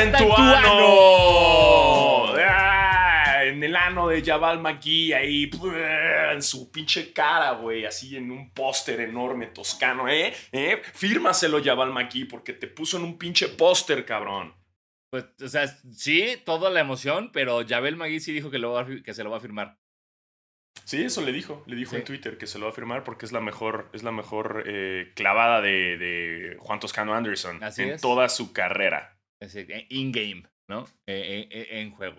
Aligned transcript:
hasta, 0.00 0.18
en 0.18 0.28
tu, 0.28 0.32
ano. 0.32 2.34
Ah, 2.38 3.44
en 3.44 3.62
el 3.62 3.76
ano 3.76 4.08
de 4.08 4.22
Jabal 4.22 4.60
McGee, 4.60 5.14
ahí, 5.14 5.50
en 6.32 6.42
su 6.42 6.70
pinche 6.70 7.12
cara, 7.12 7.52
güey, 7.52 7.84
así 7.84 8.16
en 8.16 8.30
un 8.30 8.52
póster 8.52 9.00
enorme 9.00 9.48
toscano, 9.48 10.08
¿eh? 10.08 10.32
¿eh? 10.52 10.80
Fírmaselo, 10.94 11.62
Jabal 11.62 11.92
McGee, 11.92 12.26
porque 12.26 12.52
te 12.52 12.66
puso 12.66 12.96
en 12.96 13.04
un 13.04 13.18
pinche 13.18 13.48
póster, 13.48 14.04
cabrón. 14.04 14.54
Pues, 15.10 15.26
o 15.42 15.48
sea, 15.48 15.66
sí, 15.92 16.40
toda 16.44 16.70
la 16.70 16.80
emoción, 16.80 17.30
pero 17.32 17.66
Jabal 17.66 17.96
McGee 17.96 18.20
sí 18.20 18.32
dijo 18.32 18.50
que, 18.50 18.58
lo 18.58 18.86
que 19.04 19.14
se 19.14 19.24
lo 19.24 19.30
va 19.30 19.38
a 19.38 19.40
firmar. 19.40 19.78
Sí, 20.84 21.04
eso 21.04 21.22
le 21.22 21.32
dijo, 21.32 21.62
le 21.66 21.76
dijo 21.76 21.96
en 21.96 22.04
Twitter 22.04 22.38
que 22.38 22.46
se 22.46 22.58
lo 22.58 22.66
va 22.66 22.72
a 22.72 22.74
firmar 22.74 23.04
porque 23.04 23.26
es 23.26 23.32
la 23.32 23.40
mejor, 23.40 23.90
es 23.92 24.02
la 24.02 24.12
mejor 24.12 24.64
eh, 24.66 25.12
clavada 25.14 25.60
de, 25.60 26.56
Juan 26.58 26.80
Toscano 26.80 27.14
Anderson 27.14 27.60
en 27.76 28.00
toda 28.00 28.28
su 28.28 28.52
carrera. 28.52 29.19
Eh, 29.40 29.86
in-game, 29.88 30.44
¿no? 30.68 30.86
Eh, 31.06 31.48
en 31.70 31.90
juego. 31.92 32.16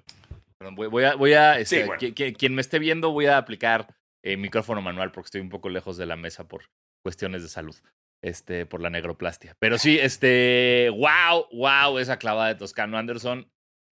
voy, 0.71 1.03
a, 1.03 1.15
voy 1.15 1.33
a 1.33 1.59
este, 1.59 1.87
quien 2.33 2.55
me 2.55 2.61
esté 2.61 2.79
viendo, 2.79 3.11
voy 3.11 3.27
a 3.27 3.37
aplicar 3.37 3.87
micrófono 4.23 4.81
manual 4.81 5.11
porque 5.11 5.27
estoy 5.27 5.41
un 5.41 5.49
poco 5.49 5.69
lejos 5.69 5.97
de 5.97 6.05
la 6.05 6.15
mesa 6.15 6.47
por 6.47 6.65
cuestiones 7.03 7.41
de 7.41 7.49
salud, 7.49 7.75
este, 8.23 8.65
por 8.65 8.81
la 8.81 8.89
negroplastia. 8.89 9.55
Pero 9.59 9.77
sí, 9.77 9.97
este, 9.99 10.89
wow, 10.91 11.47
wow, 11.51 11.97
esa 11.97 12.17
clavada 12.17 12.49
de 12.49 12.55
Toscano 12.55 12.97
Anderson, 12.97 13.51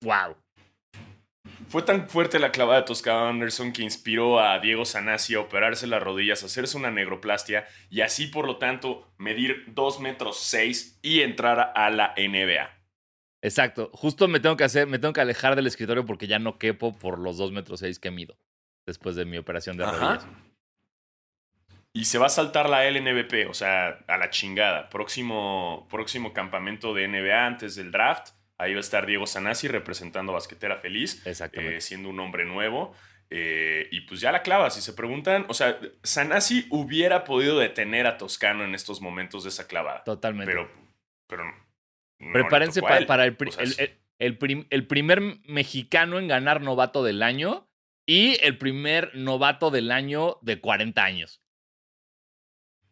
wow. 0.04 0.36
Fue 1.68 1.84
tan 1.84 2.10
fuerte 2.10 2.38
la 2.38 2.52
clavada 2.52 2.82
de 2.82 2.88
Toscano 2.88 3.28
Anderson 3.28 3.72
que 3.72 3.82
inspiró 3.82 4.40
a 4.40 4.60
Diego 4.60 4.84
Sanasi 4.84 5.36
a 5.36 5.40
operarse 5.40 5.88
las 5.88 6.04
rodillas, 6.04 6.44
hacerse 6.44 6.78
una 6.78 6.92
negroplastia 6.92 7.66
y 7.90 8.02
así, 8.02 8.28
por 8.28 8.46
lo 8.46 8.58
tanto, 8.58 9.10
medir 9.18 9.64
2 9.68 10.02
metros 10.02 10.40
6 10.42 11.00
y 11.02 11.22
entrar 11.22 11.72
a 11.74 11.90
la 11.90 12.14
NBA. 12.18 12.81
Exacto. 13.42 13.90
Justo 13.94 14.28
me 14.28 14.40
tengo 14.40 14.58
que 14.58 14.64
hacer, 14.64 14.88
me 14.88 15.00
tengo 15.00 15.14
que 15.14 15.22
alejar 15.22 15.56
del 15.56 15.68
escritorio 15.68 16.06
porque 16.06 16.28
ya 16.28 16.40
no 16.40 16.58
quepo 16.58 16.98
por 16.98 17.20
los 17.20 17.38
2 17.38 17.52
metros 17.52 17.80
6 17.80 18.00
que 18.00 18.12
mido 18.12 18.38
después 18.86 19.16
de 19.16 19.26
mi 19.26 19.38
operación 19.38 19.78
de 19.78 19.86
rodillas. 19.86 20.28
Y 21.94 22.06
se 22.06 22.18
va 22.18 22.28
a 22.28 22.30
saltar 22.30 22.70
la 22.70 22.90
LNBP, 22.90 23.50
o 23.50 23.54
sea, 23.54 24.00
a 24.08 24.18
la 24.18 24.30
chingada. 24.30 24.90
Próximo, 24.90 25.88
próximo 25.90 26.34
campamento 26.34 26.94
de 26.94 27.08
NBA 27.08 27.46
antes 27.46 27.76
del 27.76 27.92
draft 27.92 28.30
Ahí 28.62 28.74
va 28.74 28.78
a 28.78 28.82
estar 28.82 29.08
Diego 29.08 29.26
Sanasi 29.26 29.68
representando 29.68 30.34
a 30.34 30.36
Basquetera 30.36 30.78
Feliz, 30.78 31.24
eh, 31.26 31.82
siendo 31.82 32.10
un 32.10 32.20
hombre 32.20 32.46
nuevo. 32.46 32.94
Eh, 33.32 33.88
y 33.92 34.02
pues 34.02 34.22
ya 34.22 34.32
la 34.32 34.44
clava, 34.44 34.70
si 34.70 34.82
se 34.82 34.94
preguntan, 34.94 35.46
o 35.50 35.56
sea, 35.56 35.80
Sanasi 36.04 36.68
hubiera 36.70 37.24
podido 37.24 37.58
detener 37.58 38.06
a 38.06 38.20
Toscano 38.20 38.64
en 38.64 38.76
estos 38.76 39.02
momentos 39.02 39.44
de 39.44 39.50
esa 39.50 39.66
clavada. 39.66 40.04
Totalmente. 40.04 40.52
Pero, 40.52 40.70
pero 41.26 41.44
Prepárense 42.34 42.82
para, 42.82 43.26
el, 43.26 43.38
el, 44.70 44.88
primer 44.88 45.22
mexicano 45.46 46.20
en 46.20 46.28
ganar 46.28 46.62
novato 46.62 47.04
del 47.04 47.24
año 47.24 47.68
y 48.06 48.38
el 48.44 48.58
primer 48.58 49.16
novato 49.16 49.72
del 49.72 49.92
año 49.92 50.38
de 50.42 50.62
40 50.62 51.04
años. 51.04 51.42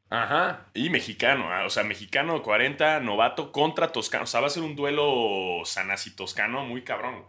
Ajá, 0.10 0.72
y 0.74 0.90
mexicano, 0.90 1.54
ah, 1.54 1.66
o 1.66 1.70
sea, 1.70 1.84
mexicano 1.84 2.42
40, 2.42 3.00
novato 3.02 3.52
contra 3.52 3.92
toscano. 3.92 4.24
O 4.24 4.28
sea, 4.28 4.40
va 4.40 4.48
a 4.48 4.50
ser 4.50 4.64
un 4.64 4.76
duelo 4.76 5.62
sanasi-toscano 5.66 6.66
muy 6.66 6.84
cabrón. 6.84 7.26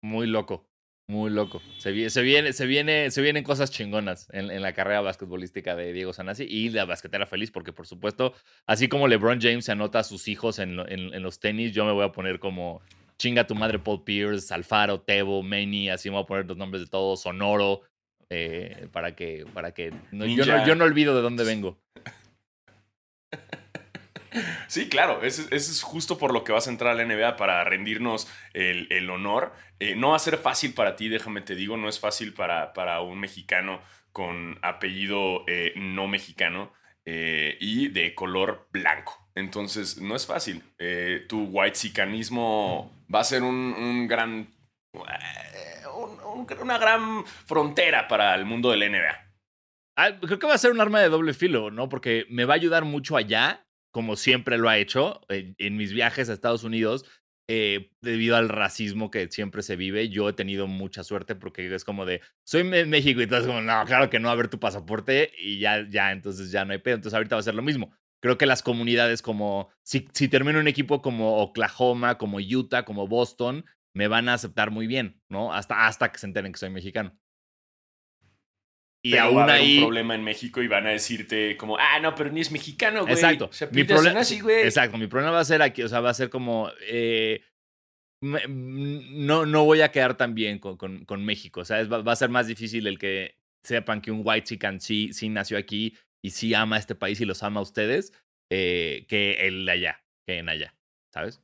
Muy 0.00 0.26
loco, 0.26 0.66
muy 1.06 1.30
loco. 1.30 1.60
Se, 1.78 1.92
viene, 1.92 2.10
se, 2.10 2.22
viene, 2.22 2.52
se, 2.52 2.66
viene, 2.66 3.10
se 3.10 3.20
vienen 3.20 3.44
cosas 3.44 3.70
chingonas 3.70 4.28
en, 4.32 4.62
la 4.62 4.72
carrera 4.72 5.02
basquetbolística 5.02 5.76
de 5.76 5.92
Diego 5.92 6.12
Sanasi 6.12 6.44
y 6.44 6.70
la 6.70 6.86
basquetera 6.86 7.26
feliz, 7.26 7.50
porque 7.50 7.72
por 7.72 7.86
supuesto, 7.86 8.32
así 8.66 8.88
como 8.88 9.06
LeBron 9.06 9.40
James 9.40 9.66
se 9.66 9.72
anota 9.72 9.98
a 9.98 10.04
sus 10.04 10.28
hijos 10.28 10.58
en, 10.58 10.78
en, 10.88 11.22
los 11.22 11.40
tenis, 11.40 11.72
yo 11.72 11.84
me 11.84 11.92
voy 11.92 12.04
a 12.04 12.12
poner 12.12 12.38
como 12.38 12.80
chinga 13.18 13.46
tu 13.46 13.54
madre 13.54 13.78
Paul 13.78 14.02
Pierce, 14.02 14.52
Alfaro, 14.52 15.00
Tebo, 15.00 15.42
Manny, 15.42 15.90
así 15.90 16.08
me 16.08 16.14
voy 16.14 16.24
a 16.24 16.26
poner 16.26 16.46
los 16.46 16.56
nombres 16.56 16.84
de 16.84 16.88
todos, 16.88 17.22
Sonoro, 17.22 17.82
eh, 18.30 18.88
para 18.90 19.14
que, 19.14 19.44
para 19.52 19.72
que 19.72 19.90
yo, 20.10 20.46
no, 20.46 20.66
yo 20.66 20.74
no 20.74 20.84
olvido 20.84 21.14
de 21.14 21.22
dónde 21.22 21.44
vengo. 21.44 21.83
Sí, 24.66 24.88
claro, 24.88 25.22
eso, 25.22 25.42
es 25.50 25.82
justo 25.82 26.18
por 26.18 26.32
lo 26.32 26.44
que 26.44 26.52
vas 26.52 26.66
a 26.66 26.70
entrar 26.70 26.92
a 26.92 26.94
la 26.94 27.04
NBA 27.04 27.36
para 27.36 27.62
rendirnos 27.64 28.28
el, 28.52 29.08
honor. 29.10 29.52
Eh, 29.78 29.94
no 29.94 30.10
va 30.10 30.16
a 30.16 30.20
ser 30.20 30.38
fácil 30.38 30.74
para 30.74 30.96
ti, 30.96 31.08
déjame 31.08 31.40
te 31.40 31.54
digo, 31.54 31.76
no 31.76 31.88
es 31.88 32.00
fácil 32.00 32.34
para, 32.34 32.72
para 32.72 33.00
un 33.00 33.20
mexicano 33.20 33.80
con 34.12 34.58
apellido 34.62 35.44
eh, 35.46 35.72
no 35.76 36.08
mexicano 36.08 36.72
y 37.06 37.88
de 37.88 38.14
color 38.14 38.66
blanco. 38.72 39.28
Entonces, 39.34 40.00
no 40.00 40.16
es 40.16 40.26
fácil. 40.26 40.62
tu 41.28 41.44
white 41.44 41.78
va 43.14 43.20
a 43.20 43.24
ser 43.24 43.42
un, 43.42 44.06
gran 44.08 44.48
una 46.60 46.78
gran 46.78 47.24
frontera 47.26 48.08
para 48.08 48.34
el 48.34 48.44
mundo 48.44 48.70
del 48.70 48.90
NBA. 48.90 49.24
Ah, 49.96 50.18
creo 50.20 50.38
que 50.38 50.46
va 50.46 50.54
a 50.54 50.58
ser 50.58 50.72
un 50.72 50.80
arma 50.80 51.00
de 51.00 51.08
doble 51.08 51.34
filo, 51.34 51.70
¿no? 51.70 51.88
Porque 51.88 52.26
me 52.28 52.44
va 52.44 52.54
a 52.54 52.56
ayudar 52.56 52.84
mucho 52.84 53.16
allá, 53.16 53.63
como 53.94 54.16
siempre 54.16 54.58
lo 54.58 54.68
ha 54.68 54.76
hecho, 54.76 55.20
eh, 55.28 55.54
en, 55.56 55.76
mis 55.76 55.92
viajes 55.92 56.28
a 56.28 56.32
Estados 56.32 56.64
Unidos, 56.64 57.04
eh, 57.48 57.92
debido 58.02 58.34
al 58.34 58.48
racismo 58.48 59.08
que 59.08 59.28
siempre 59.30 59.62
se 59.62 59.76
vive. 59.76 60.08
Yo 60.08 60.28
he 60.28 60.32
tenido 60.32 60.66
mucha 60.66 61.04
suerte 61.04 61.36
porque 61.36 61.72
es 61.72 61.84
como 61.84 62.04
de, 62.04 62.20
soy 62.44 62.68
de 62.68 62.86
México 62.86 63.20
y 63.20 63.24
entonces 63.24 63.46
como, 63.46 63.60
no, 63.60 63.84
claro 63.84 64.10
que 64.10 64.18
no, 64.18 64.30
a 64.30 64.34
ver 64.34 64.48
tu 64.48 64.58
pasaporte 64.58 65.30
y 65.38 65.60
ya, 65.60 65.88
ya, 65.88 66.10
entonces 66.10 66.50
ya 66.50 66.64
no 66.64 66.72
hay 66.72 66.78
pedo. 66.78 66.96
Entonces 66.96 67.14
ahorita 67.14 67.36
va 67.36 67.40
a 67.40 67.44
ser 67.44 67.54
lo 67.54 67.62
mismo. 67.62 67.92
Creo 68.20 68.36
que 68.36 68.46
las 68.46 68.64
comunidades 68.64 69.22
como, 69.22 69.70
si, 69.84 70.08
si 70.12 70.28
un 70.34 70.66
equipo 70.66 71.00
como 71.00 71.38
Oklahoma, 71.38 72.18
como 72.18 72.38
Utah, 72.38 72.84
como 72.84 73.06
Boston, 73.06 73.64
me 73.94 74.08
van 74.08 74.28
a 74.28 74.34
aceptar 74.34 74.72
muy 74.72 74.88
bien, 74.88 75.22
¿no? 75.28 75.52
Hasta, 75.52 75.86
hasta 75.86 76.10
que 76.10 76.18
se 76.18 76.26
enteren 76.26 76.50
que 76.50 76.58
soy 76.58 76.70
mexicano. 76.70 77.16
Y 79.06 79.18
aún 79.18 79.36
va 79.36 79.42
a 79.42 79.54
haber 79.56 79.74
un 79.76 79.80
problema 79.80 80.14
en 80.14 80.24
México 80.24 80.62
y 80.62 80.66
van 80.66 80.86
a 80.86 80.90
decirte 80.90 81.58
como, 81.58 81.76
ah, 81.76 82.00
no, 82.00 82.14
pero 82.14 82.30
ni 82.30 82.40
es 82.40 82.50
mexicano, 82.50 83.02
güey. 83.02 83.12
Exacto. 83.12 83.50
mi 83.70 83.84
problema, 83.84 84.22
exacto. 84.22 84.96
Mi 84.96 85.08
problema 85.08 85.32
va 85.32 85.40
a 85.40 85.44
ser 85.44 85.60
aquí, 85.60 85.82
o 85.82 85.88
sea, 85.88 86.00
va 86.00 86.08
a 86.08 86.14
ser 86.14 86.30
como, 86.30 86.70
eh, 86.88 87.42
no, 88.22 89.44
no 89.44 89.64
voy 89.66 89.82
a 89.82 89.90
quedar 89.92 90.16
tan 90.16 90.34
bien 90.34 90.58
con, 90.58 90.78
con, 90.78 91.24
México. 91.24 91.60
O 91.60 91.64
sea, 91.66 91.84
va, 91.84 92.10
a 92.10 92.16
ser 92.16 92.30
más 92.30 92.46
difícil 92.46 92.86
el 92.86 92.98
que 92.98 93.36
sepan 93.62 94.00
que 94.00 94.10
un 94.10 94.22
white 94.24 94.44
chican 94.44 94.80
sí, 94.80 95.12
sí 95.12 95.28
nació 95.28 95.58
aquí 95.58 95.94
y 96.22 96.30
sí 96.30 96.54
ama 96.54 96.76
a 96.76 96.78
este 96.78 96.94
país 96.94 97.20
y 97.20 97.26
los 97.26 97.42
ama 97.42 97.60
a 97.60 97.62
ustedes 97.62 98.14
eh, 98.50 99.04
que 99.06 99.46
el 99.46 99.66
de 99.66 99.72
allá, 99.72 100.04
que 100.26 100.38
en 100.38 100.48
allá, 100.48 100.74
¿sabes? 101.12 101.43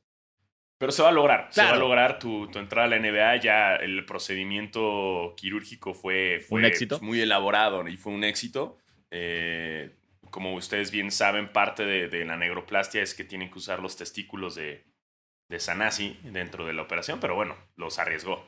Pero 0.81 0.91
se 0.91 1.03
va 1.03 1.09
a 1.09 1.11
lograr, 1.11 1.47
se 1.51 1.61
va 1.61 1.73
a 1.73 1.75
lograr 1.75 2.17
tu, 2.17 2.49
entrada 2.55 2.87
a 2.87 2.89
la 2.89 2.97
NBA. 2.97 3.35
Ya 3.35 3.75
el 3.75 4.03
procedimiento 4.03 5.35
quirúrgico 5.37 5.93
fue, 5.93 6.39
fue 6.39 6.59
pues, 6.71 7.03
muy 7.03 7.21
elaborado 7.21 7.87
y 7.87 7.97
fue 7.97 8.11
un 8.11 8.23
éxito. 8.23 8.79
Eh, 9.11 9.91
como 10.31 10.55
ustedes 10.55 10.89
bien 10.89 11.11
saben, 11.11 11.53
parte 11.53 11.85
de, 11.85 12.25
la 12.25 12.35
negroplastia 12.35 13.03
es 13.03 13.13
que 13.13 13.23
tienen 13.23 13.51
que 13.51 13.59
usar 13.59 13.79
los 13.79 13.95
testículos 13.95 14.55
de, 14.55 14.83
de 15.49 15.59
Sanasi 15.59 16.17
dentro 16.23 16.65
de 16.65 16.73
la 16.73 16.81
operación, 16.81 17.19
pero 17.19 17.35
bueno, 17.35 17.55
los 17.75 17.99
arriesgó. 17.99 18.43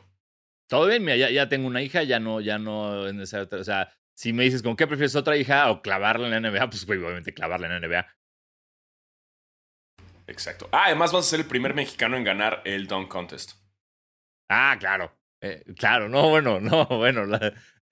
Todo 0.68 0.88
bien, 0.88 1.04
mira, 1.04 1.30
ya, 1.30 1.50
tengo 1.50 1.68
una 1.68 1.84
hija, 1.84 2.02
ya 2.02 2.20
no, 2.20 2.42
ya 2.42 2.58
no 2.58 3.06
es 3.06 3.14
necesario. 3.14 3.48
O 3.52 3.64
sea, 3.64 3.94
si 4.16 4.34
me 4.34 4.46
dices, 4.46 4.64
¿con 4.64 4.76
qué 4.76 4.88
prefieres 4.88 5.16
otra 5.16 5.38
hija 5.38 5.70
o 5.70 5.84
clavarla 5.84 6.36
en 6.36 6.42
la 6.42 6.50
NBA? 6.50 6.68
Pues 6.72 6.84
obviamente 6.90 7.32
clavarla 7.36 7.68
en 7.68 7.80
la 7.80 7.88
NBA. 7.88 8.08
Exacto. 10.28 10.70
Ah, 10.72 10.86
además 10.86 11.12
vas 11.12 11.26
a 11.26 11.30
ser 11.30 11.40
el 11.42 11.46
primer 11.46 11.74
mexicano 11.74 12.18
en 12.18 12.24
ganar 12.24 12.62
el 12.66 12.88
Dunk 12.88 13.10
Contest. 13.10 13.54
Ah, 14.50 14.78
claro. 14.80 15.16
Eh, 15.42 15.64
claro, 15.78 16.10
no, 16.10 16.30
bueno, 16.30 16.60
no, 16.62 16.86
bueno. 16.86 17.26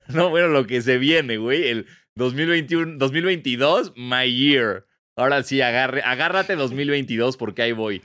no, 0.07 0.29
bueno, 0.29 0.47
lo 0.47 0.65
que 0.65 0.81
se 0.81 0.97
viene, 0.97 1.37
güey. 1.37 1.67
El 1.67 1.87
2021, 2.15 2.97
2022, 2.97 3.93
my 3.95 4.31
year. 4.31 4.85
Ahora 5.15 5.43
sí, 5.43 5.61
agarre, 5.61 6.01
agárrate 6.03 6.55
2022 6.55 7.37
porque 7.37 7.61
ahí 7.63 7.73
voy. 7.73 8.01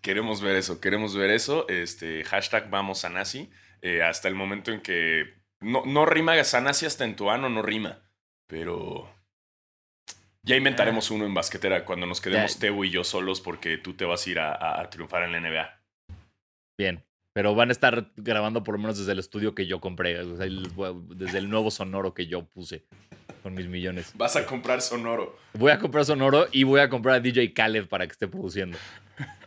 Queremos 0.00 0.40
ver 0.40 0.56
eso, 0.56 0.80
queremos 0.80 1.16
ver 1.16 1.30
eso. 1.30 1.68
Este, 1.68 2.24
hashtag 2.24 2.70
vamos 2.70 3.04
a 3.04 3.08
Nasi. 3.08 3.50
Eh, 3.82 4.02
hasta 4.02 4.28
el 4.28 4.34
momento 4.34 4.72
en 4.72 4.80
que 4.80 5.38
no, 5.60 5.84
no 5.84 6.06
rima 6.06 6.42
Sanasi 6.44 6.86
hasta 6.86 7.04
en 7.04 7.16
tu 7.16 7.30
ano, 7.30 7.48
no 7.48 7.62
rima. 7.62 8.00
Pero 8.46 9.12
ya 10.42 10.56
inventaremos 10.56 11.10
uno 11.10 11.26
en 11.26 11.34
basquetera 11.34 11.84
cuando 11.84 12.06
nos 12.06 12.20
quedemos 12.20 12.58
Teo 12.58 12.84
y 12.84 12.90
yo 12.90 13.04
solos 13.04 13.40
porque 13.40 13.78
tú 13.78 13.94
te 13.94 14.04
vas 14.04 14.26
a 14.26 14.30
ir 14.30 14.40
a, 14.40 14.88
triunfar 14.90 15.24
en 15.24 15.32
la 15.32 15.40
NBA. 15.40 15.80
Bien, 16.78 17.04
pero 17.34 17.54
van 17.54 17.70
a 17.70 17.72
estar 17.72 18.12
grabando 18.16 18.62
por 18.64 18.74
lo 18.74 18.80
menos 18.80 18.98
desde 18.98 19.12
el 19.12 19.18
estudio 19.18 19.54
que 19.54 19.66
yo 19.66 19.80
compré, 19.80 20.24
desde 20.24 21.38
el 21.38 21.50
nuevo 21.50 21.70
sonoro 21.70 22.14
que 22.14 22.26
yo 22.26 22.46
puse 22.46 22.86
con 23.42 23.54
mis 23.54 23.66
millones. 23.66 24.12
Vas 24.14 24.36
a 24.36 24.46
comprar 24.46 24.80
sonoro. 24.80 25.38
Voy 25.54 25.72
a 25.72 25.78
comprar 25.78 26.04
sonoro 26.04 26.46
y 26.52 26.64
voy 26.64 26.80
a 26.80 26.88
comprar 26.88 27.16
a 27.16 27.20
DJ 27.20 27.52
Khaled 27.52 27.86
para 27.86 28.06
que 28.06 28.12
esté 28.12 28.28
produciendo. 28.28 28.78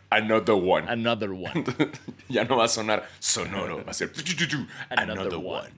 Another 0.09 0.55
one. 0.55 0.85
Another 0.89 1.29
one. 1.29 1.63
ya 2.29 2.44
no 2.44 2.57
va 2.57 2.65
a 2.65 2.67
sonar 2.67 3.07
sonoro, 3.19 3.83
va 3.85 3.91
a 3.91 3.94
ser 3.94 4.11
another 4.89 5.39
one. 5.41 5.69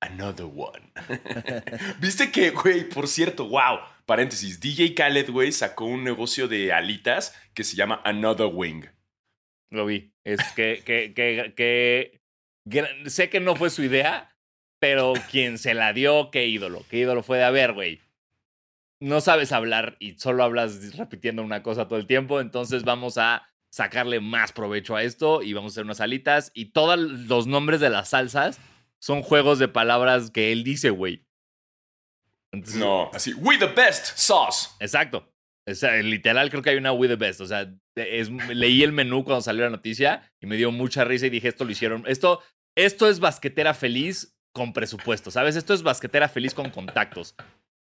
Another 0.00 0.46
one. 0.46 0.92
¿Viste 2.00 2.30
que, 2.30 2.50
güey, 2.50 2.88
por 2.88 3.08
cierto, 3.08 3.48
wow, 3.48 3.80
paréntesis, 4.06 4.60
DJ 4.60 4.94
Khaled, 4.94 5.30
güey, 5.30 5.50
sacó 5.52 5.86
un 5.86 6.04
negocio 6.04 6.46
de 6.46 6.72
alitas 6.72 7.34
que 7.52 7.64
se 7.64 7.76
llama 7.76 8.00
Another 8.04 8.48
Wing. 8.52 8.84
Lo 9.70 9.86
vi. 9.86 10.12
Es 10.24 10.40
que, 10.52 10.82
que, 10.84 11.12
que, 11.54 12.20
sé 13.06 13.28
que 13.28 13.40
no 13.40 13.56
fue 13.56 13.70
su 13.70 13.82
idea, 13.82 14.36
pero 14.78 15.14
quien 15.30 15.58
se 15.58 15.74
la 15.74 15.92
dio, 15.92 16.30
qué 16.30 16.46
ídolo. 16.46 16.84
Qué 16.88 16.98
ídolo 16.98 17.22
fue 17.22 17.38
de, 17.38 17.44
a 17.44 17.50
ver, 17.50 17.72
güey. 17.72 18.00
No 19.00 19.20
sabes 19.20 19.52
hablar 19.52 19.96
y 20.00 20.14
solo 20.14 20.42
hablas 20.42 20.96
repitiendo 20.96 21.42
una 21.42 21.62
cosa 21.62 21.86
todo 21.86 21.98
el 21.98 22.06
tiempo, 22.06 22.40
entonces 22.40 22.84
vamos 22.84 23.18
a 23.18 23.48
sacarle 23.70 24.20
más 24.20 24.52
provecho 24.52 24.96
a 24.96 25.02
esto 25.02 25.42
y 25.42 25.52
vamos 25.52 25.72
a 25.72 25.74
hacer 25.74 25.84
unas 25.84 26.00
alitas 26.00 26.50
y 26.54 26.66
todos 26.72 26.98
los 26.98 27.46
nombres 27.46 27.80
de 27.80 27.90
las 27.90 28.08
salsas 28.08 28.58
son 29.00 29.22
juegos 29.22 29.58
de 29.58 29.68
palabras 29.68 30.30
que 30.30 30.52
él 30.52 30.64
dice, 30.64 30.90
güey. 30.90 31.24
Entonces, 32.52 32.80
No, 32.80 33.10
así, 33.12 33.34
we 33.34 33.58
the 33.58 33.66
best 33.66 34.16
sauce. 34.16 34.70
Exacto. 34.80 35.30
O 35.68 35.74
sea, 35.74 35.96
literal 35.96 36.48
creo 36.48 36.62
que 36.62 36.70
hay 36.70 36.76
una 36.78 36.92
We 36.92 37.08
the 37.08 37.16
Best. 37.16 37.42
O 37.42 37.46
sea, 37.46 37.70
es- 37.94 38.30
leí 38.30 38.82
el 38.82 38.92
menú 38.92 39.22
cuando 39.22 39.42
salió 39.42 39.64
la 39.64 39.70
noticia 39.70 40.32
y 40.40 40.46
me 40.46 40.56
dio 40.56 40.72
mucha 40.72 41.04
risa 41.04 41.26
y 41.26 41.30
dije, 41.30 41.48
esto 41.48 41.64
lo 41.66 41.70
hicieron. 41.72 42.04
Esto, 42.06 42.42
esto 42.74 43.06
es 43.06 43.20
basquetera 43.20 43.74
feliz 43.74 44.34
con 44.54 44.72
presupuesto, 44.72 45.30
¿sabes? 45.30 45.56
Esto 45.56 45.74
es 45.74 45.82
basquetera 45.82 46.26
feliz 46.30 46.54
con 46.54 46.70
contactos. 46.70 47.34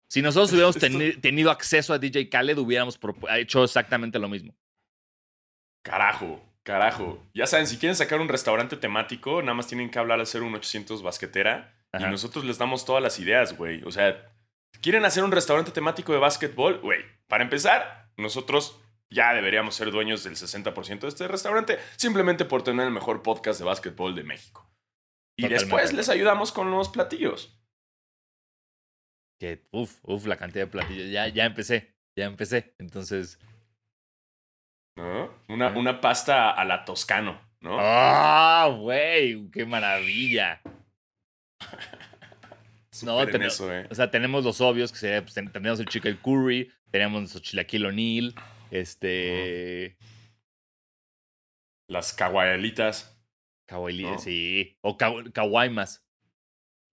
Si 0.08 0.22
nosotros 0.22 0.52
hubiéramos 0.54 0.78
teni- 0.82 1.20
tenido 1.20 1.52
acceso 1.52 1.94
a 1.94 2.00
DJ 2.00 2.30
Khaled, 2.30 2.58
hubiéramos 2.58 2.98
hecho 3.36 3.66
exactamente 3.66 4.18
lo 4.18 4.30
mismo. 4.30 4.56
Carajo, 5.84 6.42
carajo. 6.64 7.22
Ya 7.34 7.46
saben, 7.48 7.68
si 7.68 7.78
quieren 7.78 7.96
sacar 7.96 8.20
un 8.22 8.30
restaurante 8.30 8.78
temático, 8.78 9.42
nada 9.42 9.54
más 9.54 9.68
tienen 9.68 9.90
que 9.92 10.00
hablar 10.00 10.20
al 10.20 10.28
01800 10.28 11.04
basquetera 11.04 11.76
Ajá. 11.92 12.08
y 12.08 12.12
nosotros 12.12 12.46
les 12.46 12.58
damos 12.58 12.86
todas 12.86 13.04
las 13.04 13.20
ideas, 13.20 13.58
güey. 13.58 13.84
O 13.84 13.92
sea, 13.92 14.34
quieren 14.82 15.06
hacer 15.06 15.24
un 15.24 15.32
restaurante 15.32 15.72
temático 15.72 16.14
de 16.14 16.20
básquetbol, 16.20 16.80
güey. 16.80 17.04
Para 17.28 17.44
empezar, 17.44 18.12
nosotros 18.18 18.80
ya 19.10 19.34
deberíamos 19.34 19.76
ser 19.76 19.92
dueños 19.92 20.24
del 20.24 20.36
60% 20.36 21.00
de 21.02 21.08
este 21.08 21.28
restaurante 21.28 21.78
simplemente 21.98 22.46
por 22.46 22.64
tener 22.64 22.88
el 22.88 22.94
mejor 22.94 23.22
podcast 23.22 23.60
de 23.60 23.66
básquetbol 23.66 24.16
de 24.16 24.24
México. 24.24 24.70
Y 25.38 25.44
Totalmente. 25.44 25.66
después 25.66 25.94
les 25.94 26.10
ayudamos 26.10 26.52
con 26.52 26.72
los 26.72 26.90
platillos. 26.90 27.60
Que, 29.40 29.68
uf, 29.72 30.00
uf, 30.04 30.26
la 30.26 30.38
cantidad 30.38 30.66
de 30.66 30.72
platillos. 30.72 31.10
Ya, 31.10 31.28
ya 31.28 31.46
empecé, 31.46 31.96
ya 32.16 32.26
empecé. 32.26 32.76
Entonces, 32.80 33.40
¿no? 34.96 35.34
Una, 35.50 35.70
una 35.70 36.02
pasta 36.02 36.52
a 36.52 36.66
la 36.66 36.86
toscano, 36.86 37.40
¿no? 37.62 37.78
¡ah, 37.80 38.70
güey! 38.78 39.50
¡Qué 39.52 39.66
maravilla! 39.66 40.62
no, 43.04 43.20
Superen 43.20 43.32
ten- 43.32 43.42
eso, 43.44 43.74
eh. 43.74 43.88
O 43.90 43.96
sea, 43.96 44.12
tenemos 44.12 44.44
los 44.44 44.62
obvios, 44.62 44.92
que 44.92 44.98
sería, 44.98 45.22
pues, 45.22 45.34
ten- 45.34 45.52
tenemos 45.52 45.80
el 45.80 45.88
chicken 45.88 46.18
curry, 46.18 46.72
tenemos 46.92 47.22
nuestro 47.22 47.42
chilaquil 47.42 47.86
O'Neill, 47.86 48.36
este... 48.72 49.98
Las 51.90 52.14
caguayalitas, 52.14 53.20
¿No? 53.70 54.18
sí. 54.20 54.78
O 54.82 54.98
kawaimas. 54.98 56.06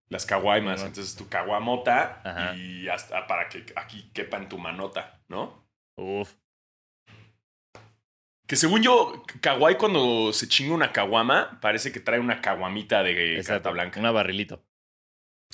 las 0.09 0.25
caguaimas. 0.25 0.79
Ajá. 0.79 0.87
Entonces 0.87 1.15
tu 1.15 1.29
caguamota 1.29 2.21
Ajá. 2.23 2.55
y 2.55 2.89
hasta 2.89 3.25
para 3.27 3.47
que 3.47 3.65
aquí 3.75 4.11
quepa 4.13 4.37
en 4.37 4.49
tu 4.49 4.57
manota, 4.57 5.21
¿no? 5.27 5.65
Uf. 5.95 6.35
Que 8.51 8.57
según 8.57 8.83
yo, 8.83 9.23
kawaii 9.39 9.77
cuando 9.77 10.33
se 10.33 10.45
chinga 10.45 10.73
una 10.73 10.91
caguama, 10.91 11.57
parece 11.61 11.93
que 11.93 12.01
trae 12.01 12.19
una 12.19 12.41
caguamita 12.41 13.01
de 13.01 13.37
Exacto, 13.37 13.53
carta 13.63 13.69
blanca. 13.71 13.99
Una 14.01 14.11
barrilito. 14.11 14.61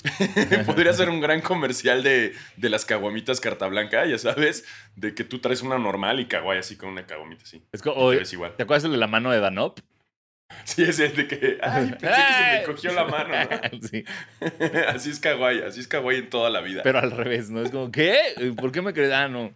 Podría 0.66 0.92
ser 0.92 1.08
un 1.08 1.20
gran 1.20 1.40
comercial 1.40 2.02
de, 2.02 2.34
de 2.56 2.68
las 2.68 2.84
caguamitas 2.84 3.38
carta 3.40 3.68
blanca, 3.68 4.04
ya 4.04 4.18
sabes, 4.18 4.64
de 4.96 5.14
que 5.14 5.22
tú 5.22 5.38
traes 5.38 5.62
una 5.62 5.78
normal 5.78 6.18
y 6.18 6.26
kawaii 6.26 6.58
así 6.58 6.76
con 6.76 6.88
una 6.88 7.06
caguamita 7.06 7.44
así. 7.44 7.62
Es 7.70 7.82
co- 7.82 7.90
Y 7.90 8.02
o- 8.02 8.10
te 8.10 8.16
ves 8.18 8.32
igual. 8.32 8.56
¿Te 8.56 8.64
acuerdas 8.64 8.90
de 8.90 8.96
la 8.96 9.06
mano 9.06 9.30
de 9.30 9.38
Danop? 9.38 9.78
Sí, 10.64 10.82
ese 10.82 11.06
es 11.06 11.16
de 11.16 11.28
que, 11.28 11.58
ay, 11.62 11.90
pensé 12.00 12.16
que 12.16 12.32
se 12.32 12.58
me 12.58 12.62
cogió 12.64 12.92
la 12.94 13.04
mano. 13.04 13.32
¿no? 13.72 13.80
sí, 13.88 14.04
así 14.88 15.10
es 15.10 15.20
kawaii, 15.20 15.62
así 15.62 15.78
es 15.78 15.86
kawaii 15.86 16.18
en 16.18 16.30
toda 16.30 16.50
la 16.50 16.62
vida. 16.62 16.82
pero 16.82 16.98
al 16.98 17.12
revés, 17.12 17.48
¿no? 17.48 17.62
Es 17.62 17.70
como, 17.70 17.92
¿qué? 17.92 18.52
¿Por 18.56 18.72
qué 18.72 18.82
me 18.82 18.92
crees? 18.92 19.12
Ah, 19.12 19.28
no. 19.28 19.54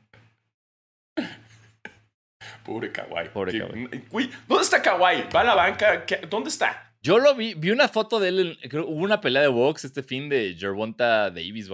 Pobre 2.65 2.93
kawaii. 2.93 3.29
Pobre 3.31 3.59
kawaii. 3.59 3.89
Uy, 4.11 4.31
¿dónde 4.49 4.63
está 4.65 4.81
kawaii? 4.83 5.25
¿Va 5.35 5.41
a 5.41 5.45
la 5.45 5.55
banca? 5.55 6.05
¿Qué- 6.07 6.21
¿Dónde 6.29 6.49
está? 6.51 6.95
Yo 7.03 7.19
lo 7.19 7.35
vi, 7.35 7.55
vi 7.55 7.71
una 7.71 7.89
foto 7.89 8.21
de 8.21 8.29
él, 8.29 8.59
en- 8.63 8.69
creo, 8.71 8.87
hubo 8.87 9.03
una 9.03 9.21
pelea 9.21 9.43
de 9.43 9.49
box 9.49 9.85
este 9.85 10.03
fin 10.05 10.29
de 10.29 10.55
Gervonta 10.59 11.31
Davis, 11.31 11.69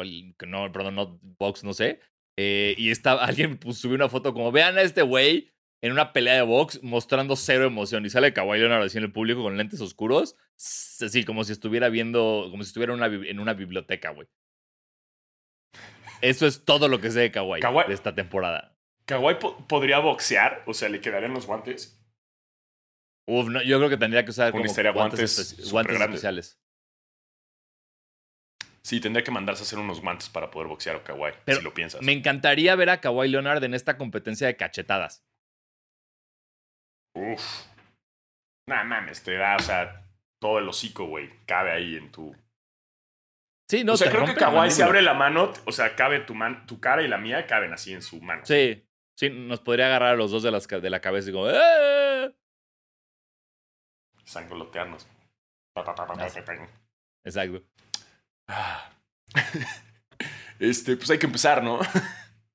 no, 0.46 0.72
perdón, 0.72 0.94
no 0.94 1.18
box, 1.38 1.64
no 1.64 1.74
sé. 1.74 2.00
eh, 2.40 2.74
y 2.78 2.90
estaba, 2.90 3.22
alguien 3.24 3.58
pues, 3.58 3.78
subió 3.78 3.96
una 3.96 4.08
foto 4.08 4.32
como, 4.32 4.50
vean 4.52 4.78
a 4.78 4.82
este 4.82 5.02
güey 5.02 5.50
en 5.82 5.92
una 5.92 6.12
pelea 6.12 6.34
de 6.34 6.42
box 6.42 6.82
mostrando 6.82 7.36
cero 7.36 7.64
emoción. 7.66 8.06
Y 8.06 8.10
sale 8.10 8.32
Kawhi 8.32 8.58
Leonard 8.58 8.84
así 8.84 8.96
en 8.98 9.04
el 9.04 9.12
público 9.12 9.42
con 9.42 9.56
lentes 9.56 9.80
oscuros, 9.80 10.34
así 10.56 11.24
como 11.24 11.44
si 11.44 11.52
estuviera 11.52 11.88
viendo, 11.88 12.46
como 12.50 12.62
si 12.62 12.68
estuviera 12.68 12.94
en 12.94 13.00
una, 13.02 13.06
en 13.28 13.38
una 13.40 13.54
biblioteca, 13.54 14.10
güey. 14.10 14.28
Eso 16.20 16.46
es 16.46 16.64
todo 16.64 16.88
lo 16.88 17.00
que 17.00 17.10
sé 17.10 17.20
de 17.20 17.30
Kawhi, 17.30 17.60
Kawhi- 17.60 17.86
de 17.86 17.94
esta 17.94 18.14
temporada. 18.14 18.76
¿Kawaii 19.08 19.38
po- 19.38 19.56
podría 19.66 20.00
boxear? 20.00 20.62
O 20.66 20.74
sea, 20.74 20.90
¿le 20.90 21.00
quedarían 21.00 21.32
los 21.32 21.46
guantes? 21.46 21.98
Uf, 23.26 23.48
no, 23.48 23.62
yo 23.62 23.78
creo 23.78 23.88
que 23.88 23.96
tendría 23.96 24.22
que 24.24 24.30
usar 24.30 24.52
como 24.52 24.64
guantes, 24.64 24.92
guantes 24.94 25.58
espe- 25.58 25.70
guantes 25.70 26.00
especiales. 26.00 26.60
Sí, 28.82 29.00
tendría 29.00 29.24
que 29.24 29.30
mandarse 29.30 29.62
a 29.62 29.66
hacer 29.66 29.78
unos 29.78 30.00
guantes 30.00 30.28
para 30.28 30.50
poder 30.50 30.68
boxear 30.68 30.96
a 30.96 31.02
Pero 31.44 31.58
si 31.58 31.64
lo 31.64 31.74
piensas. 31.74 32.02
Me 32.02 32.12
encantaría 32.12 32.74
ver 32.74 32.90
a 32.90 33.00
Kawhi 33.00 33.28
Leonard 33.28 33.62
en 33.64 33.74
esta 33.74 33.98
competencia 33.98 34.46
de 34.46 34.56
cachetadas. 34.56 35.26
Uf. 37.14 37.66
Nah, 38.66 38.84
mames, 38.84 39.22
te 39.22 39.34
da, 39.36 39.56
o 39.56 39.60
sea, 39.60 40.06
todo 40.40 40.58
el 40.58 40.68
hocico, 40.68 41.06
güey. 41.06 41.30
Cabe 41.46 41.72
ahí 41.72 41.96
en 41.96 42.10
tu. 42.12 42.34
Sí, 43.70 43.84
no, 43.84 43.94
o 43.94 43.96
sea, 43.98 44.10
te 44.10 44.16
creo 44.16 44.26
que 44.26 44.34
Kawaii 44.34 44.70
se 44.70 44.82
abre 44.82 45.02
la 45.02 45.12
mano, 45.12 45.52
o 45.66 45.72
sea, 45.72 45.94
cabe 45.94 46.20
tu, 46.20 46.34
man, 46.34 46.66
tu 46.66 46.80
cara 46.80 47.02
y 47.02 47.08
la 47.08 47.18
mía 47.18 47.46
caben 47.46 47.72
así 47.74 47.92
en 47.92 48.00
su 48.00 48.20
mano. 48.22 48.44
Sí, 48.46 48.87
sí, 49.18 49.30
nos 49.30 49.60
podría 49.60 49.86
agarrar 49.86 50.14
a 50.14 50.16
los 50.16 50.30
dos 50.30 50.44
de, 50.44 50.52
las, 50.52 50.68
de 50.68 50.90
la 50.90 51.00
cabeza 51.00 51.30
y 51.30 51.32
como... 51.32 51.50
"¡Eh!". 51.50 52.32
Sangolotearnos. 54.24 55.08
Exacto. 57.24 57.62
Este, 60.60 60.96
pues 60.96 61.10
hay 61.10 61.18
que 61.18 61.26
empezar, 61.26 61.62
¿no? 61.62 61.80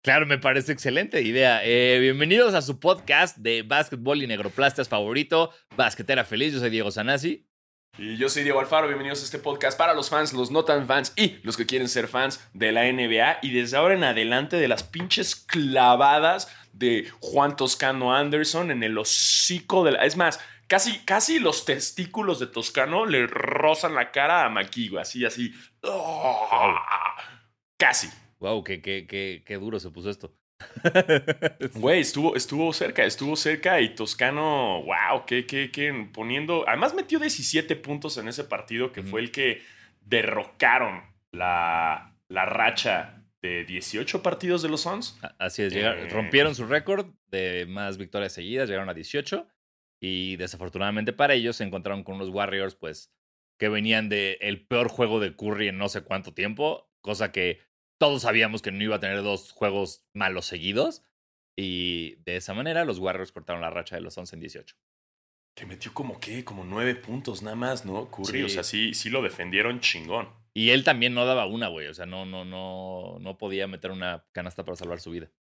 Claro, 0.06 0.26
me 0.26 0.38
parece 0.38 0.74
excelente 0.74 1.22
idea. 1.22 1.62
Eh, 1.64 1.98
bienvenidos 2.02 2.54
a 2.56 2.62
su 2.62 2.78
podcast 2.78 3.38
de 3.38 3.62
básquetbol 3.62 4.22
y 4.22 4.28
negroplastias 4.28 4.90
favorito, 4.90 5.54
Basquetera 5.78 6.26
Feliz. 6.26 6.52
Yo 6.52 6.60
soy 6.60 6.72
Diego 6.72 6.92
Sanasi. 6.92 7.48
Y 7.98 8.18
yo 8.18 8.28
soy 8.28 8.42
Diego 8.42 8.60
Alfaro, 8.60 8.88
bienvenidos 8.88 9.22
a 9.22 9.26
este 9.26 9.38
podcast 9.38 9.78
para 9.78 9.94
los 9.94 10.10
fans, 10.10 10.34
los 10.34 10.50
no 10.50 10.66
tan 10.66 10.88
fans 10.88 11.14
y 11.16 11.38
los 11.44 11.56
que 11.56 11.68
quieren 11.68 11.88
ser 11.88 12.08
fans 12.08 12.46
de 12.54 12.72
la 12.72 12.92
NBA. 12.92 13.38
Y 13.44 13.54
desde 13.54 13.78
ahora 13.78 13.94
en 13.94 14.04
adelante 14.04 14.58
de 14.58 14.68
las 14.68 14.82
pinches 14.82 15.36
clavadas 15.36 16.54
de 16.74 17.10
Juan 17.20 17.56
Toscano 17.56 18.14
Anderson 18.14 18.72
en 18.72 18.84
el 18.84 18.98
hocico 18.98 19.84
de 19.84 19.94
la... 19.94 20.06
Es 20.06 20.18
más, 20.18 20.40
casi, 20.68 21.00
casi 21.06 21.40
los 21.40 21.66
testículos 21.66 22.40
de 22.40 22.48
Toscano 22.48 23.06
le 23.06 23.28
rozan 23.28 23.96
la 23.96 24.12
cara 24.12 24.46
a 24.46 24.50
Maquigo, 24.50 25.00
así, 25.00 25.24
así. 25.26 25.54
¡Ah! 25.84 27.16
Casi. 27.78 28.10
Wow, 28.40 28.64
qué, 28.64 28.82
qué, 28.82 29.08
qué, 29.08 29.44
qué 29.46 29.56
duro 29.56 29.80
se 29.80 29.90
puso 29.90 30.10
esto. 30.10 30.36
Güey, 31.76 32.02
estuvo, 32.02 32.36
estuvo 32.36 32.72
cerca, 32.74 33.04
estuvo 33.04 33.36
cerca 33.36 33.82
y 33.82 33.96
Toscano, 33.96 34.84
wow, 34.84 35.26
que, 35.26 35.46
que, 35.46 35.72
que 35.72 36.10
poniendo. 36.14 36.66
Además, 36.68 36.94
metió 36.94 37.20
17 37.20 37.76
puntos 37.78 38.18
en 38.18 38.28
ese 38.28 38.44
partido 38.44 38.92
que 38.92 39.04
fue 39.04 39.22
el 39.22 39.32
que 39.32 39.62
derrocaron 40.02 41.04
la, 41.32 42.16
la 42.28 42.46
racha 42.46 43.23
de 43.44 43.66
18 43.66 44.24
partidos 44.24 44.62
de 44.64 44.70
los 44.70 44.82
Suns. 44.82 45.20
Así 45.38 45.62
es, 45.62 45.74
llegaron- 45.74 46.06
Eh. 46.06 46.10
rompieron 46.10 46.56
su 46.56 46.66
récord 46.66 47.08
de 47.28 47.66
más 47.68 47.98
victorias 47.98 48.32
seguidas, 48.34 48.68
llegaron 48.70 48.90
a 48.90 48.94
18 48.96 49.48
y 50.02 50.38
desafortunadamente 50.38 51.14
para 51.14 51.34
ellos 51.36 51.58
se 51.58 51.64
encontraron 51.66 52.04
con 52.04 52.16
unos 52.16 52.30
Warriors 52.30 52.76
pues 52.76 53.12
que 53.60 53.70
venían 53.70 54.10
de 54.10 54.38
el 54.42 54.66
peor 54.66 54.88
juego 54.88 55.20
de 55.20 55.36
Curry 55.36 55.68
en 55.68 55.78
no 55.78 55.90
sé 55.90 56.02
cuánto 56.02 56.34
tiempo, 56.34 56.90
cosa 57.02 57.32
que 57.32 57.60
todos 58.00 58.24
sabíamos 58.24 58.62
que 58.62 58.72
no 58.72 58.82
iba 58.84 58.96
a 58.96 59.00
tener 59.00 59.22
dos 59.22 59.52
juegos 59.52 60.06
malos 60.14 60.46
seguidos 60.46 61.04
y 61.58 62.16
de 62.26 62.38
esa 62.38 62.54
manera 62.54 62.86
los 62.86 62.98
Warriors 63.00 63.32
cortaron 63.32 63.62
la 63.62 63.70
racha 63.70 63.96
de 63.96 64.02
los 64.02 64.18
11 64.18 64.36
en 64.36 64.40
18. 64.40 64.76
Que 65.56 65.66
metió 65.68 65.94
como 65.94 66.20
que, 66.20 66.44
como 66.44 66.64
9 66.64 66.96
puntos 66.96 67.44
nada 67.44 67.56
más, 67.56 67.86
¿no? 67.86 68.10
Curry, 68.10 68.40
Sí. 68.40 68.44
o 68.44 68.50
sea, 68.50 68.64
sí, 68.64 68.94
sí 68.96 69.10
lo 69.12 69.22
defendieron 69.22 69.80
chingón. 69.82 70.30
Y 70.56 70.70
él 70.70 70.84
también 70.84 71.14
no 71.14 71.26
daba 71.26 71.48
una, 71.48 71.68
güey, 71.68 71.88
o 71.88 71.94
sea, 71.94 72.06
no 72.06 72.26
no 72.26 72.46
no 72.46 73.18
no 73.20 73.38
podía 73.38 73.68
meter 73.68 73.92
una 73.92 74.26
canasta 74.32 74.64
para 74.64 74.76
salvar 74.76 75.00
su 75.00 75.12
vida. 75.12 75.32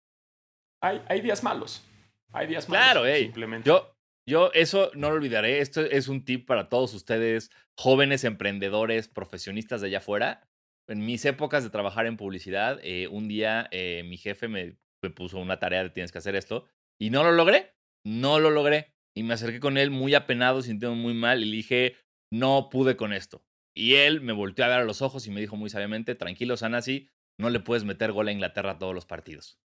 Hay, 0.81 1.01
hay 1.07 1.21
días 1.21 1.43
malos. 1.43 1.87
Hay 2.31 2.47
días 2.47 2.67
malos. 2.67 2.83
Claro, 2.83 3.05
ey. 3.05 3.23
Simplemente. 3.25 3.67
Yo, 3.67 3.95
yo 4.27 4.51
eso 4.53 4.91
no 4.95 5.09
lo 5.09 5.15
olvidaré. 5.15 5.59
Esto 5.59 5.81
es 5.81 6.07
un 6.07 6.25
tip 6.25 6.47
para 6.47 6.67
todos 6.67 6.93
ustedes, 6.93 7.51
jóvenes 7.77 8.23
emprendedores, 8.23 9.07
profesionistas 9.07 9.81
de 9.81 9.87
allá 9.87 9.99
afuera. 9.99 10.49
En 10.89 11.05
mis 11.05 11.23
épocas 11.25 11.63
de 11.63 11.69
trabajar 11.69 12.07
en 12.07 12.17
publicidad, 12.17 12.79
eh, 12.83 13.07
un 13.07 13.27
día 13.27 13.69
eh, 13.71 14.03
mi 14.05 14.17
jefe 14.17 14.47
me, 14.49 14.77
me 15.01 15.09
puso 15.09 15.37
una 15.37 15.59
tarea 15.59 15.83
de 15.83 15.89
tienes 15.91 16.11
que 16.11 16.17
hacer 16.17 16.35
esto 16.35 16.65
y 16.99 17.09
no 17.09 17.23
lo 17.23 17.31
logré. 17.31 17.73
No 18.05 18.39
lo 18.39 18.49
logré. 18.49 18.93
y 19.15 19.23
me 19.23 19.35
acerqué 19.35 19.59
con 19.59 19.77
él 19.77 19.91
muy 19.91 20.15
apenado, 20.15 20.61
sintiendo 20.61 20.95
muy 20.95 21.13
mal 21.13 21.41
y 21.41 21.45
le 21.45 21.55
dije, 21.55 21.95
no 22.31 22.69
pude 22.69 22.97
con 22.97 23.13
esto. 23.13 23.45
Y 23.75 23.95
él 23.95 24.21
me 24.21 24.33
volteó 24.33 24.65
a 24.65 24.69
ver 24.69 24.79
a 24.79 24.83
los 24.85 25.01
ojos 25.01 25.27
y 25.27 25.31
me 25.31 25.41
dijo 25.41 25.55
muy 25.55 25.69
sabiamente, 25.69 26.15
tranquilo, 26.15 26.57
Sanasi, 26.57 27.09
no 27.39 27.49
le 27.49 27.59
puedes 27.59 27.83
meter 27.83 28.11
gol 28.11 28.27
a 28.27 28.31
Inglaterra 28.31 28.71
a 28.71 28.77
todos 28.77 28.93
los 28.93 29.05
partidos. 29.05 29.59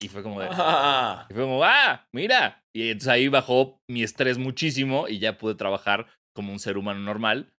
Y 0.00 0.08
fue 0.08 0.22
como 0.22 0.40
de, 0.40 0.48
Ah, 0.50 1.26
y 1.30 1.34
fue 1.34 1.42
como, 1.42 1.62
ah, 1.64 2.08
mira. 2.12 2.64
Y 2.72 2.88
entonces 2.88 3.08
ahí 3.08 3.28
bajó 3.28 3.80
mi 3.88 4.02
estrés 4.02 4.38
muchísimo 4.38 5.08
y 5.08 5.18
ya 5.18 5.38
pude 5.38 5.54
trabajar 5.54 6.06
como 6.34 6.52
un 6.52 6.58
ser 6.58 6.76
humano 6.76 7.00
normal. 7.00 7.53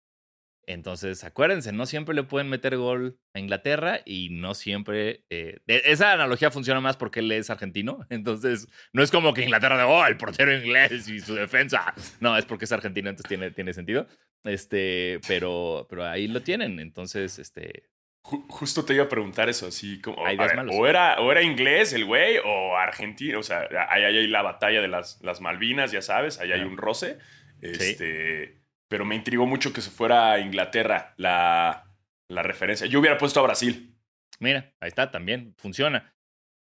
Entonces, 0.66 1.24
acuérdense, 1.24 1.72
no 1.72 1.86
siempre 1.86 2.14
le 2.14 2.22
pueden 2.22 2.48
meter 2.48 2.76
gol 2.76 3.18
a 3.34 3.38
Inglaterra 3.40 4.00
y 4.04 4.28
no 4.30 4.54
siempre... 4.54 5.24
eh, 5.30 5.58
de- 5.66 5.82
esa 5.86 6.12
analogía 6.12 6.50
funciona 6.50 6.80
más 6.80 6.96
porque 6.96 7.20
él 7.20 7.30
es 7.32 7.50
argentino. 7.50 8.06
Entonces, 8.10 8.68
no 8.92 9.02
es 9.02 9.10
como 9.10 9.34
que 9.34 9.42
Inglaterra 9.42 9.76
de, 9.78 9.84
oh, 9.84 10.06
el 10.06 10.16
portero 10.16 10.54
inglés 10.56 11.08
y 11.08 11.20
su 11.20 11.34
defensa. 11.34 11.92
No, 12.20 12.36
es 12.36 12.44
porque 12.44 12.64
es 12.64 12.72
argentino, 12.72 13.10
entonces 13.10 13.28
tiene, 13.28 13.50
tiene 13.50 13.72
sentido. 13.72 14.06
Este, 14.44 15.20
pero, 15.26 15.86
pero 15.88 16.04
ahí 16.04 16.28
lo 16.28 16.42
tienen. 16.42 16.78
Entonces, 16.80 17.38
este, 17.38 17.88
ju- 18.22 18.44
justo 18.48 18.84
te 18.84 18.94
iba 18.94 19.04
a 19.04 19.08
preguntar 19.08 19.48
eso, 19.48 19.66
así 19.66 20.00
como. 20.00 20.24
Hay 20.26 20.36
ver, 20.36 20.58
o, 20.70 20.86
era, 20.86 21.18
o 21.20 21.32
era 21.32 21.42
inglés 21.42 21.92
el 21.94 22.04
güey, 22.04 22.36
o 22.44 22.76
argentino. 22.76 23.38
O 23.38 23.42
sea, 23.42 23.66
ahí 23.88 24.04
hay, 24.04 24.26
la 24.26 24.42
batalla 24.42 24.80
de 24.82 24.88
las, 24.88 25.18
las 25.22 25.40
Malvinas, 25.40 25.92
ya 25.92 26.02
sabes, 26.02 26.38
ahí 26.40 26.52
hay 26.52 26.60
un 26.60 26.76
roce. 26.76 27.18
Este, 27.62 28.60
Pero 28.88 29.04
me 29.04 29.14
intrigó 29.14 29.46
mucho 29.46 29.72
que 29.72 29.80
se 29.80 29.90
fuera 29.90 30.32
a 30.32 30.40
Inglaterra 30.40 31.14
la, 31.16 31.90
la 32.28 32.42
referencia. 32.42 32.86
Yo 32.86 33.00
hubiera 33.00 33.18
puesto 33.18 33.40
a 33.40 33.44
Brasil, 33.44 33.96
mira, 34.40 34.74
ahí 34.80 34.88
está, 34.88 35.10
también 35.10 35.54
funciona. 35.56 36.14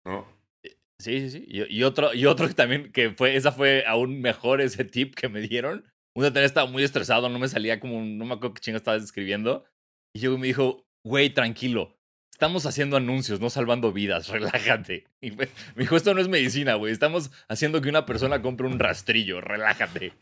¿no? 0.06 0.28
Sí, 1.00 1.20
sí, 1.20 1.30
sí. 1.30 1.46
Y, 1.48 1.78
y 1.80 1.84
otro, 1.84 2.14
y 2.14 2.26
otro 2.26 2.48
que 2.48 2.54
también, 2.54 2.92
que 2.92 3.12
fue, 3.12 3.36
esa 3.36 3.52
fue 3.52 3.84
aún 3.88 4.22
mejor 4.22 4.62
ese 4.62 4.86
tip 4.86 5.16
que 5.16 5.30
me 5.30 5.42
dieron. 5.42 5.86
Un 6.16 6.32
día 6.32 6.46
estaba 6.46 6.70
muy 6.70 6.84
estresado, 6.84 7.28
no 7.28 7.40
me 7.40 7.48
salía 7.48 7.80
como, 7.80 8.02
no 8.02 8.26
me 8.26 8.36
acuerdo 8.36 8.54
qué 8.54 8.62
chingo 8.62 8.78
estabas 8.78 9.04
escribiendo. 9.04 9.66
Y 10.16 10.20
yo 10.20 10.38
me 10.38 10.48
dijo, 10.48 10.86
güey, 11.04 11.32
tranquilo. 11.32 11.98
Estamos 12.32 12.66
haciendo 12.66 12.98
anuncios, 12.98 13.40
no 13.40 13.50
salvando 13.50 13.92
vidas, 13.92 14.28
relájate. 14.30 15.06
Y 15.22 15.32
me, 15.32 15.48
me 15.76 15.84
dijo, 15.84 15.96
esto 15.96 16.14
no 16.14 16.22
es 16.22 16.28
medicina, 16.28 16.76
güey. 16.76 16.94
Estamos 16.94 17.32
haciendo 17.48 17.82
que 17.82 17.90
una 17.90 18.06
persona 18.06 18.42
compre 18.42 18.68
un 18.68 18.80
rastrillo, 18.80 19.42
relájate. 19.42 20.14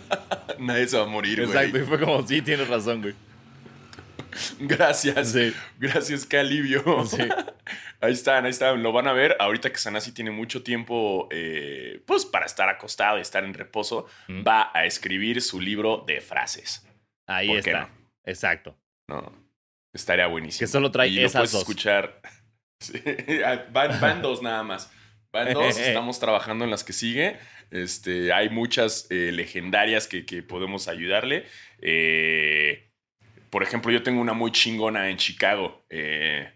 Nadie 0.58 0.86
se 0.88 0.96
va 0.96 1.04
a 1.04 1.06
morir, 1.06 1.44
güey. 1.46 1.48
Exacto. 1.56 1.78
Y 1.78 1.82
fue 1.82 1.98
como, 2.00 2.26
sí, 2.26 2.42
tienes 2.42 2.68
razón, 2.68 3.02
güey. 3.02 3.14
Gracias. 4.60 5.32
Sí, 5.32 5.52
Gracias, 5.78 6.24
qué 6.24 6.38
alivio. 6.38 6.82
sí. 7.06 7.18
Ahí 8.00 8.14
están, 8.14 8.44
ahí 8.44 8.50
están. 8.50 8.82
Lo 8.82 8.90
van 8.90 9.06
a 9.06 9.12
ver. 9.12 9.36
Ahorita 9.38 9.70
que 9.70 9.78
Sanasi 9.78 10.10
tiene 10.10 10.32
mucho 10.32 10.64
tiempo, 10.64 11.28
eh, 11.30 12.02
pues 12.04 12.24
para 12.26 12.46
estar 12.46 12.68
acostado 12.68 13.16
y 13.18 13.20
estar 13.20 13.44
en 13.44 13.54
reposo, 13.54 14.06
Mm. 14.26 14.42
va 14.44 14.72
a 14.74 14.86
escribir 14.86 15.40
su 15.40 15.60
libro 15.60 16.02
de 16.04 16.20
frases. 16.20 16.84
Ahí 17.28 17.46
¿Por 17.46 17.62
qué 17.62 17.70
está. 17.70 17.90
Exacto. 18.24 18.76
No, 19.06 19.32
estaría 19.92 20.26
buenísimo. 20.26 20.58
Que 20.58 20.66
solo 20.66 20.90
trae 20.90 21.10
y 21.10 21.14
lo 21.20 21.26
esas 21.26 21.40
puedes 21.42 21.52
dos. 21.52 21.60
escuchar. 21.62 22.20
Sí, 22.80 23.00
Van, 23.70 24.00
van 24.00 24.20
dos 24.20 24.42
nada 24.42 24.64
más. 24.64 24.90
Van 25.30 25.52
dos. 25.54 25.78
Estamos 25.78 26.18
trabajando 26.18 26.64
en 26.64 26.70
las 26.72 26.82
que 26.82 26.92
sigue. 26.92 27.38
Este, 27.72 28.32
hay 28.32 28.50
muchas 28.50 29.06
eh, 29.10 29.32
legendarias 29.32 30.06
que, 30.06 30.24
que 30.26 30.42
podemos 30.42 30.86
ayudarle. 30.88 31.46
Eh, 31.80 32.90
por 33.50 33.62
ejemplo, 33.62 33.90
yo 33.90 34.02
tengo 34.02 34.20
una 34.20 34.34
muy 34.34 34.52
chingona 34.52 35.08
en 35.08 35.16
Chicago. 35.16 35.84
eh, 35.90 36.52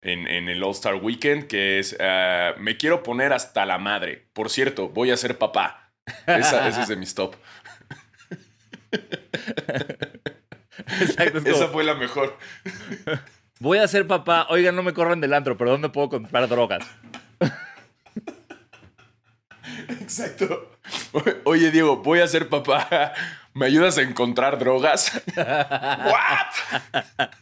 en, 0.00 0.28
en 0.28 0.48
el 0.48 0.62
All 0.62 0.70
Star 0.70 0.94
Weekend, 0.94 1.48
que 1.48 1.78
es 1.80 1.96
ah, 2.00 2.54
Me 2.58 2.76
quiero 2.76 3.02
poner 3.02 3.32
hasta 3.32 3.66
la 3.66 3.78
madre. 3.78 4.28
Por 4.32 4.48
cierto, 4.50 4.88
voy 4.88 5.10
a 5.10 5.16
ser 5.16 5.38
papá. 5.38 5.92
Esa, 6.26 6.68
esa 6.68 6.82
es 6.82 6.88
de 6.88 6.96
mis 6.96 7.14
top. 7.14 7.34
Exacto. 11.00 11.38
es 11.38 11.44
como, 11.44 11.56
Esa 11.56 11.68
fue 11.68 11.84
la 11.84 11.94
mejor. 11.94 12.38
Voy 13.60 13.78
a 13.78 13.88
ser 13.88 14.06
papá. 14.06 14.46
Oigan, 14.50 14.74
no 14.76 14.82
me 14.82 14.94
corran 14.94 15.20
del 15.20 15.34
antro, 15.34 15.56
pero 15.56 15.70
¿dónde 15.72 15.88
puedo 15.88 16.08
comprar 16.08 16.48
drogas? 16.48 16.86
Exacto. 19.88 20.70
Oye, 21.44 21.70
Diego, 21.70 21.96
voy 21.98 22.20
a 22.20 22.26
ser 22.28 22.48
papá. 22.48 23.12
¿Me 23.54 23.66
ayudas 23.66 23.98
a 23.98 24.02
encontrar 24.02 24.58
drogas? 24.58 25.20
¿What? 25.36 27.32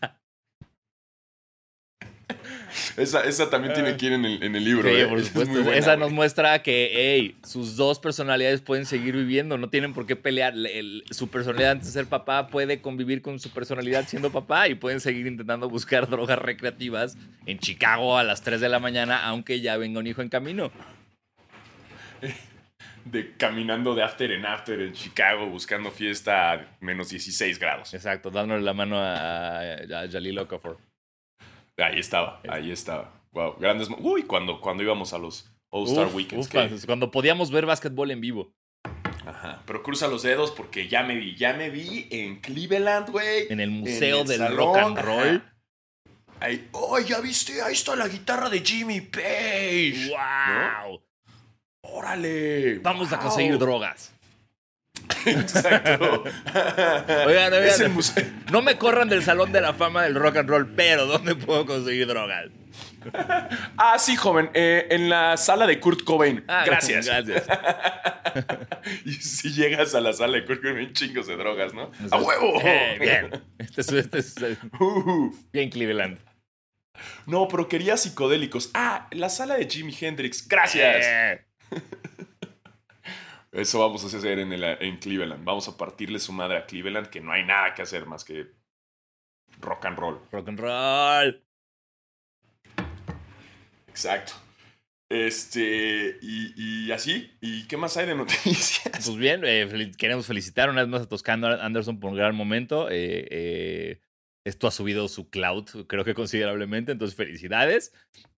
Esa, 2.99 3.23
esa 3.25 3.49
también 3.51 3.73
tiene 3.75 3.97
que 3.97 4.07
ir 4.07 4.13
en 4.13 4.25
el, 4.25 4.43
en 4.43 4.55
el 4.57 4.65
libro. 4.65 4.89
Sí, 4.89 4.97
¿eh? 4.97 5.07
por 5.07 5.19
Es 5.19 5.27
supuesto. 5.29 5.55
buena, 5.63 5.77
Esa 5.77 5.97
nos 5.97 6.11
muestra 6.13 6.63
que, 6.63 6.91
hey, 6.93 7.37
sus 7.47 7.77
dos 7.77 7.99
personalidades 7.99 8.61
pueden 8.61 8.85
seguir 8.87 9.15
viviendo, 9.17 9.57
no 9.59 9.69
tienen 9.71 9.95
por 9.95 10.07
qué 10.07 10.17
pelear. 10.17 10.55
Le- 10.55 10.79
el- 10.79 11.05
su 11.11 11.29
personalidad 11.29 11.73
antes 11.73 11.89
de 11.89 11.93
ser 11.93 12.07
papá 12.07 12.49
puede 12.49 12.81
convivir 12.81 13.23
con 13.23 13.39
su 13.39 13.51
personalidad 13.51 14.07
siendo 14.09 14.31
papá 14.31 14.69
y 14.69 14.75
pueden 14.75 15.01
seguir 15.01 15.27
intentando 15.27 15.69
buscar 15.71 16.09
drogas 16.09 16.39
recreativas 16.39 17.17
en 17.47 17.59
Chicago 17.59 18.19
a 18.19 18.25
las 18.25 18.43
3 18.43 18.61
de 18.61 18.69
la 18.69 18.79
mañana, 18.79 19.25
aunque 19.25 19.61
ya 19.61 19.77
venga 19.77 20.01
un 20.01 20.07
hijo 20.07 20.21
en 20.23 20.29
camino. 20.29 20.71
De 23.05 23.37
caminando 23.37 23.95
de 23.95 24.03
after 24.03 24.33
en 24.33 24.45
after 24.45 24.81
en 24.81 24.93
Chicago 24.93 25.47
buscando 25.47 25.93
fiesta 25.93 26.53
a 26.53 26.77
menos 26.81 27.09
16 27.11 27.59
grados. 27.61 27.95
Exacto, 27.95 28.31
dándole 28.31 28.63
la 28.63 28.73
mano 28.75 28.99
a, 28.99 29.61
a 29.61 30.09
Jalil 30.11 30.37
Okafor. 30.41 30.79
Ahí 31.79 32.01
estaba, 32.01 32.41
ahí 32.49 32.73
estaba. 32.73 33.13
Wow, 33.31 33.57
grandes. 33.61 33.89
Uy, 33.99 34.25
cuando, 34.25 34.61
cuando 34.61 34.83
íbamos 34.83 35.13
a 35.13 35.19
los 35.19 35.49
All-Star 35.71 36.09
Weekends. 36.13 36.47
uf, 36.47 36.53
que- 36.53 36.87
cuando- 36.87 37.11
podíamos 37.13 37.51
ver 37.53 37.65
básquetbol 37.67 38.11
en 38.11 38.21
vivo. 38.21 38.53
Ajá. 39.25 39.63
Pero 39.67 39.83
cruza 39.85 40.09
los 40.09 40.23
dedos 40.23 40.51
porque 40.51 40.89
ya 40.89 41.03
me 41.05 41.15
vi, 41.17 41.37
ya 41.37 41.53
me 41.53 41.71
vi 41.71 42.09
en 42.11 42.41
Cleveland, 42.41 43.11
güey. 43.11 43.47
En 43.51 43.61
el 43.61 43.71
Museo 43.71 44.23
el 44.23 44.27
del 44.27 44.39
salón, 44.39 44.57
Rock 44.57 44.77
and 44.79 44.99
Roll. 44.99 45.29
ajá. 45.37 45.53
Ahí, 46.41 46.69
oh, 46.73 46.99
ya 46.99 47.21
viste, 47.21 47.63
ahí 47.63 47.73
está 47.73 47.95
la 47.97 48.09
guitarra 48.09 48.49
de 48.51 48.61
Jimmy 48.61 49.01
Page. 49.01 50.11
¡Wow! 50.11 51.03
Órale. 51.97 52.79
Vamos 52.81 53.13
a 53.13 53.19
conseguir 53.19 53.59
drogas. 53.59 54.13
Exacto. 55.27 56.25
Oigan, 57.27 57.53
oigan. 57.53 57.99
No 58.53 58.63
me 58.63 58.77
corran 58.79 59.09
del 59.09 59.23
Salón 59.25 59.51
de 59.53 59.61
la 59.61 59.73
Fama 59.75 60.05
del 60.05 60.15
Rock 60.15 60.37
and 60.37 60.49
Roll, 60.49 60.69
pero 60.75 61.07
¿dónde 61.07 61.35
puedo 61.35 61.67
conseguir 61.67 62.07
drogas? 62.07 62.47
Ah, 63.77 63.99
sí, 63.99 64.15
joven. 64.17 64.51
eh, 64.55 64.87
en 64.91 65.09
la 65.09 65.37
sala 65.37 65.67
de 65.67 65.79
Kurt 65.81 66.03
Cobain. 66.05 66.45
Ah, 66.49 66.65
Gracias. 66.67 67.07
Gracias. 67.07 67.45
y 69.05 69.13
si 69.15 69.53
llegas 69.53 69.95
a 69.95 70.01
la 70.01 70.13
sala 70.13 70.35
de 70.39 70.45
Kurt 70.45 70.63
Cobain, 70.63 70.93
chingos 70.93 71.27
de 71.27 71.37
drogas, 71.37 71.73
¿no? 71.75 71.91
¡A 72.11 72.17
huevo! 72.19 72.61
Eh, 72.63 72.97
bien. 73.01 73.43
Este 73.59 73.81
es, 73.81 73.93
este 73.93 74.19
es, 74.19 74.37
eh, 74.43 74.57
Uh, 74.81 75.35
bien 75.53 75.71
Cleveland. 75.71 76.19
no, 77.27 77.47
pero 77.49 77.69
quería 77.69 77.97
psicodélicos. 77.97 78.71
Ah, 78.75 79.09
la 79.13 79.29
sala 79.29 79.57
de 79.57 79.67
Jimi 79.69 79.95
Hendrix. 80.01 80.47
Gracias. 80.47 81.05
Eh, 81.07 81.46
Eso 83.53 83.81
vamos 83.81 84.05
a 84.05 84.07
hacer 84.19 84.39
en, 84.39 84.53
el- 84.53 84.65
en 84.65 84.99
Cleveland. 84.99 85.45
Vamos 85.45 85.67
a 85.69 85.77
partirle 85.77 86.19
su 86.19 86.33
madre 86.33 86.59
a 86.59 86.67
Cleveland, 86.67 87.09
que 87.09 87.21
no 87.21 87.33
hay 87.33 87.45
nada 87.45 87.75
que 87.75 87.83
hacer 87.83 88.05
más 88.07 88.25
que 88.25 88.49
rock 89.61 89.87
and 89.87 89.99
roll. 89.99 90.21
rock 90.31 90.49
and 90.49 90.59
roll. 90.61 91.43
Exacto. 93.89 94.33
Este, 95.09 96.19
y, 96.21 96.87
y 96.87 96.93
así. 96.93 97.31
¿Y 97.41 97.67
qué 97.69 97.77
más 97.77 97.97
hay 97.97 98.07
de 98.07 98.15
noticias? 98.15 98.83
Pues 98.93 99.17
bien, 99.17 99.43
eh, 99.45 99.93
queremos 99.97 100.27
felicitar 100.27 100.69
una 100.69 100.83
vez 100.83 100.91
más 100.91 101.03
a 101.03 101.09
Toscano 101.09 101.47
Anderson 101.47 101.99
por 102.01 102.11
un 102.11 102.17
gran 102.17 102.35
momento. 102.35 102.91
Eh, 102.91 103.27
eh, 103.31 104.01
esto 104.45 104.67
ha 104.67 104.71
subido 104.71 105.09
su 105.09 105.31
cloud, 105.31 105.87
creo 105.87 106.05
que 106.05 106.15
considerablemente, 106.15 106.93
entonces 106.93 107.17
felicidades. 107.17 107.93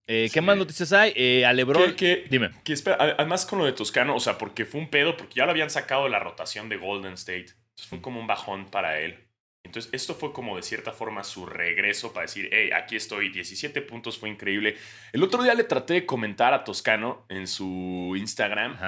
Eh, 0.09 0.25
¿Qué 0.33 0.41
Sí. 0.41 0.45
más 0.45 0.57
noticias 0.57 0.93
hay? 0.93 1.13
Eh, 1.15 1.45
a 1.45 1.53
LeBron. 1.53 1.95
Que- 1.95 2.25
Dime. 2.31 2.51
que 2.65 2.73
espera, 2.73 2.97
además 3.19 3.45
con 3.47 3.59
lo 3.59 3.67
de 3.67 3.73
Toscano, 3.73 4.17
o 4.17 4.21
sea, 4.21 4.39
porque 4.39 4.65
fue 4.65 4.81
un 4.81 4.89
pedo, 4.89 5.17
porque 5.17 5.35
ya 5.35 5.45
lo 5.45 5.51
habían 5.51 5.71
sacado 5.71 6.05
de 6.05 6.11
la 6.11 6.19
rotación 6.19 6.69
de 6.69 6.77
Golden 6.79 7.13
State. 7.13 7.47
Entonces 7.51 7.87
fue 7.89 8.01
como 8.01 8.19
un 8.19 8.27
bajón 8.27 8.67
para 8.71 8.99
él. 9.01 9.19
Entonces, 9.67 9.93
esto 9.93 10.15
fue 10.15 10.33
como 10.33 10.57
de 10.57 10.63
cierta 10.63 10.93
forma 10.93 11.23
su 11.25 11.45
regreso 11.45 12.15
para 12.15 12.25
decir, 12.25 12.49
hey, 12.53 12.71
aquí 12.75 12.97
estoy, 12.97 13.29
17 13.29 13.83
puntos, 13.83 14.17
fue 14.19 14.31
increíble. 14.31 14.77
El 15.13 15.23
otro 15.23 15.43
día 15.43 15.53
le 15.53 15.65
traté 15.65 15.93
de 15.95 16.07
comentar 16.07 16.55
a 16.55 16.65
Toscano 16.65 17.27
en 17.29 17.47
su 17.47 18.15
Instagram 18.17 18.79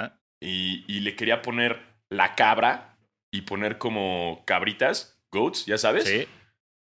y, 0.41 0.85
y 0.89 1.01
le 1.01 1.17
quería 1.17 1.43
poner 1.43 1.81
la 2.09 2.35
cabra 2.35 2.97
y 3.31 3.43
poner 3.43 3.77
como 3.77 4.43
cabritas, 4.47 5.21
goats, 5.31 5.67
ya 5.67 5.77
sabes. 5.77 6.05
Sí. 6.05 6.27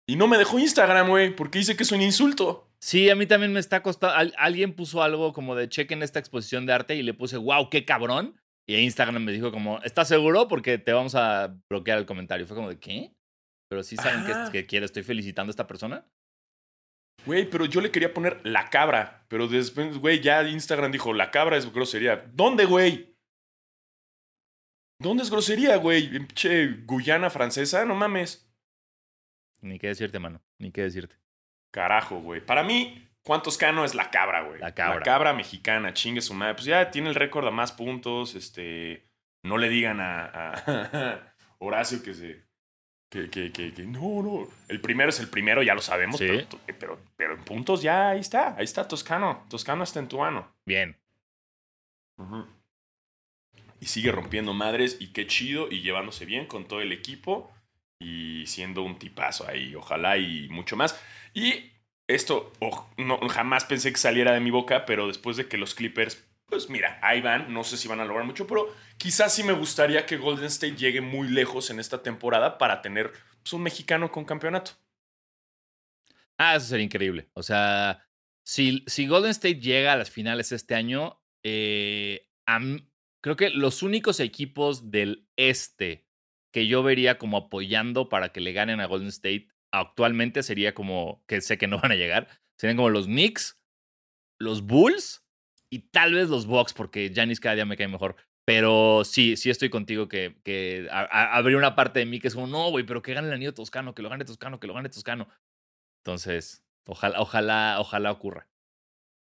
Y 0.10 0.16
no 0.16 0.28
me 0.28 0.38
dejó 0.40 0.58
Instagram, 0.58 1.08
güey, 1.10 1.36
porque 1.36 1.60
dice 1.60 1.76
que 1.78 1.84
es 1.84 1.92
un 1.92 2.02
insulto. 2.02 2.65
Sí, 2.86 3.10
a 3.10 3.16
mí 3.16 3.26
también 3.26 3.52
me 3.52 3.60
está 3.60 3.82
costando. 3.82 4.16
al- 4.16 4.36
alguien 4.38 4.76
puso 4.76 5.02
algo 5.02 5.34
como 5.34 5.56
de 5.56 5.68
chequen 5.68 6.04
esta 6.04 6.20
exposición 6.20 6.68
de 6.68 6.74
arte 6.74 6.94
y 6.96 7.02
le 7.02 7.16
puse, 7.16 7.36
wow, 7.38 7.68
qué 7.72 7.84
cabrón. 7.84 8.40
Y 8.68 8.76
Instagram 8.76 9.24
me 9.24 9.32
dijo 9.32 9.52
como, 9.52 9.82
¿estás 9.82 10.08
seguro? 10.08 10.48
Porque 10.48 10.78
te 10.78 10.94
vamos 10.94 11.16
a 11.16 11.56
bloquear 11.68 11.98
el 11.98 12.06
comentario. 12.06 12.46
Fue 12.46 12.56
como 12.56 12.70
de, 12.70 12.78
¿qué? 12.80 13.12
Pero 13.72 13.82
sí 13.82 13.96
saben 13.96 14.24
que, 14.28 14.52
que 14.52 14.68
quiere, 14.68 14.86
estoy 14.86 15.02
felicitando 15.02 15.50
a 15.50 15.54
esta 15.54 15.66
persona. 15.66 16.08
Güey, 17.26 17.50
pero 17.50 17.66
yo 17.66 17.82
le 17.82 17.90
quería 17.90 18.14
poner 18.14 18.40
la 18.46 18.70
cabra. 18.70 19.26
Pero 19.30 19.48
después, 19.48 19.98
güey, 19.98 20.20
ya 20.22 20.48
Instagram 20.48 20.92
dijo, 20.92 21.12
la 21.12 21.32
cabra 21.32 21.58
es 21.58 21.72
grosería. 21.74 22.18
¿Dónde, 22.34 22.66
güey? 22.66 23.16
¿Dónde 25.02 25.24
es 25.24 25.32
grosería, 25.32 25.78
güey? 25.78 26.16
En 26.16 26.28
pinche 26.28 26.68
Guyana 26.86 27.32
francesa, 27.32 27.84
no 27.84 27.96
mames. 27.96 28.48
Ni 29.62 29.80
qué 29.80 29.88
decirte, 29.88 30.20
mano. 30.20 30.44
Ni 30.60 30.72
qué 30.72 30.84
decirte. 30.84 31.16
Carajo, 31.76 32.22
güey. 32.22 32.40
Para 32.40 32.64
mí, 32.64 33.06
¿cuántos 33.22 33.58
cano 33.58 33.84
es 33.84 33.96
la 33.96 34.10
cabra, 34.10 34.44
güey? 34.44 34.62
La 34.62 34.74
cabra. 34.74 35.00
La 35.00 35.02
cabra 35.02 35.34
mexicana, 35.34 35.94
chingue 35.94 36.22
su 36.22 36.34
madre. 36.34 36.54
Pues 36.54 36.64
ya 36.64 36.90
tiene 36.90 37.10
el 37.10 37.16
récord 37.16 37.46
a 37.46 37.52
más 37.52 37.74
puntos. 37.74 38.34
Este. 38.34 39.04
No 39.44 39.58
le 39.58 39.68
digan 39.68 40.00
a, 40.00 40.54
a 40.54 41.36
Horacio 41.60 42.02
que 42.02 42.14
se. 42.14 42.46
Que, 43.10 43.30
que, 43.30 43.52
que, 43.52 43.74
que, 43.74 43.84
no, 43.84 44.24
no. 44.24 44.48
El 44.70 44.80
primero 44.80 45.10
es 45.10 45.20
el 45.20 45.28
primero, 45.28 45.64
ya 45.64 45.76
lo 45.76 45.82
sabemos. 45.82 46.18
Sí. 46.18 46.28
Pero, 46.28 46.48
pero, 46.80 47.00
pero 47.18 47.34
en 47.34 47.44
puntos 47.44 47.82
ya 47.82 48.12
ahí 48.12 48.22
está. 48.22 48.56
Ahí 48.56 48.64
está 48.64 48.88
Toscano. 48.88 49.46
Toscano 49.50 49.84
está 49.84 50.00
en 50.00 50.08
tu 50.08 50.20
mano. 50.20 50.48
Bien. 50.66 50.98
Y 53.82 53.86
sigue 53.88 54.14
rompiendo 54.14 54.54
madres 54.54 54.96
y 55.02 55.12
qué 55.12 55.28
chido 55.28 55.70
y 55.70 55.82
llevándose 55.82 56.24
bien 56.24 56.46
con 56.46 56.70
todo 56.70 56.80
el 56.80 56.94
equipo 56.94 57.52
y 58.00 58.46
siendo 58.48 58.84
un 58.84 59.00
tipazo 59.00 59.48
ahí, 59.48 59.76
ojalá 59.76 60.18
y 60.18 60.48
mucho 60.50 60.76
más. 60.76 61.00
Y 61.34 61.72
esto 62.08 62.52
no, 62.98 63.18
jamás 63.30 63.66
pensé 63.66 63.92
que 63.92 63.98
saliera 63.98 64.34
de 64.34 64.40
mi 64.40 64.52
boca, 64.52 64.86
pero 64.86 65.08
después 65.08 65.38
de 65.38 65.48
que 65.48 65.58
los 65.58 65.74
Clippers, 65.74 66.24
pues 66.46 66.70
mira, 66.70 67.00
ahí 67.02 67.22
van, 67.22 67.52
no 67.54 67.64
sé 67.64 67.78
si 67.78 67.88
van 67.88 68.00
a 68.00 68.06
lograr 68.06 68.26
mucho, 68.26 68.46
pero 68.46 68.74
quizás 68.98 69.34
sí 69.34 69.44
me 69.44 69.54
gustaría 69.54 70.06
que 70.06 70.18
Golden 70.18 70.46
State 70.46 70.76
llegue 70.76 71.02
muy 71.02 71.28
lejos 71.28 71.70
en 71.70 71.80
esta 71.80 72.04
temporada 72.04 72.58
para 72.58 72.82
tener 72.82 73.12
pues, 73.42 73.54
un 73.54 73.64
mexicano 73.64 74.12
con 74.12 74.26
campeonato. 74.26 74.72
Ah, 76.38 76.56
eso 76.56 76.68
sería 76.68 76.86
increíble. 76.86 77.30
O 77.34 77.42
sea, 77.42 78.06
si, 78.44 78.84
si 78.88 79.08
Golden 79.08 79.32
State 79.32 79.60
llega 79.60 79.94
a 79.94 79.98
las 79.98 80.12
finales 80.12 80.52
este 80.52 80.76
año, 80.76 81.22
eh, 81.44 82.30
creo 83.22 83.36
que 83.36 83.50
los 83.50 83.82
únicos 83.82 84.20
equipos 84.20 84.92
del 84.92 85.28
este 85.36 86.05
que 86.56 86.68
yo 86.68 86.84
vería 86.84 87.18
como 87.18 87.36
apoyando 87.36 88.08
para 88.08 88.30
que 88.30 88.40
le 88.40 88.54
ganen 88.54 88.80
a 88.80 88.86
Golden 88.86 89.10
State 89.10 89.50
actualmente 89.74 90.42
sería 90.42 90.74
como, 90.74 91.22
que 91.28 91.42
sé 91.42 91.58
que 91.58 91.68
no 91.68 91.80
van 91.82 91.92
a 91.92 91.96
llegar, 91.96 92.30
serían 92.58 92.78
como 92.78 92.90
los 92.90 93.08
Knicks, 93.08 93.60
los 94.40 94.62
Bulls 94.66 95.26
y 95.70 95.80
tal 95.90 96.14
vez 96.14 96.30
los 96.30 96.46
Bucks, 96.46 96.72
porque 96.74 97.10
Giannis 97.14 97.42
cada 97.42 97.56
día 97.56 97.66
me 97.66 97.76
cae 97.76 97.90
mejor. 97.90 98.16
Pero 98.48 99.04
sí, 99.04 99.36
sí 99.36 99.50
estoy 99.50 99.70
contigo 99.70 100.08
que, 100.08 100.38
que 100.46 100.88
ha- 100.90 101.10
ha- 101.12 101.36
habría 101.36 101.58
una 101.58 101.76
parte 101.76 102.00
de 102.00 102.06
mí 102.06 102.20
que 102.22 102.30
es 102.30 102.36
como, 102.36 102.48
no, 102.48 102.70
güey, 102.70 102.86
pero 102.86 103.02
que 103.02 103.14
gane 103.14 103.28
el 103.28 103.34
anillo 103.34 103.54
toscano, 103.54 103.94
que 103.94 104.02
lo 104.02 104.08
gane 104.10 104.24
toscano, 104.24 104.60
que 104.62 104.68
lo 104.68 104.74
gane 104.76 104.88
toscano. 104.88 105.28
Entonces, 106.06 106.64
ojalá, 106.88 107.20
ojalá, 107.20 107.78
ojalá 107.82 108.12
ocurra. 108.14 108.48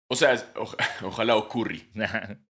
O 0.10 0.16
sea, 0.18 0.34
oja- 0.56 0.76
ojalá 1.04 1.36
ocurri. 1.38 1.90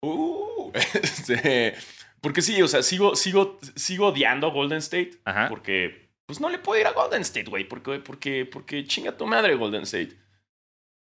Uh, 0.00 0.70
este, 1.02 1.74
porque 2.20 2.42
sí, 2.42 2.60
o 2.62 2.68
sea, 2.68 2.82
sigo, 2.82 3.16
sigo, 3.16 3.58
sigo 3.76 4.08
odiando 4.08 4.46
a 4.46 4.50
Golden 4.50 4.78
State. 4.78 5.12
Ajá. 5.24 5.48
Porque, 5.48 6.08
pues 6.26 6.40
no 6.40 6.48
le 6.48 6.58
puedo 6.58 6.80
ir 6.80 6.86
a 6.86 6.92
Golden 6.92 7.22
State, 7.22 7.48
güey. 7.48 7.64
Porque, 7.64 7.98
porque, 7.98 8.46
porque 8.46 8.84
chinga 8.84 9.16
tu 9.16 9.26
madre, 9.26 9.54
Golden 9.54 9.82
State. 9.82 10.16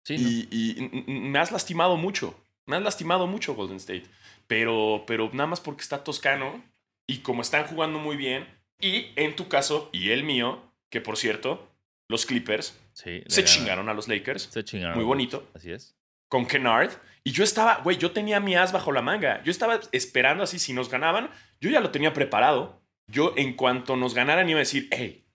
Sí, 0.05 0.19
¿no? 0.19 0.29
Y, 0.29 0.49
y 0.51 1.13
me 1.13 1.39
has 1.39 1.53
lastimado 1.53 1.97
mucho. 1.97 2.35
Me 2.67 2.77
has 2.77 2.83
lastimado 2.83 3.27
mucho, 3.27 3.55
Golden 3.55 3.77
State. 3.77 4.05
Pero, 4.47 5.05
pero 5.07 5.31
nada 5.33 5.47
más 5.47 5.61
porque 5.61 5.83
está 5.83 6.05
toscano. 6.05 6.63
Y 7.07 7.19
como 7.19 7.43
están 7.43 7.67
jugando 7.67 7.99
muy 7.99 8.17
bien. 8.17 8.47
Y 8.81 9.07
en 9.17 9.35
tu 9.35 9.49
caso, 9.49 9.89
y 9.93 10.11
el 10.11 10.25
mío, 10.25 10.63
que 10.91 11.01
por 11.01 11.17
cierto, 11.17 11.69
los 12.09 12.27
Clippers 12.27 12.79
Sí, 12.99 13.23
se 13.29 13.45
chingaron 13.45 13.89
a 13.89 13.95
los 13.95 14.09
Lakers. 14.09 14.49
Se 14.51 14.65
chingaron. 14.65 14.97
Muy 14.97 15.05
bonito. 15.05 15.49
Así 15.55 15.71
es. 15.71 15.95
Con 16.29 16.47
Kennard. 16.47 16.91
Y 17.25 17.33
yo 17.33 17.45
estaba, 17.45 17.77
güey, 17.83 17.99
yo 17.99 18.13
tenía 18.13 18.41
mi 18.41 18.55
as 18.55 18.73
bajo 18.73 18.91
la 18.93 19.03
manga. 19.03 19.43
Yo 19.43 19.51
estaba 19.51 19.79
esperando 19.93 20.45
así, 20.45 20.59
si 20.59 20.73
nos 20.73 20.89
ganaban, 20.91 21.31
yo 21.61 21.69
ya 21.71 21.81
lo 21.81 21.91
tenía 21.91 22.13
preparado. 22.13 22.81
Yo, 23.11 23.33
en 23.37 23.55
cuanto 23.55 23.97
nos 23.97 24.15
ganaran, 24.15 24.49
iba 24.49 24.59
a 24.59 24.61
decir, 24.61 24.89
hey, 24.91 25.27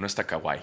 no 0.00 0.06
está 0.06 0.26
kawaii. 0.26 0.60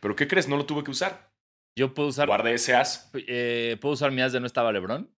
¿Pero 0.00 0.16
qué 0.16 0.26
crees? 0.28 0.48
No 0.48 0.56
lo 0.56 0.66
tuve 0.66 0.84
que 0.84 0.90
usar. 0.90 1.30
Yo 1.78 1.92
puedo 1.94 2.08
usar. 2.08 2.26
Guardé 2.26 2.54
ese 2.54 2.74
as. 2.74 3.10
eh, 3.14 3.76
¿Puedo 3.80 3.94
usar 3.94 4.10
mi 4.10 4.22
as 4.22 4.32
de 4.32 4.40
no 4.40 4.46
estaba 4.46 4.72
LeBron? 4.72 5.10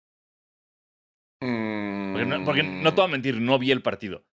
Mm, 1.41 2.12
Porque 2.12 2.27
no, 2.27 2.45
porque 2.45 2.62
no 2.62 2.91
te 2.95 3.01
voy 3.01 3.05
a 3.09 3.12
mentir, 3.12 3.41
no 3.41 3.59
vi 3.59 3.71
el 3.71 3.83
partido. 3.83 4.25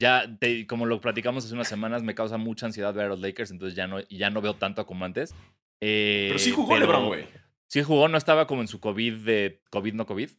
Ya, 0.00 0.24
te- 0.38 0.66
como 0.66 0.86
lo 0.86 1.00
platicamos 1.00 1.44
hace 1.44 1.54
unas 1.54 1.68
semanas, 1.68 2.02
me 2.02 2.14
causa 2.14 2.36
mucha 2.36 2.66
ansiedad 2.66 2.94
ver 2.94 3.06
a 3.06 3.08
los 3.08 3.20
Lakers, 3.20 3.50
entonces 3.50 3.76
ya 3.76 3.86
no, 3.86 4.00
ya 4.08 4.30
no 4.30 4.40
veo 4.40 4.54
tanto 4.54 4.84
como 4.86 5.04
antes. 5.04 5.34
Eh, 5.82 6.26
Pero 6.28 6.38
sí 6.38 6.50
jugó 6.52 6.68
pero- 6.74 6.80
LeBron, 6.80 7.06
güey. 7.06 7.26
Sí 7.70 7.82
jugó, 7.82 8.08
no 8.08 8.16
estaba 8.18 8.46
como 8.46 8.60
en 8.60 8.68
su 8.68 8.80
COVID 8.80 9.14
de 9.24 9.60
COVID, 9.70 9.94
no 9.94 10.06
COVID. 10.06 10.30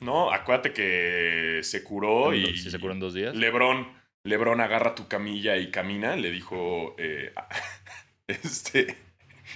No, 0.00 0.32
acuérdate 0.32 0.72
que 0.72 1.60
se 1.62 1.82
curó 1.84 2.34
y. 2.34 2.56
Sí, 2.56 2.70
se 2.70 2.78
curó 2.80 2.92
en 2.92 3.00
dos 3.00 3.14
días. 3.14 3.34
Lebron, 3.36 3.88
Lebron 4.24 4.60
agarra 4.60 4.94
tu 4.94 5.06
camilla 5.08 5.56
y 5.56 5.70
camina. 5.70 6.16
Le 6.16 6.30
dijo. 6.30 6.96
eh, 6.98 7.32
este. 8.26 8.96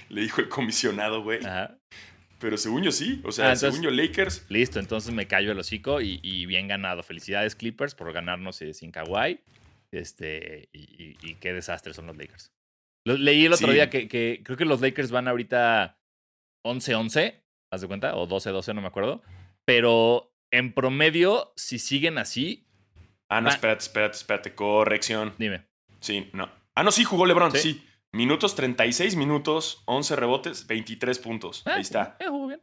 Le 0.09 0.21
dijo 0.21 0.41
el 0.41 0.49
comisionado, 0.49 1.23
güey. 1.23 1.39
Ajá. 1.45 1.77
Pero 2.39 2.55
según 2.57 2.83
yo 2.83 2.91
sí. 2.91 3.21
O 3.25 3.31
sea, 3.31 3.45
Ah, 3.45 3.53
entonces- 3.53 3.75
según 3.75 3.83
yo, 3.83 3.91
Lakers. 3.91 4.45
Listo, 4.49 4.79
entonces 4.79 5.13
me 5.13 5.27
callo 5.27 5.51
el 5.51 5.59
hocico 5.59 5.99
y, 5.99 6.19
y 6.23 6.45
bien 6.45 6.67
ganado. 6.69 7.03
Felicidades, 7.03 7.55
Clippers, 7.55 7.95
por 7.95 8.13
ganarnos 8.13 8.61
eh, 8.61 8.73
sin 8.73 8.91
Kawhi. 8.91 9.39
Este, 9.91 10.69
y, 10.71 10.79
y- 11.03 11.17
y 11.21 11.35
qué 11.35 11.51
desastre 11.53 11.93
son 11.93 12.05
los 12.07 12.15
Lakers. 12.15 12.53
Lo- 13.05 13.17
leí 13.17 13.45
el 13.45 13.53
otro 13.53 13.67
Sí. 13.67 13.73
día 13.73 13.89
que, 13.89 14.07
que 14.07 14.41
creo 14.43 14.55
que 14.55 14.65
los 14.65 14.79
Lakers 14.79 15.11
van 15.11 15.27
ahorita 15.27 15.98
11-11, 16.65 17.41
¿haz 17.71 17.81
de 17.81 17.87
cuenta? 17.87 18.15
O 18.15 18.27
12-12, 18.27 18.73
no 18.75 18.81
me 18.81 18.87
acuerdo. 18.87 19.21
Pero 19.65 20.33
en 20.51 20.73
promedio, 20.73 21.53
si 21.55 21.79
siguen 21.79 22.17
así, 22.17 22.65
Ah, 23.31 23.41
no, 23.41 23.49
espérate, 23.49 23.83
espérate, 23.83 24.17
espérate. 24.17 24.55
Corrección. 24.55 25.35
dime. 25.37 25.67
Sí, 25.99 26.31
no. 26.33 26.49
Ah, 26.75 26.81
no, 26.83 26.91
sí, 26.91 27.03
jugó 27.03 27.27
LeBron, 27.27 27.51
Sí. 27.51 27.59
sí. 27.59 27.85
Minutos, 28.11 28.55
36 28.55 29.15
minutos, 29.15 29.83
11 29.85 30.15
rebotes, 30.15 30.65
23 30.65 31.19
puntos. 31.19 31.61
Ah, 31.67 31.75
Ahí 31.75 31.81
está. 31.81 32.17
eh, 32.19 32.25
jugó 32.27 32.47
bien. 32.47 32.61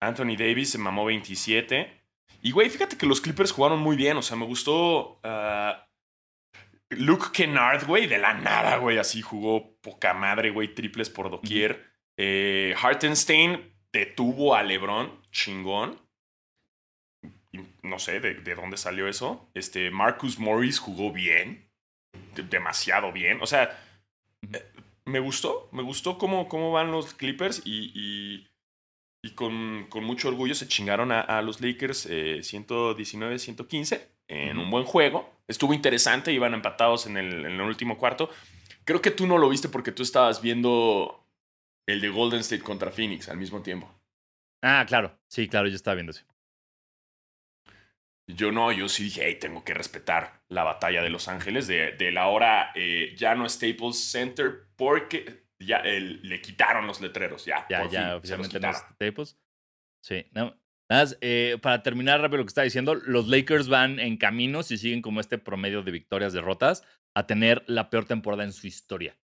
Anthony 0.00 0.36
Davis 0.38 0.70
se 0.70 0.78
mamó 0.78 1.04
27. 1.06 2.04
Y, 2.40 2.52
güey, 2.52 2.70
fíjate 2.70 2.96
que 2.96 3.04
los 3.06 3.20
Clippers 3.20 3.50
jugaron 3.50 3.80
muy 3.80 3.96
bien. 3.96 4.16
O 4.16 4.22
sea, 4.22 4.36
me 4.36 4.46
gustó 4.46 5.18
ah, 5.24 5.88
Luke 6.90 7.26
Kennard, 7.32 7.84
güey, 7.86 8.06
de 8.06 8.18
la 8.18 8.34
nada, 8.34 8.76
güey. 8.76 8.98
Así 8.98 9.22
jugó 9.22 9.74
poca 9.80 10.14
madre, 10.14 10.50
güey, 10.50 10.72
triples 10.72 11.10
por 11.10 11.30
doquier. 11.30 11.89
Eh, 12.22 12.74
Hartenstein 12.78 13.72
detuvo 13.90 14.54
a 14.54 14.62
LeBron, 14.62 15.10
chingón. 15.32 15.98
No 17.82 17.98
sé 17.98 18.20
de, 18.20 18.34
de 18.34 18.54
dónde 18.54 18.76
salió 18.76 19.08
eso. 19.08 19.48
Este, 19.54 19.90
Marcus 19.90 20.38
Morris 20.38 20.78
jugó 20.78 21.12
bien. 21.12 21.70
de- 22.34 22.42
demasiado 22.42 23.10
bien. 23.10 23.38
O 23.40 23.46
sea, 23.46 23.82
eh, 24.52 24.64
me 25.06 25.18
gustó. 25.18 25.70
Me 25.72 25.82
gustó 25.82 26.18
cómo, 26.18 26.46
cómo 26.46 26.72
van 26.72 26.92
los 26.92 27.14
Clippers 27.14 27.62
y, 27.64 27.90
y, 27.94 28.48
y 29.24 29.30
con, 29.34 29.86
con 29.88 30.04
mucho 30.04 30.28
orgullo 30.28 30.54
se 30.54 30.68
chingaron 30.68 31.12
a, 31.12 31.20
a 31.22 31.40
los 31.40 31.62
Lakers 31.62 32.06
eh, 32.10 32.40
119-115 32.40 34.00
en 34.28 34.58
un 34.58 34.70
buen 34.70 34.84
juego. 34.84 35.32
Estuvo 35.48 35.72
interesante, 35.72 36.32
iban 36.34 36.52
empatados 36.52 37.06
en 37.06 37.16
el, 37.16 37.46
en 37.46 37.52
el 37.52 37.62
último 37.62 37.96
cuarto. 37.96 38.28
Creo 38.84 39.00
que 39.00 39.10
tú 39.10 39.26
no 39.26 39.38
lo 39.38 39.48
viste 39.48 39.70
porque 39.70 39.90
tú 39.92 40.02
estabas 40.02 40.42
viendo 40.42 41.26
el 41.90 42.00
de 42.00 42.08
Golden 42.08 42.40
State 42.40 42.62
contra 42.62 42.90
Phoenix 42.90 43.28
al 43.28 43.36
mismo 43.38 43.62
tiempo. 43.62 43.92
Ah, 44.62 44.84
claro. 44.86 45.18
Sí, 45.28 45.48
claro, 45.48 45.68
yo 45.68 45.76
estaba 45.76 45.94
viendo 45.94 46.10
eso. 46.12 46.24
Yo 48.26 48.52
no, 48.52 48.70
yo 48.70 48.88
sí 48.88 49.04
dije, 49.04 49.22
hey, 49.24 49.38
tengo 49.40 49.64
que 49.64 49.74
respetar 49.74 50.44
la 50.48 50.62
batalla 50.62 51.02
de 51.02 51.10
Los 51.10 51.26
Ángeles 51.26 51.66
de, 51.66 51.92
de 51.92 52.12
la 52.12 52.28
hora 52.28 52.70
eh, 52.76 53.14
ya 53.16 53.34
no 53.34 53.48
Staples 53.48 53.98
Center 53.98 54.68
porque 54.76 55.46
ya 55.58 55.78
el- 55.78 56.20
le 56.22 56.40
quitaron 56.40 56.86
los 56.86 57.00
letreros, 57.00 57.44
ya. 57.44 57.66
Por 57.66 57.86
oficialmente 58.16 58.60
no. 58.60 58.72
Staples. 58.72 59.36
Sí, 60.04 60.26
no. 60.32 60.56
Nada 60.88 61.02
más, 61.04 61.18
eh, 61.20 61.58
para 61.60 61.82
terminar 61.82 62.20
rápido 62.20 62.38
lo 62.38 62.44
que 62.44 62.48
estaba 62.48 62.64
diciendo, 62.64 62.94
los 62.94 63.28
Lakers 63.28 63.68
van 63.68 64.00
en 64.00 64.16
camino, 64.16 64.62
si 64.62 64.76
siguen 64.78 65.02
como 65.02 65.20
este 65.20 65.38
promedio 65.38 65.82
de 65.82 65.90
victorias, 65.92 66.32
derrotas, 66.32 66.84
a 67.14 67.26
tener 67.26 67.62
la 67.66 67.90
peor 67.90 68.06
temporada 68.06 68.44
en 68.44 68.52
su 68.52 68.66
historia. 68.66 69.16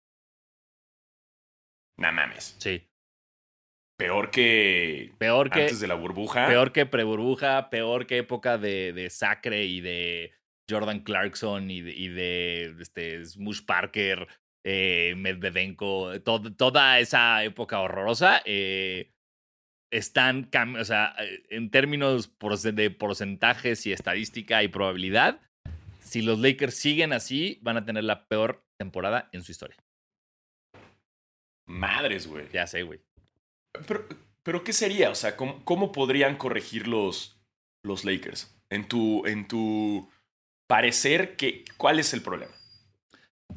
Nah 1.98 2.12
mames. 2.12 2.56
Sí. 2.58 2.82
Peor 3.98 4.30
que 4.30 5.12
Peor 5.18 5.50
que, 5.50 5.62
antes 5.62 5.80
de 5.80 5.86
la 5.86 5.94
burbuja. 5.94 6.46
peor 6.48 6.72
que 6.72 6.84
pre-burbuja, 6.84 7.70
peor 7.70 8.06
que 8.06 8.18
época 8.18 8.58
de, 8.58 8.92
de 8.92 9.08
Sacre 9.08 9.64
y 9.64 9.80
de 9.80 10.32
Jordan 10.68 11.00
Clarkson 11.00 11.70
y 11.70 11.80
de, 11.80 11.92
y 11.92 12.08
de 12.08 12.74
este, 12.80 13.24
Smush 13.24 13.64
Parker, 13.64 14.26
eh, 14.66 15.14
Medvedenko, 15.16 16.20
to- 16.20 16.54
toda 16.54 16.98
esa 17.00 17.42
época 17.44 17.80
horrorosa. 17.80 18.42
eh, 18.44 19.12
están, 19.92 20.50
o 20.78 20.84
sea, 20.84 21.14
en 21.48 21.70
términos 21.70 22.30
de 22.74 22.90
porcentajes 22.90 23.86
y 23.86 23.92
estadística 23.92 24.62
y 24.64 24.68
probabilidad, 24.68 25.40
si 26.00 26.22
los 26.22 26.40
Lakers 26.40 26.74
siguen 26.74 27.12
así, 27.12 27.58
van 27.62 27.76
a 27.76 27.84
tener 27.86 28.02
la 28.04 28.26
peor 28.26 28.66
temporada 28.78 29.28
en 29.32 29.42
su 29.42 29.52
historia. 29.52 29.76
Madres, 31.66 32.26
güey. 32.26 32.48
Ya 32.52 32.66
sé, 32.66 32.82
güey. 32.82 33.00
Pero, 33.86 34.06
pero 34.42 34.64
¿qué 34.64 34.72
sería? 34.72 35.10
O 35.10 35.14
sea, 35.14 35.36
¿cómo, 35.36 35.64
cómo 35.64 35.92
podrían 35.92 36.36
corregir 36.36 36.88
los, 36.88 37.38
los 37.82 38.04
Lakers? 38.04 38.56
En 38.70 38.88
tu, 38.88 39.26
en 39.26 39.46
tu 39.48 40.10
parecer 40.66 41.36
que... 41.36 41.64
¿Cuál 41.76 41.98
es 41.98 42.14
el 42.14 42.22
problema? 42.22 42.54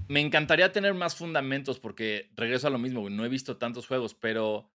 Me 0.08 0.22
encantaría 0.22 0.72
tener 0.72 0.94
más 0.94 1.16
fundamentos 1.16 1.80
porque 1.80 2.32
regreso 2.36 2.68
a 2.68 2.72
lo 2.72 2.80
mismo, 2.80 3.02
güey. 3.02 3.14
No 3.14 3.26
he 3.26 3.30
visto 3.30 3.58
tantos 3.58 3.88
juegos, 3.88 4.14
pero 4.14 4.72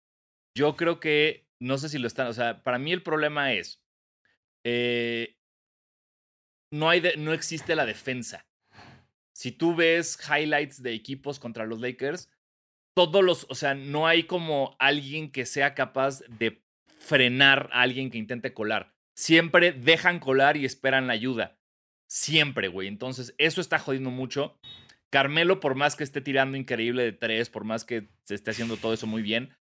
yo 0.57 0.77
creo 0.77 1.01
que, 1.01 1.49
no 1.61 1.79
sé 1.79 1.88
si 1.88 1.99
lo 1.99 2.07
están, 2.07 2.29
o 2.29 2.33
sea, 2.33 2.62
para 2.62 2.79
mí 2.79 2.92
el 2.92 3.03
problema 3.03 3.53
es, 3.53 3.83
eh, 4.64 5.37
no, 6.73 6.88
hay 6.88 7.03
no 7.18 7.33
existe 7.33 7.77
la 7.77 7.87
defensa. 7.87 8.47
Si 9.33 9.51
tú 9.51 9.75
ves 9.75 10.18
highlights 10.29 10.83
de 10.83 10.94
equipos 10.94 11.40
contra 11.40 11.66
los 11.66 11.81
Lakers, 11.81 12.31
todos 12.94 13.24
los, 13.24 13.46
o 13.50 13.54
sea, 13.54 13.74
no 13.74 14.07
hay 14.07 14.24
como 14.24 14.76
alguien 14.78 15.30
que 15.30 15.46
sea 15.46 15.74
capaz 15.74 16.20
de 16.28 16.62
frenar 16.98 17.68
a 17.72 17.83
alguien 17.83 18.11
que 18.11 18.18
intente 18.18 18.54
colar. 18.54 18.94
Siempre 19.16 19.72
dejan 19.72 20.20
colar 20.20 20.57
y 20.57 20.64
esperan 20.64 21.07
la 21.07 21.12
ayuda. 21.12 21.59
Siempre, 22.09 22.68
güey. 22.68 22.88
Entonces, 22.88 23.35
eso 23.38 23.61
está 23.61 23.78
jodiendo 23.78 24.11
mucho. 24.11 24.59
Carmelo, 25.11 25.61
por 25.61 25.74
más 25.74 25.96
que 25.96 26.04
esté 26.04 26.20
tirando 26.20 26.57
increíble 26.57 27.04
de 27.04 27.12
tres, 27.12 27.50
por 27.50 27.64
más 27.64 27.85
que 27.85 28.09
se 28.24 28.35
esté 28.35 28.50
haciendo 28.50 28.76
todo 28.76 28.94
eso 28.94 29.07
muy 29.07 29.22
bien, 29.22 29.54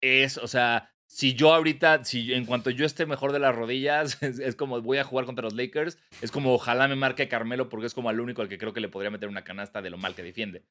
es, 0.00 0.38
o 0.38 0.48
sea, 0.48 0.94
si 1.06 1.34
yo 1.34 1.52
ahorita, 1.52 2.04
si 2.04 2.32
en 2.32 2.46
cuanto 2.46 2.70
yo 2.70 2.86
esté 2.86 3.04
mejor 3.04 3.32
de 3.32 3.40
las 3.40 3.54
rodillas, 3.54 4.22
es, 4.22 4.56
como 4.56 4.80
voy 4.80 4.98
a 4.98 5.04
jugar 5.04 5.26
contra 5.26 5.42
los 5.42 5.54
Lakers, 5.54 5.98
es 6.22 6.30
como 6.30 6.54
ojalá 6.54 6.88
me 6.88 6.96
marque 6.96 7.28
Carmelo 7.28 7.68
porque 7.68 7.86
es 7.86 7.94
como 7.94 8.10
el 8.10 8.20
único 8.20 8.42
al 8.42 8.48
que 8.48 8.58
creo 8.58 8.72
que 8.72 8.80
le 8.80 8.88
podría 8.88 9.10
meter 9.10 9.28
una 9.28 9.44
canasta 9.44 9.82
de 9.82 9.90
lo 9.90 9.98
mal 9.98 10.14
que 10.14 10.22
defiende. 10.22 10.64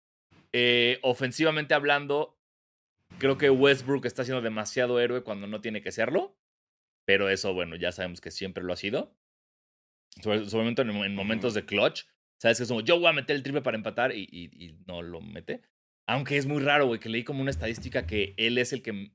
Eh, 0.54 1.00
ofensivamente 1.04 1.74
hablando, 1.74 2.40
creo 3.18 3.38
que 3.38 3.50
Westbrook 3.50 4.06
está 4.06 4.24
siendo 4.24 4.42
demasiado 4.42 5.00
héroe 5.00 5.24
cuando 5.24 5.48
no 5.48 5.62
tiene 5.62 5.82
que 5.82 5.92
serlo, 5.92 6.38
pero 7.06 7.30
eso, 7.30 7.54
bueno, 7.54 7.76
ya 7.76 7.92
sabemos 7.92 8.22
que 8.22 8.32
siempre 8.32 8.64
lo 8.64 8.74
ha 8.74 8.78
sido. 8.78 9.16
Sobre, 10.22 10.42
en, 10.42 11.16
momentos 11.16 11.54
de 11.54 11.66
clutch, 11.66 12.04
sabes 12.40 12.58
que 12.58 12.64
es 12.64 12.70
como 12.70 12.82
yo 12.82 13.00
voy 13.00 13.08
a 13.08 13.14
meter 13.14 13.36
el 13.36 13.44
triple 13.44 13.62
para 13.62 13.78
empatar 13.78 14.16
y, 14.16 14.28
y 14.32 14.78
no 14.88 15.02
lo 15.02 15.22
mete. 15.22 15.62
Aunque 16.08 16.38
es 16.38 16.48
muy 16.48 16.62
raro, 16.62 16.88
güey, 16.88 17.00
que 17.00 17.10
leí 17.10 17.24
como 17.24 17.42
una 17.42 17.52
estadística 17.52 18.08
que 18.08 18.34
él 18.38 18.58
es 18.58 18.74
el 18.74 18.82
que 18.82 19.12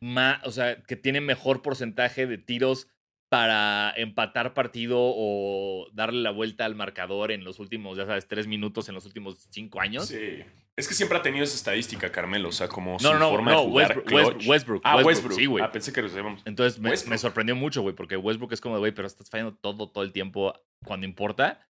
más, 0.00 0.44
o 0.46 0.50
sea, 0.50 0.82
que 0.82 0.96
tiene 0.96 1.20
mejor 1.20 1.60
porcentaje 1.60 2.26
de 2.26 2.38
tiros 2.38 2.88
para 3.30 3.94
empatar 3.96 4.52
partido 4.52 4.98
o 5.00 5.88
darle 5.92 6.20
la 6.20 6.32
vuelta 6.32 6.64
al 6.64 6.74
marcador 6.74 7.32
en 7.32 7.44
los 7.44 7.60
últimos, 7.60 7.96
ya 7.96 8.04
sabes, 8.04 8.26
tres 8.26 8.46
minutos 8.46 8.88
en 8.88 8.94
los 8.96 9.06
últimos 9.06 9.46
cinco 9.50 9.80
años. 9.80 10.08
Sí. 10.08 10.40
Es 10.76 10.88
que 10.88 10.94
siempre 10.94 11.16
ha 11.16 11.22
tenido 11.22 11.44
esa 11.44 11.54
estadística, 11.54 12.10
Carmelo, 12.10 12.48
o 12.48 12.52
sea, 12.52 12.68
como 12.68 12.96
no, 13.00 13.18
no, 13.18 13.30
forma 13.30 13.52
no, 13.52 13.60
de 13.60 13.66
jugar 13.68 13.98
Westbrook, 14.10 14.48
Westbrook, 14.48 14.82
Ah, 14.84 14.96
Westbrook. 14.96 15.34
Sí, 15.34 15.46
güey. 15.46 15.64
Ah, 15.64 15.70
pensé 15.70 15.92
que 15.92 16.02
lo 16.02 16.08
sabíamos. 16.08 16.42
Entonces 16.44 16.80
me, 16.80 16.90
me, 16.90 17.18
sorprendió 17.18 17.54
mucho, 17.54 17.82
güey, 17.82 17.94
porque 17.94 18.16
Westbrook 18.16 18.52
es 18.52 18.60
como, 18.60 18.78
güey, 18.78 18.92
pero 18.92 19.06
estás 19.06 19.30
fallando 19.30 19.54
todo, 19.54 19.88
todo 19.88 20.04
el 20.04 20.12
tiempo 20.12 20.52
cuando 20.84 21.06
importa. 21.06 21.66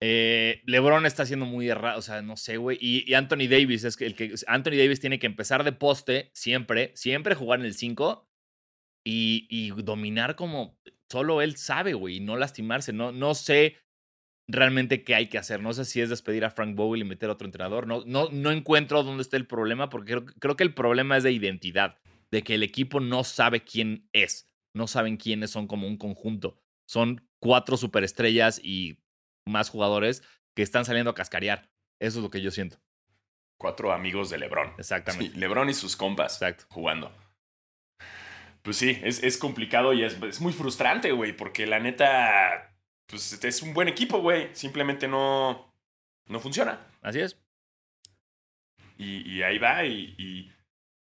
Eh, 0.00 0.62
LeBron 0.66 1.06
está 1.06 1.26
siendo 1.26 1.44
muy 1.44 1.68
errado, 1.68 1.98
o 1.98 2.02
sea, 2.02 2.22
no 2.22 2.36
sé, 2.36 2.56
güey. 2.56 2.78
Y, 2.80 3.12
Anthony 3.14 3.48
Davis 3.48 3.84
es 3.84 3.96
que 3.96 4.06
el 4.06 4.14
que 4.14 4.34
Anthony 4.46 4.76
Davis 4.76 5.00
tiene 5.00 5.18
que 5.18 5.26
empezar 5.26 5.64
de 5.64 5.72
poste 5.72 6.30
siempre, 6.34 6.92
siempre 6.94 7.34
jugar 7.34 7.60
en 7.60 7.66
el 7.66 7.74
5 7.74 8.28
y, 9.04 9.70
dominar 9.82 10.36
como 10.36 10.78
solo 11.10 11.42
él 11.42 11.56
sabe, 11.56 11.94
güey, 11.94 12.16
y 12.16 12.20
no 12.20 12.36
lastimarse. 12.36 12.92
No, 12.92 13.12
no 13.12 13.34
sé 13.34 13.76
realmente 14.48 15.04
qué 15.04 15.14
hay 15.14 15.28
que 15.28 15.38
hacer. 15.38 15.60
No 15.60 15.72
sé 15.72 15.84
si 15.84 16.00
es 16.00 16.08
despedir 16.08 16.44
a 16.44 16.50
Frank 16.50 16.74
Bowie 16.74 17.02
y 17.02 17.04
meter 17.04 17.28
a 17.28 17.34
otro 17.34 17.46
entrenador. 17.46 17.86
No, 17.86 18.02
no, 18.06 18.28
no 18.30 18.50
encuentro 18.50 19.02
dónde 19.02 19.22
está 19.22 19.36
el 19.36 19.46
problema, 19.46 19.88
porque 19.88 20.12
creo, 20.12 20.24
creo 20.24 20.56
que 20.56 20.64
el 20.64 20.74
problema 20.74 21.16
es 21.16 21.22
de 21.22 21.32
identidad, 21.32 21.98
de 22.30 22.42
que 22.42 22.54
el 22.54 22.62
equipo 22.62 23.00
no 23.00 23.24
sabe 23.24 23.62
quién 23.62 24.08
es, 24.12 24.48
no 24.74 24.86
saben 24.86 25.16
quiénes 25.16 25.50
son 25.50 25.66
como 25.66 25.86
un 25.86 25.98
conjunto. 25.98 26.58
Son 26.86 27.28
cuatro 27.40 27.76
superestrellas 27.76 28.60
y 28.62 28.98
más 29.46 29.68
jugadores 29.70 30.22
que 30.54 30.62
están 30.62 30.84
saliendo 30.84 31.10
a 31.10 31.14
cascarear. 31.14 31.70
Eso 32.00 32.18
es 32.18 32.22
lo 32.22 32.30
que 32.30 32.40
yo 32.40 32.50
siento. 32.50 32.78
Cuatro 33.58 33.92
amigos 33.92 34.30
de 34.30 34.38
LeBron. 34.38 34.74
Exactamente. 34.78 35.36
LeBron 35.36 35.68
y 35.68 35.74
sus 35.74 35.96
compas 35.96 36.34
Exacto. 36.34 36.64
jugando. 36.70 37.12
Pues 38.68 38.76
sí, 38.76 39.00
es, 39.02 39.38
complicado 39.38 39.94
y 39.94 40.04
es, 40.04 40.42
muy 40.42 40.52
frustrante, 40.52 41.10
güey, 41.12 41.34
porque 41.34 41.66
la 41.66 41.80
neta, 41.80 42.76
pues 43.06 43.42
es 43.42 43.62
un 43.62 43.72
buen 43.72 43.88
equipo, 43.88 44.20
güey. 44.20 44.50
Simplemente 44.52 45.08
no, 45.08 45.72
no 46.26 46.38
funciona. 46.38 46.78
Así 47.00 47.20
es. 47.20 47.40
Y, 48.98 49.40
ahí 49.40 49.56
va 49.56 49.86
y 49.86 50.52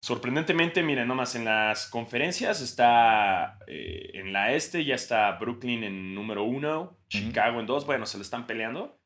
Sorprendentemente, 0.03 0.83
miren, 0.83 1.07
nomás 1.07 1.33
en 1.33 1.45
las 1.45 1.87
conferencias 1.87 2.61
está 2.61 3.57
eh, 3.65 4.11
en 4.13 4.33
la 4.33 4.53
este, 4.53 4.85
ya 4.85 4.93
está 4.93 5.31
Brooklyn 5.31 5.83
en 5.83 6.13
número 6.13 6.43
uno, 6.43 6.95
Chicago 7.09 7.59
en 7.59 7.65
dos, 7.65 7.87
bueno, 7.87 8.05
se 8.05 8.19
le 8.19 8.23
están 8.23 8.45
peleando. 8.45 8.99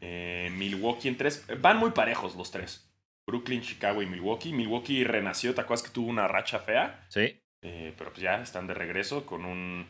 Eh, 0.00 0.52
Milwaukee 0.52 1.08
en 1.08 1.16
tres, 1.16 1.44
van 1.60 1.78
muy 1.78 1.90
parejos 1.90 2.36
los 2.36 2.52
tres. 2.52 2.88
Brooklyn, 3.26 3.60
Chicago 3.60 4.02
y 4.02 4.06
Milwaukee. 4.06 4.52
Milwaukee 4.52 5.02
renació, 5.02 5.52
¿te 5.52 5.62
acuerdas 5.62 5.82
que 5.82 5.92
tuvo 5.92 6.08
una 6.08 6.28
racha 6.28 6.60
fea? 6.60 7.04
Sí. 7.08 7.42
Eh, 7.60 7.92
pero 7.98 8.10
pues 8.12 8.22
ya 8.22 8.40
están 8.40 8.66
de 8.66 8.74
regreso 8.74 9.26
con 9.26 9.44
un 9.44 9.86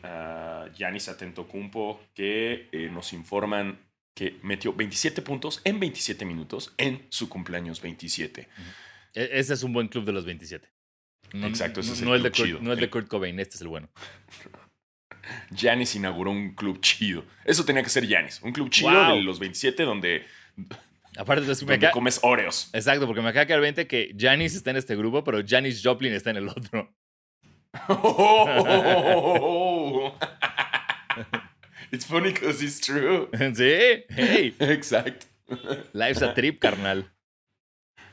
Giannis 0.75 1.07
uh, 1.07 1.11
Atentocumpo 1.11 2.01
que 2.15 2.67
nos 2.91 3.13
informan 3.13 3.77
que 4.15 4.37
metió 4.41 4.73
27 4.73 5.21
puntos 5.21 5.61
en 5.63 5.79
27 5.79 6.25
minutos 6.25 6.73
en 6.77 7.05
su 7.09 7.29
cumpleaños 7.29 7.81
27. 7.81 8.49
E, 9.13 9.29
ese 9.31 9.53
es 9.53 9.63
un 9.63 9.71
buen 9.71 9.87
club 9.87 10.03
de 10.03 10.11
los 10.11 10.25
27. 10.25 10.67
Exacto, 11.33 11.79
ese 11.79 11.93
es 11.93 11.99
el 11.99 12.05
no, 12.05 12.13
club 12.13 12.23
de 12.23 12.31
chido. 12.31 12.59
no 12.61 12.73
el 12.73 12.79
de 12.79 12.89
Kurt 12.89 13.07
Cobain, 13.07 13.39
este 13.39 13.55
es 13.55 13.61
el 13.61 13.67
bueno. 13.67 13.89
Giannis 15.51 15.95
inauguró 15.95 16.31
un 16.31 16.55
club 16.55 16.81
chido. 16.81 17.23
Eso 17.45 17.63
tenía 17.63 17.83
que 17.83 17.89
ser 17.89 18.05
Giannis. 18.07 18.41
Un 18.41 18.51
club 18.51 18.69
chido 18.69 19.15
de 19.15 19.21
los 19.21 19.39
27 19.39 19.83
donde. 19.83 20.25
Aparte, 21.17 21.45
de 21.45 21.53
donde 21.53 21.77
me 21.77 21.91
comes 21.91 22.19
Oreos. 22.23 22.69
Exacto, 22.73 23.05
porque 23.05 23.21
me 23.21 23.29
acaba 23.29 23.41
de 23.41 23.47
quedar 23.47 23.61
20 23.61 23.87
que 23.87 24.13
Giannis 24.15 24.55
está 24.55 24.71
en 24.71 24.77
este 24.77 24.95
grupo, 24.95 25.23
pero 25.23 25.41
Janis 25.45 25.81
Joplin 25.83 26.13
está 26.13 26.31
en 26.31 26.37
el 26.37 26.49
otro. 26.49 26.93
it's 31.91 32.05
funny 32.05 32.31
because 32.31 32.63
it's 32.63 32.79
true. 32.79 33.29
sí, 33.53 34.03
hey. 34.09 34.55
Exacto. 34.59 35.27
Life's 35.93 36.21
a 36.21 36.33
trip, 36.33 36.59
carnal. 36.59 37.05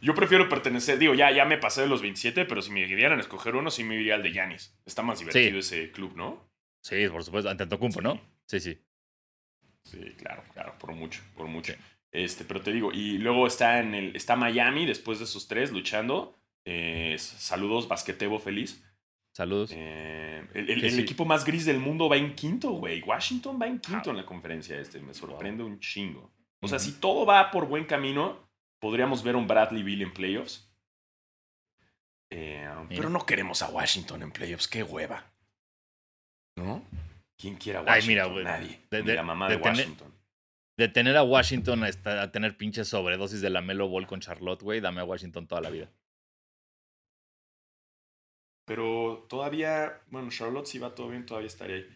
Yo 0.03 0.15
prefiero 0.15 0.49
pertenecer, 0.49 0.99
digo, 0.99 1.15
ya, 1.15 1.31
ya 1.31 1.45
me 1.47 1.59
pasé 1.59 1.83
de 1.83 1.89
los 1.89 2.03
27, 2.03 2.45
pero 2.45 2.63
si 2.63 2.71
me 2.71 2.87
dieran 2.87 3.19
a 3.19 3.23
escoger 3.23 3.57
uno, 3.57 3.71
sí 3.71 3.83
me 3.83 3.95
iría 3.95 4.15
al 4.15 4.23
de 4.23 4.33
Yanis. 4.33 4.77
Está 4.85 5.03
más 5.03 5.19
divertido 5.19 5.59
ese 5.59 5.91
club, 5.91 6.15
¿no? 6.17 6.49
Sí, 6.83 7.09
por 7.09 7.25
supuesto, 7.25 7.51
ante 7.51 7.67
Tocumpo, 7.67 8.01
¿no? 8.01 8.21
Sí, 8.47 8.61
sí. 8.61 8.79
Sí, 9.85 10.15
claro, 10.19 10.43
claro, 10.53 10.75
por 10.79 10.93
mucho, 10.93 11.23
por 11.35 11.47
mucho. 11.47 11.73
Este, 12.13 12.45
pero 12.45 12.61
te 12.61 12.73
digo, 12.73 12.93
y 12.93 13.19
luego 13.19 13.47
está 13.47 13.81
en 13.81 13.95
el, 13.95 14.17
está 14.17 14.37
Miami 14.37 14.87
después 14.87 15.19
de 15.19 15.25
esos 15.25 15.49
tres 15.49 15.73
luchando. 15.73 16.39
Eh, 16.65 17.17
saludos, 17.19 17.89
Basquetebo 17.89 18.39
feliz. 18.39 18.85
Saludos. 19.37 19.71
Eh, 19.75 20.49
el, 20.55 20.99
equipo 20.99 21.27
más 21.27 21.45
gris 21.45 21.67
del 21.67 21.79
mundo 21.79 22.09
va 22.09 22.17
en 22.17 22.35
quinto, 22.35 22.71
güey. 22.71 23.03
Washington 23.03 23.59
va 23.61 23.67
en 23.67 23.79
quinto 23.81 24.09
en 24.09 24.17
la 24.17 24.25
conferencia 24.25 24.81
este. 24.81 24.99
Me 24.99 25.13
sorprende 25.13 25.63
un 25.63 25.79
chingo. 25.79 26.33
O 26.63 26.69
sea, 26.69 26.79
si 26.79 26.93
todo 26.93 27.27
va 27.27 27.51
por 27.51 27.69
buen 27.69 27.85
camino, 27.85 28.49
podríamos 28.79 29.23
ver 29.23 29.37
un 29.37 29.47
Bradley 29.47 29.83
Bill 29.83 30.01
en 30.01 30.15
playoffs. 30.15 30.73
Eh, 32.31 32.67
pero 32.89 33.11
no 33.11 33.27
queremos 33.27 33.61
a 33.61 33.69
Washington 33.69 34.23
en 34.23 34.33
playoffs. 34.33 34.69
Qué 34.69 34.83
hueva. 34.83 35.31
¿No? 36.57 36.83
¿Quién 37.37 37.57
quiere 37.57 37.81
a 37.81 37.83
Washington? 37.83 38.37
mira, 38.37 38.59
Nadie. 38.59 38.81
De, 38.91 39.03
la 39.03 39.23
mamá 39.23 39.51
de, 39.51 39.57
Washington. 39.57 40.15
de 40.79 40.89
tener 40.89 41.15
a 41.15 41.23
Washington 41.23 41.85
a, 41.85 42.33
tener 42.33 42.57
pinches 42.57 42.89
sobredosis 42.89 43.43
de 43.43 43.51
la 43.51 43.61
Melo 43.61 43.87
Ball 43.87 44.07
con 44.07 44.21
Charlotte, 44.21 44.63
güey, 44.63 44.81
dame 44.81 45.03
a 45.03 45.05
Washington 45.05 45.47
toda 45.47 45.61
la 45.61 45.69
vida. 45.69 45.91
Pero 48.67 49.27
todavía, 49.29 50.03
bueno, 50.09 50.29
Charlotte 50.31 50.67
si 50.67 50.79
va 50.79 50.95
todo 50.95 51.09
bien, 51.09 51.25
todavía 51.25 51.47
estaría 51.47 51.77
ahí. 51.77 51.87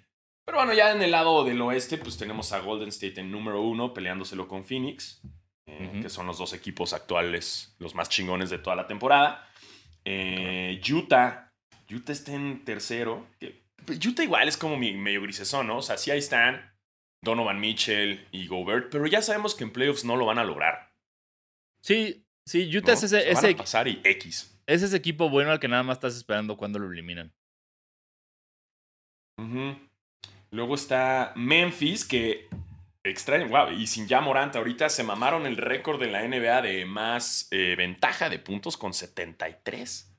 Pero 0.47 0.59
bueno, 0.59 0.73
ya 0.73 0.93
en 0.93 1.03
el 1.03 1.11
lado 1.11 1.45
del 1.45 1.61
oeste, 1.61 1.99
pues 1.99 2.17
tenemos 2.17 2.53
a 2.53 2.61
Golden 2.61 2.89
State 2.89 3.21
en 3.21 3.31
número 3.31 3.61
uno, 3.61 3.93
peleándoselo 3.93 4.49
con 4.49 4.65
Phoenix. 4.65 5.21
Eh, 5.67 6.01
que 6.03 6.09
son 6.09 6.27
los 6.27 6.39
dos 6.39 6.53
equipos 6.53 6.93
actuales, 6.93 7.75
los 7.79 7.95
más 7.95 8.09
chingones 8.09 8.51
de 8.51 8.59
toda 8.59 8.75
la 8.75 8.87
temporada. 8.89 9.49
Eh, 10.05 10.81
Utah, 10.91 11.53
Utah 11.89 12.13
está 12.13 12.33
en 12.33 12.65
tercero. 12.65 13.29
Utah 13.87 14.25
igual 14.25 14.49
es 14.49 14.57
como 14.57 14.77
medio 14.77 15.23
grisesón, 15.23 15.69
¿no? 15.69 15.79
O 15.79 15.83
sea, 15.83 15.97
sí 15.97 16.11
ahí 16.11 16.19
están 16.19 16.75
Donovan 17.23 17.61
Mitchell 17.61 18.27
y 18.33 18.47
Gobert, 18.47 18.91
pero 18.91 19.07
ya 19.07 19.23
sabemos 19.23 19.55
que 19.55 19.65
en 19.65 19.73
playoffs 19.73 20.05
no 20.05 20.17
lo 20.17 20.27
van 20.27 20.39
a 20.39 20.45
lograr. 20.45 20.93
Sí, 21.83 22.25
sí, 22.47 22.77
Utah 22.77 22.95
es 22.95 23.05
ese, 23.05 23.31
ese 23.31 23.55
pasar 23.55 23.87
y 23.87 24.01
X. 24.03 24.60
Es 24.67 24.83
ese 24.83 24.97
equipo 24.97 25.29
bueno 25.31 25.51
al 25.51 25.61
que 25.61 25.69
nada 25.69 25.83
más 25.83 25.97
estás 25.99 26.17
esperando 26.17 26.57
cuando 26.57 26.79
lo 26.79 26.91
eliminan. 26.91 27.33
Luego 30.51 30.75
está 30.75 31.33
Memphis, 31.37 32.05
que 32.05 32.49
Extraño, 33.03 33.49
wow. 33.49 33.71
Y 33.73 33.87
sin 33.87 34.07
ya 34.07 34.21
Morant, 34.21 34.55
ahorita 34.57 34.91
se 34.91 35.03
mamaron 35.03 35.47
el 35.47 35.57
récord 35.57 35.99
de 35.99 36.11
la 36.11 36.23
NBA 36.23 36.61
de 36.61 36.85
más 36.85 37.49
eh, 37.51 37.75
ventaja 37.75 38.29
de 38.29 38.39
puntos 38.39 38.77
con 38.77 38.93
73. 38.93 40.15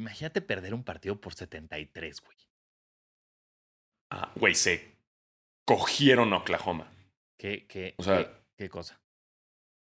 Imagínate 0.00 0.40
perder 0.42 0.74
un 0.74 0.82
partido 0.82 1.20
por 1.20 1.34
73, 1.34 2.20
güey. 2.20 2.36
Ah, 4.10 4.32
güey, 4.34 4.56
se 4.56 4.96
cogieron 5.64 6.32
a 6.32 6.38
Oklahoma. 6.38 6.90
¿Qué, 7.38 7.66
qué, 7.68 7.94
O 7.98 8.02
sea- 8.02 8.24
qué, 8.24 8.64
qué 8.64 8.68
cosa? 8.68 9.00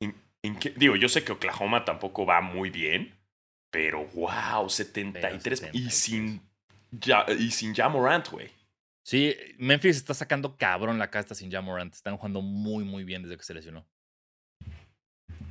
¿En 0.00 0.56
qué- 0.60 0.70
Digo, 0.70 0.94
yo 0.94 1.08
sé 1.08 1.24
que 1.24 1.32
Oklahoma 1.32 1.84
tampoco 1.84 2.24
va 2.24 2.40
muy 2.40 2.70
bien, 2.70 3.17
pero 3.70 4.04
wow, 4.14 4.68
73 4.68 5.34
y 5.36 5.56
73. 5.56 5.94
sin 5.94 6.42
ya, 6.90 7.26
y 7.38 7.50
sin 7.50 7.74
Ja 7.74 7.88
Morant, 7.88 8.28
güey. 8.30 8.50
Sí, 9.04 9.34
Memphis 9.58 9.96
está 9.96 10.12
sacando 10.14 10.56
cabrón 10.56 10.98
la 10.98 11.10
casta 11.10 11.34
sin 11.34 11.50
Jamorant. 11.50 11.94
Están 11.94 12.16
jugando 12.18 12.42
muy, 12.42 12.84
muy 12.84 13.04
bien 13.04 13.22
desde 13.22 13.36
que 13.38 13.42
se 13.42 13.54
lesionó. 13.54 13.86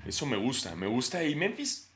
Eso 0.05 0.25
me 0.25 0.37
gusta, 0.37 0.75
me 0.75 0.87
gusta. 0.87 1.23
Y 1.23 1.35
Memphis 1.35 1.91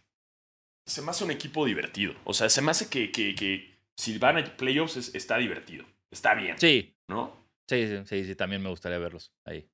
se 0.85 1.01
me 1.01 1.11
hace 1.11 1.23
un 1.23 1.31
equipo 1.31 1.65
divertido. 1.65 2.13
O 2.23 2.33
sea, 2.33 2.49
se 2.49 2.61
me 2.61 2.71
hace 2.71 2.89
que, 2.89 3.11
que, 3.11 3.35
que 3.35 3.77
si 3.95 4.17
van 4.17 4.37
a 4.37 4.43
playoffs 4.57 4.97
es- 4.97 5.13
está 5.15 5.37
divertido. 5.37 5.85
Está 6.09 6.33
bien, 6.33 6.57
Sí, 6.59 6.93
¿no? 7.07 7.45
sí, 7.69 7.87
sí, 7.87 7.97
sí, 8.05 8.25
sí, 8.25 8.35
también 8.35 8.61
me 8.61 8.69
gustaría 8.69 8.97
verlos 8.97 9.31
ahí. 9.45 9.69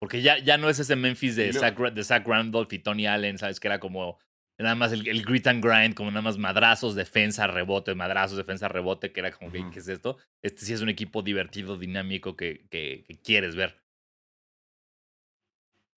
Porque 0.00 0.22
ya, 0.22 0.38
ya 0.38 0.56
no 0.58 0.68
es 0.70 0.78
ese 0.78 0.96
Memphis 0.96 1.36
de 1.36 1.48
Y 1.48 1.52
Zach, 1.52 1.78
Ra- 1.78 1.90
de 1.90 2.02
Zach 2.04 2.26
Randolph 2.26 2.72
y 2.72 2.78
Tony 2.80 3.06
Allen, 3.06 3.38
¿sabes? 3.38 3.60
Que 3.60 3.68
era 3.68 3.78
como 3.78 4.18
nada 4.64 4.74
más 4.74 4.92
el, 4.92 5.06
el 5.06 5.24
grit 5.24 5.46
and 5.46 5.64
grind, 5.64 5.94
como 5.94 6.10
nada 6.10 6.22
más 6.22 6.38
madrazos, 6.38 6.94
defensa, 6.94 7.46
rebote, 7.46 7.94
madrazos, 7.94 8.36
defensa, 8.36 8.68
rebote, 8.68 9.12
que 9.12 9.20
era 9.20 9.30
como, 9.30 9.52
que. 9.52 9.70
¿qué 9.70 9.78
es 9.78 9.88
esto? 9.88 10.18
Este 10.42 10.64
sí 10.64 10.72
es 10.72 10.80
un 10.80 10.88
equipo 10.88 11.22
divertido, 11.22 11.78
dinámico 11.78 12.36
que, 12.36 12.66
que, 12.70 13.04
que 13.06 13.20
quieres 13.20 13.54
ver. 13.54 13.80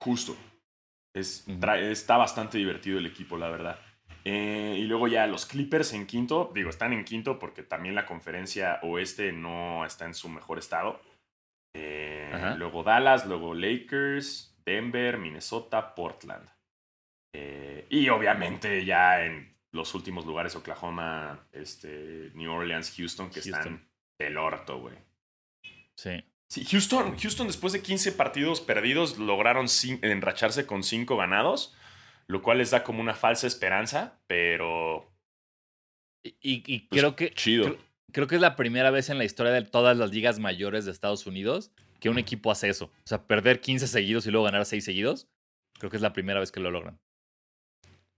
Justo. 0.02 0.36
Es, 1.14 1.46
está 1.48 2.18
bastante 2.18 2.58
divertido 2.58 2.98
el 2.98 3.06
equipo, 3.06 3.38
la 3.38 3.50
verdad. 3.50 3.80
Eh, 4.24 4.76
y 4.78 4.84
luego 4.84 5.08
ya 5.08 5.28
los 5.28 5.46
Clippers 5.46 5.94
en 5.94 6.06
quinto. 6.06 6.52
Digo, 6.54 6.70
están 6.70 6.94
en 6.94 7.04
quinto 7.04 7.40
porque 7.40 7.64
también 7.64 7.96
la 7.96 8.06
conferencia 8.06 8.80
oeste 8.84 9.32
no 9.32 9.86
está 9.86 10.06
en 10.06 10.14
su 10.14 10.30
mejor 10.30 10.60
estado. 10.60 11.02
Eh, 11.74 12.56
luego 12.58 12.84
Dallas, 12.84 13.26
luego 13.26 13.54
Lakers, 13.54 14.56
Denver, 14.66 15.18
Minnesota, 15.18 15.96
Portland. 15.96 16.48
Eh, 17.34 17.86
y 17.90 18.10
obviamente 18.10 18.84
ya 18.86 19.24
en 19.26 19.56
los 19.72 19.94
últimos 19.96 20.26
lugares, 20.26 20.56
Oklahoma, 20.56 21.48
este, 21.54 22.32
New 22.34 22.52
Orleans, 22.52 22.94
Houston, 22.98 23.30
que 23.30 23.40
están 23.40 23.90
del 24.20 24.38
orto, 24.38 24.80
güey. 24.80 24.96
Sí. 25.96 26.24
Sí, 26.50 26.66
Houston, 26.66 27.18
Houston 27.18 27.48
después 27.48 27.72
de 27.72 27.82
15 27.82 28.12
partidos 28.12 28.60
perdidos 28.60 29.18
lograron 29.18 29.68
enracharse 30.02 30.66
con 30.66 30.84
5 30.84 31.16
ganados, 31.16 31.74
lo 32.28 32.42
cual 32.42 32.58
les 32.58 32.72
da 32.72 32.84
como 32.84 33.00
una 33.00 33.14
falsa 33.14 33.48
esperanza, 33.48 34.20
pero 34.28 35.10
Y, 36.24 36.36
y- 36.42 36.64
y 36.68 36.80
Pues, 36.82 37.02
creo 37.02 37.16
que 37.16 37.32
chido. 37.32 37.64
creo, 37.66 37.78
creo 38.12 38.28
que 38.28 38.36
es 38.36 38.42
la 38.42 38.56
primera 38.58 38.92
vez 38.92 39.10
en 39.10 39.18
la 39.18 39.24
historia 39.24 39.54
de 39.54 39.62
todas 39.64 39.98
las 39.98 40.12
ligas 40.12 40.38
mayores 40.40 40.84
de 40.86 40.92
Estados 40.92 41.26
Unidos 41.26 41.72
que 42.02 42.10
un 42.10 42.20
equipo 42.20 42.52
hace 42.52 42.68
eso. 42.70 42.86
O 42.86 43.08
sea, 43.08 43.26
perder 43.26 43.62
15 43.62 43.88
seguidos 43.88 44.26
y 44.28 44.32
luego 44.32 44.46
ganar 44.46 44.66
6 44.66 44.84
seguidos. 44.84 45.30
Creo 45.80 45.90
que 45.90 45.96
es 45.98 46.02
la 46.04 46.14
primera 46.14 46.40
vez 46.42 46.52
que 46.52 46.60
lo 46.60 46.70
logran. 46.70 47.00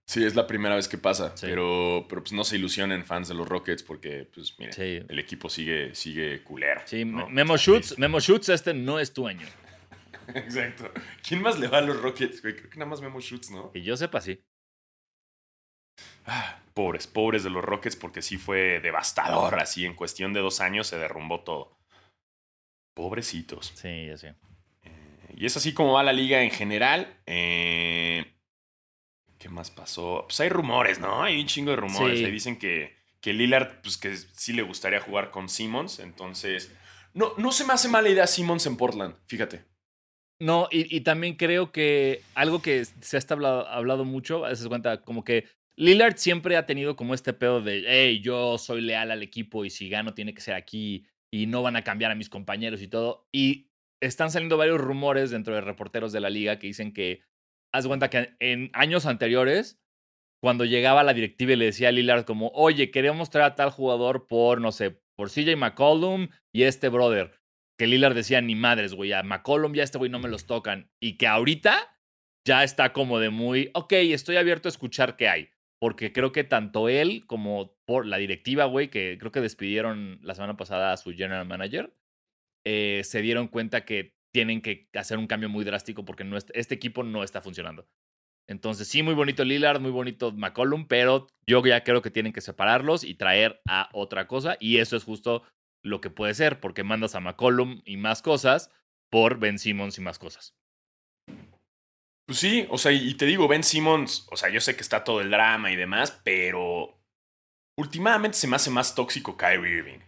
Sí, 0.05 0.23
es 0.23 0.35
la 0.35 0.47
primera 0.47 0.75
vez 0.75 0.87
que 0.87 0.97
pasa, 0.97 1.35
Sí. 1.37 1.47
pero, 1.47 2.05
pero 2.09 2.21
pues 2.23 2.33
no 2.33 2.43
se 2.43 2.57
ilusionen 2.57 3.05
fans 3.05 3.27
de 3.27 3.33
los 3.35 3.47
Rockets 3.47 3.83
porque, 3.83 4.29
pues 4.33 4.57
miren, 4.59 4.73
Sí. 4.73 5.05
el 5.07 5.19
equipo 5.19 5.49
sigue, 5.49 5.93
sigue 5.95 6.43
culero. 6.43 6.81
Sí, 6.85 7.05
¿no? 7.05 7.29
Memo 7.29 7.57
Schutz. 7.57 7.97
Memo 7.97 8.19
Schutz, 8.19 8.49
este 8.49 8.73
no 8.73 8.99
es 8.99 9.13
tu 9.13 9.27
año. 9.27 9.47
Exacto. 10.35 10.91
¿Quién 11.27 11.41
más 11.41 11.59
le 11.59 11.67
va 11.67 11.79
a 11.79 11.81
los 11.81 12.01
Rockets? 12.01 12.41
güey? 12.41 12.55
Creo 12.55 12.69
que 12.69 12.77
nada 12.77 12.89
más 12.89 13.01
Memo 13.01 13.19
Schutz, 13.19 13.49
¿no? 13.51 13.71
Que 13.71 13.81
yo 13.81 13.97
sepa, 13.97 14.21
sí. 14.21 14.41
Ah, 16.25 16.61
pobres, 16.73 17.05
pobres 17.07 17.43
de 17.43 17.49
los 17.49 17.63
Rockets 17.63 17.95
porque 17.97 18.21
sí 18.21 18.37
fue 18.37 18.79
devastador, 18.79 19.59
así 19.59 19.85
en 19.85 19.93
cuestión 19.93 20.33
de 20.33 20.39
dos 20.39 20.61
años 20.61 20.87
se 20.87 20.97
derrumbó 20.97 21.41
todo. 21.41 21.77
Pobrecitos. 22.95 23.73
Sí, 23.75 24.07
ya 24.07 24.17
sé. 24.17 24.35
Eh, 24.83 25.33
y 25.35 25.45
es 25.45 25.57
así 25.57 25.73
como 25.73 25.93
va 25.93 26.03
la 26.03 26.13
liga 26.13 26.41
en 26.43 26.51
general. 26.51 27.17
Eh, 27.25 28.32
¿Qué 29.43 29.49
más 29.49 29.71
pasó? 29.71 30.23
Pues 30.25 30.39
hay 30.39 30.47
rumores, 30.47 31.01
¿no? 31.01 31.21
Hay 31.21 31.37
un 31.37 31.47
chingo 31.47 31.71
de 31.71 31.75
rumores. 31.75 32.17
Sí. 32.17 32.23
Ahí 32.23 32.31
dicen 32.31 32.57
que, 32.57 32.95
que 33.19 33.33
Lillard, 33.33 33.81
pues 33.81 33.97
que 33.97 34.15
sí 34.15 34.53
le 34.53 34.61
gustaría 34.61 35.01
jugar 35.01 35.31
con 35.31 35.49
Simmons. 35.49 35.99
Entonces, 35.99 36.73
no, 37.13 37.33
no 37.35 37.51
se 37.51 37.65
me 37.65 37.73
hace 37.73 37.89
mala 37.89 38.07
idea 38.07 38.25
Simmons 38.25 38.65
en 38.67 38.77
Portland, 38.77 39.15
fíjate. 39.27 39.65
No, 40.39 40.69
y, 40.71 40.95
y 40.95 41.01
también 41.01 41.35
creo 41.35 41.73
que 41.73 42.21
algo 42.35 42.61
que 42.61 42.85
se 42.85 43.17
ha 43.17 43.21
hablado, 43.31 43.67
hablado 43.67 44.05
mucho, 44.05 44.45
a 44.45 44.49
veces 44.49 44.65
cuenta, 44.69 45.01
como 45.01 45.25
que 45.25 45.45
Lillard 45.75 46.15
siempre 46.15 46.55
ha 46.55 46.65
tenido 46.65 46.95
como 46.95 47.13
este 47.13 47.33
pedo 47.33 47.59
de, 47.59 47.83
hey, 47.85 48.21
yo 48.21 48.57
soy 48.57 48.79
leal 48.79 49.11
al 49.11 49.23
equipo 49.23 49.65
y 49.65 49.69
si 49.69 49.89
gano 49.89 50.13
tiene 50.13 50.33
que 50.33 50.39
ser 50.39 50.53
aquí 50.53 51.05
y 51.29 51.47
no 51.47 51.61
van 51.61 51.75
a 51.75 51.83
cambiar 51.83 52.11
a 52.11 52.15
mis 52.15 52.29
compañeros 52.29 52.81
y 52.81 52.87
todo. 52.87 53.27
Y 53.33 53.67
están 53.99 54.31
saliendo 54.31 54.55
varios 54.55 54.79
rumores 54.79 55.31
dentro 55.31 55.53
de 55.53 55.59
reporteros 55.59 56.13
de 56.13 56.21
la 56.21 56.29
liga 56.29 56.59
que 56.59 56.67
dicen 56.67 56.93
que, 56.93 57.23
haz 57.73 57.87
cuenta 57.87 58.09
que 58.09 58.35
en 58.39 58.69
años 58.73 59.05
anteriores, 59.05 59.79
cuando 60.41 60.65
llegaba 60.65 61.03
la 61.03 61.13
directiva 61.13 61.53
y 61.53 61.55
le 61.57 61.65
decía 61.65 61.89
a 61.89 61.91
Lillard 61.91 62.25
como, 62.25 62.49
oye, 62.49 62.91
queremos 62.91 63.29
traer 63.29 63.51
a 63.51 63.55
tal 63.55 63.69
jugador 63.71 64.27
por, 64.27 64.61
no 64.61 64.71
sé, 64.71 64.99
por 65.15 65.29
CJ 65.29 65.55
McCollum 65.57 66.29
y 66.53 66.63
este 66.63 66.89
brother 66.89 67.43
que 67.77 67.87
Lillard 67.87 68.15
decía 68.15 68.41
ni 68.41 68.55
madres, 68.55 68.93
güey, 68.93 69.13
a 69.13 69.23
McCollum 69.23 69.73
ya 69.73 69.83
este 69.83 69.97
güey 69.97 70.11
no 70.11 70.19
me 70.19 70.29
los 70.29 70.45
tocan. 70.45 70.91
Y 71.01 71.17
que 71.17 71.27
ahorita 71.27 71.97
ya 72.45 72.63
está 72.63 72.93
como 72.93 73.19
de 73.19 73.29
muy, 73.29 73.71
ok, 73.73 73.93
estoy 73.93 74.37
abierto 74.37 74.67
a 74.67 74.71
escuchar 74.71 75.15
qué 75.17 75.27
hay. 75.27 75.49
Porque 75.79 76.13
creo 76.13 76.31
que 76.31 76.43
tanto 76.43 76.87
él 76.87 77.25
como 77.27 77.75
por 77.85 78.05
la 78.05 78.17
directiva, 78.17 78.65
güey, 78.65 78.89
que 78.89 79.17
creo 79.19 79.31
que 79.31 79.41
despidieron 79.41 80.19
la 80.21 80.35
semana 80.35 80.55
pasada 80.55 80.93
a 80.93 80.97
su 80.97 81.11
general 81.11 81.45
manager, 81.45 81.93
eh, 82.65 83.01
se 83.03 83.21
dieron 83.21 83.47
cuenta 83.47 83.83
que 83.83 84.15
tienen 84.33 84.61
que 84.61 84.89
hacer 84.93 85.17
un 85.17 85.27
cambio 85.27 85.47
muy 85.47 85.63
drástico 85.63 86.03
porque 86.03 86.29
este 86.53 86.75
equipo 86.75 87.03
no 87.03 87.23
está 87.23 87.41
funcionando. 87.41 87.87
Entonces, 88.49 88.87
sí, 88.87 89.03
muy 89.03 89.13
bonito 89.13 89.45
Lillard, 89.45 89.79
muy 89.79 89.91
bonito 89.91 90.31
McCollum, 90.33 90.87
pero 90.87 91.27
yo 91.47 91.65
ya 91.65 91.83
creo 91.83 92.01
que 92.01 92.11
tienen 92.11 92.33
que 92.33 92.41
separarlos 92.41 93.03
y 93.03 93.15
traer 93.15 93.61
a 93.67 93.89
otra 93.93 94.27
cosa. 94.27 94.57
Y 94.59 94.79
eso 94.79 94.97
es 94.97 95.03
justo 95.05 95.43
lo 95.83 96.01
que 96.01 96.09
puede 96.09 96.33
ser, 96.33 96.59
porque 96.59 96.83
mandas 96.83 97.15
a 97.15 97.19
McCollum 97.19 97.81
y 97.85 97.97
más 97.97 98.21
cosas 98.21 98.69
por 99.09 99.39
Ben 99.39 99.59
Simmons 99.59 99.97
y 99.97 100.01
más 100.01 100.19
cosas. 100.19 100.55
Pues 102.25 102.39
sí, 102.39 102.65
o 102.69 102.77
sea, 102.77 102.91
y 102.91 103.13
te 103.15 103.25
digo, 103.25 103.47
Ben 103.47 103.63
Simmons, 103.63 104.27
o 104.31 104.37
sea, 104.37 104.49
yo 104.49 104.61
sé 104.61 104.75
que 104.75 104.81
está 104.81 105.03
todo 105.03 105.21
el 105.21 105.29
drama 105.29 105.71
y 105.71 105.75
demás, 105.75 106.21
pero 106.23 106.99
últimamente 107.77 108.37
se 108.37 108.47
me 108.47 108.55
hace 108.55 108.69
más 108.69 108.95
tóxico 108.95 109.37
Kyrie 109.37 109.77
Irving, 109.77 109.99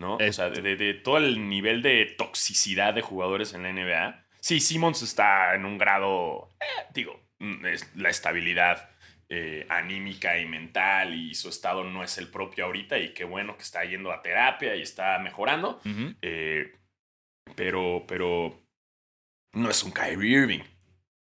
¿no? 0.00 0.16
O 0.16 0.32
sea, 0.32 0.50
de, 0.50 0.74
de- 0.76 0.94
todo 0.94 1.18
el 1.18 1.48
nivel 1.48 1.82
de 1.82 2.06
toxicidad 2.18 2.92
de 2.94 3.02
jugadores 3.02 3.54
en 3.54 3.62
la 3.62 3.72
NBA. 3.72 4.26
Sí, 4.40 4.58
Simmons 4.58 5.02
está 5.02 5.54
en 5.54 5.64
un 5.64 5.78
grado, 5.78 6.48
eh, 6.60 6.86
digo, 6.92 7.20
mm, 7.38 7.66
es 7.66 7.94
la 7.94 8.08
estabilidad 8.08 8.88
eh, 9.28 9.64
anímica 9.68 10.38
y 10.38 10.46
mental 10.46 11.14
y 11.14 11.34
su 11.34 11.50
estado 11.50 11.84
no 11.84 12.02
es 12.02 12.18
el 12.18 12.28
propio 12.28 12.64
ahorita 12.64 12.98
y 12.98 13.12
qué 13.14 13.22
bueno 13.24 13.56
que 13.56 13.62
está 13.62 13.84
yendo 13.84 14.10
a 14.10 14.22
terapia 14.22 14.74
y 14.74 14.82
está 14.82 15.16
mejorando, 15.20 15.80
eh, 16.22 16.72
pero, 17.54 18.04
pero 18.08 18.58
no 19.52 19.70
es 19.70 19.84
un 19.84 19.92
Kyrie 19.92 20.32
Irving. 20.42 20.62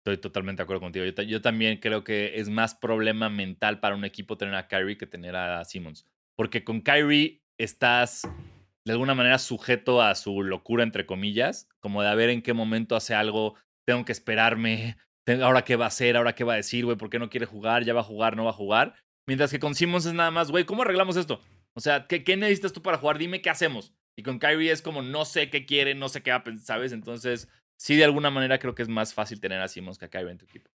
Estoy 0.06 0.18
totalmente 0.20 0.62
de 0.62 0.64
acuerdo 0.64 0.82
contigo. 0.82 1.06
Yo 1.06 1.42
también 1.42 1.80
creo 1.80 2.04
que 2.06 2.40
es 2.40 2.48
más 2.48 2.76
problema 2.76 3.28
mental 3.30 3.80
para 3.82 3.96
un 3.96 4.06
equipo 4.06 4.38
tener 4.38 4.56
a 4.56 4.68
Kyrie 4.70 4.98
que 4.98 5.06
tener 5.08 5.36
a 5.36 5.66
Simmons. 5.66 6.06
Porque 6.36 6.64
con 6.64 6.80
Kyrie 6.80 7.42
estás 7.58 8.22
de 8.88 8.94
alguna 8.94 9.14
manera 9.16 9.38
sujeto 9.38 10.02
a 10.02 10.16
su 10.16 10.42
locura, 10.44 10.84
entre 10.84 11.06
comillas, 11.06 11.68
como 11.80 12.02
de 12.02 12.08
a 12.10 12.16
ver 12.16 12.30
en 12.30 12.42
qué 12.42 12.54
momento 12.54 12.96
hace 12.96 13.14
algo, 13.14 13.56
tengo 13.86 14.06
que 14.06 14.12
esperarme, 14.12 14.98
tengo- 15.26 15.46
ahora 15.46 15.64
qué 15.64 15.76
va 15.76 15.86
a 15.86 15.90
hacer, 15.90 16.18
ahora 16.18 16.34
qué 16.36 16.44
va 16.44 16.54
a 16.54 16.58
decir, 16.58 16.86
güey, 16.86 16.98
¿por 16.98 17.10
qué 17.10 17.20
no 17.20 17.30
quiere 17.30 17.46
jugar? 17.46 17.84
¿Ya 17.84 17.94
va 17.94 18.00
a 18.02 18.04
jugar? 18.04 18.36
¿No 18.36 18.46
va 18.46 18.52
a 18.52 18.54
jugar? 18.54 18.96
Mientras 19.28 19.52
que 19.52 19.60
con 19.60 19.76
Simmons 19.76 20.06
es 20.06 20.14
nada 20.14 20.32
más, 20.32 20.50
güey, 20.52 20.64
¿cómo 20.66 20.82
arreglamos 20.84 21.18
esto? 21.18 21.42
O 21.74 21.80
sea, 21.82 22.08
¿qué, 22.08 22.24
¿qué 22.24 22.38
necesitas 22.38 22.74
tú 22.74 22.82
para 22.82 22.98
jugar? 22.98 23.18
Dime 23.18 23.42
qué 23.42 23.50
hacemos. 23.50 23.94
Y 24.18 24.24
con 24.24 24.40
Kyrie 24.40 24.72
es 24.72 24.82
como, 24.82 25.02
no 25.04 25.26
sé 25.26 25.50
qué 25.50 25.66
quiere, 25.66 25.94
no 25.94 26.10
sé 26.10 26.24
qué 26.24 26.32
va 26.32 26.38
a 26.38 26.44
pensar, 26.44 26.66
¿sabes? 26.78 26.92
Entonces, 26.92 27.50
sí, 27.78 27.96
de 27.98 28.06
alguna 28.06 28.32
manera 28.32 28.58
creo 28.58 28.74
que 28.74 28.82
es 28.84 28.90
más 28.90 29.14
fácil 29.14 29.40
tener 29.40 29.62
a 29.62 29.68
Simmons 29.68 29.98
que 30.00 30.06
a 30.06 30.10
Kyrie 30.10 30.32
en 30.32 30.38
tu 30.40 30.46
equipo. 30.46 30.70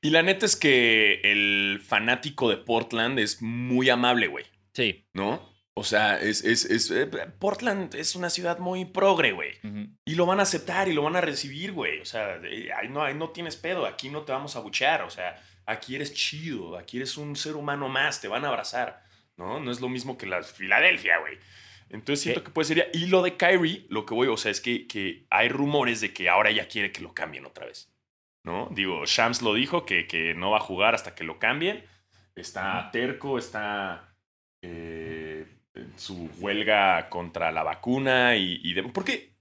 Y 0.00 0.10
la 0.10 0.22
neta 0.22 0.46
es 0.46 0.56
que 0.56 1.20
el 1.24 1.80
fanático 1.84 2.48
de 2.48 2.56
Portland 2.56 3.18
es 3.18 3.42
muy 3.42 3.90
amable, 3.90 4.26
güey, 4.28 4.44
Sí. 4.72 5.04
¿no? 5.12 5.51
O 5.74 5.84
sea, 5.84 6.20
es, 6.20 6.44
es, 6.44 6.66
es, 6.66 6.90
eh, 6.90 7.06
Portland 7.38 7.94
es 7.94 8.14
una 8.14 8.28
ciudad 8.28 8.58
muy 8.58 8.84
progre, 8.84 9.32
güey. 9.32 9.52
Y 10.04 10.14
lo 10.16 10.26
van 10.26 10.40
a 10.40 10.42
aceptar 10.42 10.88
y 10.88 10.92
lo 10.92 11.02
van 11.02 11.16
a 11.16 11.22
recibir, 11.22 11.72
güey. 11.72 12.00
O 12.00 12.04
sea, 12.04 12.36
eh, 12.44 12.70
ahí 12.72 12.88
no, 12.88 13.02
ahí 13.02 13.14
no 13.14 13.30
tienes 13.30 13.56
pedo, 13.56 13.86
aquí 13.86 14.10
no 14.10 14.22
te 14.22 14.32
vamos 14.32 14.54
a 14.54 14.60
buchear. 14.60 15.02
O 15.02 15.10
sea, 15.10 15.42
aquí 15.64 15.94
eres 15.94 16.12
chido, 16.12 16.76
aquí 16.76 16.98
eres 16.98 17.16
un 17.16 17.36
ser 17.36 17.56
humano 17.56 17.88
más, 17.88 18.20
te 18.20 18.28
van 18.28 18.44
a 18.44 18.48
abrazar, 18.48 19.02
¿no? 19.38 19.60
No 19.60 19.70
es 19.70 19.80
lo 19.80 19.88
mismo 19.88 20.18
que 20.18 20.26
la 20.26 20.42
Filadelfia, 20.42 21.18
güey. 21.18 21.38
Entonces 21.88 22.22
siento 22.22 22.40
¿Qué? 22.40 22.46
que 22.46 22.52
puede 22.52 22.68
ser... 22.68 22.90
Y 22.92 23.06
lo 23.06 23.22
de 23.22 23.36
Kyrie, 23.36 23.86
lo 23.88 24.04
que 24.04 24.14
voy, 24.14 24.28
o 24.28 24.36
sea, 24.36 24.50
es 24.50 24.60
que, 24.60 24.86
que 24.86 25.26
hay 25.30 25.48
rumores 25.48 26.00
de 26.00 26.12
que 26.12 26.28
ahora 26.28 26.50
ya 26.50 26.68
quiere 26.68 26.92
que 26.92 27.00
lo 27.02 27.14
cambien 27.14 27.46
otra 27.46 27.66
vez. 27.66 27.90
¿No? 28.44 28.68
Digo, 28.72 29.04
Shams 29.06 29.40
lo 29.40 29.54
dijo, 29.54 29.86
que, 29.86 30.06
que 30.06 30.34
no 30.34 30.50
va 30.50 30.56
a 30.58 30.60
jugar 30.60 30.94
hasta 30.94 31.14
que 31.14 31.24
lo 31.24 31.38
cambien. 31.38 31.84
Está 32.34 32.90
terco, 32.92 33.38
está 33.38 34.16
eh, 34.62 35.46
su 35.96 36.30
huelga 36.38 37.08
contra 37.08 37.50
la 37.52 37.62
vacuna 37.62 38.36
y, 38.36 38.60
y 38.62 38.74
demás. 38.74 38.92
Porque 38.92 39.32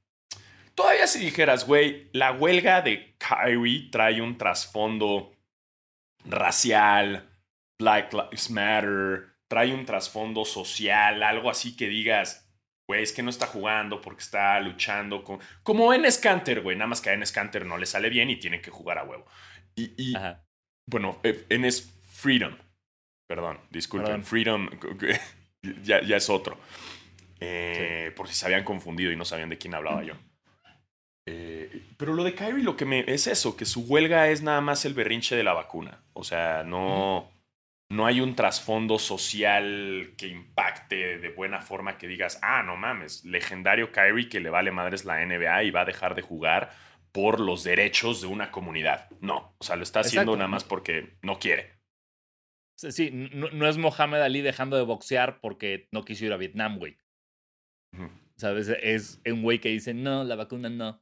Todavía 0.75 1.05
si 1.05 1.19
dijeras, 1.19 1.67
güey, 1.67 2.09
la 2.13 2.31
huelga 2.31 2.81
de 2.81 3.15
Kyrie 3.17 3.89
trae 3.91 4.21
un 4.21 4.37
trasfondo 4.37 5.31
racial, 6.25 7.29
Black 7.77 8.13
Lives 8.13 8.49
Matter, 8.49 9.35
trae 9.47 9.73
un 9.73 9.85
trasfondo 9.85 10.45
social, 10.45 11.21
algo 11.23 11.49
así 11.49 11.75
que 11.75 11.87
digas, 11.87 12.49
güey, 12.87 13.03
es 13.03 13.11
que 13.11 13.21
no 13.21 13.29
está 13.29 13.47
jugando 13.47 13.99
porque 13.99 14.21
está 14.21 14.59
luchando 14.61 15.23
con... 15.23 15.39
Como 15.61 15.93
en 15.93 16.09
Scanter, 16.09 16.61
güey, 16.61 16.77
nada 16.77 16.87
más 16.87 17.01
que 17.01 17.09
a 17.09 17.13
en 17.13 17.25
Scanter 17.25 17.65
no 17.65 17.77
le 17.77 17.85
sale 17.85 18.09
bien 18.09 18.29
y 18.29 18.37
tiene 18.37 18.61
que 18.61 18.71
jugar 18.71 18.97
a 18.97 19.03
huevo. 19.03 19.25
Y, 19.75 19.93
y 19.97 20.15
bueno, 20.87 21.19
eh, 21.23 21.45
en 21.49 21.65
es 21.65 21.93
Freedom. 22.13 22.55
Perdón, 23.27 23.59
disculpen, 23.69 24.23
Freedom 24.23 24.69
ya, 25.83 26.01
ya, 26.01 26.17
es 26.17 26.29
otro. 26.29 26.57
Eh, 27.39 28.11
por 28.15 28.27
si 28.27 28.35
se 28.35 28.45
habían 28.45 28.63
confundido 28.63 29.11
y 29.11 29.15
no 29.15 29.25
sabían 29.25 29.49
de 29.49 29.57
quién 29.57 29.73
hablaba 29.73 30.03
yo. 30.03 30.13
Eh, 31.25 31.83
pero 31.97 32.13
lo 32.13 32.23
de 32.23 32.33
Kyrie 32.33 32.63
lo 32.63 32.75
que 32.75 32.85
me 32.85 33.05
es 33.07 33.27
eso, 33.27 33.55
que 33.55 33.65
su 33.65 33.81
huelga 33.81 34.29
es 34.29 34.41
nada 34.41 34.61
más 34.61 34.85
el 34.85 34.93
berrinche 34.93 35.35
de 35.35 35.43
la 35.43 35.53
vacuna. 35.53 36.03
O 36.13 36.23
sea, 36.23 36.63
no, 36.63 37.31
no 37.89 38.05
hay 38.05 38.21
un 38.21 38.35
trasfondo 38.35 38.97
social 38.99 40.13
que 40.17 40.27
impacte 40.27 41.17
de 41.19 41.29
buena 41.29 41.61
forma 41.61 41.97
que 41.97 42.07
digas, 42.07 42.39
ah, 42.41 42.63
no 42.63 42.77
mames, 42.77 43.23
legendario 43.25 43.91
Kyrie 43.91 44.29
que 44.29 44.39
le 44.39 44.49
vale 44.49 44.71
madres 44.71 45.05
la 45.05 45.23
NBA 45.25 45.63
y 45.63 45.71
va 45.71 45.81
a 45.81 45.85
dejar 45.85 46.15
de 46.15 46.21
jugar 46.21 46.71
por 47.11 47.39
los 47.39 47.63
derechos 47.63 48.21
de 48.21 48.27
una 48.27 48.51
comunidad. 48.51 49.09
No, 49.19 49.53
o 49.57 49.63
sea, 49.63 49.75
lo 49.75 49.83
está 49.83 49.99
haciendo 49.99 50.35
nada 50.35 50.47
más 50.47 50.63
porque 50.63 51.17
no 51.21 51.39
quiere. 51.39 51.80
Sí, 52.89 53.11
no, 53.11 53.67
es 53.67 53.77
Mohamed 53.77 54.21
Ali 54.21 54.41
dejando 54.41 54.77
de 54.77 54.83
boxear 54.83 55.39
porque 55.39 55.87
no 55.91 56.03
quiso 56.03 56.25
ir 56.25 56.33
a 56.33 56.37
Vietnam, 56.37 56.79
güey. 56.79 56.97
¿Sabes? 58.37 58.69
Es 58.69 59.21
un 59.25 59.43
güey 59.43 59.59
que 59.59 59.69
dice, 59.69 59.93
no, 59.93 60.23
la 60.23 60.35
vacuna 60.35 60.69
no. 60.69 61.01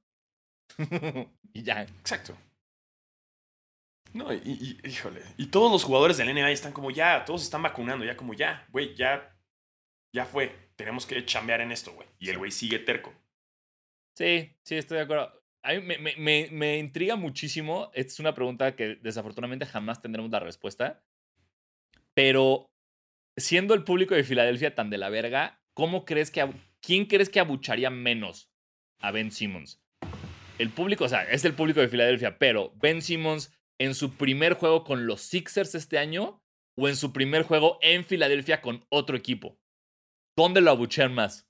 y 1.54 1.63
ya. 1.63 1.84
Exacto. 1.84 2.38
No, 4.13 4.34
y, 4.34 4.80
híjole. 4.84 5.22
Y 5.38 5.48
todos 5.48 5.72
los 5.72 5.84
jugadores 5.84 6.18
del 6.18 6.34
NBA 6.34 6.52
están 6.52 6.74
como 6.74 6.92
ya, 6.92 7.24
todos 7.26 7.44
están 7.44 7.62
vacunando, 7.62 8.04
ya 8.04 8.18
como 8.18 8.34
ya, 8.34 8.68
güey, 8.72 8.96
ya, 8.96 9.38
ya 10.13 10.26
fue. 10.26 10.72
Tenemos 10.76 11.06
que 11.06 11.24
chambear 11.26 11.62
en 11.62 11.72
esto, 11.72 11.94
güey. 11.94 12.08
Y 12.20 12.30
el 12.30 12.38
güey 12.38 12.52
sigue 12.52 12.80
terco. 12.80 13.13
Sí, 14.18 14.56
sí, 14.63 14.76
estoy 14.76 14.98
de 14.98 15.04
acuerdo. 15.04 15.32
A 15.63 15.74
mí 15.74 15.82
me, 15.82 16.15
me, 16.18 16.50
me, 16.52 16.78
intriga 16.78 17.15
muchísimo. 17.15 17.92
Esta 17.94 18.12
es 18.12 18.20
una 18.20 18.34
pregunta 18.34 18.76
que 18.76 18.96
desafortunadamente 18.96 19.65
jamás 19.65 20.02
tendremos 20.02 20.32
la 20.32 20.39
respuesta. 20.39 21.04
Pero 22.19 22.69
siendo 23.38 23.73
el 23.73 23.86
público 23.86 24.13
de 24.13 24.25
Filadelfia 24.25 24.75
tan 24.75 24.89
de 24.89 24.97
la 24.97 25.08
verga, 25.08 25.63
¿cómo 25.73 26.03
crees 26.03 26.32
que 26.32 26.45
quién 26.82 27.05
crees 27.05 27.29
que 27.29 27.39
abucharía 27.39 27.89
menos 27.89 28.51
a 28.99 29.12
Ben 29.12 29.32
Simmons? 29.32 29.82
El 30.58 30.69
público, 30.69 31.05
o 31.05 31.08
sea, 31.08 31.23
es 31.23 31.45
el 31.45 31.53
público 31.53 31.79
de 31.79 31.88
Filadelfia, 31.88 32.38
pero 32.38 32.73
Ben 32.75 33.01
Simmons 33.01 33.58
en 33.79 33.95
su 33.95 34.17
primer 34.17 34.55
juego 34.55 34.84
con 34.84 35.08
los 35.08 35.21
Sixers 35.21 35.75
este 35.75 35.97
año 35.97 36.43
o 36.75 36.89
en 36.89 36.97
su 36.97 37.13
primer 37.13 37.43
juego 37.43 37.79
en 37.82 38.03
Filadelfia 38.03 38.62
con 38.62 38.86
otro 38.89 39.15
equipo. 39.15 39.58
¿Dónde 40.36 40.60
lo 40.60 40.71
abuchean 40.71 41.15
más? 41.15 41.47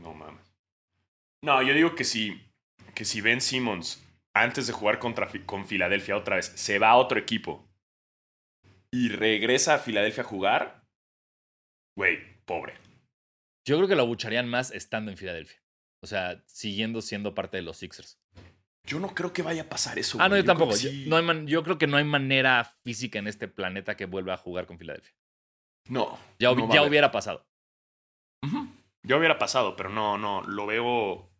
No 0.00 0.14
mames. 0.14 0.52
No, 1.44 1.62
yo 1.62 1.74
digo 1.74 1.94
que 1.94 2.02
si, 2.02 2.42
que 2.92 3.04
si 3.04 3.20
Ben 3.20 3.40
Simmons, 3.40 4.04
antes 4.34 4.66
de 4.66 4.72
jugar 4.72 4.98
contra, 4.98 5.30
con 5.46 5.64
Filadelfia 5.64 6.16
otra 6.16 6.34
vez, 6.34 6.46
se 6.56 6.80
va 6.80 6.90
a 6.90 6.96
otro 6.96 7.20
equipo 7.20 7.70
y 8.94 9.08
regresa 9.08 9.74
a 9.74 9.78
Filadelfia 9.78 10.22
a 10.22 10.26
jugar, 10.26 10.86
güey, 11.96 12.18
pobre. 12.44 12.74
Yo 13.66 13.76
creo 13.76 13.88
que 13.88 13.96
lo 13.96 14.02
abucharían 14.02 14.48
más 14.48 14.70
estando 14.70 15.10
en 15.10 15.16
Filadelfia. 15.16 15.60
O 16.00 16.06
sea, 16.06 16.44
siguiendo 16.46 17.02
siendo 17.02 17.34
parte 17.34 17.56
de 17.56 17.64
los 17.64 17.78
Sixers. 17.78 18.20
Yo 18.86 19.00
no 19.00 19.08
creo 19.12 19.32
que 19.32 19.42
vaya 19.42 19.62
a 19.62 19.68
pasar 19.68 19.98
eso. 19.98 20.18
Ah, 20.20 20.28
no, 20.28 20.36
yo, 20.36 20.44
tampoco. 20.44 20.76
Yo, 20.76 20.90
no 21.06 21.44
yo, 21.44 21.64
creo 21.64 21.76
que 21.76 21.88
no 21.88 21.96
hay 21.96 22.04
manera 22.04 22.62
física 22.84 23.18
en 23.18 23.26
este 23.26 23.48
planeta 23.48 23.96
que 23.96 24.04
vuelva 24.04 24.34
a 24.34 24.36
jugar 24.36 24.66
con 24.66 24.78
Filadelfia. 24.78 25.14
No. 25.88 26.16
Ya, 26.38 26.54
ya 26.72 26.82
hubiera 26.82 27.10
pasado. 27.10 27.44
Ya 29.02 29.16
hubiera 29.16 29.38
pasado, 29.38 29.74
pero 29.74 29.88
no, 29.88 30.18
no. 30.18 30.42
Lo 30.42 30.66
veo 30.66 31.32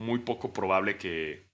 muy 0.00 0.18
poco 0.20 0.52
probable 0.52 0.98
que. 0.98 1.48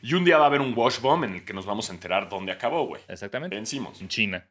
Y 0.00 0.14
un 0.14 0.24
día 0.24 0.38
va 0.38 0.44
a 0.44 0.46
haber 0.48 0.60
un 0.60 0.76
wash 0.76 1.00
bomb 1.00 1.24
en 1.24 1.34
el 1.34 1.44
que 1.44 1.52
nos 1.52 1.66
vamos 1.66 1.88
a 1.88 1.92
enterar 1.92 2.28
dónde 2.28 2.50
acabó, 2.50 2.86
güey. 2.86 3.02
Exactamente. 3.06 3.54
Vencimos. 3.54 4.00
En 4.00 4.08
China. 4.08 4.48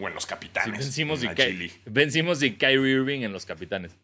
O 0.00 0.08
en 0.08 0.14
los 0.14 0.26
capitanes. 0.26 0.78
vencimos, 0.78 1.22
y 1.22 1.28
vencimos 1.86 2.42
y 2.42 2.56
Kyrie 2.56 2.94
Irving 2.94 3.20
en 3.20 3.32
los 3.32 3.46
capitanes. 3.46 3.96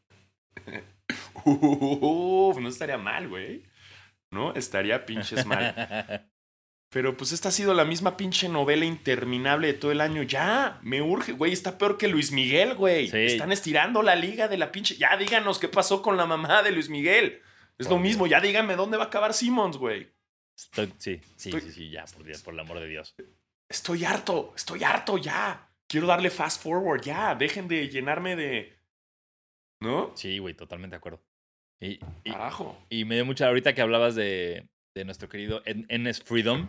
no 1.44 2.68
estaría 2.68 2.98
mal, 2.98 3.28
güey. 3.28 3.64
¿No? 4.30 4.54
Estaría 4.54 5.04
pinches 5.04 5.44
mal. 5.46 6.28
Pero 6.90 7.16
pues 7.16 7.30
esta 7.30 7.50
ha 7.50 7.52
sido 7.52 7.72
la 7.72 7.84
misma 7.84 8.16
pinche 8.16 8.48
novela 8.48 8.84
interminable 8.84 9.68
de 9.68 9.74
todo 9.74 9.92
el 9.92 10.00
año. 10.00 10.22
Ya, 10.22 10.80
me 10.82 11.00
urge, 11.00 11.32
güey. 11.32 11.52
Está 11.52 11.78
peor 11.78 11.96
que 11.96 12.08
Luis 12.08 12.32
Miguel, 12.32 12.74
güey. 12.74 13.08
Están 13.12 13.52
estirando 13.52 14.02
la 14.02 14.16
liga 14.16 14.48
de 14.48 14.58
la 14.58 14.72
pinche. 14.72 14.96
Ya 14.96 15.16
díganos 15.16 15.60
qué 15.60 15.68
pasó 15.68 16.02
con 16.02 16.16
la 16.16 16.26
mamá 16.26 16.64
de 16.64 16.72
Luis 16.72 16.88
Miguel. 16.88 17.42
Es 17.78 17.88
lo 17.88 17.98
mismo. 17.98 18.26
Ya 18.26 18.40
díganme 18.40 18.74
dónde 18.74 18.96
va 18.96 19.04
a 19.04 19.06
acabar 19.06 19.34
Simmons, 19.34 19.76
güey. 19.76 20.10
sí, 20.56 20.92
sí, 20.98 21.20
sí, 21.36 21.60
sí, 21.60 21.90
ya, 21.90 22.04
por, 22.06 22.42
por 22.42 22.54
el 22.54 22.60
amor 22.60 22.80
de 22.80 22.88
Dios. 22.88 23.14
Estoy 23.68 24.04
harto, 24.04 24.52
estoy 24.56 24.82
harto 24.82 25.16
ya. 25.16 25.69
Quiero 25.90 26.06
darle 26.06 26.30
fast 26.30 26.62
forward, 26.62 27.02
ya. 27.02 27.34
Dejen 27.34 27.66
de 27.66 27.88
llenarme 27.88 28.36
de. 28.36 28.78
¿No? 29.82 30.12
Sí, 30.14 30.38
güey, 30.38 30.54
totalmente 30.54 30.94
de 30.94 30.98
acuerdo. 30.98 31.20
Y, 31.82 31.98
Carajo. 32.30 32.78
Y 32.88 33.04
me 33.04 33.16
dio 33.16 33.24
mucha, 33.24 33.48
ahorita 33.48 33.74
que 33.74 33.82
hablabas 33.82 34.14
de, 34.14 34.68
de 34.94 35.04
nuestro 35.04 35.28
querido 35.28 35.62
Enes 35.64 36.22
Freedom, 36.22 36.68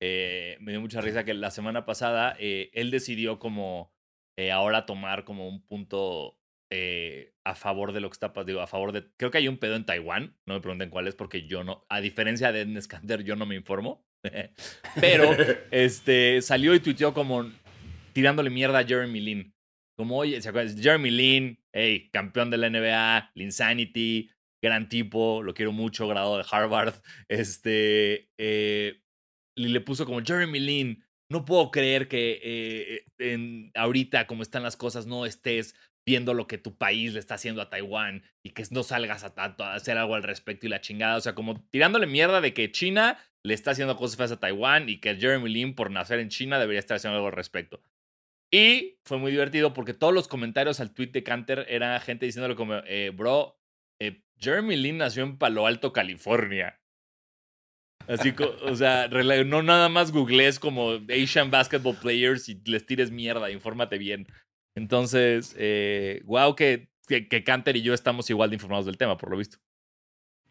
eh, 0.00 0.58
me 0.60 0.72
dio 0.72 0.80
mucha 0.80 1.00
risa 1.00 1.24
que 1.24 1.34
la 1.34 1.50
semana 1.50 1.84
pasada 1.86 2.36
eh, 2.38 2.70
él 2.74 2.92
decidió 2.92 3.40
como 3.40 3.92
eh, 4.38 4.52
ahora 4.52 4.86
tomar 4.86 5.24
como 5.24 5.48
un 5.48 5.66
punto 5.66 6.38
a 7.44 7.54
favor 7.54 7.92
de 7.92 8.00
lo 8.00 8.08
que 8.08 8.14
está 8.14 8.32
pasando, 8.32 8.46
digo, 8.46 8.60
a 8.62 8.66
favor 8.66 8.92
de, 8.92 9.04
creo 9.18 9.30
que 9.30 9.36
hay 9.36 9.46
un 9.46 9.58
pedo 9.58 9.76
en 9.76 9.84
Taiwán, 9.84 10.38
no 10.46 10.54
me 10.54 10.60
pregunten 10.62 10.88
cuál 10.88 11.06
es 11.06 11.14
porque 11.14 11.46
yo 11.46 11.64
no, 11.64 11.84
a 11.90 12.00
diferencia 12.00 12.50
de 12.50 12.62
Enes 12.62 12.88
Kanter, 12.88 13.24
yo 13.24 13.36
no 13.36 13.44
me 13.44 13.56
informo, 13.56 14.06
pero 15.00 15.36
este, 15.70 16.40
salió 16.40 16.74
y 16.74 16.80
tuiteó 16.80 17.12
como 17.12 17.52
tirándole 18.12 18.50
mierda 18.50 18.80
a 18.80 18.84
Jeremy 18.84 19.20
Lin. 19.20 19.54
Como, 19.96 20.18
oye, 20.18 20.40
¿se 20.40 20.48
acuerdan? 20.48 20.76
Jeremy 20.80 21.10
Lin, 21.10 21.58
hey, 21.72 22.10
campeón 22.12 22.50
de 22.50 22.58
la 22.58 22.70
NBA, 22.70 23.32
Linsanity, 23.34 24.30
gran 24.62 24.88
tipo, 24.88 25.42
lo 25.42 25.54
quiero 25.54 25.72
mucho, 25.72 26.08
grado 26.08 26.38
de 26.38 26.44
Harvard. 26.50 26.94
Este, 27.28 28.30
eh, 28.38 29.02
le 29.56 29.80
puso 29.80 30.06
como 30.06 30.22
Jeremy 30.22 30.60
Lin, 30.60 31.04
no 31.30 31.44
puedo 31.44 31.70
creer 31.70 32.08
que 32.08 32.40
eh, 32.42 33.04
en, 33.18 33.70
ahorita, 33.74 34.26
como 34.26 34.42
están 34.42 34.62
las 34.62 34.76
cosas, 34.76 35.06
no 35.06 35.26
estés 35.26 35.74
viendo 36.06 36.34
lo 36.34 36.46
que 36.46 36.58
tu 36.58 36.76
país 36.76 37.12
le 37.14 37.20
está 37.20 37.34
haciendo 37.34 37.62
a 37.62 37.70
Taiwán 37.70 38.24
y 38.44 38.50
que 38.50 38.64
no 38.70 38.82
salgas 38.82 39.24
a, 39.24 39.32
a, 39.36 39.74
hacer 39.74 39.98
algo 39.98 40.14
al 40.14 40.24
respecto 40.24 40.66
y 40.66 40.68
la 40.68 40.80
chingada. 40.80 41.16
O 41.16 41.20
sea, 41.20 41.34
como 41.34 41.64
tirándole 41.70 42.06
mierda 42.06 42.40
de 42.40 42.52
que 42.52 42.72
China 42.72 43.18
le 43.44 43.54
está 43.54 43.72
haciendo 43.72 43.96
cosas 43.96 44.16
feas 44.16 44.32
a 44.32 44.40
Taiwán 44.40 44.88
y 44.88 44.98
que 44.98 45.14
Jeremy 45.16 45.48
Lin, 45.48 45.74
por 45.74 45.90
nacer 45.90 46.18
en 46.18 46.28
China, 46.28 46.58
debería 46.58 46.80
estar 46.80 46.96
haciendo 46.96 47.16
algo 47.16 47.28
al 47.28 47.34
respecto. 47.34 47.82
Y 48.54 48.98
fue 49.04 49.16
muy 49.16 49.32
divertido 49.32 49.72
porque 49.72 49.94
todos 49.94 50.12
los 50.12 50.28
comentarios 50.28 50.78
al 50.78 50.92
tweet 50.92 51.08
de 51.08 51.22
Canter 51.22 51.64
eran 51.70 51.98
gente 52.02 52.26
diciéndole 52.26 52.54
como, 52.54 52.74
eh, 52.86 53.10
bro, 53.14 53.58
eh, 53.98 54.22
Jeremy 54.38 54.76
Lin 54.76 54.98
nació 54.98 55.22
en 55.22 55.38
Palo 55.38 55.66
Alto, 55.66 55.92
California. 55.92 56.78
Así, 58.06 58.34
o 58.64 58.76
sea, 58.76 59.08
no 59.08 59.62
nada 59.62 59.88
más 59.88 60.12
googlees 60.12 60.58
como 60.58 60.98
Asian 61.08 61.50
Basketball 61.50 61.96
Players 61.96 62.48
y 62.48 62.60
les 62.66 62.84
tires 62.84 63.10
mierda, 63.10 63.50
infórmate 63.50 63.96
bien. 63.96 64.26
Entonces, 64.76 65.54
eh, 65.56 66.20
wow 66.24 66.54
que, 66.54 66.90
que, 67.06 67.28
que 67.28 67.44
Canter 67.44 67.76
y 67.76 67.82
yo 67.82 67.94
estamos 67.94 68.28
igual 68.28 68.50
de 68.50 68.56
informados 68.56 68.84
del 68.84 68.98
tema, 68.98 69.16
por 69.16 69.30
lo 69.30 69.38
visto. 69.38 69.58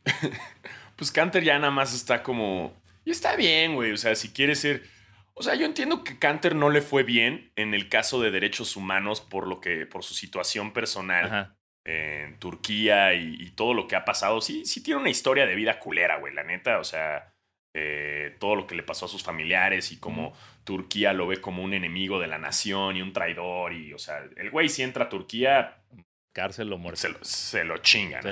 pues 0.95 1.11
Canter 1.11 1.43
ya 1.43 1.59
nada 1.59 1.71
más 1.71 1.93
está 1.93 2.23
como... 2.23 2.73
Y 3.05 3.11
está 3.11 3.35
bien, 3.35 3.75
güey. 3.75 3.91
O 3.91 3.97
sea, 3.97 4.15
si 4.15 4.29
quiere 4.29 4.55
ser 4.55 4.83
o 5.41 5.43
sea, 5.43 5.55
yo 5.55 5.65
entiendo 5.65 6.03
que 6.03 6.19
Canter 6.19 6.53
no 6.55 6.69
le 6.69 6.83
fue 6.83 7.01
bien 7.01 7.51
en 7.55 7.73
el 7.73 7.89
caso 7.89 8.21
de 8.21 8.29
derechos 8.29 8.75
humanos 8.75 9.21
por 9.21 9.47
lo 9.47 9.59
que, 9.59 9.87
por 9.87 10.03
su 10.03 10.13
situación 10.13 10.71
personal 10.71 11.57
en 11.83 12.37
Turquía 12.37 13.15
y, 13.15 13.49
todo 13.55 13.73
lo 13.73 13.87
que 13.87 13.95
ha 13.95 14.05
pasado. 14.05 14.39
Sí, 14.39 14.65
sí 14.65 14.83
tiene 14.83 15.01
una 15.01 15.09
historia 15.09 15.47
de 15.47 15.55
vida 15.55 15.79
culera, 15.79 16.19
güey, 16.19 16.31
la 16.31 16.43
neta. 16.43 16.77
O 16.77 16.83
sea, 16.83 17.33
eh, 17.73 18.37
todo 18.39 18.55
lo 18.55 18.67
que 18.67 18.75
le 18.75 18.83
pasó 18.83 19.07
a 19.07 19.09
sus 19.09 19.23
familiares 19.23 19.91
y 19.91 19.97
como 19.99 20.33
Turquía 20.63 21.11
lo 21.11 21.25
ve 21.25 21.41
como 21.41 21.63
un 21.63 21.73
enemigo 21.73 22.19
de 22.19 22.27
la 22.27 22.37
nación 22.37 22.97
y 22.97 23.01
un 23.01 23.11
traidor. 23.11 23.73
Y, 23.73 23.95
o 23.95 23.97
sea, 23.97 24.23
el 24.37 24.51
güey 24.51 24.69
si 24.69 24.83
entra 24.83 25.05
a 25.05 25.09
Turquía. 25.09 25.81
Cárcel 26.35 26.71
o 26.71 26.77
muerte. 26.77 27.01
Se 27.01 27.09
lo, 27.09 27.17
se 27.23 27.63
lo 27.63 27.77
chingan. 27.79 28.23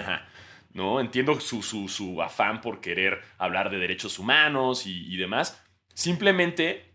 ¿No? 0.74 0.99
Entiendo 0.99 1.39
su, 1.39 1.64
su, 1.64 1.89
su, 1.89 2.22
afán 2.22 2.62
por 2.62 2.82
querer 2.82 3.24
hablar 3.39 3.72
de 3.72 3.80
derechos 3.80 4.20
humanos 4.20 4.86
y, 4.86 5.12
y 5.12 5.18
demás. 5.18 5.60
Simplemente 5.95 6.89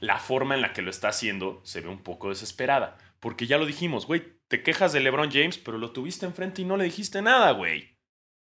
la 0.00 0.18
forma 0.18 0.54
en 0.54 0.62
la 0.62 0.72
que 0.72 0.82
lo 0.82 0.90
está 0.90 1.08
haciendo 1.08 1.60
se 1.64 1.80
ve 1.80 1.88
un 1.88 2.02
poco 2.02 2.28
desesperada. 2.28 2.98
Porque 3.20 3.46
ya 3.46 3.58
lo 3.58 3.66
dijimos, 3.66 4.06
güey, 4.06 4.22
te 4.48 4.62
quejas 4.62 4.92
de 4.92 5.00
LeBron 5.00 5.30
James, 5.30 5.58
pero 5.58 5.78
lo 5.78 5.92
tuviste 5.92 6.26
enfrente 6.26 6.62
y 6.62 6.64
no 6.64 6.76
le 6.76 6.84
dijiste 6.84 7.22
nada, 7.22 7.52
güey. 7.52 7.96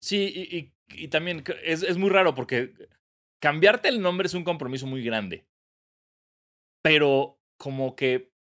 Sí, 0.02 0.74
y, 0.89 1.08
también 1.08 1.44
es, 1.64 1.84
es 1.84 1.98
muy 1.98 2.10
raro 2.10 2.36
porque 2.36 2.74
cambiarte 3.39 3.88
el 3.88 4.02
nombre 4.02 4.28
es 4.28 4.34
un 4.34 4.44
compromiso 4.44 4.86
muy 4.88 5.04
grande. 5.04 5.46
Pero 6.84 7.39
como 7.58 7.96
que 7.96 8.34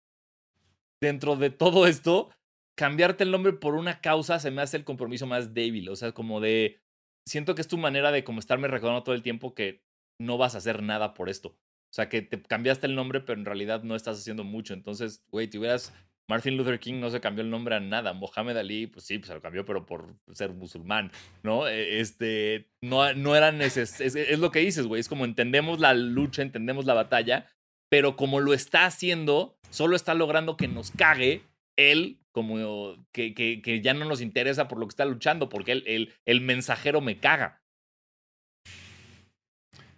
dentro 1.01 1.35
de 1.35 1.49
todo 1.49 1.87
esto, 1.87 2.29
cambiarte 2.75 3.23
el 3.23 3.31
nombre 3.31 3.53
por 3.53 3.75
una 3.75 4.01
causa 4.01 4.39
se 4.39 4.51
me 4.51 4.61
hace 4.61 4.77
el 4.77 4.83
compromiso 4.83 5.27
más 5.27 5.53
débil. 5.53 5.89
O 5.89 5.95
sea, 5.95 6.13
como 6.13 6.39
de. 6.41 6.79
Siento 7.25 7.55
que 7.55 7.61
es 7.61 7.67
tu 7.67 7.77
manera 7.77 8.11
de 8.11 8.23
como 8.23 8.39
estarme 8.39 8.67
recordando 8.67 9.03
todo 9.03 9.15
el 9.15 9.23
tiempo 9.23 9.53
que 9.53 9.81
no 10.19 10.37
vas 10.37 10.55
a 10.55 10.57
hacer 10.57 10.83
nada 10.83 11.13
por 11.13 11.29
esto. 11.29 11.55
O 11.93 11.95
sea, 11.95 12.09
que 12.09 12.23
te 12.23 12.41
cambiaste 12.41 12.87
el 12.87 12.95
nombre, 12.95 13.21
pero 13.21 13.37
en 13.37 13.45
realidad 13.45 13.83
no 13.83 13.95
estás 13.95 14.17
haciendo 14.17 14.43
mucho. 14.43 14.73
Entonces, 14.73 15.23
güey, 15.29 15.47
te 15.47 15.59
hubieras. 15.59 15.93
Martin 16.27 16.57
Luther 16.57 16.79
King 16.79 16.99
no 16.99 17.11
se 17.11 17.21
cambió 17.21 17.43
el 17.43 17.51
nombre 17.51 17.75
a 17.75 17.79
nada. 17.79 18.13
Mohamed 18.13 18.57
Ali, 18.57 18.87
pues 18.87 19.05
sí, 19.05 19.19
pues 19.19 19.27
se 19.27 19.35
lo 19.35 19.41
cambió, 19.43 19.63
pero 19.63 19.85
por 19.85 20.15
ser 20.31 20.53
musulmán, 20.53 21.11
¿no? 21.43 21.67
Eh, 21.67 21.99
Este, 21.99 22.71
no, 22.81 23.13
no 23.13 23.35
era 23.35 23.51
necesario. 23.51 24.07
Es, 24.07 24.39
lo 24.39 24.49
que 24.49 24.61
dices, 24.61 24.87
güey. 24.87 25.01
Es 25.01 25.07
como 25.07 25.23
entendemos 25.23 25.79
la 25.79 25.93
lucha, 25.93 26.41
entendemos 26.41 26.85
la 26.85 26.95
batalla, 26.95 27.45
pero 27.89 28.15
como 28.15 28.39
lo 28.39 28.55
está 28.55 28.87
haciendo, 28.87 29.59
solo 29.69 29.95
está 29.95 30.15
logrando 30.15 30.57
que 30.57 30.67
nos 30.67 30.89
cague 30.89 31.43
él, 31.77 32.17
como 32.31 33.05
que, 33.11 33.35
que, 33.35 33.61
que 33.61 33.81
ya 33.81 33.93
no 33.93 34.05
nos 34.05 34.21
interesa 34.21 34.67
por 34.67 34.79
lo 34.79 34.87
que 34.87 34.93
está 34.93 35.05
luchando, 35.05 35.47
porque 35.47 35.73
el, 35.73 36.11
el 36.25 36.41
mensajero 36.41 37.01
me 37.01 37.19
caga. 37.19 37.62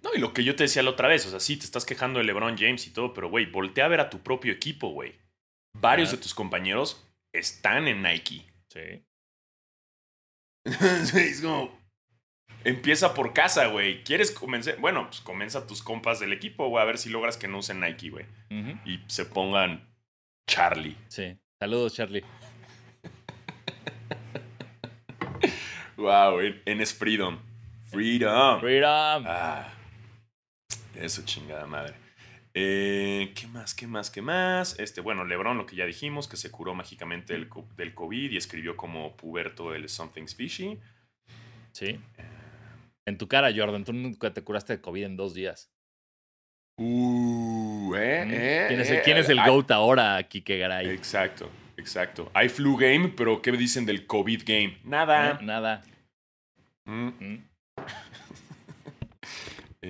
No, 0.06 0.12
y 0.16 0.20
lo 0.20 0.32
que 0.34 0.44
yo 0.44 0.56
te 0.56 0.64
decía 0.64 0.84
la 0.84 0.92
otra 0.92 1.08
vez, 1.08 1.26
o 1.26 1.32
sea, 1.32 1.40
sí, 1.40 1.58
te 1.58 1.66
estás 1.66 1.84
quejando 1.84 2.20
de 2.20 2.26
LeBron 2.26 2.56
James 2.58 2.86
y 2.88 2.92
todo, 2.92 3.12
pero 3.14 3.28
güey, 3.28 3.48
voltea 3.48 3.86
a 3.86 3.90
ver 3.90 4.00
a 4.00 4.10
tu 4.12 4.20
propio 4.22 4.54
equipo, 4.54 4.90
güey. 4.90 5.16
Varios 5.78 6.10
Ah. 6.10 6.12
de 6.16 6.22
tus 6.22 6.34
compañeros 6.36 7.04
están 7.34 7.88
en 7.88 8.02
Nike. 8.04 8.46
Sí. 8.76 9.04
Es 11.18 11.42
como. 11.42 11.80
Empieza 12.64 13.14
por 13.14 13.34
casa, 13.34 13.68
güey. 13.68 14.04
¿Quieres 14.04 14.32
comenzar? 14.32 14.78
Bueno, 14.80 15.08
pues 15.08 15.22
comienza 15.22 15.66
tus 15.68 15.82
compas 15.84 16.20
del 16.20 16.34
equipo, 16.34 16.68
güey, 16.68 16.82
a 16.82 16.86
ver 16.86 16.98
si 16.98 17.10
logras 17.10 17.38
que 17.38 17.48
no 17.48 17.60
usen 17.60 17.80
Nike, 17.80 18.10
güey. 18.10 18.26
Y 18.86 19.00
se 19.08 19.26
pongan 19.26 19.88
Charlie. 20.50 20.98
Sí. 21.08 21.38
Saludos, 21.60 21.94
Charlie. 21.96 22.24
Wow, 25.98 26.40
en 26.42 26.82
es 26.82 26.94
Freedom. 26.94 27.40
Freedom. 27.90 28.60
Freedom. 28.60 29.24
Ah, 29.28 29.72
eso 31.00 31.24
chingada 31.26 31.66
madre. 31.68 31.94
Eh, 32.54 33.34
¿Qué 33.36 33.48
más? 33.48 33.74
¿Qué 33.76 33.86
más? 33.86 34.10
¿Qué 34.10 34.22
más? 34.22 34.80
Este, 34.80 35.02
bueno, 35.02 35.26
LeBron, 35.26 35.58
lo 35.58 35.66
que 35.66 35.76
ya 35.76 35.86
dijimos, 35.86 36.28
que 36.28 36.38
se 36.38 36.50
curó 36.52 36.74
mágicamente 36.74 37.34
del, 37.34 37.50
del 37.76 37.94
COVID 37.94 38.32
y 38.32 38.38
escribió 38.38 38.78
como 38.78 39.16
puberto 39.18 39.74
el 39.76 39.90
Something's 39.90 40.36
Fishy. 40.36 40.80
Sí. 41.74 42.00
En 43.06 43.18
tu 43.18 43.28
cara, 43.28 43.52
Jordan, 43.56 43.84
tú 43.84 43.92
nunca 43.92 44.34
te 44.34 44.42
curaste 44.42 44.74
de 44.78 44.82
COVID 44.82 45.04
en 45.04 45.18
dos 45.18 45.34
días. 45.34 45.70
Uh, 46.78 47.94
eh, 47.96 48.24
Mm. 48.26 48.32
eh, 48.34 48.66
¿Quién 48.68 48.80
es 48.82 48.90
el, 48.92 49.02
quién 49.02 49.18
es 49.18 49.30
el 49.30 49.40
ay, 49.40 49.50
GOAT 49.50 49.72
ahora, 49.72 50.24
Kike 50.28 50.58
Garay? 50.58 50.90
Exacto, 50.90 51.50
exacto. 51.78 52.30
Hay 52.34 52.50
flu 52.50 52.76
game, 52.76 53.10
pero 53.10 53.42
¿qué 53.42 53.52
dicen 53.52 53.86
del 53.86 54.06
COVID 54.06 54.44
game? 54.46 54.78
Nada. 54.84 55.32
Eh, 55.32 55.44
Nada. 55.44 55.84
Mm, 56.86 57.08
Mm. 57.20 57.48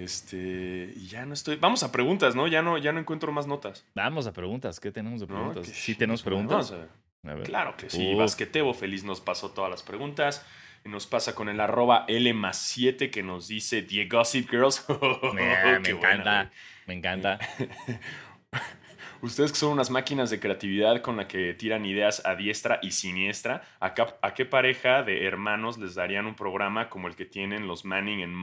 Este, 0.03 0.93
y 0.95 1.07
ya 1.07 1.25
no 1.25 1.33
estoy. 1.33 1.55
Vamos 1.55 1.83
a 1.83 1.91
preguntas, 1.91 2.35
¿no? 2.35 2.47
Ya 2.47 2.61
no, 2.61 2.77
ya 2.77 2.91
no 2.91 2.99
encuentro 2.99 3.31
más 3.31 3.47
notas. 3.47 3.85
Vamos 3.95 4.27
a 4.27 4.33
preguntas. 4.33 4.79
¿Qué 4.79 4.91
tenemos 4.91 5.21
de 5.21 5.27
¿no? 5.27 5.35
preguntas? 5.35 5.67
Que- 5.67 5.73
¿Sí 5.73 5.95
tenemos 5.95 6.21
preguntas? 6.21 6.71
a- 6.71 7.33
ver. 7.33 7.43
Claro 7.43 7.75
que 7.77 7.89
sí. 7.89 8.13
Uf. 8.13 8.19
Basquetebo 8.19 8.73
Feliz 8.73 9.03
nos 9.03 9.21
pasó 9.21 9.51
todas 9.51 9.71
las 9.71 9.83
preguntas. 9.83 10.45
Y 10.83 10.89
nos 10.89 11.07
pasa 11.07 11.33
con 11.33 11.49
el 11.49 11.59
arroba 11.59 12.05
L 12.07 12.31
más 12.35 12.57
7 12.57 13.09
que 13.09 13.23
nos 13.23 13.47
dice 13.47 13.81
The 13.81 14.05
Gossip 14.07 14.49
Girls. 14.51 14.85
Me 15.33 15.41
buena, 15.61 15.89
encanta. 15.89 16.51
Me 16.85 16.93
encanta. 16.93 17.39
Ustedes 19.21 19.51
que 19.51 19.57
son 19.57 19.71
unas 19.71 19.89
máquinas 19.89 20.29
de 20.29 20.39
creatividad 20.39 21.01
con 21.01 21.17
la 21.17 21.27
que 21.27 21.55
tiran 21.55 21.85
ideas 21.85 22.23
a 22.25 22.35
diestra 22.35 22.77
y 22.83 22.91
siniestra, 22.91 23.63
¿a, 23.79 23.95
a 24.21 24.33
qué 24.35 24.45
pareja 24.45 25.01
de 25.01 25.25
hermanos 25.25 25.79
les 25.79 25.95
darían 25.95 26.27
un 26.27 26.35
programa 26.35 26.89
como 26.89 27.07
el 27.07 27.15
que 27.15 27.25
tienen 27.25 27.65
los 27.65 27.85
Manning 27.85 28.19
en 28.19 28.35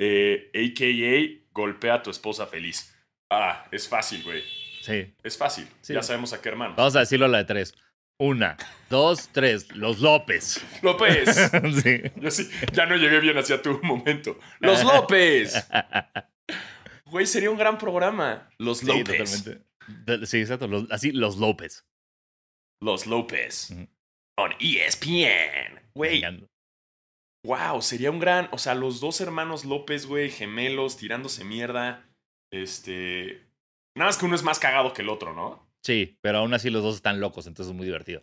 Eh, 0.00 0.50
AKA, 0.54 1.44
golpea 1.52 1.94
a 1.94 2.02
tu 2.02 2.10
esposa 2.10 2.46
feliz. 2.46 2.94
Ah, 3.30 3.66
es 3.72 3.88
fácil, 3.88 4.22
güey. 4.22 4.42
Sí. 4.80 5.12
Es 5.24 5.36
fácil. 5.36 5.66
Sí. 5.80 5.92
Ya 5.92 6.02
sabemos 6.02 6.32
a 6.32 6.40
qué 6.40 6.48
hermano. 6.50 6.74
Vamos 6.76 6.94
a 6.96 7.00
decirlo 7.00 7.26
a 7.26 7.28
la 7.28 7.38
de 7.38 7.44
tres. 7.44 7.74
Una, 8.20 8.56
dos, 8.90 9.28
tres. 9.32 9.74
Los 9.76 10.00
López. 10.00 10.64
López. 10.82 11.28
sí. 11.82 12.02
Yo 12.16 12.30
sí, 12.30 12.48
ya 12.72 12.86
no 12.86 12.96
llegué 12.96 13.20
bien 13.20 13.36
hacia 13.38 13.60
tu 13.60 13.80
momento. 13.82 14.38
Los 14.60 14.82
López. 14.92 15.68
Güey, 17.06 17.26
sería 17.26 17.50
un 17.50 17.58
gran 17.58 17.76
programa. 17.78 18.48
Los 18.58 18.78
Sí, 18.78 18.86
López. 18.86 19.04
totalmente. 19.44 19.64
De- 20.04 20.26
Sí, 20.26 20.40
exacto. 20.40 20.68
Los- 20.68 20.90
así, 20.90 21.12
los 21.12 21.36
López. 21.38 21.84
Los 22.80 23.06
López. 23.06 23.70
Ujú. 23.72 23.88
On 24.38 24.52
ESPN. 24.60 25.80
Güey. 25.94 26.22
Wow, 27.48 27.80
sería 27.80 28.10
un 28.10 28.20
gran. 28.20 28.48
O 28.52 28.58
sea, 28.58 28.74
los 28.74 29.00
dos 29.00 29.20
hermanos 29.20 29.64
López, 29.64 30.06
güey, 30.06 30.30
gemelos, 30.30 30.98
tirándose 30.98 31.44
mierda. 31.44 32.06
Este. 32.52 33.46
Nada 33.96 34.10
más 34.10 34.18
que 34.18 34.26
uno 34.26 34.34
es 34.34 34.42
más 34.42 34.58
cagado 34.58 34.92
que 34.92 35.02
el 35.02 35.08
otro, 35.08 35.34
¿no? 35.34 35.66
Sí, 35.82 36.18
pero 36.20 36.38
aún 36.38 36.52
así 36.52 36.70
los 36.70 36.82
dos 36.82 36.96
están 36.96 37.20
locos, 37.20 37.46
entonces 37.46 37.70
es 37.70 37.76
muy 37.76 37.86
divertido. 37.86 38.22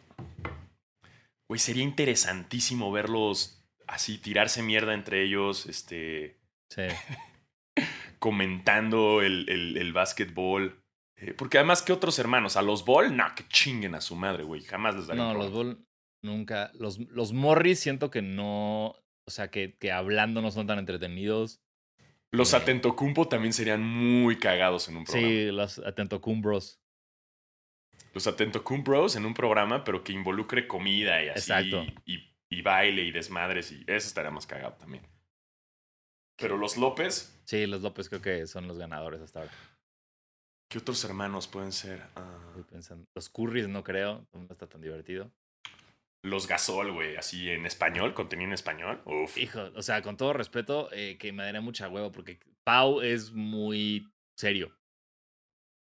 Güey, 1.50 1.60
sería 1.60 1.84
interesantísimo 1.84 2.92
verlos 2.92 3.66
así, 3.88 4.18
tirarse 4.18 4.62
mierda 4.62 4.94
entre 4.94 5.24
ellos, 5.24 5.66
este. 5.66 6.38
Sí. 6.70 6.84
comentando 8.20 9.22
el, 9.22 9.50
el, 9.50 9.78
el 9.78 9.94
básquetbol. 9.94 10.82
Eh, 11.18 11.34
porque 11.34 11.58
además, 11.58 11.82
¿qué 11.82 11.94
otros 11.94 12.20
hermanos? 12.20 12.58
A 12.58 12.62
los 12.62 12.86
Ball, 12.86 13.16
no, 13.16 13.26
que 13.36 13.48
chinguen 13.48 13.96
a 13.96 14.02
su 14.02 14.16
madre, 14.16 14.44
güey. 14.44 14.62
Jamás 14.62 14.96
les 14.96 15.08
daría 15.08 15.24
No, 15.24 15.34
los. 15.34 15.52
Bull 15.52 15.86
nunca. 16.24 16.72
Los, 16.74 17.00
los 17.00 17.34
Morris 17.34 17.80
siento 17.80 18.12
que 18.12 18.22
no. 18.22 18.96
O 19.26 19.32
sea, 19.32 19.50
que, 19.50 19.76
que 19.78 19.92
hablando 19.92 20.42
no 20.42 20.52
son 20.52 20.68
tan 20.68 20.80
entretenidos. 20.80 21.62
Los 22.32 22.54
eh. 22.54 22.58
Atentocumpo 22.58 23.28
también 23.28 23.54
serían 23.54 23.82
muy 23.84 24.38
cagados 24.38 24.88
en 24.88 24.98
un 24.98 25.06
programa. 25.06 25.28
Sí, 25.28 25.52
los 25.52 25.80
Atento 25.80 26.22
Cumbros. 26.22 26.80
Los 28.14 28.28
Atentocum-Bros 28.28 29.18
en 29.18 29.26
un 29.26 29.34
programa, 29.34 29.84
pero 29.84 30.02
que 30.02 30.14
involucre 30.14 30.68
comida 30.68 31.22
y 31.22 31.28
así. 31.28 31.52
Exacto. 31.52 31.84
Y, 32.06 32.34
y 32.50 32.62
baile 32.62 33.04
y 33.04 33.12
desmadres. 33.12 33.74
Y 33.74 33.84
eso 33.88 34.08
estaría 34.08 34.32
más 34.32 34.48
cagado 34.48 34.76
también. 34.76 35.06
Pero 36.38 36.58
los 36.58 36.78
López, 36.78 37.36
Sí, 37.46 37.68
los 37.68 37.82
López 37.82 38.10
creo 38.10 38.22
que 38.22 38.48
son 38.48 38.68
los 38.68 38.78
ganadores 38.78 39.22
hasta 39.22 39.40
ahora. 39.42 39.52
¿qué 40.68 40.80
otros 40.80 41.04
hermanos 41.04 41.48
pueden 41.48 41.72
ser? 41.72 42.02
Ah, 42.16 42.40
Estoy 42.48 42.64
pensando. 42.64 43.06
Los 43.14 43.30
Currys 43.30 43.68
no 43.68 43.84
creo, 43.84 44.28
no 44.34 44.48
está 44.50 44.68
tan 44.68 44.82
divertido. 44.82 45.32
Los 46.26 46.48
Gasol, 46.48 46.92
güey, 46.92 47.16
así 47.16 47.50
en 47.50 47.66
español, 47.66 48.14
contenido 48.14 48.48
en 48.50 48.54
español. 48.54 49.02
Uf. 49.06 49.38
Hijo, 49.38 49.72
o 49.76 49.82
sea, 49.82 50.02
con 50.02 50.18
todo 50.18 50.34
respeto, 50.34 50.90
eh, 50.92 51.18
que 51.18 51.32
me 51.32 51.44
daría 51.44 51.62
mucha 51.62 51.88
huevo 51.90 52.12
porque 52.12 52.40
Pau 52.64 53.02
es 53.02 53.32
muy 53.32 54.08
serio. 54.38 54.76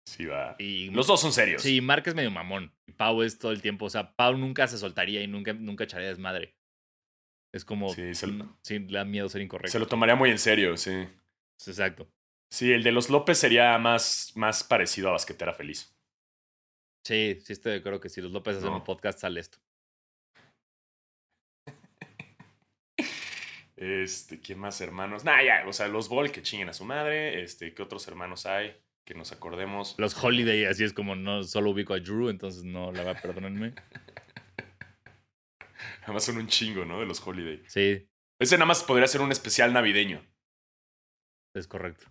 Sí, 0.07 0.25
va. 0.25 0.55
Y 0.57 0.89
Los 0.89 1.07
dos 1.07 1.21
son 1.21 1.31
serios. 1.31 1.61
Sí, 1.61 1.79
Mark 1.81 2.03
es 2.07 2.15
medio 2.15 2.31
mamón. 2.31 2.73
Y 2.87 2.91
Pau 2.93 3.21
es 3.21 3.37
todo 3.37 3.51
el 3.51 3.61
tiempo. 3.61 3.85
O 3.85 3.89
sea, 3.89 4.13
Pau 4.15 4.35
nunca 4.35 4.67
se 4.67 4.77
soltaría 4.77 5.21
y 5.21 5.27
nunca, 5.27 5.53
nunca 5.53 5.83
echaría 5.83 6.07
desmadre. 6.09 6.55
Es 7.53 7.63
como. 7.65 7.93
Sí, 7.93 8.13
se 8.15 8.27
lo- 8.27 8.57
sí, 8.63 8.79
le 8.79 8.97
da 8.97 9.05
miedo 9.05 9.29
ser 9.29 9.41
incorrecto. 9.41 9.71
Se 9.71 9.79
lo 9.79 9.87
tomaría 9.87 10.15
muy 10.15 10.29
en 10.31 10.39
serio, 10.39 10.75
sí. 10.77 11.07
Exacto. 11.67 12.09
Sí, 12.51 12.71
el 12.71 12.83
de 12.83 12.91
los 12.91 13.09
López 13.09 13.37
sería 13.37 13.77
más, 13.77 14.33
más 14.35 14.63
parecido 14.63 15.09
a 15.09 15.13
Basquetera 15.13 15.53
Feliz. 15.53 15.95
Sí, 17.05 17.37
sí, 17.43 17.53
estoy 17.53 17.73
de 17.73 17.77
acuerdo 17.79 17.99
que 17.99 18.09
si 18.09 18.21
los 18.21 18.31
López 18.31 18.57
hacen 18.57 18.69
No. 18.69 18.77
un 18.77 18.83
podcast, 18.83 19.19
sale 19.19 19.39
esto. 19.39 19.59
Este, 23.81 24.39
¿quién 24.39 24.59
más 24.59 24.79
hermanos? 24.79 25.25
Nah, 25.25 25.41
ya, 25.41 25.63
o 25.67 25.73
sea, 25.73 25.87
los 25.87 26.07
Ball 26.07 26.31
que 26.31 26.43
chinguen 26.43 26.69
a 26.69 26.73
su 26.73 26.85
madre. 26.85 27.41
Este, 27.41 27.73
¿qué 27.73 27.81
otros 27.81 28.07
hermanos 28.07 28.45
hay? 28.45 28.77
Que 29.03 29.15
nos 29.15 29.31
acordemos. 29.31 29.95
Los 29.97 30.15
Holiday, 30.23 30.65
así 30.65 30.83
es 30.83 30.93
como 30.93 31.15
no 31.15 31.41
solo 31.41 31.71
ubico 31.71 31.95
a 31.95 31.99
Drew, 31.99 32.29
entonces 32.29 32.63
no 32.63 32.91
la 32.91 33.03
va, 33.03 33.15
perdónenme. 33.15 33.73
Además 36.03 36.23
son 36.23 36.37
un 36.37 36.47
chingo, 36.47 36.85
¿no? 36.85 36.99
De 36.99 37.07
los 37.07 37.25
Holiday. 37.25 37.63
Sí, 37.67 38.07
Ese 38.39 38.55
nada 38.55 38.67
más 38.67 38.83
podría 38.83 39.07
ser 39.07 39.21
un 39.21 39.31
especial 39.31 39.73
navideño. 39.73 40.23
es 41.55 41.67
correcto. 41.67 42.05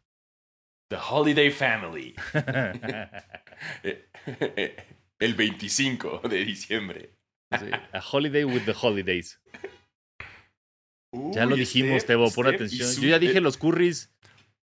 The 0.89 0.99
Holiday 1.09 1.51
Family. 1.53 2.17
Eh, 3.85 4.77
El 5.19 5.35
25 5.35 6.23
de 6.29 6.45
diciembre. 6.45 7.11
Sí, 7.59 7.67
A 7.93 8.01
Holiday 8.11 8.45
with 8.45 8.65
the 8.65 8.75
Holidays. 8.81 9.41
Ya 11.33 11.45
lo 11.47 11.57
dijimos, 11.57 12.07
Tebo, 12.07 12.31
pon 12.33 12.47
atención. 12.47 12.89
Yo 13.01 13.09
ya 13.09 13.19
dije 13.19 13.41
los 13.41 13.57
curries. 13.57 14.13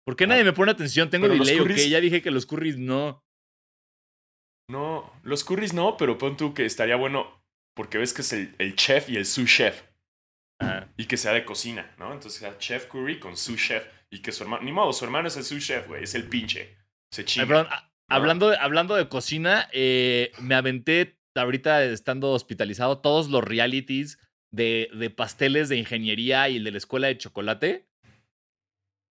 ¿Por 0.06 0.16
qué 0.16 0.26
Ah, 0.26 0.28
nadie 0.28 0.44
me 0.44 0.54
pone 0.54 0.72
atención? 0.72 1.10
Tengo 1.10 1.28
delay, 1.28 1.60
¿o 1.60 1.64
curries-? 1.64 1.90
Ya 1.90 2.00
dije 2.00 2.22
que 2.22 2.30
los 2.32 2.46
curries 2.46 2.78
no. 2.78 3.24
No, 4.70 5.12
los 5.24 5.44
curries 5.44 5.74
no, 5.74 5.98
pero 5.98 6.18
pon 6.18 6.38
tú 6.38 6.54
que 6.54 6.66
estaría 6.66 6.96
bueno 6.96 7.44
porque 7.76 7.98
ves 7.98 8.14
que 8.14 8.22
es 8.22 8.34
el, 8.34 8.56
el 8.58 8.76
chef 8.76 9.10
y 9.10 9.18
el 9.18 9.26
sous 9.26 9.50
chef. 9.50 9.84
Ajá. 10.60 10.90
Y 10.98 11.06
que 11.06 11.18
sea 11.18 11.34
de 11.34 11.44
cocina, 11.46 11.94
¿no? 11.98 12.14
Entonces 12.14 12.40
sea 12.40 12.58
Chef 12.58 12.86
Curry 12.86 13.20
con 13.20 13.36
sous 13.36 13.60
chef. 13.62 13.86
Y 14.10 14.22
que 14.22 14.32
su 14.32 14.44
hermano. 14.44 14.64
Ni 14.64 14.72
modo, 14.72 14.94
su 14.94 15.04
hermano 15.04 15.28
es 15.28 15.36
el 15.36 15.44
sous 15.44 15.66
chef, 15.66 15.88
güey. 15.88 16.04
Es 16.04 16.16
el 16.16 16.24
pinche. 16.30 16.78
Se 17.12 17.22
Ay, 17.22 17.26
chinga. 17.26 17.48
perdón, 17.48 17.68
a- 17.70 17.92
hablando, 18.10 18.50
de, 18.50 18.58
hablando 18.58 18.96
de 18.96 19.10
cocina, 19.10 19.68
eh, 19.74 20.32
me 20.40 20.56
aventé 20.56 21.20
ahorita 21.36 21.84
estando 21.84 22.32
hospitalizado 22.32 23.00
todos 23.00 23.30
los 23.30 23.44
realities 23.44 24.18
de, 24.56 24.90
de 24.94 25.10
pasteles 25.10 25.70
de 25.70 25.78
ingeniería 25.78 26.50
y 26.50 26.58
el 26.58 26.64
de 26.64 26.72
la 26.72 26.78
escuela 26.78 27.08
de 27.08 27.18
chocolate. 27.18 27.86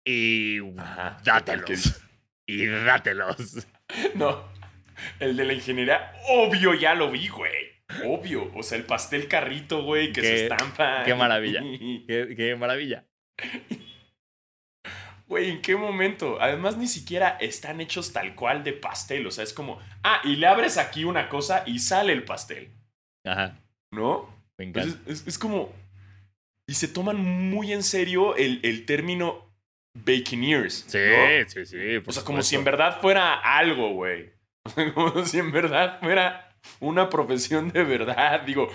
Y 0.05 0.59
Ajá, 0.77 1.17
dátelos. 1.23 1.99
Y 2.45 2.65
dátelos. 2.65 3.65
No. 4.15 4.43
El 5.17 5.37
de 5.37 5.45
la 5.45 5.53
ingeniería, 5.53 6.11
obvio, 6.27 6.73
ya 6.73 6.93
lo 6.93 7.09
vi, 7.09 7.29
güey. 7.29 7.53
Obvio. 8.05 8.51
O 8.53 8.63
sea, 8.63 8.77
el 8.77 8.83
pastel 8.83 9.29
carrito, 9.29 9.83
güey, 9.83 10.11
que 10.11 10.19
se 10.21 10.43
estampa. 10.43 11.03
qué 11.05 11.15
maravilla. 11.15 11.61
Qué, 12.05 12.33
qué 12.35 12.55
maravilla. 12.55 13.05
Güey, 15.25 15.49
¿en 15.49 15.61
qué 15.61 15.75
momento? 15.75 16.37
Además, 16.41 16.77
ni 16.77 16.85
siquiera 16.85 17.37
están 17.39 17.79
hechos 17.81 18.11
tal 18.11 18.35
cual 18.35 18.63
de 18.63 18.73
pastel. 18.73 19.25
O 19.25 19.31
sea, 19.31 19.43
es 19.43 19.53
como, 19.53 19.79
ah, 20.03 20.21
y 20.25 20.35
le 20.35 20.45
abres 20.47 20.77
aquí 20.77 21.05
una 21.05 21.29
cosa 21.29 21.63
y 21.65 21.79
sale 21.79 22.13
el 22.13 22.23
pastel. 22.23 22.71
Ajá, 23.25 23.57
¿No? 23.91 24.32
Me 24.58 24.66
encanta. 24.66 24.99
es, 25.08 25.26
es 25.28 25.38
como. 25.38 25.72
Y 26.68 26.76
se 26.76 26.88
toman 26.88 27.18
muy 27.18 27.74
en 27.74 27.84
serio 27.84 28.36
el, 28.36 28.60
el 28.64 28.86
término 28.86 29.54
Baconeers. 29.93 30.86
Sí, 30.88 30.97
¿no? 30.97 31.49
sí, 31.49 31.66
sí. 31.66 31.78
O 32.06 32.12
sea, 32.12 32.24
como 32.24 32.41
si 32.41 32.56
en 32.56 32.64
verdad 32.64 32.99
fuera 33.01 33.34
algo, 33.34 33.93
güey. 33.93 34.32
Como 34.93 35.26
si 35.26 35.39
en 35.39 35.51
verdad 35.51 35.99
fuera 35.99 36.56
una 36.80 37.10
profesión 37.10 37.70
de 37.70 37.84
verdad. 37.84 38.41
Digo, 38.43 38.70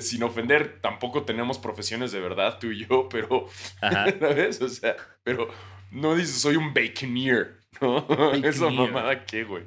sin 0.00 0.22
ofender, 0.22 0.80
tampoco 0.80 1.24
tenemos 1.24 1.58
profesiones 1.58 2.12
de 2.12 2.20
verdad, 2.20 2.58
tú 2.58 2.68
y 2.68 2.86
yo, 2.86 3.08
pero. 3.10 3.46
Ajá. 3.82 4.06
¿Sabes? 4.18 4.62
O 4.62 4.68
sea, 4.68 4.96
pero 5.22 5.48
no 5.90 6.14
dices, 6.16 6.40
soy 6.40 6.56
un 6.56 6.72
Baconeer, 6.72 7.58
¿no? 7.80 8.06
Eso 8.42 8.70
mamada, 8.70 9.24
¿qué, 9.26 9.44
güey? 9.44 9.64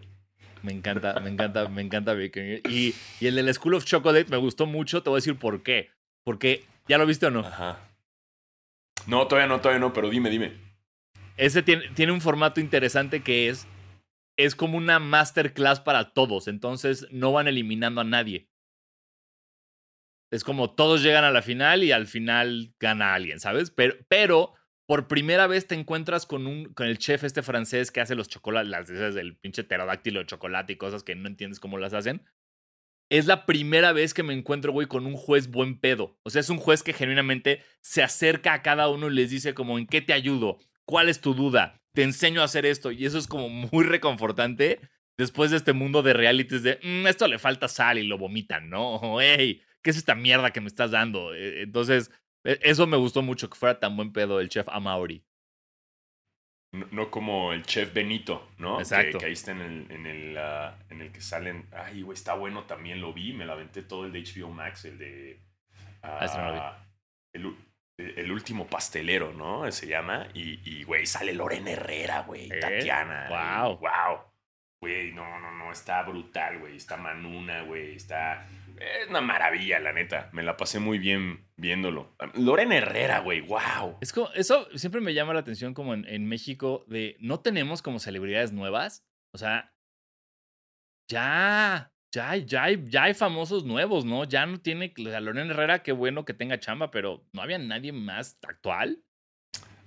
Me 0.64 0.72
encanta, 0.72 1.20
me 1.20 1.30
encanta, 1.30 1.68
me 1.68 1.82
encanta 1.82 2.14
Bacon. 2.14 2.44
Y, 2.70 2.94
y 3.20 3.28
el 3.28 3.36
del 3.36 3.54
School 3.54 3.76
of 3.76 3.86
Chocolate 3.86 4.30
me 4.30 4.38
gustó 4.38 4.66
mucho. 4.66 5.02
Te 5.02 5.10
voy 5.10 5.18
a 5.18 5.22
decir 5.22 5.38
por 5.38 5.64
qué. 5.64 5.90
Porque, 6.24 6.66
¿ya 6.88 6.98
lo 6.98 7.06
viste 7.06 7.26
o 7.26 7.32
no? 7.32 7.40
Ajá. 7.40 7.80
No, 9.08 9.28
todavía 9.28 9.48
no, 9.48 9.60
todavía 9.60 9.80
no, 9.80 9.94
pero 9.94 10.10
dime, 10.10 10.30
dime. 10.30 10.54
Ese 11.38 11.64
tiene, 11.64 11.90
tiene 11.96 12.12
un 12.12 12.22
formato 12.22 12.60
interesante 12.60 13.24
que 13.24 13.50
es, 13.50 13.68
es 14.38 14.56
como 14.56 14.78
una 14.78 15.00
masterclass 15.00 15.80
para 15.80 16.14
todos, 16.14 16.48
entonces 16.48 17.08
no 17.12 17.32
van 17.32 17.48
eliminando 17.48 18.02
a 18.02 18.04
nadie. 18.04 18.48
Es 20.32 20.44
como 20.44 20.72
todos 20.72 21.04
llegan 21.04 21.24
a 21.24 21.32
la 21.32 21.42
final 21.42 21.84
y 21.84 21.92
al 21.92 22.08
final 22.08 22.74
gana 22.80 23.14
alguien, 23.14 23.40
¿sabes? 23.40 23.72
Pero, 23.72 23.96
pero 24.08 24.54
por 24.88 25.08
primera 25.08 25.48
vez 25.48 25.68
te 25.68 25.76
encuentras 25.76 26.26
con, 26.26 26.48
un, 26.48 26.74
con 26.74 26.88
el 26.88 26.98
chef 26.98 27.24
este 27.24 27.42
francés 27.44 27.92
que 27.92 28.02
hace 28.02 28.16
los 28.16 28.28
chocolates, 28.28 28.70
las 28.70 28.88
del 29.16 29.38
pinche 29.38 29.64
pterodáctilo 29.64 30.20
de 30.20 30.26
chocolate 30.26 30.74
y 30.74 30.78
cosas 30.78 31.04
que 31.04 31.16
no 31.16 31.28
entiendes 31.28 31.60
cómo 31.60 31.78
las 31.78 31.94
hacen. 31.94 32.26
Es 33.10 33.26
la 33.26 33.46
primera 33.46 33.92
vez 33.92 34.14
que 34.14 34.24
me 34.24 34.34
encuentro, 34.34 34.72
güey, 34.72 34.88
con 34.88 35.06
un 35.06 35.16
juez 35.16 35.50
buen 35.50 35.80
pedo. 35.80 36.18
O 36.24 36.30
sea, 36.30 36.40
es 36.40 36.50
un 36.50 36.58
juez 36.58 36.82
que 36.82 36.94
genuinamente 36.94 37.62
se 37.82 38.04
acerca 38.04 38.54
a 38.54 38.62
cada 38.62 38.88
uno 38.88 39.10
y 39.10 39.14
les 39.16 39.30
dice 39.30 39.54
como, 39.54 39.78
¿en 39.78 39.86
qué 39.86 40.02
te 40.02 40.14
ayudo? 40.14 40.60
¿Cuál 40.86 41.10
es 41.10 41.20
tu 41.20 41.34
duda? 41.34 41.82
Te 41.94 42.04
enseño 42.04 42.42
a 42.42 42.46
hacer 42.46 42.66
esto. 42.66 42.90
Y 42.92 43.06
eso 43.06 43.18
es 43.18 43.28
como 43.28 43.50
muy 43.50 43.84
reconfortante 43.84 44.80
después 45.18 45.52
de 45.52 45.58
este 45.58 45.74
mundo 45.74 46.04
de 46.04 46.14
realities 46.14 46.64
de, 46.64 46.80
"Mm, 46.84 47.06
esto 47.08 47.28
le 47.28 47.38
falta 47.38 47.68
sal 47.68 47.98
y 47.98 48.04
lo 48.08 48.18
vomitan, 48.18 48.70
¿no? 48.70 48.96
O, 49.18 49.22
hey, 49.22 49.62
¿qué 49.84 49.90
es 49.90 49.98
esta 49.98 50.16
mierda 50.16 50.52
que 50.52 50.62
me 50.62 50.68
estás 50.68 50.92
dando? 50.92 51.34
Eh, 51.36 51.64
Entonces, 51.64 52.10
e- 52.10 52.14
eso 52.44 52.88
me 52.88 52.98
gustó 52.98 53.22
mucho, 53.22 53.50
que 53.50 53.58
fuera 53.58 53.80
tan 53.80 53.96
buen 53.96 54.12
pedo 54.12 54.40
el 54.40 54.50
chef 54.50 54.68
Amauri. 54.70 55.24
No, 56.74 56.88
no 56.92 57.12
como 57.12 57.52
el 57.52 57.64
chef 57.64 57.94
Benito, 57.94 58.50
¿no? 58.58 58.78
Que- 58.78 58.84
Exacto. 58.84 59.18
Que, 59.18 59.26
ahí 59.26 59.34
está 59.34 59.52
en 59.52 59.62
el, 59.62 59.92
en, 59.92 60.06
el, 60.06 60.38
ah, 60.38 60.78
en 60.90 61.02
el 61.02 61.12
que 61.12 61.22
salen. 61.22 61.68
Ay, 61.72 62.02
güey, 62.02 62.16
está 62.16 62.34
bueno 62.34 62.64
también, 62.64 63.02
lo 63.02 63.14
vi. 63.14 63.34
Me 63.34 63.46
lo 63.46 63.54
aventé 63.54 63.84
todo 63.84 64.06
el 64.06 64.14
de 64.14 64.24
HBO 64.24 64.50
Max, 64.50 64.86
el 64.86 64.98
de. 64.98 65.40
ah, 66.04 66.78
vi. 67.34 67.42
el, 67.98 68.32
último 68.32 68.68
pastelero, 68.68 69.34
¿no? 69.34 69.70
Se 69.72 69.88
llama. 69.88 70.28
Y, 70.34 70.62
y, 70.64 70.84
güey, 70.84 71.06
sale 71.06 71.34
Lorena 71.34 71.72
Herrera, 71.72 72.22
güey. 72.22 72.50
¿Eh? 72.50 72.60
Tatiana. 72.60 73.28
Guau. 73.28 73.78
Wow. 73.78 74.24
Güey, 74.82 75.12
no, 75.12 75.40
no, 75.40 75.52
no. 75.52 75.72
Está 75.74 76.02
brutal, 76.04 76.60
güey. 76.60 76.78
Está 76.78 76.96
Manuna, 76.96 77.64
güey. 77.64 77.96
Está. 77.96 78.48
Es 78.82 79.10
una 79.10 79.22
maravilla, 79.22 79.80
la 79.80 79.94
neta. 79.94 80.30
Me 80.34 80.42
la 80.42 80.58
pasé 80.58 80.80
muy 80.80 80.98
bien 80.98 81.48
viéndolo. 81.56 82.16
Lorena 82.34 82.78
Herrera, 82.78 83.20
güey. 83.20 83.42
Wow. 83.42 83.98
Es 84.02 84.12
como, 84.12 84.32
eso 84.34 84.68
siempre 84.76 85.02
me 85.02 85.14
llama 85.14 85.34
la 85.34 85.42
atención 85.42 85.74
como 85.74 85.94
en, 85.94 86.06
en 86.06 86.28
México 86.28 86.84
de 86.88 87.16
no 87.20 87.42
tenemos 87.42 87.82
como 87.82 88.00
celebridades 88.00 88.52
nuevas. 88.54 89.06
O 89.34 89.38
sea, 89.38 89.74
ya, 91.10 91.94
ya, 92.14 92.36
ya, 92.38 92.64
hay, 92.64 92.84
ya 92.88 93.04
hay 93.04 93.14
famosos 93.14 93.66
nuevos, 93.66 94.06
¿no? 94.06 94.24
Ya 94.24 94.46
no 94.46 94.60
tiene, 94.60 94.94
o 94.98 95.10
sea, 95.10 95.20
Lorena 95.20 95.54
Herrera, 95.54 95.84
qué 95.84 95.92
bueno 95.92 96.26
que 96.26 96.34
tenga 96.34 96.60
chamba, 96.60 96.90
pero 96.90 97.24
no 97.34 97.42
había 97.42 97.60
nadie 97.60 97.92
más 97.92 98.40
actual. 98.48 99.04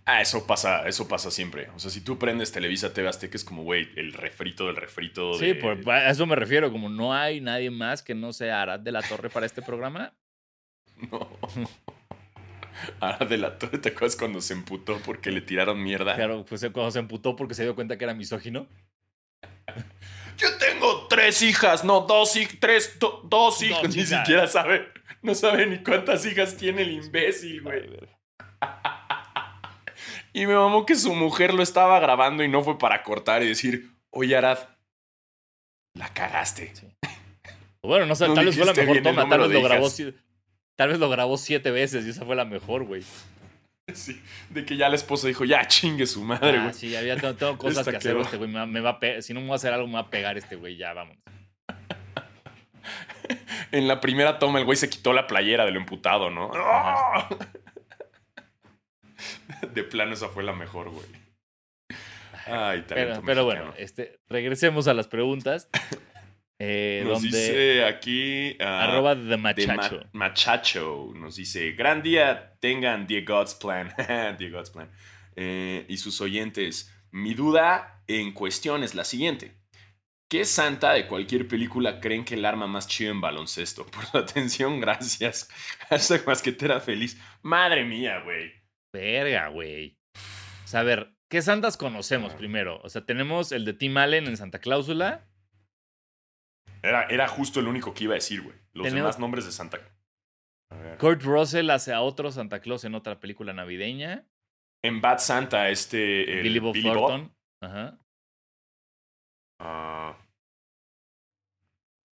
Ah, 0.07 0.21
eso 0.21 0.47
pasa, 0.47 0.87
eso 0.87 1.09
pasa 1.09 1.31
siempre. 1.31 1.71
O 1.75 1.79
sea, 1.79 1.91
si 1.91 2.03
tú 2.03 2.19
prendes 2.19 2.53
Televisa 2.53 2.93
TV 2.93 3.09
Azteca 3.09 3.37
es 3.37 3.45
como, 3.45 3.63
güey, 3.63 3.89
el 3.97 4.13
refrito 4.13 4.67
del 4.67 4.77
refrito 4.77 5.33
Sí, 5.35 5.55
por, 5.55 5.89
a 5.91 6.11
eso 6.11 6.27
me 6.27 6.37
refiero, 6.37 6.71
como 6.71 6.91
no 6.91 7.15
hay 7.15 7.41
nadie 7.41 7.71
más 7.71 8.03
que 8.03 8.15
no 8.15 8.33
sea 8.35 8.61
Arad 8.63 8.81
de 8.81 8.93
la 8.93 9.01
Torre 9.03 9.31
para 9.31 9.47
este 9.47 9.63
programa. 9.63 10.13
No. 11.11 11.29
Ahora 13.01 13.27
de 13.27 13.39
la 13.39 13.59
Torre, 13.59 13.79
¿te 13.79 13.89
acuerdas 13.91 14.15
cuando 14.17 14.41
se 14.41 14.53
emputó 14.53 14.99
porque 15.05 15.31
le 15.31 15.41
tiraron 15.41 15.83
mierda? 15.83 16.15
Claro, 16.15 16.45
pues 16.49 16.61
cuando 16.73 16.91
se 16.91 16.99
emputó 17.01 17.35
porque 17.35 17.55
se 17.55 17.63
dio 17.65 17.75
cuenta 17.75 17.97
que 17.99 18.05
era 18.05 18.15
misógino. 18.15 18.67
Yo 20.37 20.49
tengo 20.59 21.07
tres 21.09 21.43
hijas, 21.43 21.85
no, 21.85 22.03
dos 22.03 22.37
hijas, 22.37 22.57
tres, 22.61 22.99
do- 22.99 23.23
dos 23.25 23.63
hijas. 23.63 23.95
Ni 23.95 24.05
siquiera 24.05 24.47
sabe, 24.47 24.89
no 25.23 25.35
sabe 25.35 25.67
ni 25.67 25.79
cuántas 25.79 26.25
hijas 26.27 26.57
tiene 26.57 26.83
el 26.83 26.93
imbécil, 26.93 27.63
güey. 27.63 27.83
Y 30.33 30.47
me 30.47 30.55
mamó 30.55 30.85
que 30.87 30.95
su 30.97 31.15
mujer 31.15 31.55
lo 31.55 31.63
estaba 31.63 31.99
grabando 32.01 32.43
y 32.45 32.49
no 32.49 32.63
fue 32.63 32.79
para 32.79 33.03
cortar 33.03 33.43
y 33.43 33.49
decir, 33.49 33.91
oye, 34.11 34.37
Arad, 34.37 34.59
la 35.95 36.09
cagaste. 36.09 36.73
Bueno, 37.83 38.07
no 38.07 38.15
sé, 38.15 38.27
No 38.29 38.35
tal 38.35 38.47
vez 38.47 38.57
fue 38.57 38.65
la 38.67 38.73
mejor 38.73 39.03
toma, 39.03 39.29
tal 39.29 39.41
vez 39.41 39.51
lo 39.51 39.63
grabó, 39.63 39.89
tal 40.77 40.89
vez 40.89 40.99
lo 40.99 41.11
grabó 41.11 41.37
siete 41.37 41.71
veces 41.71 42.07
y 42.07 42.11
esa 42.11 42.25
fue 42.25 42.35
la 42.37 42.45
mejor, 42.45 42.85
güey. 42.85 43.03
Sí, 43.93 44.19
de 44.49 44.65
que 44.65 44.79
ya 44.79 44.89
la 44.89 44.95
esposa 44.95 45.29
dijo, 45.29 45.45
ya 45.45 45.69
chingue 45.69 46.07
su 46.07 46.25
madre, 46.25 46.57
Ah, 46.57 46.63
güey. 46.63 46.73
sí, 46.75 46.97
había 46.97 47.17
tengo, 47.17 47.35
tengo 47.35 47.59
cosas 47.59 47.81
Esta 47.81 47.91
que 47.91 47.97
hacer 47.99 48.17
este 48.17 48.39
güey. 48.39 48.49
Me 48.49 48.59
va, 48.61 48.65
me 48.67 48.81
va 48.81 48.99
a 49.03 49.21
si 49.21 49.35
no 49.35 49.43
me 49.43 49.49
va 49.49 49.53
a 49.53 49.57
hacer 49.57 49.75
algo, 49.75 49.87
me 49.87 49.93
va 49.93 50.01
a 50.01 50.09
pegar 50.11 50.39
este 50.39 50.57
güey. 50.57 50.79
Ya, 50.79 50.95
vamos. 50.95 51.19
En 53.73 53.89
la 53.89 54.01
primera 54.01 54.39
toma 54.39 54.59
el 54.59 54.65
güey 54.65 54.77
se 54.77 54.89
quitó 54.89 55.13
la 55.13 55.27
playera 55.27 55.65
de 55.65 55.73
lo 55.73 55.79
emputado, 55.79 56.31
¿no? 56.31 56.51
De 59.75 59.85
plano 59.85 60.15
esa 60.15 60.29
fue 60.29 60.43
la 60.43 60.53
mejor, 60.53 60.91
güey. 60.91 61.07
Ay, 62.47 62.85
Pero, 62.87 63.23
pero 63.25 63.45
bueno, 63.45 63.73
este, 63.79 64.19
regresemos 64.29 64.87
a 64.89 64.95
las 64.95 65.09
preguntas. 65.09 65.69
Eh, 66.61 67.03
Nos 67.05 67.21
donde 67.21 67.37
dice 67.37 67.85
aquí... 67.85 68.57
ah, 68.61 68.85
arroba 68.85 69.17
de 69.17 69.25
de 69.25 69.37
machacho. 69.37 69.97
Ma- 69.97 70.11
Machacho 70.13 71.11
nos 71.17 71.35
dice, 71.35 71.73
gran 71.73 72.01
día 72.01 72.55
tengan 72.61 73.09
The 73.09 73.23
God's 73.23 73.57
Plan. 73.57 73.93
The 74.39 74.51
God's 74.51 74.71
Plan. 74.71 74.89
Eh, 75.35 75.85
y 75.89 75.97
sus 75.97 76.21
oyentes, 76.21 76.95
mi 77.11 77.35
duda 77.35 78.05
en 78.07 78.33
cuestión 78.33 78.85
es 78.85 78.95
la 78.95 79.03
siguiente. 79.05 79.57
¿Qué 80.31 80.45
santa 80.45 80.93
de 80.93 81.09
cualquier 81.09 81.49
película 81.49 81.99
creen 81.99 82.25
que 82.25 82.35
el 82.35 82.45
arma 82.45 82.69
más 82.69 82.87
chido 82.87 83.11
en 83.11 83.21
baloncesto? 83.21 83.85
Por 83.87 84.07
su 84.07 84.17
atención, 84.17 84.81
gracias. 84.81 85.49
Hashtag 85.91 86.25
masquetera 86.25 86.79
feliz. 86.81 87.21
Madre 87.43 87.85
mía, 87.85 88.21
güey. 88.25 88.53
Verga, 88.95 89.49
güey. 89.49 89.99
O 90.65 90.69
sea, 90.69 90.81
a 90.81 90.83
ver, 90.85 91.13
¿qué 91.29 91.43
santas 91.43 91.77
conocemos 91.77 92.33
primero? 92.35 92.81
O 92.85 92.89
sea, 92.89 93.05
tenemos 93.05 93.51
el 93.51 93.65
de 93.65 93.73
Tim 93.75 93.97
Allen 93.97 94.29
en 94.29 94.37
Santa 94.37 94.61
Cláusula. 94.61 95.29
Era, 96.81 97.03
era 97.09 97.27
justo 97.27 97.59
el 97.59 97.67
único 97.67 97.93
que 97.93 98.05
iba 98.05 98.13
a 98.13 98.23
decir, 98.23 98.43
güey. 98.43 98.57
Los 98.73 98.85
Tenemos- 98.85 98.95
demás 98.95 99.19
nombres 99.19 99.45
de 99.45 99.53
Santa... 99.53 99.79
Kurt 100.99 101.23
Russell 101.23 101.71
hace 101.71 101.93
a 101.93 102.01
otro 102.03 102.31
Santa 102.31 102.61
Claus 102.61 102.85
en 102.85 102.95
otra 102.95 103.19
película 103.21 103.53
navideña. 103.53 104.27
En 104.83 105.01
Bad 105.01 105.19
Santa, 105.19 105.71
este... 105.71 106.39
el 106.39 106.43
Billy 106.43 106.59
Bob 106.61 106.73
Billy 106.75 106.89
Bob, 106.89 106.97
Thornton. 107.09 107.37
Ajá. 107.63 107.99
ah, 109.61 110.19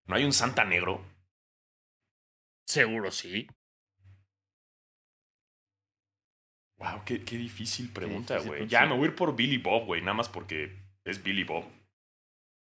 ¿No 0.06 0.14
hay 0.16 0.24
un 0.24 0.32
Santa 0.32 0.64
negro? 0.64 1.04
Seguro 2.66 3.10
sí. 3.10 3.46
Wow, 6.82 7.04
qué, 7.04 7.22
qué 7.22 7.36
difícil 7.36 7.90
pregunta, 7.90 8.38
güey. 8.40 8.66
Ya 8.66 8.84
me 8.86 8.96
voy 8.96 9.04
a 9.04 9.06
ir 9.10 9.14
por 9.14 9.36
Billy 9.36 9.58
Bob, 9.58 9.86
güey. 9.86 10.00
Nada 10.00 10.14
más 10.14 10.28
porque 10.28 10.76
es 11.04 11.22
Billy 11.22 11.44
Bob. 11.44 11.64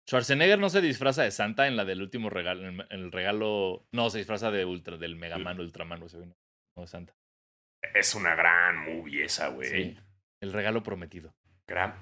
Schwarzenegger 0.09 0.59
no 0.59 0.69
se 0.69 0.81
disfraza 0.81 1.23
de 1.23 1.31
Santa 1.31 1.69
en 1.69 1.77
la 1.77 1.85
del 1.85 2.03
último 2.03 2.29
regalo, 2.29 2.69
en 2.69 2.85
el 2.91 3.13
regalo, 3.13 3.87
no, 3.93 4.11
se 4.11 4.19
disfraza 4.19 4.51
de 4.51 4.65
Ultra, 4.65 4.97
del 4.97 5.15
Megaman, 5.15 5.61
Ultraman, 5.61 6.03
ese 6.03 6.19
no, 6.19 6.35
no 6.77 6.87
Santa. 6.89 7.15
Es 7.95 8.15
una 8.17 8.35
gran 8.35 8.79
movie 8.79 9.25
esa, 9.25 9.49
güey. 9.49 9.69
Sí, 9.71 9.99
el 10.41 10.53
regalo 10.53 10.83
prometido. 10.83 11.33
Gran. 11.69 11.95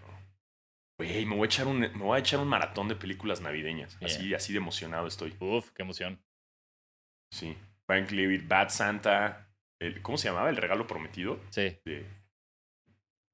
Güey, 0.99 1.27
me 1.27 1.37
voy 1.37 1.45
a 1.45 1.47
echar 1.47 1.67
un, 1.67 1.81
me 1.81 1.89
voy 1.89 2.17
a 2.17 2.21
echar 2.21 2.41
un 2.41 2.49
maratón 2.49 2.89
de 2.89 2.97
películas 2.97 3.43
navideñas. 3.43 3.99
Así, 4.03 4.35
así 4.35 4.53
de 4.55 4.59
emocionado 4.59 5.07
estoy. 5.07 5.35
Uf, 5.39 5.71
qué 5.73 5.83
emoción. 5.83 6.19
Sí. 7.33 7.57
Frank 7.87 8.11
Leavitt, 8.11 8.49
Bad 8.49 8.71
Santa. 8.71 9.50
¿Cómo 10.03 10.19
se 10.19 10.29
llamaba? 10.29 10.51
¿El 10.51 10.57
regalo 10.57 10.87
prometido? 10.87 11.41
Sí. 11.51 11.79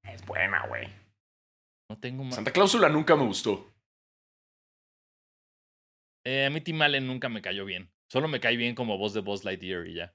Es 0.03 0.24
buena, 0.26 0.66
güey. 0.66 0.88
No 1.88 1.99
tengo 1.99 2.24
más. 2.24 2.34
Santa 2.34 2.53
Cláusula 2.53 2.88
nunca 2.88 3.16
me 3.16 3.24
gustó. 3.24 3.72
Eh, 6.24 6.47
a 6.47 6.51
mí 6.51 6.61
Tim 6.61 6.80
Allen 6.82 7.07
nunca 7.07 7.28
me 7.28 7.42
cayó 7.42 7.64
bien. 7.64 7.90
Solo 8.09 8.28
me 8.28 8.40
cae 8.40 8.57
bien 8.57 8.74
como 8.74 8.99
voz 8.99 9.14
de 9.14 9.20
Buzz 9.20 9.44
Lightyear 9.44 9.86
y 9.86 9.94
ya. 9.94 10.14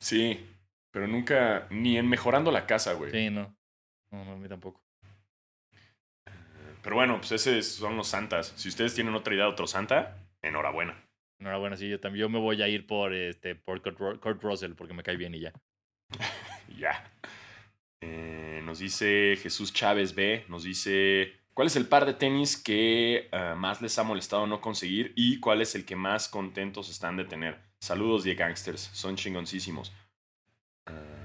Sí, 0.00 0.46
pero 0.90 1.06
nunca, 1.06 1.66
ni 1.70 1.98
en 1.98 2.08
mejorando 2.08 2.50
la 2.50 2.66
casa, 2.66 2.94
güey. 2.94 3.10
Sí, 3.10 3.30
no. 3.30 3.54
No, 4.10 4.24
no, 4.24 4.32
a 4.32 4.36
mí 4.36 4.48
tampoco. 4.48 4.82
Pero 6.82 6.96
bueno, 6.96 7.18
pues 7.18 7.32
esos 7.32 7.66
son 7.66 7.96
los 7.96 8.08
santas. 8.08 8.54
Si 8.56 8.68
ustedes 8.68 8.94
tienen 8.94 9.14
otra 9.14 9.34
idea 9.34 9.44
de 9.44 9.50
otro 9.50 9.66
santa, 9.66 10.16
enhorabuena. 10.42 11.09
Enhorabuena, 11.40 11.76
sí, 11.76 11.88
yo 11.88 11.98
también. 11.98 12.20
Yo 12.20 12.28
me 12.28 12.38
voy 12.38 12.60
a 12.62 12.68
ir 12.68 12.86
por 12.86 13.14
este 13.14 13.54
por 13.54 13.80
Kurt, 13.82 14.42
Russell 14.42 14.74
porque 14.74 14.92
me 14.92 15.02
cae 15.02 15.16
bien 15.16 15.34
y 15.34 15.40
ya. 15.40 15.52
ya. 16.78 17.12
Eh, 18.02 18.60
nos 18.64 18.78
dice 18.78 19.36
Jesús 19.42 19.72
Chávez 19.72 20.14
B. 20.14 20.44
Nos 20.48 20.64
dice. 20.64 21.32
¿Cuál 21.54 21.66
es 21.66 21.76
el 21.76 21.86
par 21.86 22.06
de 22.06 22.14
tenis 22.14 22.56
que 22.56 23.28
ah, 23.32 23.54
más 23.56 23.82
les 23.82 23.98
ha 23.98 24.02
molestado 24.02 24.46
no 24.46 24.60
conseguir? 24.60 25.12
Y 25.16 25.40
cuál 25.40 25.60
es 25.62 25.74
el 25.74 25.84
que 25.84 25.96
más 25.96 26.28
contentos 26.28 26.88
están 26.90 27.16
de 27.16 27.24
tener? 27.24 27.58
Saludos 27.80 28.24
de 28.24 28.34
gangsters. 28.34 28.80
Son 28.80 29.16
chingoncísimos. 29.16 29.92
Ah. 30.86 31.20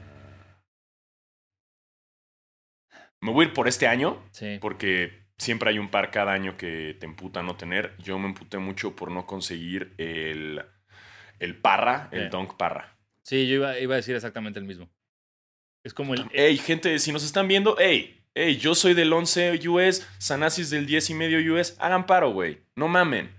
me 3.22 3.32
voy 3.32 3.45
a 3.45 3.47
ir 3.49 3.53
por 3.53 3.68
este 3.68 3.88
año. 3.88 4.24
Sí. 4.32 4.57
Porque 4.61 5.24
siempre 5.38 5.69
hay 5.69 5.79
un 5.79 5.89
par 5.89 6.11
cada 6.11 6.33
año 6.33 6.57
que 6.57 6.95
te 6.99 7.05
emputa 7.05 7.43
no 7.43 7.55
tener. 7.55 7.95
Yo 7.99 8.17
me 8.19 8.27
emputé 8.27 8.57
mucho 8.57 8.95
por 8.95 9.11
no 9.11 9.25
conseguir 9.25 9.93
el, 9.97 10.63
el 11.39 11.55
Parra, 11.55 12.09
el 12.11 12.29
Dunk 12.29 12.55
Parra. 12.55 12.97
Sí, 13.23 13.47
yo 13.47 13.55
iba, 13.55 13.79
iba, 13.79 13.95
a 13.95 13.97
decir 13.97 14.15
exactamente 14.15 14.59
el 14.59 14.65
mismo. 14.65 14.89
Es 15.83 15.93
como 15.93 16.13
el. 16.13 16.25
Ey, 16.31 16.57
gente, 16.57 16.99
si 16.99 17.11
nos 17.11 17.23
están 17.23 17.47
viendo, 17.47 17.77
ey, 17.79 18.23
ey, 18.33 18.57
yo 18.57 18.75
soy 18.75 18.93
del 18.93 19.11
11 19.11 19.67
US, 19.67 20.07
Sanasis 20.19 20.69
del 20.69 20.86
10 20.86 21.09
y 21.11 21.13
medio 21.15 21.55
US. 21.55 21.75
Hagan 21.79 22.05
paro, 22.05 22.31
güey. 22.31 22.61
No 22.75 22.88
mamen. 22.88 23.31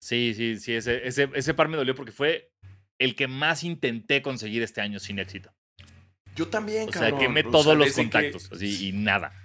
Sí, 0.00 0.34
sí, 0.34 0.58
sí. 0.58 0.74
Ese, 0.74 1.06
ese, 1.06 1.30
ese 1.34 1.54
par 1.54 1.68
me 1.68 1.76
dolió 1.76 1.94
porque 1.94 2.12
fue 2.12 2.52
el 2.98 3.14
que 3.14 3.28
más 3.28 3.64
intenté 3.64 4.22
conseguir 4.22 4.62
este 4.62 4.80
año 4.80 4.98
sin 4.98 5.18
éxito. 5.18 5.52
Yo 6.34 6.48
también, 6.48 6.88
o 6.88 6.92
sea, 6.92 7.16
quemé 7.18 7.42
todos 7.42 7.76
los 7.76 7.92
contactos 7.92 8.50
así, 8.52 8.88
y 8.88 8.92
nada. 8.92 9.41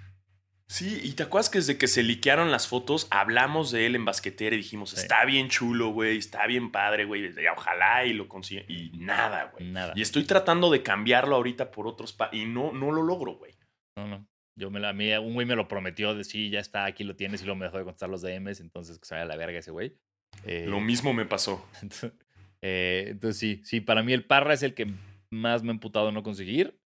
Sí, 0.70 1.00
y 1.02 1.12
te 1.12 1.22
acuerdas 1.22 1.48
que 1.48 1.58
desde 1.58 1.78
que 1.78 1.88
se 1.88 2.02
liquearon 2.02 2.50
las 2.50 2.68
fotos, 2.68 3.08
hablamos 3.10 3.70
de 3.70 3.86
él 3.86 3.94
en 3.94 4.04
basquetera 4.04 4.54
y 4.54 4.58
dijimos, 4.58 4.92
está 4.92 5.24
bien 5.24 5.48
chulo, 5.48 5.88
güey, 5.88 6.18
está 6.18 6.46
bien 6.46 6.70
padre, 6.70 7.06
güey, 7.06 7.32
ojalá 7.50 8.04
y 8.04 8.12
lo 8.12 8.28
consiga. 8.28 8.62
Y 8.68 8.90
nada, 8.98 9.50
güey. 9.52 9.70
Nada. 9.70 9.94
Y 9.96 10.02
estoy 10.02 10.24
tratando 10.24 10.70
de 10.70 10.82
cambiarlo 10.82 11.36
ahorita 11.36 11.70
por 11.70 11.86
otros 11.86 12.12
pa 12.12 12.28
y 12.32 12.44
no, 12.44 12.72
no 12.72 12.92
lo 12.92 13.02
logro, 13.02 13.36
güey. 13.36 13.54
No, 13.96 14.06
no. 14.06 14.26
Yo 14.56 14.70
me 14.70 14.78
la, 14.78 14.90
a 14.90 14.92
mí 14.92 15.10
un 15.14 15.32
güey 15.32 15.46
me 15.46 15.56
lo 15.56 15.68
prometió 15.68 16.14
de 16.14 16.24
sí, 16.24 16.50
ya 16.50 16.60
está, 16.60 16.84
aquí 16.84 17.02
lo 17.02 17.16
tienes 17.16 17.40
y 17.40 17.44
luego 17.46 17.60
me 17.60 17.64
dejó 17.64 17.78
de 17.78 17.84
contestar 17.84 18.10
los 18.10 18.20
DMs, 18.20 18.60
entonces 18.60 18.98
que 18.98 19.06
se 19.06 19.14
vaya 19.14 19.24
a 19.24 19.28
la 19.28 19.36
verga 19.36 19.60
ese 19.60 19.70
güey. 19.70 19.96
Eh, 20.44 20.66
lo 20.68 20.80
mismo 20.80 21.12
me 21.12 21.24
pasó. 21.24 21.66
Eh, 22.60 23.04
entonces, 23.10 23.38
sí, 23.38 23.60
sí, 23.62 23.80
para 23.80 24.02
mí 24.02 24.12
el 24.12 24.24
Parra 24.24 24.52
es 24.52 24.64
el 24.64 24.74
que 24.74 24.92
más 25.30 25.62
me 25.62 25.68
ha 25.68 25.74
emputado 25.74 26.10
no 26.10 26.24
conseguir. 26.24 26.76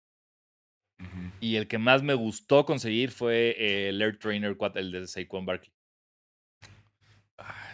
Y 1.41 1.57
el 1.57 1.67
que 1.67 1.79
más 1.79 2.03
me 2.03 2.15
gustó 2.15 2.65
conseguir 2.65 3.11
fue 3.11 3.89
el 3.89 4.01
Air 4.01 4.19
Trainer, 4.19 4.57
el 4.75 4.93
de 4.93 5.07
Saquon 5.07 5.45
Barkley. 5.45 5.73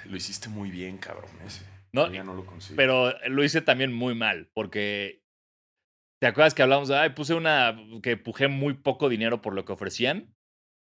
lo 0.07 0.17
hiciste 0.17 0.49
muy 0.49 0.71
bien, 0.71 0.99
cabrón, 0.99 1.31
ese. 1.47 1.65
No, 1.93 2.13
ya 2.13 2.23
no 2.23 2.35
lo 2.35 2.45
conseguí. 2.45 2.77
Pero 2.77 3.15
lo 3.29 3.45
hice 3.45 3.61
también 3.61 3.93
muy 3.93 4.15
mal, 4.15 4.51
porque 4.55 5.23
¿te 6.21 6.27
acuerdas 6.27 6.55
que 6.55 6.63
hablamos 6.63 6.89
de, 6.89 6.97
ay, 6.97 7.11
puse 7.11 7.35
una, 7.35 7.77
que 8.03 8.17
pujé 8.17 8.49
muy 8.49 8.75
poco 8.75 9.09
dinero 9.09 9.41
por 9.41 9.55
lo 9.55 9.65
que 9.65 9.73
ofrecían? 9.73 10.35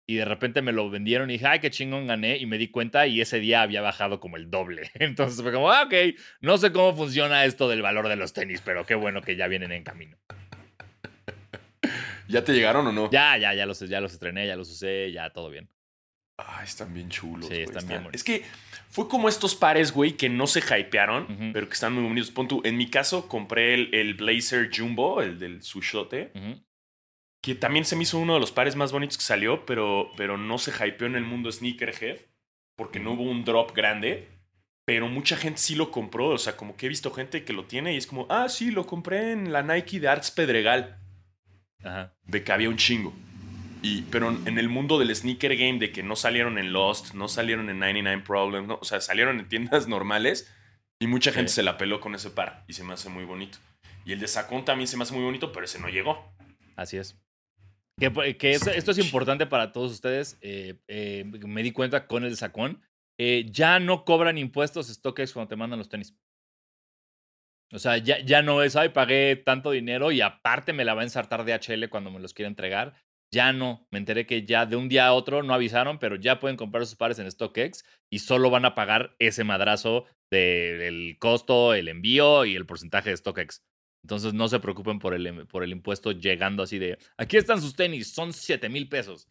Y 0.05 0.15
de 0.15 0.25
repente 0.25 0.61
me 0.61 0.73
lo 0.73 0.89
vendieron 0.89 1.29
y 1.29 1.33
dije, 1.33 1.47
ay, 1.47 1.59
qué 1.59 1.71
chingón 1.71 2.07
gané. 2.07 2.37
Y 2.37 2.45
me 2.45 2.57
di 2.57 2.69
cuenta 2.69 3.07
y 3.07 3.21
ese 3.21 3.39
día 3.39 3.61
había 3.61 3.81
bajado 3.81 4.19
como 4.19 4.35
el 4.35 4.49
doble. 4.49 4.91
Entonces 4.95 5.41
fue 5.41 5.53
como, 5.53 5.71
ah, 5.71 5.83
ok, 5.83 5.93
no 6.41 6.57
sé 6.57 6.73
cómo 6.73 6.95
funciona 6.95 7.45
esto 7.45 7.69
del 7.69 7.81
valor 7.81 8.09
de 8.09 8.17
los 8.17 8.33
tenis, 8.33 8.61
pero 8.63 8.85
qué 8.85 8.95
bueno 8.95 9.21
que 9.21 9.37
ya 9.37 9.47
vienen 9.47 9.71
en 9.71 9.83
camino. 9.83 10.17
¿Ya 12.27 12.43
te 12.43 12.53
llegaron 12.53 12.87
o 12.87 12.91
no? 12.91 13.09
Ya, 13.11 13.37
ya, 13.37 13.53
ya 13.53 13.65
los, 13.65 13.79
ya 13.79 14.01
los 14.01 14.13
estrené, 14.13 14.47
ya 14.47 14.55
los 14.55 14.69
usé, 14.69 15.11
ya 15.11 15.29
todo 15.31 15.49
bien. 15.49 15.69
Ah, 16.37 16.61
están 16.63 16.93
bien 16.93 17.09
chulos. 17.09 17.47
Sí, 17.47 17.57
están, 17.57 17.87
bien 17.87 18.07
Es 18.11 18.23
que 18.23 18.43
fue 18.89 19.07
como 19.07 19.29
estos 19.29 19.55
pares, 19.55 19.91
güey, 19.91 20.13
que 20.13 20.29
no 20.29 20.47
se 20.47 20.61
hypearon, 20.61 21.51
pero 21.53 21.67
que 21.67 21.73
están 21.73 21.93
muy 21.93 22.03
bonitos. 22.03 22.31
Pon 22.31 22.47
en 22.63 22.75
mi 22.75 22.89
caso, 22.89 23.27
compré 23.27 23.75
el, 23.75 23.93
el 23.93 24.15
Blazer 24.15 24.69
Jumbo, 24.75 25.21
el 25.21 25.37
del 25.37 25.61
Sushote, 25.61 26.31
que 27.41 27.55
también 27.55 27.85
se 27.85 27.95
me 27.95 28.03
hizo 28.03 28.17
uno 28.17 28.33
de 28.33 28.39
los 28.39 28.51
pares 28.51 28.75
más 28.75 28.91
bonitos 28.91 29.17
que 29.17 29.23
salió, 29.23 29.65
pero, 29.65 30.11
pero 30.17 30.37
no 30.37 30.57
se 30.57 30.71
hypeó 30.71 31.05
en 31.05 31.15
el 31.15 31.23
mundo 31.23 31.51
sneakerhead, 31.51 32.17
porque 32.75 32.99
no 32.99 33.11
hubo 33.11 33.23
un 33.23 33.45
drop 33.45 33.75
grande. 33.75 34.29
Pero 34.85 35.07
mucha 35.07 35.37
gente 35.37 35.59
sí 35.59 35.75
lo 35.75 35.91
compró, 35.91 36.29
o 36.29 36.37
sea, 36.37 36.57
como 36.57 36.75
que 36.75 36.87
he 36.87 36.89
visto 36.89 37.09
gente 37.11 37.45
que 37.45 37.53
lo 37.53 37.65
tiene 37.65 37.93
y 37.93 37.97
es 37.97 38.05
como, 38.05 38.27
ah, 38.29 38.49
sí, 38.49 38.69
lo 38.69 38.85
compré 38.85 39.31
en 39.31 39.53
la 39.53 39.63
Nike 39.63 40.01
de 40.01 40.09
Arts 40.09 40.31
Pedregal 40.31 41.02
de 42.25 42.43
que 42.43 42.51
había 42.51 42.69
un 42.69 42.77
chingo. 42.77 43.13
Y, 43.81 44.03
pero 44.03 44.29
en 44.29 44.57
el 44.57 44.69
mundo 44.69 44.97
del 44.97 45.13
sneaker 45.13 45.57
game, 45.57 45.77
de 45.77 45.91
que 45.91 46.03
no 46.03 46.15
salieron 46.15 46.57
en 46.57 46.71
Lost, 46.71 47.13
no 47.13 47.27
salieron 47.27 47.69
en 47.69 47.79
99 47.79 48.23
Problems, 48.25 48.67
no, 48.67 48.79
o 48.81 48.85
sea, 48.85 49.01
salieron 49.01 49.39
en 49.39 49.49
tiendas 49.49 49.87
normales 49.89 50.49
y 50.99 51.07
mucha 51.07 51.33
gente 51.33 51.51
se 51.51 51.63
la 51.63 51.77
peló 51.77 51.99
con 51.99 52.15
ese 52.15 52.29
par 52.29 52.63
y 52.67 52.73
se 52.73 52.83
me 52.83 52.93
hace 52.93 53.09
muy 53.09 53.25
bonito. 53.25 53.57
Y 54.05 54.13
el 54.13 54.19
de 54.19 54.27
Sacón 54.27 54.63
también 54.63 54.87
se 54.87 54.95
me 54.95 55.03
hace 55.03 55.13
muy 55.13 55.23
bonito, 55.23 55.51
pero 55.51 55.65
ese 55.65 55.79
no 55.79 55.89
llegó. 55.89 56.33
Así 56.75 56.97
es. 56.97 57.17
Que, 57.99 58.37
que 58.37 58.51
esto, 58.51 58.91
es 58.91 58.97
importante 58.97 59.45
para 59.45 59.71
todos 59.71 59.91
ustedes. 59.91 60.37
Eh, 60.41 60.79
eh, 60.87 61.25
me 61.25 61.61
di 61.61 61.71
cuenta 61.71 62.07
con 62.07 62.23
el 62.23 62.31
de 62.31 62.35
Sacón. 62.35 62.81
Eh, 63.17 63.47
ya 63.51 63.79
no 63.79 64.05
cobran 64.05 64.37
impuestos 64.37 64.87
StockX 64.87 65.33
cuando 65.33 65.49
te 65.49 65.55
mandan 65.55 65.79
los 65.79 65.89
tenis. 65.89 66.15
O 67.73 67.79
sea, 67.79 67.97
ya, 67.97 68.19
ya 68.19 68.43
no 68.43 68.61
es, 68.61 68.75
ay, 68.75 68.89
pagué 68.89 69.35
tanto 69.35 69.71
dinero 69.71 70.11
y 70.11 70.21
aparte 70.21 70.73
me 70.73 70.85
la 70.85 70.93
va 70.93 71.01
a 71.01 71.05
ensartar 71.05 71.43
DHL 71.43 71.89
cuando 71.89 72.11
me 72.11 72.19
los 72.19 72.35
quiera 72.35 72.47
entregar. 72.47 72.93
Ya 73.31 73.51
no. 73.51 73.87
Me 73.89 73.97
enteré 73.97 74.27
que 74.27 74.45
ya 74.45 74.67
de 74.67 74.75
un 74.75 74.89
día 74.89 75.07
a 75.07 75.13
otro 75.13 75.41
no 75.41 75.55
avisaron, 75.55 75.97
pero 75.97 76.15
ya 76.15 76.39
pueden 76.39 76.55
comprar 76.55 76.85
sus 76.85 76.95
pares 76.95 77.17
en 77.17 77.31
StockX 77.31 77.83
y 78.11 78.19
solo 78.19 78.51
van 78.51 78.65
a 78.65 78.75
pagar 78.75 79.15
ese 79.17 79.43
madrazo 79.43 80.05
del 80.29 81.17
costo, 81.19 81.73
el 81.73 81.87
envío 81.87 82.45
y 82.45 82.55
el 82.55 82.67
porcentaje 82.67 83.09
de 83.09 83.17
StockX. 83.17 83.63
Entonces 84.03 84.35
no 84.35 84.47
se 84.49 84.59
preocupen 84.59 84.99
por 84.99 85.15
el, 85.15 85.47
por 85.47 85.63
el 85.63 85.71
impuesto 85.71 86.11
llegando 86.11 86.61
así 86.61 86.77
de, 86.77 86.99
aquí 87.17 87.37
están 87.37 87.59
sus 87.59 87.75
tenis, 87.75 88.13
son 88.13 88.33
7 88.33 88.69
mil 88.69 88.87
pesos. 88.87 89.27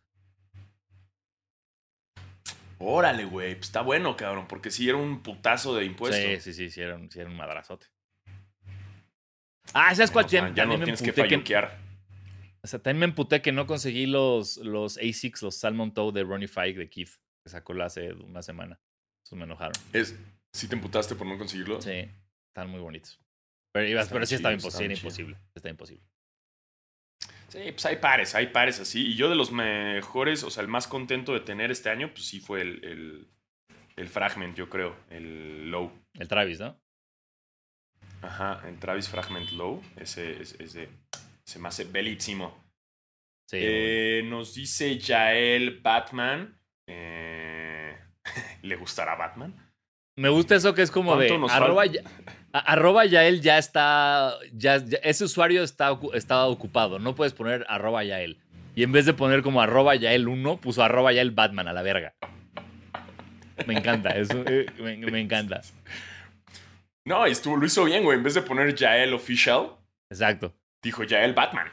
Órale, 2.78 3.24
güey, 3.24 3.54
pues 3.54 3.66
está 3.66 3.82
bueno, 3.82 4.16
cabrón, 4.16 4.46
porque 4.48 4.72
si 4.72 4.88
era 4.88 4.98
un 4.98 5.22
putazo 5.22 5.76
de 5.76 5.84
impuesto. 5.84 6.16
Sí, 6.16 6.40
sí, 6.40 6.52
sí, 6.52 6.70
sí, 6.70 6.80
era 6.80 6.96
un, 6.96 7.08
sí 7.08 7.20
era 7.20 7.30
un 7.30 7.36
madrazote. 7.36 7.86
Ah, 9.72 9.94
¿sabes 9.94 10.10
cuál? 10.10 10.26
Ya, 10.26 10.52
ya 10.54 10.66
no 10.66 10.76
tienes 10.76 11.02
que 11.02 11.12
falluquear. 11.12 11.78
O 12.62 12.66
sea, 12.66 12.80
también 12.80 13.00
me 13.00 13.06
emputé 13.06 13.42
que 13.42 13.50
no 13.50 13.66
conseguí 13.66 14.06
los, 14.06 14.58
los 14.58 14.96
ASICs, 14.98 15.42
los 15.42 15.56
Salmon 15.56 15.92
Toe 15.92 16.12
de 16.12 16.22
Ronnie 16.22 16.46
Fike 16.46 16.78
de 16.78 16.88
Keith, 16.88 17.10
que 17.42 17.50
sacó 17.50 17.72
hace 17.82 18.12
una 18.12 18.42
semana. 18.42 18.80
Eso 19.24 19.34
me 19.34 19.44
enojaron. 19.44 19.74
Es, 19.92 20.16
¿Sí 20.52 20.68
te 20.68 20.76
emputaste 20.76 21.14
por 21.16 21.26
no 21.26 21.38
conseguirlos? 21.38 21.82
Sí, 21.82 22.08
están 22.48 22.70
muy 22.70 22.80
bonitos. 22.80 23.18
Pero, 23.72 24.06
pero 24.10 24.26
sí 24.26 24.34
estaba 24.36 24.54
imposible, 24.54 24.94
imposible. 24.94 25.36
Está 25.54 25.70
imposible. 25.70 26.04
Sí, 27.48 27.58
pues 27.72 27.84
hay 27.86 27.96
pares, 27.96 28.34
hay 28.34 28.48
pares 28.48 28.80
así. 28.80 29.08
Y 29.08 29.14
yo 29.16 29.28
de 29.28 29.34
los 29.34 29.50
mejores, 29.50 30.44
o 30.44 30.50
sea, 30.50 30.62
el 30.62 30.68
más 30.68 30.86
contento 30.86 31.34
de 31.34 31.40
tener 31.40 31.70
este 31.70 31.90
año, 31.90 32.12
pues 32.12 32.26
sí 32.26 32.40
fue 32.40 32.62
el, 32.62 32.84
el, 32.84 33.28
el 33.96 34.08
Fragment, 34.08 34.56
yo 34.56 34.68
creo, 34.68 34.96
el 35.10 35.70
Low. 35.70 35.92
El 36.14 36.28
Travis, 36.28 36.60
¿no? 36.60 36.80
Ajá, 38.22 38.60
en 38.66 38.78
Travis 38.78 39.08
Fragment 39.08 39.50
Low. 39.52 39.82
Ese 39.96 40.40
es, 40.40 40.72
de. 40.72 40.88
Se 41.44 41.58
me 41.58 41.68
hace 41.68 41.84
bellísimo. 41.84 42.64
Sí, 43.50 43.58
eh, 43.60 44.22
nos 44.24 44.54
dice 44.54 44.96
Yael 44.98 45.80
Batman. 45.80 46.58
Eh, 46.86 47.96
¿Le 48.62 48.76
gustará 48.76 49.16
Batman? 49.16 49.54
Me 50.16 50.28
gusta 50.28 50.54
eso 50.54 50.74
que 50.74 50.82
es 50.82 50.90
como 50.90 51.16
de 51.16 51.32
arroba, 51.50 51.86
ya, 51.86 52.02
arroba 52.52 53.06
Yael 53.06 53.40
ya 53.40 53.56
está, 53.56 54.34
ya, 54.52 54.76
ese 55.02 55.24
usuario 55.24 55.62
está, 55.62 55.98
estaba 56.12 56.48
ocupado, 56.48 56.98
no 56.98 57.14
puedes 57.14 57.32
poner 57.32 57.64
arroba 57.66 58.04
Yael. 58.04 58.38
Y 58.74 58.82
en 58.82 58.92
vez 58.92 59.06
de 59.06 59.14
poner 59.14 59.42
como 59.42 59.62
arroba 59.62 59.94
Yael 59.94 60.28
1, 60.28 60.58
puso 60.58 60.82
arroba 60.82 61.12
Yael 61.12 61.30
Batman 61.30 61.68
a 61.68 61.72
la 61.72 61.82
verga. 61.82 62.14
Me 63.66 63.74
encanta, 63.74 64.10
eso 64.10 64.42
eh, 64.46 64.66
me, 64.80 64.96
me 64.98 65.20
encanta. 65.20 65.62
No, 67.04 67.26
y 67.26 67.32
estuvo, 67.32 67.56
lo 67.56 67.66
hizo 67.66 67.84
bien, 67.84 68.04
güey. 68.04 68.16
En 68.18 68.24
vez 68.24 68.34
de 68.34 68.42
poner 68.42 68.74
Yael 68.74 69.12
Official, 69.14 69.76
Exacto. 70.10 70.54
dijo 70.82 71.02
Yael 71.04 71.34
Batman. 71.34 71.68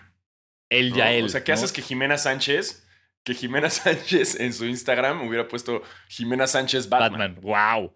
Él 0.69 0.91
¿no? 0.91 0.95
ya 0.97 1.11
él. 1.11 1.25
O 1.25 1.29
sea, 1.29 1.43
¿qué 1.43 1.51
¿no? 1.51 1.57
haces 1.57 1.71
que 1.71 1.81
Jimena 1.81 2.17
Sánchez, 2.17 2.87
que 3.23 3.33
Jimena 3.33 3.69
Sánchez 3.69 4.39
en 4.39 4.53
su 4.53 4.65
Instagram 4.65 5.27
hubiera 5.27 5.47
puesto 5.47 5.83
Jimena 6.07 6.47
Sánchez 6.47 6.89
Batman, 6.89 7.35
Batman. 7.35 7.41
Wow. 7.41 7.93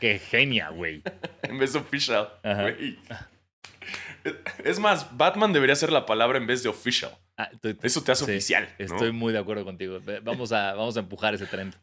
Qué 0.00 0.18
genia, 0.18 0.70
güey. 0.70 1.02
en 1.42 1.58
vez 1.58 1.72
de 1.74 1.78
official? 1.80 2.32
Güey. 2.42 2.98
Es 4.64 4.78
más, 4.78 5.16
Batman 5.16 5.52
debería 5.52 5.76
ser 5.76 5.92
la 5.92 6.06
palabra 6.06 6.38
en 6.38 6.46
vez 6.46 6.62
de 6.62 6.70
official. 6.70 7.16
Ah, 7.36 7.50
estoy- 7.52 7.76
Eso 7.82 8.02
te 8.02 8.12
hace 8.12 8.24
sí, 8.24 8.30
oficial. 8.30 8.68
¿no? 8.78 8.84
Estoy 8.84 9.12
muy 9.12 9.32
de 9.32 9.38
acuerdo 9.38 9.64
contigo. 9.64 9.98
Vamos 10.22 10.52
a, 10.52 10.72
vamos 10.74 10.96
a 10.96 11.00
empujar 11.00 11.34
ese 11.34 11.46
tren. 11.46 11.74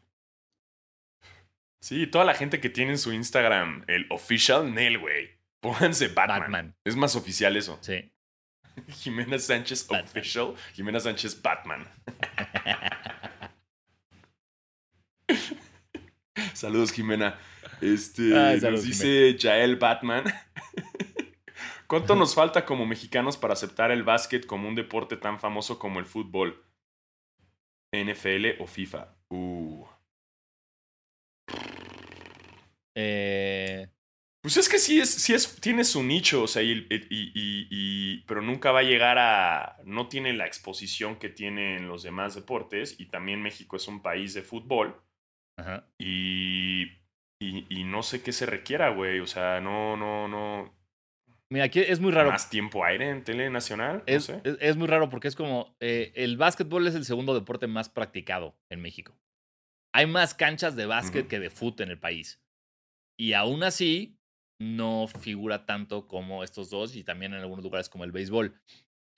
Sí, 1.82 2.06
toda 2.06 2.24
la 2.24 2.34
gente 2.34 2.60
que 2.60 2.70
tiene 2.70 2.92
en 2.92 2.98
su 2.98 3.12
Instagram 3.12 3.84
el 3.88 4.06
official 4.10 4.72
Nel, 4.72 4.98
güey. 4.98 5.30
Pónganse 5.60 6.06
Batman. 6.08 6.40
Batman. 6.40 6.76
Es 6.84 6.94
más 6.94 7.16
oficial 7.16 7.56
eso. 7.56 7.76
Sí. 7.80 8.12
Jimena 8.88 9.36
Sánchez 9.36 9.88
Batman. 9.88 10.04
official, 10.08 10.54
Jimena 10.74 11.00
Sánchez 11.00 11.42
Batman. 11.42 11.88
Saludos, 16.54 16.92
Jimena. 16.92 17.36
Este, 17.80 18.38
Ay, 18.38 18.60
nos 18.60 18.84
dice 18.84 19.36
Jael 19.36 19.74
Batman. 19.74 20.22
¿Cuánto 21.88 22.14
nos 22.14 22.32
falta 22.32 22.64
como 22.64 22.86
mexicanos 22.86 23.36
para 23.36 23.54
aceptar 23.54 23.90
el 23.90 24.04
básquet 24.04 24.46
como 24.46 24.68
un 24.68 24.76
deporte 24.76 25.16
tan 25.16 25.40
famoso 25.40 25.80
como 25.80 25.98
el 25.98 26.06
fútbol? 26.06 26.64
NFL 27.92 28.62
o 28.62 28.68
FIFA. 28.68 29.08
Uh. 29.30 29.91
Eh, 32.94 33.88
Pues 34.42 34.56
es 34.56 34.68
que 34.68 34.78
sí 34.78 34.98
es, 35.00 35.08
sí 35.08 35.34
es, 35.34 35.60
tiene 35.60 35.84
su 35.84 36.02
nicho, 36.02 36.42
o 36.42 36.46
sea, 36.48 36.62
y, 36.62 36.72
y- 36.90 37.06
y- 37.10 37.68
y- 37.70 38.24
pero 38.26 38.42
nunca 38.42 38.72
va 38.72 38.80
a 38.80 38.82
llegar 38.82 39.16
a, 39.18 39.76
no 39.84 40.08
tiene 40.08 40.32
la 40.32 40.46
exposición 40.46 41.16
que 41.16 41.28
tienen 41.28 41.86
los 41.86 42.02
demás 42.02 42.34
deportes, 42.34 42.98
y 42.98 43.06
también 43.06 43.40
México 43.40 43.76
es 43.76 43.86
un 43.86 44.02
país 44.02 44.34
de 44.34 44.42
fútbol, 44.42 45.00
ajá. 45.56 45.86
y, 45.96 46.86
no 47.84 48.02
sé 48.02 48.22
qué 48.22 48.32
se 48.32 48.46
requiera, 48.46 48.88
güey, 48.90 49.20
o 49.20 49.26
sea, 49.28 49.60
no, 49.60 49.96
no, 49.96 50.26
no, 50.26 50.74
Mira, 51.48 51.66
aquí 51.66 51.78
es 51.80 52.00
muy 52.00 52.10
raro. 52.10 52.30
más 52.30 52.48
tiempo 52.50 52.84
aire 52.84 53.10
en 53.10 53.22
tele 53.24 53.48
nacional, 53.50 53.98
no 53.98 54.02
Es, 54.06 54.24
sé. 54.24 54.40
es- 54.42 54.56
es 54.60 54.76
muy 54.76 54.88
raro 54.88 55.08
porque 55.08 55.28
es 55.28 55.36
como 55.36 55.76
eh, 55.80 56.10
el 56.16 56.36
básquetbol 56.36 56.86
es 56.88 56.94
el 56.96 57.04
segundo 57.04 57.32
deporte 57.34 57.66
más 57.68 57.88
practicado 57.90 58.56
en 58.70 58.80
México. 58.80 59.16
Hay 59.94 60.06
más 60.06 60.34
canchas 60.34 60.74
de 60.74 60.86
básquet 60.86 61.28
que 61.28 61.38
de 61.38 61.50
fútbol 61.50 61.82
en 61.84 61.90
el 61.90 61.98
país. 62.00 62.40
Y 63.22 63.34
aún 63.34 63.62
así, 63.62 64.18
no 64.60 65.06
figura 65.06 65.64
tanto 65.64 66.08
como 66.08 66.42
estos 66.42 66.70
dos 66.70 66.96
y 66.96 67.04
también 67.04 67.34
en 67.34 67.38
algunos 67.38 67.62
lugares 67.62 67.88
como 67.88 68.02
el 68.02 68.10
béisbol. 68.10 68.60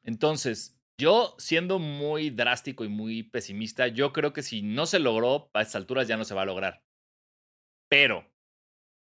Entonces, 0.03 0.79
yo 1.01 1.35
siendo 1.39 1.79
muy 1.79 2.29
drástico 2.29 2.85
y 2.85 2.89
muy 2.89 3.23
pesimista, 3.23 3.89
yo 3.89 4.13
creo 4.13 4.35
que 4.35 4.43
si 4.43 4.61
no 4.61 4.85
se 4.85 4.99
logró, 4.99 5.49
a 5.55 5.63
estas 5.63 5.77
alturas 5.77 6.07
ya 6.07 6.19
no 6.19 6.27
se 6.27 6.35
va 6.35 6.43
a 6.43 6.45
lograr. 6.45 6.85
Pero, 7.89 8.31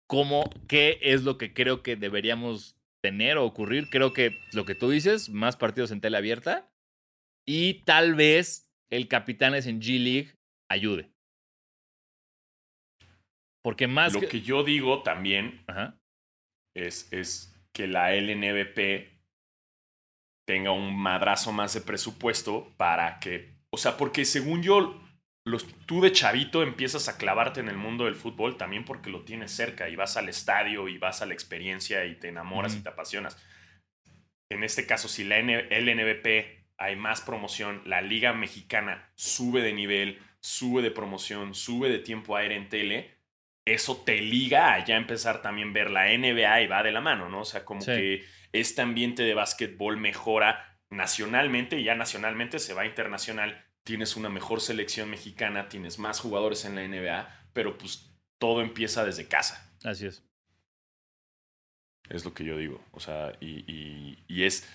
¿cómo, 0.07 0.49
qué 0.67 0.97
es 1.03 1.21
lo 1.21 1.37
que 1.37 1.53
creo 1.53 1.83
que 1.83 1.95
deberíamos 1.95 2.75
tener 3.03 3.37
o 3.37 3.45
ocurrir? 3.45 3.91
Creo 3.91 4.13
que 4.13 4.31
lo 4.51 4.65
que 4.65 4.73
tú 4.73 4.89
dices, 4.89 5.29
más 5.29 5.57
partidos 5.57 5.91
en 5.91 6.01
tele 6.01 6.17
abierta 6.17 6.73
y 7.45 7.83
tal 7.83 8.15
vez 8.15 8.73
el 8.89 9.07
Capitanes 9.07 9.67
en 9.67 9.79
G 9.79 9.99
League 10.03 10.39
ayude. 10.67 11.11
Porque 13.68 13.88
más 13.88 14.13
Lo 14.13 14.22
que 14.22 14.39
yo 14.39 14.63
digo 14.63 15.03
también 15.03 15.61
Ajá. 15.68 15.99
es, 16.74 17.11
es 17.11 17.53
que 17.74 17.86
la 17.86 18.15
LNBP 18.15 19.11
tenga 20.47 20.72
un 20.72 20.97
madrazo 20.97 21.51
más 21.51 21.74
de 21.74 21.82
presupuesto 21.82 22.74
para 22.78 23.20
que, 23.20 23.57
o 23.70 23.76
sea, 23.76 23.97
porque 23.97 24.24
según 24.24 24.63
yo, 24.63 25.03
los, 25.43 25.68
tú 25.86 25.99
de 25.99 26.13
chavito 26.13 26.63
empiezas 26.63 27.09
a 27.09 27.18
clavarte 27.18 27.59
en 27.59 27.68
el 27.68 27.76
mundo 27.76 28.05
del 28.05 28.15
fútbol 28.15 28.55
también 28.55 28.86
porque 28.86 29.09
lo 29.09 29.26
tienes 29.26 29.51
cerca 29.51 29.89
y 29.89 29.97
vas 29.97 30.15
al 30.15 30.30
estadio 30.30 30.88
y 30.88 30.97
vas 30.97 31.22
a 31.22 31.26
la 31.26 31.34
experiencia 31.34 32.05
y 32.05 32.15
te 32.15 32.30
enamoras 32.30 32.74
y 32.74 32.80
te 32.80 32.88
apasionas. 32.88 33.38
En 34.49 34.63
este 34.63 34.86
caso, 34.86 35.09
si 35.09 35.26
la 35.26 35.39
LNBP 35.41 36.70
hay 36.78 36.95
más 36.95 37.20
promoción, 37.20 37.82
la 37.84 37.99
Liga 37.99 38.32
Mexicana 38.32 39.11
sube 39.15 39.61
de 39.61 39.74
nivel, 39.74 40.22
sube 40.39 40.82
de 40.82 40.91
promoción, 40.91 41.53
sube 41.53 41.89
de 41.89 41.99
tiempo 41.99 42.38
aire 42.38 42.55
en 42.55 42.70
tele, 42.70 43.16
eso 43.74 43.97
te 43.97 44.22
liga 44.22 44.74
a 44.74 44.86
ya 44.86 44.95
empezar 44.97 45.41
también 45.41 45.74
ver 45.74 45.89
la 45.91 46.11
NBA 46.11 46.61
y 46.61 46.68
va 46.68 46.84
de 46.84 46.91
la 46.91 47.01
mano, 47.01 47.30
¿no? 47.30 47.41
O 47.41 47.45
sea, 47.45 47.65
como 47.65 47.82
Sí. 47.82 47.91
que 47.91 48.26
este 48.53 48.82
ambiente 48.82 49.24
de 49.24 49.34
básquetbol 49.34 49.97
mejora 49.97 50.80
nacionalmente 50.89 51.80
y 51.80 51.84
ya 51.84 51.95
nacionalmente 51.95 52.59
se 52.59 52.74
va 52.74 52.86
internacional. 52.86 53.65
Tienes 53.84 54.15
una 54.15 54.30
mejor 54.30 54.61
selección 54.61 55.09
mexicana, 55.09 55.70
tienes 55.70 55.99
más 55.99 56.20
jugadores 56.20 56.65
en 56.65 56.76
la 56.76 56.84
NBA, 56.84 57.28
pero 57.53 57.78
pues 57.78 58.13
todo 58.39 58.61
empieza 58.61 59.03
desde 59.05 59.28
casa. 59.28 59.74
Así 59.84 60.05
es. 60.07 60.24
Es 62.09 62.24
lo 62.26 62.34
que 62.34 62.45
yo 62.45 62.57
digo. 62.57 62.84
O 62.91 62.99
sea, 62.99 63.34
y, 63.41 63.63
y- 63.72 64.24
y 64.28 64.43
es. 64.43 64.68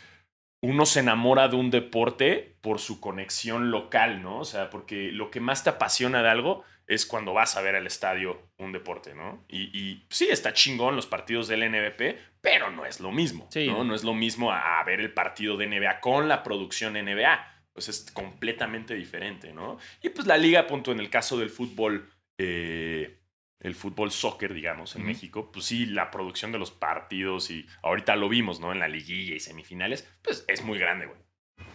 Uno 0.62 0.86
se 0.86 1.00
enamora 1.00 1.48
de 1.48 1.56
un 1.56 1.70
deporte 1.70 2.56
por 2.60 2.78
su 2.78 3.00
conexión 3.00 3.70
local, 3.70 4.22
¿no? 4.22 4.38
O 4.38 4.44
sea, 4.44 4.70
porque 4.70 5.10
lo 5.12 5.30
que 5.30 5.40
más 5.40 5.64
te 5.64 5.70
apasiona 5.70 6.22
de 6.22 6.28
algo 6.30 6.62
es 6.86 7.04
cuando 7.04 7.32
vas 7.32 7.56
a 7.56 7.62
ver 7.62 7.74
al 7.74 7.86
estadio 7.86 8.48
un 8.58 8.72
deporte, 8.72 9.14
¿no? 9.14 9.44
Y, 9.48 9.76
y 9.76 10.06
sí, 10.08 10.28
está 10.30 10.52
chingón 10.52 10.94
los 10.94 11.06
partidos 11.06 11.48
del 11.48 11.68
NBP, 11.68 12.16
pero 12.40 12.70
no 12.70 12.86
es 12.86 13.00
lo 13.00 13.10
mismo, 13.10 13.48
Sí. 13.50 13.66
¿no? 13.66 13.82
No 13.82 13.94
es 13.94 14.04
lo 14.04 14.14
mismo 14.14 14.52
a, 14.52 14.80
a 14.80 14.84
ver 14.84 15.00
el 15.00 15.12
partido 15.12 15.56
de 15.56 15.66
NBA 15.66 16.00
con 16.00 16.28
la 16.28 16.42
producción 16.42 16.94
NBA. 16.94 17.48
Pues 17.72 17.88
es 17.88 18.10
completamente 18.12 18.94
diferente, 18.94 19.52
¿no? 19.52 19.78
Y 20.02 20.10
pues 20.10 20.26
la 20.26 20.36
liga, 20.36 20.66
punto, 20.66 20.92
en 20.92 21.00
el 21.00 21.08
caso 21.08 21.38
del 21.38 21.48
fútbol, 21.50 22.10
eh, 22.38 23.21
el 23.62 23.74
fútbol 23.76 24.10
soccer, 24.10 24.52
digamos, 24.52 24.96
en. 24.96 25.06
México, 25.06 25.50
pues 25.52 25.66
sí, 25.66 25.86
la 25.86 26.10
producción 26.10 26.52
de 26.52 26.58
los 26.58 26.70
partidos 26.70 27.50
y 27.50 27.66
ahorita 27.82 28.16
lo 28.16 28.28
vimos, 28.28 28.60
¿no? 28.60 28.72
En 28.72 28.80
la 28.80 28.88
liguilla 28.88 29.34
y 29.34 29.40
semifinales, 29.40 30.08
pues 30.22 30.44
es 30.48 30.62
muy 30.62 30.78
grande, 30.78 31.06
güey. 31.06 31.18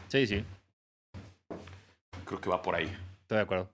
Sí, 0.09 0.27
sí. 0.27 0.43
Creo 2.25 2.41
que 2.41 2.49
va 2.49 2.61
por 2.61 2.75
ahí. 2.75 2.91
Estoy 3.21 3.37
de 3.37 3.41
acuerdo. 3.41 3.71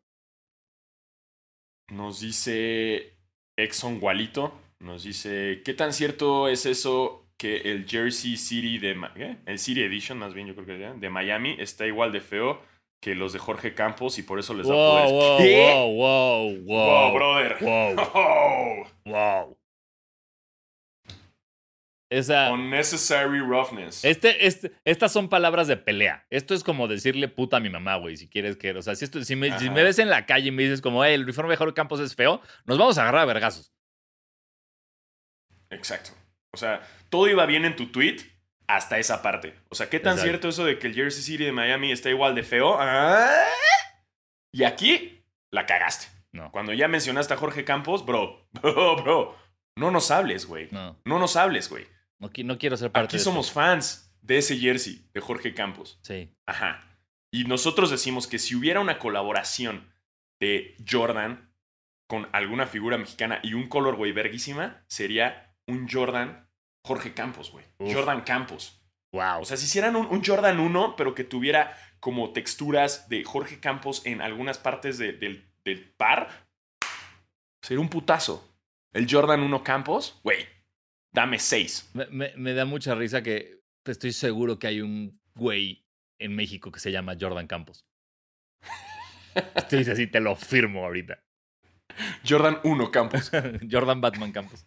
Nos 1.90 2.22
dice 2.22 3.18
Exxon 3.58 4.00
Gualito, 4.00 4.60
nos 4.80 5.04
dice, 5.04 5.62
¿qué 5.66 5.74
tan 5.74 5.92
cierto 5.92 6.48
es 6.48 6.66
eso 6.66 7.28
que 7.38 7.58
el 7.58 7.88
Jersey 7.88 8.38
City 8.38 8.78
de... 8.78 8.96
¿qué? 9.16 9.38
El 9.46 9.58
City 9.58 9.82
Edition, 9.82 10.20
más 10.20 10.34
bien 10.34 10.48
yo 10.48 10.56
creo 10.56 10.66
que 10.68 11.00
de 11.00 11.10
Miami 11.10 11.56
está 11.60 11.86
igual 11.88 12.12
de 12.12 12.22
feo 12.22 12.62
que 13.04 13.16
los 13.16 13.34
de 13.34 13.40
Jorge 13.40 13.74
Campos 13.74 14.18
y 14.18 14.24
por 14.24 14.40
eso 14.40 14.54
les 14.54 14.68
da 14.68 14.74
Wow, 14.74 14.92
poderes? 14.92 15.12
wow, 15.12 15.38
¿Qué? 15.38 15.74
wow, 15.74 15.94
wow, 15.94 16.58
wow. 16.64 16.86
Wow, 16.88 17.14
brother. 17.14 17.58
Wow, 17.62 17.96
Oh, 18.16 18.88
wow. 19.06 19.58
Esa. 22.10 22.52
unnecessary 22.52 23.40
roughness. 23.40 24.06
Este, 24.06 24.46
este, 24.46 24.72
estas 24.86 25.12
son 25.12 25.30
palabras 25.30 25.68
de 25.68 25.78
pelea. 25.78 26.26
Esto 26.30 26.54
es 26.54 26.64
como 26.64 26.88
decirle 26.88 27.28
puta 27.28 27.58
a 27.58 27.60
mi 27.60 27.70
mamá, 27.72 27.96
güey, 27.96 28.18
si 28.18 28.30
quieres 28.30 28.56
que. 28.56 28.72
O 28.72 28.82
sea, 28.84 28.94
si, 28.96 29.04
esto, 29.06 29.24
si, 29.24 29.36
me, 29.36 29.48
si 29.58 29.66
Ajá. 29.66 29.72
me 29.74 29.84
ves 29.84 29.98
en 30.00 30.10
la 30.10 30.26
calle 30.28 30.50
y 30.50 30.52
me 30.52 30.62
dices 30.64 30.80
como, 30.82 31.04
hey, 31.04 31.16
el 31.16 31.24
uniforme 31.24 31.52
de 31.52 31.58
Jorge 31.58 31.74
Campos 31.74 32.00
es 32.00 32.16
feo, 32.16 32.40
nos 32.66 32.78
vamos 32.78 32.98
a 33.00 33.02
agarrar 33.02 33.22
a 33.22 33.26
vergazos. 33.26 33.74
Exacto. 35.72 36.12
O 36.54 36.58
sea, 36.58 36.82
todo 37.10 37.28
iba 37.28 37.46
bien 37.48 37.66
en 37.66 37.76
tu 37.76 37.88
tweet 37.92 38.18
hasta 38.68 38.98
esa 39.00 39.22
parte. 39.22 39.56
O 39.70 39.76
sea, 39.76 39.90
¿qué 39.90 40.00
tan 40.00 40.14
Exacto. 40.14 40.30
cierto 40.30 40.50
eso 40.50 40.66
de 40.66 40.80
que 40.80 40.88
el 40.88 40.96
Jersey 40.96 41.22
City 41.24 41.44
de 41.46 41.52
Miami 41.52 41.92
está 41.92 42.10
igual 42.10 42.36
de 42.36 42.44
feo? 42.44 42.78
¿Ah? 42.80 43.30
Y 44.54 44.64
aquí 44.64 45.24
la 45.52 45.66
cagaste. 45.66 46.08
No. 46.32 46.52
Cuando 46.52 46.74
ya 46.74 46.88
mencionaste 46.88 47.34
a 47.34 47.38
Jorge 47.38 47.64
Campos, 47.64 48.06
bro, 48.06 48.48
bro, 48.62 48.96
bro, 49.04 49.38
no 49.78 49.92
nos 49.92 50.12
hables, 50.12 50.46
güey. 50.46 50.68
No, 50.72 51.00
No 51.06 51.20
nos 51.20 51.36
hables, 51.36 51.70
güey. 51.70 51.86
no, 52.20 52.30
qui- 52.32 52.46
no 52.46 52.58
quiero 52.58 52.78
ser 52.78 52.92
parte 52.92 53.06
Aquí 53.08 53.18
de 53.18 53.24
somos 53.24 53.48
esto. 53.48 53.60
fans 53.60 54.16
de 54.22 54.38
ese 54.38 54.58
jersey 54.58 55.08
de 55.14 55.22
Jorge 55.22 55.54
Campos. 55.54 56.00
Sí. 56.04 56.34
Ajá. 56.48 56.80
Y 57.32 57.46
nosotros 57.46 57.90
decimos 57.90 58.28
que 58.28 58.40
si 58.40 58.56
hubiera 58.56 58.80
una 58.80 59.00
colaboración 59.00 59.92
de 60.40 60.76
Jordan 60.90 61.52
con 62.08 62.30
alguna 62.32 62.68
figura 62.68 62.98
mexicana 62.98 63.40
y 63.44 63.54
un 63.54 63.68
color, 63.68 63.96
güey, 63.96 64.12
verguísima, 64.12 64.84
sería 64.88 65.56
un 65.68 65.88
Jordan 65.90 66.43
Jorge 66.86 67.14
Campos, 67.14 67.52
güey. 67.52 67.66
Uf. 67.80 67.94
Jordan 67.94 68.22
Campos. 68.22 68.80
Wow. 69.14 69.42
O 69.42 69.46
sea, 69.46 69.58
si 69.58 69.66
hicieran 69.66 69.96
un, 69.96 70.06
un 70.08 70.24
Jordan 70.24 70.60
1, 70.60 70.96
pero 70.96 71.14
que 71.16 71.24
tuviera 71.24 71.78
como 72.00 72.34
texturas 72.34 73.08
de 73.10 73.24
Jorge 73.24 73.60
Campos 73.60 74.02
en 74.06 74.22
algunas 74.22 74.58
partes 74.58 74.98
de- 74.98 75.14
del, 75.14 75.50
del 75.64 75.90
par, 75.96 76.30
sería 77.64 77.80
un 77.82 77.90
putazo. 77.90 78.50
El 78.94 79.08
Jordan 79.10 79.42
1 79.42 79.64
Campos, 79.64 80.20
güey, 80.24 80.46
dame 81.14 81.40
6. 81.40 81.92
me, 81.94 82.06
me- 82.08 82.34
me 82.36 82.54
da 82.54 82.66
mucha 82.66 82.96
risa 82.96 83.24
que 83.24 83.62
estoy 83.86 84.12
seguro 84.14 84.60
que 84.60 84.68
hay 84.68 84.82
un 84.82 85.22
güey 85.36 85.86
en 86.20 86.36
México 86.36 86.72
que 86.72 86.80
se 86.80 86.92
llama 86.92 87.16
Jordan 87.20 87.48
Campos. 87.48 87.86
Estoy 89.56 89.80
así, 89.90 90.08
te 90.08 90.20
lo 90.20 90.36
firmo 90.36 90.86
ahorita. 90.86 91.24
Jordan 92.28 92.60
1 92.64 92.92
Campos. 92.92 93.32
Jordan 93.72 94.02
Batman 94.02 94.32
Campos. 94.32 94.66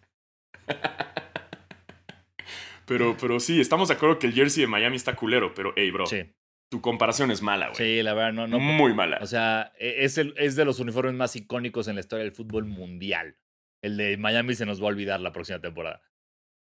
Pero, 2.87 3.17
pero 3.19 3.39
sí, 3.41 3.59
estamos 3.59 3.89
de 3.89 3.95
acuerdo 3.95 4.17
que 4.17 4.27
el 4.27 4.33
jersey 4.33 4.61
de 4.61 4.67
Miami 4.67 4.95
está 4.95 5.13
culero, 5.15 5.53
pero 5.53 5.73
hey, 5.75 5.91
bro. 5.91 6.05
Sí. 6.05 6.23
Tu 6.69 6.81
comparación 6.81 7.31
es 7.31 7.41
mala, 7.41 7.67
güey. 7.67 7.77
Sí, 7.77 8.03
la 8.03 8.13
verdad, 8.13 8.33
no, 8.33 8.47
no. 8.47 8.59
Muy 8.59 8.93
mala. 8.93 9.19
O 9.21 9.27
sea, 9.27 9.73
e, 9.77 10.05
es, 10.05 10.17
el, 10.17 10.33
es 10.37 10.55
de 10.55 10.63
los 10.63 10.79
uniformes 10.79 11.13
más 11.13 11.35
icónicos 11.35 11.89
en 11.89 11.95
la 11.95 12.01
historia 12.01 12.23
del 12.23 12.33
fútbol 12.33 12.65
mundial. 12.65 13.37
El 13.81 13.97
de 13.97 14.17
Miami 14.17 14.55
se 14.55 14.65
nos 14.65 14.81
va 14.81 14.85
a 14.85 14.89
olvidar 14.89 15.19
la 15.19 15.33
próxima 15.33 15.59
temporada. 15.59 16.01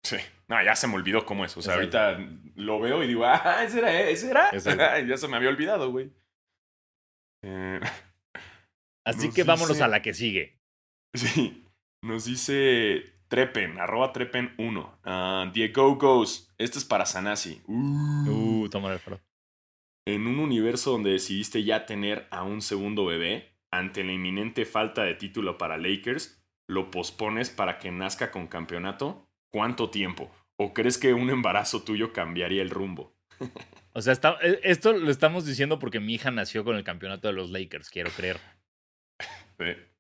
Sí. 0.05 0.17
No, 0.49 0.63
ya 0.63 0.77
se 0.77 0.87
me 0.87 0.95
olvidó 0.95 1.25
cómo 1.25 1.45
es. 1.45 1.57
O 1.57 1.63
sea, 1.63 1.75
ahorita 1.75 2.19
lo 2.55 2.79
veo 2.79 3.03
y 3.03 3.09
digo, 3.09 3.25
ah, 3.25 3.65
ese 3.65 3.79
era, 3.79 4.01
ese 4.09 4.31
era. 4.31 4.51
ya 5.07 5.17
se 5.17 5.29
me 5.29 5.37
había 5.37 5.49
olvidado, 5.49 5.91
güey. 5.91 6.13
Eh, 7.43 7.81
Así 9.05 9.31
que 9.31 9.43
vámonos 9.43 9.81
a 9.81 9.89
la 9.89 10.01
que 10.01 10.15
sigue. 10.15 10.61
Sí. 11.13 11.65
Nos 12.03 12.27
dice 12.27 13.14
Trepen, 13.35 13.81
arroba 13.81 14.13
Trepen1. 14.13 15.49
Uh, 15.49 15.51
Diego 15.51 15.97
Goes. 15.97 16.55
Este 16.57 16.79
es 16.79 16.85
para 16.85 17.05
Sanasi. 17.05 17.61
Uh, 17.67 18.63
uh 18.63 18.69
toma 18.69 18.93
el 18.93 19.01
En 20.07 20.29
un 20.29 20.39
universo 20.39 20.93
donde 20.93 21.11
decidiste 21.11 21.65
ya 21.65 21.85
tener 21.85 22.29
a 22.31 22.45
un 22.45 22.63
segundo 22.63 23.05
bebé, 23.05 23.59
ante 23.73 24.05
la 24.05 24.13
inminente 24.13 24.65
falta 24.65 25.03
de 25.03 25.15
título 25.15 25.59
para 25.59 25.79
Lakers, 25.79 26.41
¿lo 26.69 26.93
pospones 26.93 27.51
para 27.51 27.81
que 27.81 27.91
nazca 27.91 28.31
con 28.31 28.47
campeonato? 28.47 29.29
¿Cuánto 29.51 29.91
tiempo? 29.91 30.31
¿O 30.55 30.73
crees 30.73 30.97
que 30.97 31.13
un 31.13 31.29
embarazo 31.29 31.83
tuyo 31.83 32.13
cambiaría 32.13 32.63
el 32.63 32.71
rumbo? 32.71 33.17
o 33.95 34.01
sea, 34.01 34.15
e, 34.43 34.61
esto 34.63 34.93
lo 34.93 35.11
estamos 35.11 35.45
diciendo 35.45 35.81
porque 35.81 35.99
mi 35.99 36.15
hija 36.15 36.31
nació 36.31 36.63
con 36.63 36.77
el 36.77 36.85
campeonato 36.85 37.27
de 37.27 37.35
los 37.35 37.51
Lakers, 37.51 37.91
quiero 37.91 38.13
creer. 38.13 38.39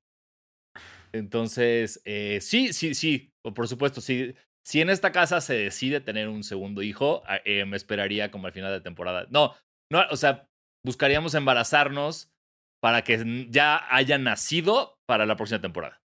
Entonces, 1.14 2.02
eh, 2.04 2.40
sí, 2.40 2.72
sí, 2.72 2.92
sí, 2.96 3.32
por 3.40 3.68
supuesto, 3.68 4.00
sí. 4.00 4.34
Si 4.64 4.80
en 4.80 4.90
esta 4.90 5.12
casa 5.12 5.40
se 5.40 5.54
decide 5.54 6.00
tener 6.00 6.28
un 6.28 6.42
segundo 6.42 6.82
hijo, 6.82 7.22
eh, 7.44 7.64
me 7.66 7.76
esperaría 7.76 8.32
como 8.32 8.48
al 8.48 8.52
final 8.52 8.72
de 8.72 8.80
temporada. 8.80 9.28
No, 9.30 9.54
no, 9.92 10.02
o 10.10 10.16
sea, 10.16 10.48
buscaríamos 10.84 11.34
embarazarnos 11.34 12.32
para 12.82 13.04
que 13.04 13.46
ya 13.48 13.80
haya 13.94 14.18
nacido 14.18 14.98
para 15.06 15.24
la 15.24 15.36
próxima 15.36 15.60
temporada. 15.60 16.02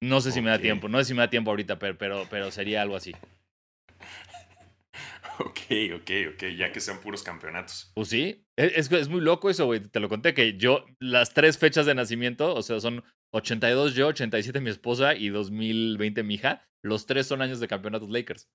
No 0.00 0.20
sé 0.20 0.30
si 0.30 0.40
me 0.40 0.50
da 0.50 0.60
tiempo, 0.60 0.88
no 0.88 0.98
sé 0.98 1.06
si 1.06 1.14
me 1.14 1.22
da 1.22 1.30
tiempo 1.30 1.50
ahorita, 1.50 1.80
pero, 1.80 1.98
pero, 1.98 2.28
pero 2.30 2.52
sería 2.52 2.82
algo 2.82 2.94
así. 2.96 3.12
Ok, 5.40 5.60
ok, 5.94 6.10
ok, 6.34 6.44
ya 6.56 6.72
que 6.72 6.80
sean 6.80 7.00
puros 7.00 7.22
campeonatos. 7.22 7.92
Pues 7.94 8.08
sí, 8.08 8.47
es, 8.58 8.90
es, 8.90 9.08
muy 9.08 9.20
loco 9.20 9.50
eso, 9.50 9.66
güey. 9.66 9.80
Te 9.80 10.00
lo 10.00 10.08
conté 10.08 10.34
que 10.34 10.58
yo, 10.58 10.84
las 10.98 11.32
tres 11.32 11.58
fechas 11.58 11.86
de 11.86 11.94
nacimiento, 11.94 12.52
o 12.54 12.62
sea, 12.62 12.80
son 12.80 13.04
82 13.32 13.94
yo, 13.94 14.08
87 14.08 14.60
mi 14.60 14.70
esposa 14.70 15.14
y 15.14 15.28
2020 15.28 16.24
mi 16.24 16.34
hija. 16.34 16.66
Los 16.82 17.06
tres 17.06 17.28
son 17.28 17.40
años 17.40 17.60
de 17.60 17.68
campeonatos 17.68 18.10
Lakers. 18.10 18.48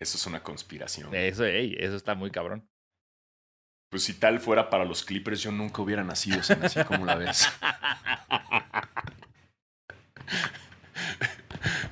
Eso 0.00 0.16
es 0.16 0.26
una 0.26 0.42
conspiración. 0.42 1.14
Eso, 1.14 1.44
ey, 1.44 1.76
eso 1.78 1.96
está 1.96 2.14
muy 2.14 2.30
cabrón. 2.30 2.66
Pues 3.90 4.04
si 4.04 4.14
tal 4.14 4.40
fuera 4.40 4.70
para 4.70 4.86
los 4.86 5.04
Clippers, 5.04 5.42
yo 5.42 5.52
nunca 5.52 5.82
hubiera 5.82 6.02
nacido, 6.02 6.40
así 6.40 6.82
como 6.84 7.04
la 7.04 7.16
ves. 7.16 7.46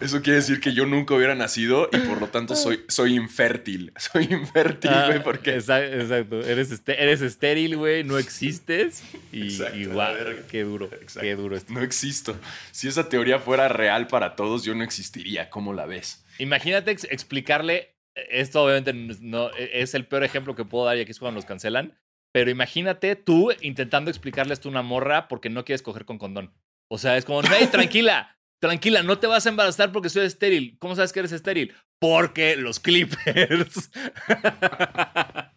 Eso 0.00 0.22
quiere 0.22 0.36
decir 0.36 0.60
que 0.60 0.72
yo 0.72 0.86
nunca 0.86 1.14
hubiera 1.14 1.34
nacido 1.34 1.88
y 1.92 1.98
por 1.98 2.20
lo 2.20 2.28
tanto 2.28 2.56
soy, 2.56 2.84
soy 2.88 3.14
infértil. 3.14 3.92
Soy 3.98 4.24
infértil, 4.30 4.90
güey, 4.90 5.18
ah, 5.18 5.22
porque. 5.22 5.54
Exacto, 5.54 6.40
Eres, 6.40 6.82
eres 6.86 7.20
estéril, 7.20 7.76
güey, 7.76 8.02
no 8.04 8.18
existes. 8.18 9.02
Y, 9.32 9.62
igual, 9.74 10.44
qué 10.50 10.64
duro. 10.64 10.90
Qué 11.20 11.36
duro 11.36 11.56
esto. 11.56 11.72
No 11.72 11.82
existo. 11.82 12.36
Si 12.70 12.88
esa 12.88 13.08
teoría 13.08 13.38
fuera 13.38 13.68
real 13.68 14.06
para 14.06 14.36
todos, 14.36 14.64
yo 14.64 14.74
no 14.74 14.82
existiría. 14.84 15.50
¿Cómo 15.50 15.72
la 15.72 15.86
ves? 15.86 16.24
Imagínate 16.38 16.90
explicarle. 16.90 17.94
Esto, 18.14 18.64
obviamente, 18.64 18.92
no, 19.20 19.50
e, 19.56 19.82
es 19.82 19.94
el 19.94 20.06
peor 20.06 20.24
ejemplo 20.24 20.54
que 20.54 20.64
puedo 20.64 20.86
dar 20.86 20.96
y 20.96 21.00
aquí 21.00 21.12
es 21.12 21.18
cuando 21.18 21.36
nos 21.36 21.44
cancelan. 21.44 21.98
Pero 22.32 22.50
imagínate 22.50 23.16
tú 23.16 23.52
intentando 23.60 24.10
explicarle 24.10 24.54
esto 24.54 24.68
a 24.68 24.72
una 24.72 24.82
morra 24.82 25.28
porque 25.28 25.50
no 25.50 25.64
quieres 25.64 25.82
coger 25.82 26.04
con 26.04 26.18
condón. 26.18 26.52
O 26.88 26.98
sea, 26.98 27.16
es 27.16 27.24
como, 27.24 27.42
hey, 27.42 27.68
tranquila, 27.70 28.36
Tranquila, 28.60 29.02
no 29.02 29.18
te 29.18 29.26
vas 29.26 29.46
a 29.46 29.48
embarazar 29.48 29.90
porque 29.90 30.10
soy 30.10 30.26
estéril. 30.26 30.76
¿Cómo 30.78 30.94
sabes 30.94 31.12
que 31.12 31.20
eres 31.20 31.32
estéril? 31.32 31.74
Porque 31.98 32.56
los 32.56 32.78
Clippers. 32.78 33.90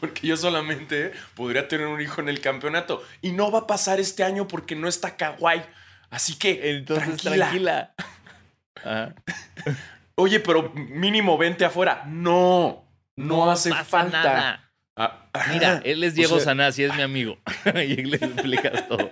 porque 0.00 0.26
yo 0.28 0.36
solamente 0.36 1.12
podría 1.34 1.66
tener 1.66 1.88
un 1.88 2.00
hijo 2.00 2.20
en 2.20 2.28
el 2.28 2.40
campeonato. 2.40 3.02
Y 3.20 3.32
no 3.32 3.50
va 3.50 3.60
a 3.60 3.66
pasar 3.66 3.98
este 3.98 4.22
año 4.22 4.46
porque 4.46 4.76
no 4.76 4.86
está 4.86 5.16
Kawhi. 5.16 5.62
Así 6.10 6.36
que. 6.36 6.76
Entonces, 6.76 7.20
tranquila. 7.22 7.94
Oye, 10.14 10.38
pero 10.38 10.72
mínimo 10.72 11.36
vente 11.36 11.64
afuera. 11.64 12.04
No. 12.06 12.88
No, 13.16 13.50
hace 13.50 13.72
falta. 13.72 14.70
Ah, 14.96 15.28
Mira, 15.52 15.82
él 15.84 16.04
es 16.04 16.14
Diego 16.14 16.38
Sanasi, 16.38 16.84
es 16.84 16.94
mi 16.94 17.02
amigo. 17.02 17.38
y 17.74 17.96
le 17.96 18.16
explicas 18.16 18.86
todo. 18.86 19.10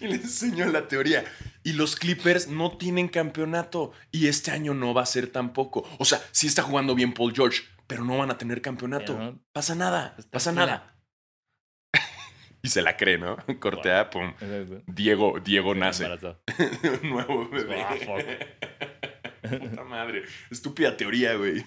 y 0.00 0.06
le 0.06 0.14
enseño 0.14 0.66
la 0.66 0.88
teoría. 0.88 1.24
Y 1.62 1.74
los 1.74 1.96
Clippers 1.96 2.48
no 2.48 2.76
tienen 2.76 3.08
campeonato. 3.08 3.92
Y 4.10 4.28
este 4.28 4.50
año 4.50 4.74
no 4.74 4.94
va 4.94 5.02
a 5.02 5.06
ser 5.06 5.28
tampoco. 5.28 5.88
O 5.98 6.04
sea, 6.04 6.20
sí 6.32 6.46
está 6.46 6.62
jugando 6.62 6.94
bien 6.94 7.12
Paul 7.12 7.34
George, 7.34 7.62
pero 7.86 8.04
no 8.04 8.18
van 8.18 8.30
a 8.30 8.38
tener 8.38 8.62
campeonato. 8.62 9.38
Pasa 9.52 9.74
nada, 9.74 10.16
pasa 10.30 10.52
nada. 10.52 10.96
y 12.62 12.68
se 12.68 12.82
la 12.82 12.96
cree, 12.96 13.18
¿no? 13.18 13.36
Cortea, 13.60 14.10
pum. 14.10 14.32
Diego, 14.86 15.38
Diego 15.42 15.74
nace. 15.74 16.08
Nuevo 17.02 17.48
bebé. 17.48 17.84
Puta 19.42 19.84
madre. 19.84 20.24
Estúpida 20.50 20.96
teoría, 20.96 21.34
güey. 21.34 21.64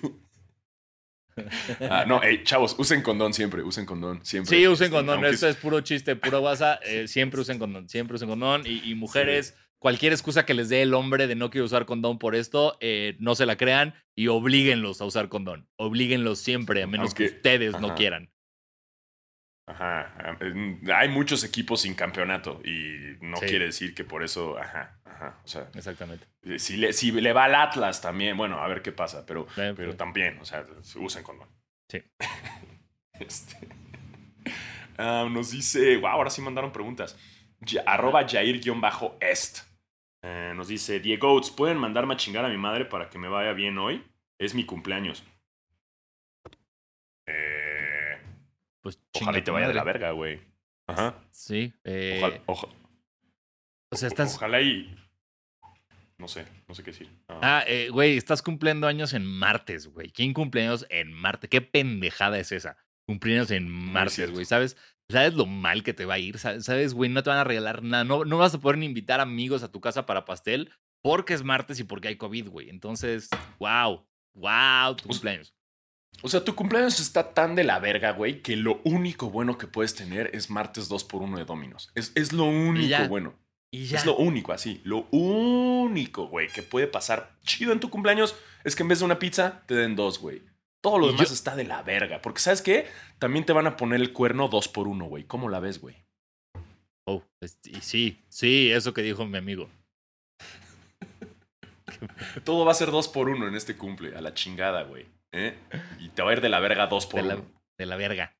Ah, 1.89 2.05
no, 2.07 2.21
chavos, 2.43 2.75
usen 2.77 3.01
condón 3.01 3.33
siempre, 3.33 3.63
usen 3.63 3.85
condón 3.85 4.23
siempre. 4.23 4.55
Sí, 4.55 4.67
usen 4.67 4.91
condón, 4.91 5.25
esto 5.25 5.47
es 5.47 5.55
puro 5.55 5.81
chiste, 5.81 6.15
puro 6.15 6.41
WhatsApp. 6.41 6.81
Eh, 6.85 7.07
siempre 7.07 7.41
usen 7.41 7.59
condón, 7.59 7.89
siempre 7.89 8.15
usen 8.15 8.29
condón. 8.29 8.63
Y, 8.65 8.93
mujeres, 8.95 9.55
cualquier 9.83 10.13
excusa 10.13 10.45
que 10.45 10.53
les 10.53 10.69
dé 10.69 10.81
el 10.81 10.93
hombre 10.93 11.27
de 11.27 11.35
no 11.35 11.49
quiero 11.49 11.65
usar 11.65 11.85
condón 11.85 12.17
por 12.17 12.35
esto, 12.35 12.77
eh, 12.79 13.17
no 13.19 13.35
se 13.35 13.45
la 13.45 13.57
crean 13.57 13.93
y 14.15 14.29
oblíguenlos 14.29 15.01
a 15.01 15.05
usar 15.05 15.27
condón. 15.27 15.67
Oblíguenlos 15.75 16.39
siempre, 16.39 16.83
a 16.83 16.87
menos 16.87 17.13
que 17.13 17.25
ustedes 17.25 17.77
no 17.81 17.93
quieran. 17.93 18.31
Ajá. 19.67 20.37
Hay 20.95 21.09
muchos 21.09 21.43
equipos 21.43 21.81
sin 21.81 21.95
campeonato 21.95 22.61
y 22.63 23.17
no 23.19 23.37
quiere 23.39 23.65
decir 23.65 23.93
que 23.93 24.05
por 24.05 24.23
eso. 24.23 24.57
Ajá. 24.57 25.01
Ajá. 25.03 25.41
O 25.43 25.47
sea. 25.49 25.69
Exactamente. 25.75 26.27
Si 26.59 26.77
le, 26.77 26.93
si 26.93 27.11
le 27.11 27.33
va 27.33 27.43
al 27.43 27.55
Atlas 27.55 28.01
también, 28.01 28.37
bueno, 28.37 28.59
a 28.59 28.67
ver 28.69 28.81
qué 28.81 28.93
pasa. 28.93 29.25
Pero, 29.25 29.47
pero 29.53 29.75
pues. 29.75 29.97
también, 29.97 30.39
o 30.39 30.45
sea, 30.45 30.65
usen 30.95 31.23
condón. 31.23 31.49
Sí. 31.89 32.01
este. 33.19 33.57
Ah, 34.95 35.27
nos 35.27 35.49
dice. 35.49 35.97
Wow, 35.97 36.09
ahora 36.09 36.29
sí 36.29 36.39
mandaron 36.39 36.71
preguntas. 36.71 37.17
arroba 37.83 38.27
Jair-est. 38.27 39.72
Eh, 40.23 40.53
nos 40.55 40.69
dice, 40.69 40.99
Diego, 40.99 41.39
¿pueden 41.55 41.77
mandarme 41.77 42.13
a 42.13 42.17
chingar 42.17 42.45
a 42.45 42.49
mi 42.49 42.57
madre 42.57 42.85
para 42.85 43.09
que 43.09 43.19
me 43.19 43.27
vaya 43.27 43.51
bien 43.53 43.77
hoy? 43.77 44.03
Es 44.39 44.55
mi 44.55 44.65
cumpleaños. 44.65 45.23
Eh, 47.27 48.17
pues 48.81 48.99
Ojalá 49.13 49.37
y 49.37 49.41
te 49.41 49.51
vaya 49.51 49.67
de 49.67 49.73
la 49.73 49.83
verga, 49.83 50.11
güey. 50.11 50.39
Ajá. 50.87 51.15
Sí. 51.31 51.73
Eh, 51.83 52.41
ojalá, 52.45 52.73
o 53.93 53.95
sea, 53.95 54.07
estás... 54.07 54.35
Ojalá 54.35 54.59
y... 54.61 54.95
No 56.17 56.27
sé, 56.27 56.45
no 56.67 56.73
sé 56.73 56.83
qué 56.83 56.91
decir. 56.91 57.09
Ah, 57.27 57.39
ah 57.41 57.63
eh, 57.67 57.89
güey, 57.89 58.17
estás 58.17 58.41
cumpliendo 58.41 58.87
años 58.87 59.13
en 59.13 59.25
martes, 59.25 59.87
güey. 59.87 60.09
¿Quién 60.09 60.33
cumple 60.33 60.63
años 60.63 60.85
en 60.89 61.11
martes? 61.11 61.49
¿Qué 61.49 61.61
pendejada 61.61 62.39
es 62.39 62.51
esa? 62.51 62.77
Cumpleaños 63.05 63.51
en 63.51 63.69
martes, 63.69 64.31
güey, 64.31 64.45
¿sabes? 64.45 64.77
¿Sabes 65.09 65.33
lo 65.33 65.45
mal 65.45 65.83
que 65.83 65.93
te 65.93 66.05
va 66.05 66.15
a 66.15 66.19
ir? 66.19 66.39
¿Sabes, 66.39 66.93
güey? 66.93 67.09
No 67.09 67.23
te 67.23 67.29
van 67.29 67.39
a 67.39 67.43
regalar 67.43 67.83
nada. 67.83 68.03
No, 68.03 68.25
no 68.25 68.37
vas 68.37 68.53
a 68.55 68.59
poder 68.59 68.77
ni 68.77 68.85
invitar 68.85 69.19
amigos 69.19 69.63
a 69.63 69.71
tu 69.71 69.81
casa 69.81 70.05
para 70.05 70.25
pastel 70.25 70.71
porque 71.01 71.33
es 71.33 71.43
martes 71.43 71.79
y 71.79 71.83
porque 71.83 72.07
hay 72.07 72.15
COVID, 72.15 72.49
güey. 72.49 72.69
Entonces, 72.69 73.29
wow, 73.59 74.05
wow, 74.33 74.95
tu 74.95 75.09
cumpleaños. 75.09 75.53
O 76.21 76.29
sea, 76.29 76.43
tu 76.43 76.55
cumpleaños 76.55 76.99
está 76.99 77.33
tan 77.33 77.55
de 77.55 77.63
la 77.63 77.79
verga, 77.79 78.11
güey, 78.11 78.41
que 78.41 78.55
lo 78.55 78.81
único 78.85 79.29
bueno 79.29 79.57
que 79.57 79.67
puedes 79.67 79.95
tener 79.95 80.29
es 80.33 80.49
martes 80.49 80.87
2 80.87 81.03
por 81.03 81.21
1 81.21 81.37
de 81.37 81.45
Dominos. 81.45 81.91
Es, 81.95 82.11
es 82.15 82.31
lo 82.31 82.45
único 82.45 83.07
bueno. 83.09 83.35
Y 83.71 83.85
ya. 83.85 83.97
Es 83.97 84.05
lo 84.05 84.15
único, 84.15 84.53
así. 84.53 84.81
Lo 84.83 85.07
único, 85.09 86.27
güey, 86.27 86.47
que 86.47 86.61
puede 86.61 86.87
pasar 86.87 87.35
chido 87.43 87.73
en 87.73 87.79
tu 87.79 87.89
cumpleaños 87.89 88.35
es 88.63 88.75
que 88.75 88.83
en 88.83 88.89
vez 88.89 88.99
de 88.99 89.05
una 89.05 89.19
pizza 89.19 89.63
te 89.65 89.73
den 89.73 89.95
dos, 89.95 90.19
güey. 90.19 90.43
Todo 90.83 90.99
lo 90.99 91.07
demás 91.07 91.31
está 91.31 91.55
de 91.55 91.63
la 91.63 91.81
verga. 91.81 92.21
Porque, 92.21 92.41
¿sabes 92.41 92.61
qué? 92.61 92.87
También 93.17 93.45
te 93.45 93.53
van 93.53 93.67
a 93.67 93.77
poner 93.77 94.01
el 94.01 94.11
cuerno 94.11 94.49
dos 94.49 94.67
por 94.67 94.89
uno, 94.89 95.05
güey. 95.05 95.23
¿Cómo 95.23 95.47
la 95.47 95.61
ves, 95.61 95.79
güey? 95.79 95.95
Oh, 97.07 97.23
sí, 97.81 98.21
sí, 98.27 98.69
eso 98.71 98.93
que 98.93 99.01
dijo 99.01 99.25
mi 99.25 99.37
amigo. 99.37 99.69
Todo 102.43 102.65
va 102.65 102.71
a 102.71 102.75
ser 102.75 102.91
dos 102.91 103.07
por 103.07 103.29
uno 103.29 103.47
en 103.47 103.55
este 103.55 103.77
cumple. 103.77 104.15
A 104.17 104.21
la 104.21 104.33
chingada, 104.33 104.83
güey. 104.83 105.05
¿eh? 105.31 105.57
Y 105.99 106.09
te 106.09 106.21
va 106.21 106.31
a 106.31 106.33
ir 106.33 106.41
de 106.41 106.49
la 106.49 106.59
verga 106.59 106.87
dos 106.87 107.05
por 107.05 107.23
de 107.23 107.35
uno. 107.35 107.45
de 107.77 107.85
la 107.85 107.95
verga. 107.95 108.35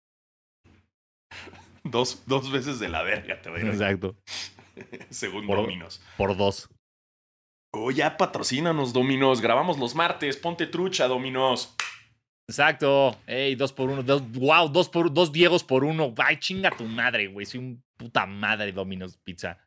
dos, 1.83 2.23
dos 2.25 2.51
veces 2.51 2.79
de 2.79 2.89
la 2.89 3.03
verga, 3.03 3.41
te 3.41 3.49
voy 3.49 3.61
a 3.61 3.63
ir. 3.63 3.69
Exacto. 3.69 4.15
Según 5.09 5.47
Por- 5.47 5.57
Dominos. 5.57 6.01
Por 6.17 6.35
dos. 6.35 6.69
Oh, 7.75 7.89
ya 7.89 8.17
patrocínanos, 8.17 8.93
Dominos. 8.93 9.41
Grabamos 9.41 9.79
los 9.79 9.95
martes. 9.95 10.37
Ponte 10.37 10.67
trucha, 10.67 11.07
Dominos. 11.07 11.73
Exacto. 12.49 13.17
Ey, 13.25 13.55
dos 13.55 13.71
por 13.73 13.89
uno. 13.89 14.03
Dos, 14.03 14.29
wow, 14.31 14.69
dos 14.69 14.89
por 14.89 15.13
dos 15.13 15.31
Diegos 15.31 15.63
por 15.63 15.83
uno. 15.83 16.13
Ay, 16.17 16.37
chinga 16.37 16.71
tu 16.71 16.83
madre, 16.85 17.27
güey. 17.27 17.45
Soy 17.45 17.59
un 17.59 17.83
puta 17.97 18.25
madre 18.25 18.71
Domino's 18.71 19.17
Pizza. 19.17 19.57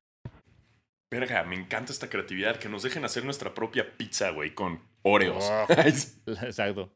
Verga, 1.10 1.44
me 1.44 1.56
encanta 1.56 1.92
esta 1.92 2.10
creatividad. 2.10 2.56
Que 2.56 2.68
nos 2.68 2.82
dejen 2.82 3.04
hacer 3.04 3.24
nuestra 3.24 3.54
propia 3.54 3.96
pizza, 3.96 4.30
güey, 4.30 4.54
con 4.54 4.82
Oreos. 5.02 5.44
Oh. 5.50 5.66
Exacto. 5.72 6.92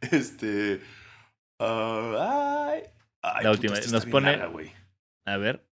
este. 0.00 0.80
ah, 1.60 2.70
ay. 2.72 2.82
Ay, 3.22 3.44
La 3.44 3.50
última, 3.52 3.74
nos 3.90 4.06
pone- 4.06 4.36
larga. 4.36 4.52
A 5.26 5.36
ver. 5.38 5.66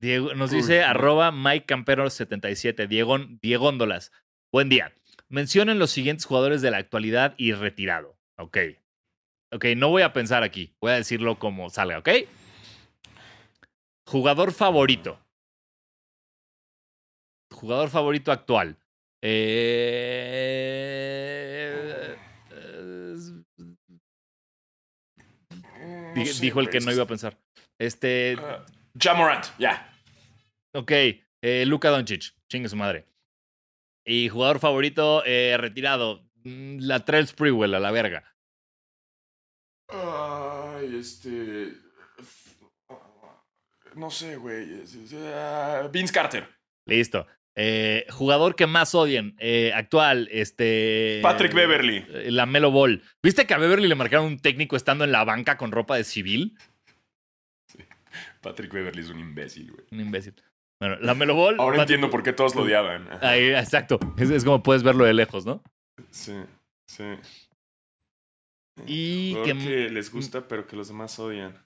Diego, 0.00 0.34
nos 0.34 0.52
Uy, 0.52 0.58
dice 0.58 0.80
no. 0.80 0.86
arroba 0.86 1.32
Mike 1.32 1.66
Campero 1.66 2.08
77. 2.08 2.86
Diego, 2.86 3.18
Diegóndolas. 3.18 4.12
Buen 4.52 4.68
día. 4.68 4.92
Mencionen 5.28 5.78
los 5.78 5.90
siguientes 5.90 6.24
jugadores 6.26 6.62
de 6.62 6.70
la 6.70 6.78
actualidad 6.78 7.34
y 7.36 7.52
retirado. 7.52 8.16
Ok. 8.38 8.58
Ok, 9.52 9.64
no 9.76 9.88
voy 9.90 10.02
a 10.02 10.12
pensar 10.12 10.42
aquí. 10.42 10.74
Voy 10.80 10.92
a 10.92 10.96
decirlo 10.96 11.38
como 11.38 11.70
salga, 11.70 11.98
¿ok? 11.98 12.08
Jugador 14.06 14.52
favorito. 14.52 15.20
Jugador 17.52 17.88
favorito 17.88 18.32
actual. 18.32 18.76
Eh, 19.22 19.32
dijo 26.40 26.60
el 26.60 26.70
que 26.70 26.80
no 26.80 26.92
iba 26.92 27.04
a 27.04 27.06
pensar. 27.06 27.38
Este, 27.78 28.36
Ah, 28.38 28.64
Ja 29.02 29.14
Morant, 29.14 29.46
ya. 29.58 29.92
ok, 30.74 30.90
eh, 31.42 31.64
Luka 31.66 31.90
Doncic, 31.90 32.34
chingue 32.48 32.68
su 32.68 32.76
madre. 32.76 33.06
Y 34.06 34.28
jugador 34.28 34.60
favorito 34.60 35.24
eh, 35.26 35.56
retirado, 35.58 36.22
mm, 36.44 36.78
la 36.80 37.04
Trell 37.04 37.26
Sprewell 37.26 37.74
a 37.74 37.80
la 37.80 37.90
verga. 37.90 38.36
Ay, 39.88 40.96
este. 40.96 41.72
No 43.96 44.10
sé, 44.10 44.36
güey. 44.36 44.82
ah, 45.34 45.88
Vince 45.92 46.12
Carter. 46.12 46.48
Listo. 46.86 47.26
Eh, 47.58 48.06
jugador 48.10 48.54
que 48.54 48.66
más 48.66 48.94
odien, 48.94 49.34
eh, 49.38 49.72
actual, 49.74 50.28
este. 50.30 51.20
Patrick 51.22 51.54
Beverly. 51.54 52.04
La 52.30 52.46
Melo 52.46 52.70
Ball. 52.70 53.02
¿Viste 53.22 53.46
que 53.46 53.54
a 53.54 53.58
Beverly 53.58 53.88
le 53.88 53.94
marcaron 53.94 54.26
un 54.26 54.38
técnico 54.38 54.76
estando 54.76 55.04
en 55.04 55.12
la 55.12 55.24
banca 55.24 55.56
con 55.56 55.72
ropa 55.72 55.96
de 55.96 56.04
civil? 56.04 56.56
Patrick 58.40 58.72
Beverly 58.72 59.02
es 59.02 59.08
un 59.08 59.18
imbécil, 59.18 59.72
güey. 59.72 59.86
Un 59.90 60.00
imbécil. 60.00 60.34
Bueno, 60.80 60.96
la 61.00 61.14
Melo 61.14 61.34
Ball. 61.34 61.56
Ahora 61.58 61.82
entiendo 61.82 62.10
por 62.10 62.22
qué 62.22 62.32
todos 62.32 62.54
lo 62.54 62.62
odiaban. 62.62 63.08
Ahí, 63.22 63.50
exacto. 63.50 63.98
Es, 64.18 64.30
es 64.30 64.44
como 64.44 64.62
puedes 64.62 64.82
verlo 64.82 65.04
de 65.04 65.14
lejos, 65.14 65.46
¿no? 65.46 65.62
Sí, 66.10 66.34
sí. 66.86 67.04
Y 68.86 69.34
que. 69.42 69.54
que 69.54 69.88
les 69.90 70.12
gusta, 70.12 70.46
pero 70.46 70.66
que 70.66 70.76
los 70.76 70.88
demás 70.88 71.18
odian. 71.18 71.56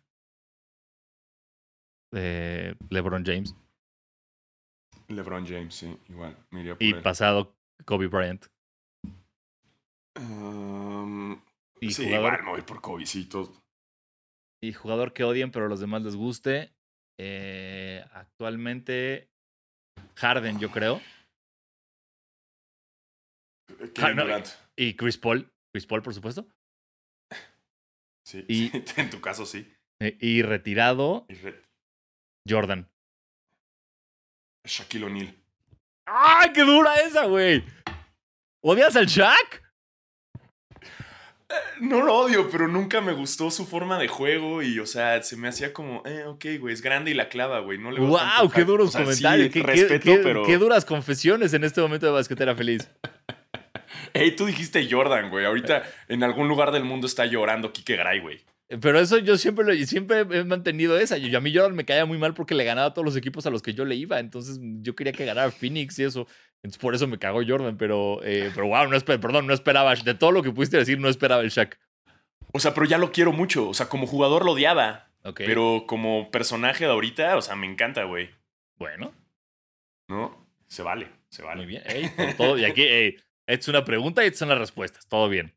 eh, 2.13 2.75
LeBron 2.89 3.25
James. 3.25 3.55
LeBron 5.09 5.45
James, 5.47 5.75
sí, 5.75 5.97
igual. 6.09 6.37
Por 6.51 6.77
Y 6.83 6.93
él. 6.93 7.03
pasado, 7.03 7.57
Kobe 7.85 8.07
Bryant. 8.07 8.47
Um, 10.17 11.41
Y 11.81 11.91
sí, 11.93 12.05
jugador, 12.05 12.33
igual 12.35 12.45
me 12.45 12.51
voy 12.51 12.63
por 12.63 12.81
Kobe, 12.81 13.07
sí, 13.07 13.25
todos. 13.29 13.51
y 14.63 14.73
jugador 14.73 15.13
que 15.13 15.25
odien, 15.25 15.51
pero 15.51 15.67
a 15.67 15.69
los 15.69 15.81
demás 15.81 16.03
les 16.03 16.15
guste. 16.15 16.73
Eh, 17.23 18.03
actualmente, 18.12 19.29
Harden, 20.16 20.59
yo 20.59 20.71
creo. 20.71 21.03
No, 24.14 24.23
Durant. 24.25 24.47
Y 24.77 24.95
Chris 24.97 25.18
Paul. 25.18 25.53
Chris 25.73 25.87
Paul, 25.87 26.03
por 26.03 26.14
supuesto. 26.14 26.47
Sí, 28.27 28.45
y- 28.49 28.68
sí, 28.71 28.85
en 28.97 29.11
tu 29.11 29.21
caso 29.21 29.45
sí. 29.45 29.71
Eh, 30.01 30.16
y 30.18 30.41
retirado, 30.43 31.27
Y 31.29 31.35
re- 31.35 31.62
Jordan. 32.49 32.89
Shaquille 34.66 35.05
O'Neal. 35.05 35.35
¡Ay, 36.07 36.53
qué 36.55 36.62
dura 36.62 36.95
esa, 36.97 37.27
güey! 37.27 37.62
¿Odias 38.62 38.97
al 38.97 39.07
Shaq? 39.07 39.62
No 41.80 42.03
lo 42.03 42.14
odio, 42.14 42.48
pero 42.51 42.68
nunca 42.68 43.01
me 43.01 43.12
gustó 43.12 43.51
su 43.51 43.66
forma 43.66 43.98
de 43.98 44.07
juego 44.07 44.62
y, 44.62 44.78
o 44.78 44.86
sea, 44.86 45.22
se 45.22 45.36
me 45.36 45.48
hacía 45.48 45.72
como, 45.72 46.03
eh, 46.07 46.24
ok, 46.26 46.44
güey, 46.61 46.72
es 46.74 46.82
grande 46.82 47.11
y 47.11 47.14
la 47.14 47.28
clava, 47.28 47.61
güey. 47.61 47.78
No 47.78 47.90
le 47.90 48.01
veo 48.01 48.16
tanto 48.16 48.42
¡Wow! 48.42 48.51
¡Qué 48.51 48.64
duros 48.64 48.88
O 48.88 48.92
sea, 48.92 49.01
sí, 49.01 49.07
comentarios! 49.07 49.53
qué, 49.53 49.61
qué- 49.61 49.66
respeto, 49.66 50.05
qué- 50.05 50.18
pero. 50.22 50.44
qué 50.44 50.59
duras 50.59 50.84
confesiones 50.84 51.53
en 51.55 51.64
este 51.64 51.80
momento 51.80 52.07
de 52.07 52.12
basquetera 52.12 52.55
feliz. 52.55 52.88
Ey, 54.12 54.34
tú 54.36 54.46
dijiste 54.46 54.86
Jordan, 54.90 55.30
güey. 55.30 55.44
Ahorita 55.44 55.82
en 56.09 56.22
algún 56.22 56.48
lugar 56.48 56.70
del 56.72 56.84
mundo 56.84 57.07
está 57.07 57.26
llorando 57.26 57.72
Kike 57.72 57.96
Gray, 57.96 58.20
güey. 58.20 58.40
Pero 58.81 59.01
eso 59.01 59.18
yo 59.18 59.37
siempre 59.37 59.64
lo, 59.64 59.87
siempre 59.87 60.21
he 60.21 60.45
mantenido 60.45 60.97
esa. 60.97 61.18
Y 61.18 61.35
a 61.35 61.41
mí 61.41 61.53
Jordan 61.53 61.75
me 61.75 61.85
caía 61.85 62.07
muy 62.07 62.18
mal 62.18 62.35
porque 62.35 62.55
le 62.55 62.62
ganaba 62.62 62.89
a 62.89 62.95
todos 62.95 63.05
los 63.05 63.16
equipos 63.16 63.45
a 63.45 63.51
los 63.51 63.62
que 63.62 63.75
yo 63.75 63.85
le 63.85 63.97
iba. 63.97 64.21
Entonces 64.21 64.61
yo 64.61 64.95
quería 64.95 65.12
que 65.12 65.25
ganara 65.25 65.51
Phoenix 65.51 65.99
y 65.99 66.05
eso. 66.05 66.29
Entonces 66.62 66.79
por 66.79 66.95
eso 66.95 67.09
me 67.09 67.18
cagó 67.18 67.41
Jordan. 67.45 67.77
Pero, 67.77 68.21
eh, 68.23 68.53
pero 68.55 68.68
wow, 68.68 68.87
no 68.87 69.01
perdón, 69.01 69.49
no 69.49 69.55
esperaba. 69.55 69.97
De 69.97 70.14
todo 70.14 70.31
lo 70.31 70.45
que 70.45 70.53
pudiste 70.53 70.77
decir, 70.77 71.01
no 71.01 71.09
esperaba 71.09 71.43
el 71.43 71.51
Shaq. 71.51 71.81
O 72.53 72.61
sea, 72.61 72.73
pero 72.73 72.87
ya 72.87 72.99
lo 72.99 73.11
quiero 73.11 73.33
mucho. 73.33 73.68
O 73.68 73.75
sea, 73.75 73.89
como 73.89 74.07
jugador 74.07 74.45
lo 74.45 74.53
odiaba. 74.53 75.11
Pero 75.35 75.85
como 75.87 76.31
personaje 76.31 76.85
de 76.85 76.93
ahorita, 76.93 77.37
o 77.37 77.43
sea, 77.43 77.57
me 77.57 77.66
encanta, 77.66 78.05
güey. 78.05 78.31
bueno, 78.79 79.12
¿No? 80.09 80.49
Se 80.66 80.83
vale, 80.83 81.09
se 81.29 81.43
vale. 81.43 81.57
muy 81.57 81.66
bien. 81.66 81.83
Ey, 81.87 82.11
todo. 82.37 82.57
Y 82.57 82.64
aquí, 82.64 82.83
ey, 82.83 83.16
es 83.47 83.66
una 83.68 83.85
pregunta 83.85 84.23
y 84.23 84.29
estas 84.29 84.39
son 84.39 84.49
las 84.49 84.59
respuestas. 84.59 85.07
Todo 85.09 85.29
bien. 85.29 85.53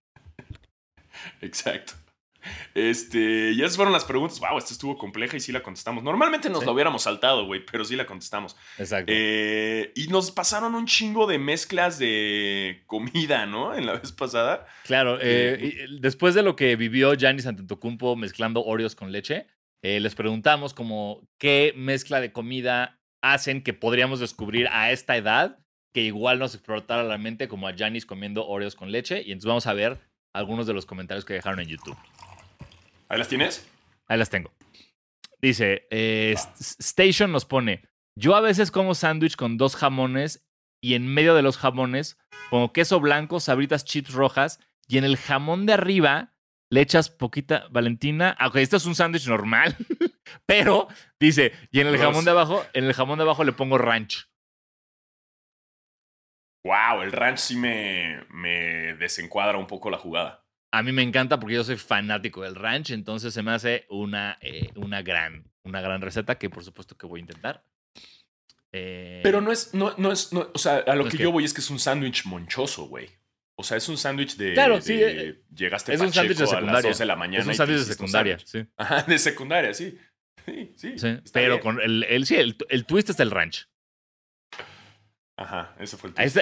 Exacto. 1.42 1.94
Este, 2.74 3.56
ya 3.56 3.66
esas 3.66 3.76
fueron 3.76 3.94
las 3.94 4.06
preguntas. 4.06 4.40
Wow, 4.40 4.58
esta 4.58 4.74
estuvo 4.74 4.98
compleja 4.98 5.38
y 5.38 5.40
sí 5.40 5.52
la 5.52 5.62
contestamos. 5.64 6.04
Normalmente 6.04 6.50
nos 6.50 6.60
Sí. 6.62 6.66
la 6.66 6.72
hubiéramos 6.72 7.04
saltado, 7.04 7.46
güey, 7.46 7.66
pero 7.66 7.86
sí 7.86 7.96
la 7.96 8.06
contestamos. 8.06 8.56
Exacto. 8.78 9.12
Eh, 9.16 9.92
y 9.96 10.08
nos 10.08 10.32
pasaron 10.32 10.76
un 10.76 10.86
chingo 10.86 11.28
de 11.28 11.38
mezclas 11.40 12.00
de 12.00 12.84
comida, 12.88 13.46
¿no? 13.46 13.76
En 13.76 13.86
la 13.86 13.94
vez 13.94 14.12
pasada. 14.12 14.66
Claro, 14.86 15.18
eh, 15.22 15.74
y- 15.90 16.00
después 16.00 16.34
de 16.36 16.44
lo 16.44 16.56
que 16.56 16.76
vivió 16.76 17.14
Giannis 17.16 17.46
Antetokounmpo 17.48 18.16
mezclando 18.16 18.64
Oreos 18.64 18.96
con 18.96 19.12
leche, 19.12 19.48
eh, 19.82 20.00
les 20.00 20.16
preguntamos 20.16 20.74
como 20.74 21.28
qué 21.38 21.74
mezcla 21.76 22.22
de 22.22 22.32
comida 22.32 23.00
hacen 23.22 23.64
que 23.64 23.74
podríamos 23.74 24.20
descubrir 24.20 24.68
a 24.72 24.92
esta 24.92 25.16
edad 25.18 25.60
que 25.94 26.02
igual 26.02 26.40
nos 26.40 26.56
explotara 26.56 27.04
la 27.04 27.18
mente 27.18 27.48
como 27.48 27.68
a 27.68 27.74
Giannis 27.76 28.06
comiendo 28.06 28.48
Oreos 28.48 28.76
con 28.76 28.92
leche. 28.92 29.22
Y 29.22 29.32
entonces 29.32 29.48
vamos 29.48 29.68
a 29.68 29.74
ver 29.74 30.00
algunos 30.34 30.66
de 30.66 30.74
los 30.74 30.86
comentarios 30.88 31.24
que 31.24 31.34
dejaron 31.36 31.60
en 31.60 31.68
YouTube. 31.68 31.96
¿Ahí 33.10 33.20
las 33.20 33.28
tienes? 33.28 33.70
Ahí 34.08 34.18
las 34.18 34.30
tengo. 34.30 34.54
Dice, 35.42 35.88
eh, 35.92 36.36
Station 36.80 37.32
nos 37.32 37.46
pone, 37.46 37.84
yo 38.16 38.36
a 38.36 38.42
veces 38.42 38.72
como 38.72 38.96
sándwich 38.96 39.36
con 39.36 39.58
dos 39.58 39.76
jamones 39.76 40.48
y 40.82 40.94
en 40.94 41.08
medio 41.08 41.36
de 41.36 41.42
los 41.42 41.58
jamones 41.58 42.18
pongo 42.50 42.72
queso 42.72 43.00
blanco, 43.00 43.40
sabritas 43.40 43.84
chips 43.86 44.14
rojas 44.14 44.60
y 44.88 44.98
en 44.98 45.04
el 45.04 45.18
jamón 45.18 45.66
de 45.66 45.74
arriba 45.74 46.34
le 46.70 46.82
echas 46.82 47.10
poquita 47.10 47.68
Valentina. 47.72 48.36
Ah, 48.40 48.48
Ok, 48.48 48.58
esto 48.58 48.78
es 48.78 48.86
un 48.86 48.96
sándwich 48.96 49.28
normal, 49.28 49.76
pero 50.46 50.88
dice, 51.20 51.54
y 51.72 51.82
en 51.82 51.88
el 51.88 51.98
jamón 51.98 52.26
de 52.26 52.32
abajo, 52.32 52.66
en 52.74 52.86
el 52.86 52.94
jamón 52.94 53.18
de 53.18 53.24
abajo 53.24 53.44
le 53.44 53.54
pongo 53.54 53.78
ranch. 53.78 54.30
Wow, 56.66 57.02
el 57.02 57.12
ranch 57.12 57.40
sí 57.40 57.58
me, 57.58 58.26
me 58.30 58.94
desencuadra 58.96 59.58
un 59.58 59.68
poco 59.68 59.90
la 59.90 59.98
jugada. 59.98 60.43
A 60.74 60.82
mí 60.82 60.92
me 60.92 61.04
encanta 61.04 61.40
porque 61.40 61.54
yo 61.56 61.64
soy 61.64 61.78
fanático 61.78 62.42
del 62.42 62.56
ranch, 62.56 62.90
entonces 62.92 63.32
se 63.34 63.44
me 63.44 63.52
hace 63.52 63.86
una, 63.90 64.40
eh, 64.42 64.72
una, 64.76 65.04
gran, 65.04 65.44
una 65.64 65.82
gran 65.82 66.02
receta 66.02 66.40
que 66.40 66.50
por 66.50 66.64
supuesto 66.64 66.98
que 66.98 67.06
voy 67.06 67.20
a 67.20 67.22
intentar. 67.22 67.64
Eh, 68.72 69.20
Pero 69.22 69.40
no 69.40 69.52
es, 69.52 69.76
no, 69.76 69.94
no 69.98 70.12
es, 70.12 70.34
no- 70.34 70.50
o 70.52 70.58
sea, 70.58 70.78
a 70.78 70.96
lo 70.96 71.04
¿No 71.04 71.10
es 71.10 71.16
que 71.16 71.22
yo 71.22 71.32
voy 71.32 71.46
es 71.46 71.54
que 71.54 71.62
es 71.62 71.70
un 71.70 71.78
sándwich 71.78 72.26
monchoso, 72.26 72.86
güey. 72.88 73.08
O 73.56 73.64
sea, 73.64 73.78
es 73.78 73.88
un 73.88 73.98
sándwich 74.00 74.36
de. 74.36 74.54
Claro, 74.54 74.82
sí, 74.82 74.96
de- 74.96 75.30
eh, 75.30 75.42
llegaste 75.56 75.94
es 75.94 76.02
un 76.02 76.12
sándwich 76.12 76.38
de 76.38 76.46
Pacheco 76.46 76.58
a 76.58 76.62
las 76.62 76.66
secundaria. 76.82 76.90
12 76.90 77.04
de 77.04 77.06
la 77.08 77.16
mañana. 77.16 77.42
es 77.44 77.48
un 77.48 77.54
sándwich 77.56 77.78
de 77.80 77.86
secundaria, 77.86 78.40
sí. 78.44 78.66
Ajá, 78.78 79.04
de 79.04 79.20
secundaria, 79.20 79.74
sí. 79.74 79.98
Sí, 80.76 80.98
sí. 80.98 81.20
Pero 81.32 81.54
bien. 81.54 81.62
con 81.62 81.80
el, 81.82 82.04
el, 82.04 82.26
sí, 82.26 82.36
el, 82.36 82.58
el 82.70 82.86
twist 82.86 83.12
es 83.12 83.20
el 83.20 83.32
ranch. 83.32 83.68
Ajá, 85.38 85.76
ese 85.80 85.98
fue 85.98 86.10
el 86.10 86.16
twist. 86.16 86.38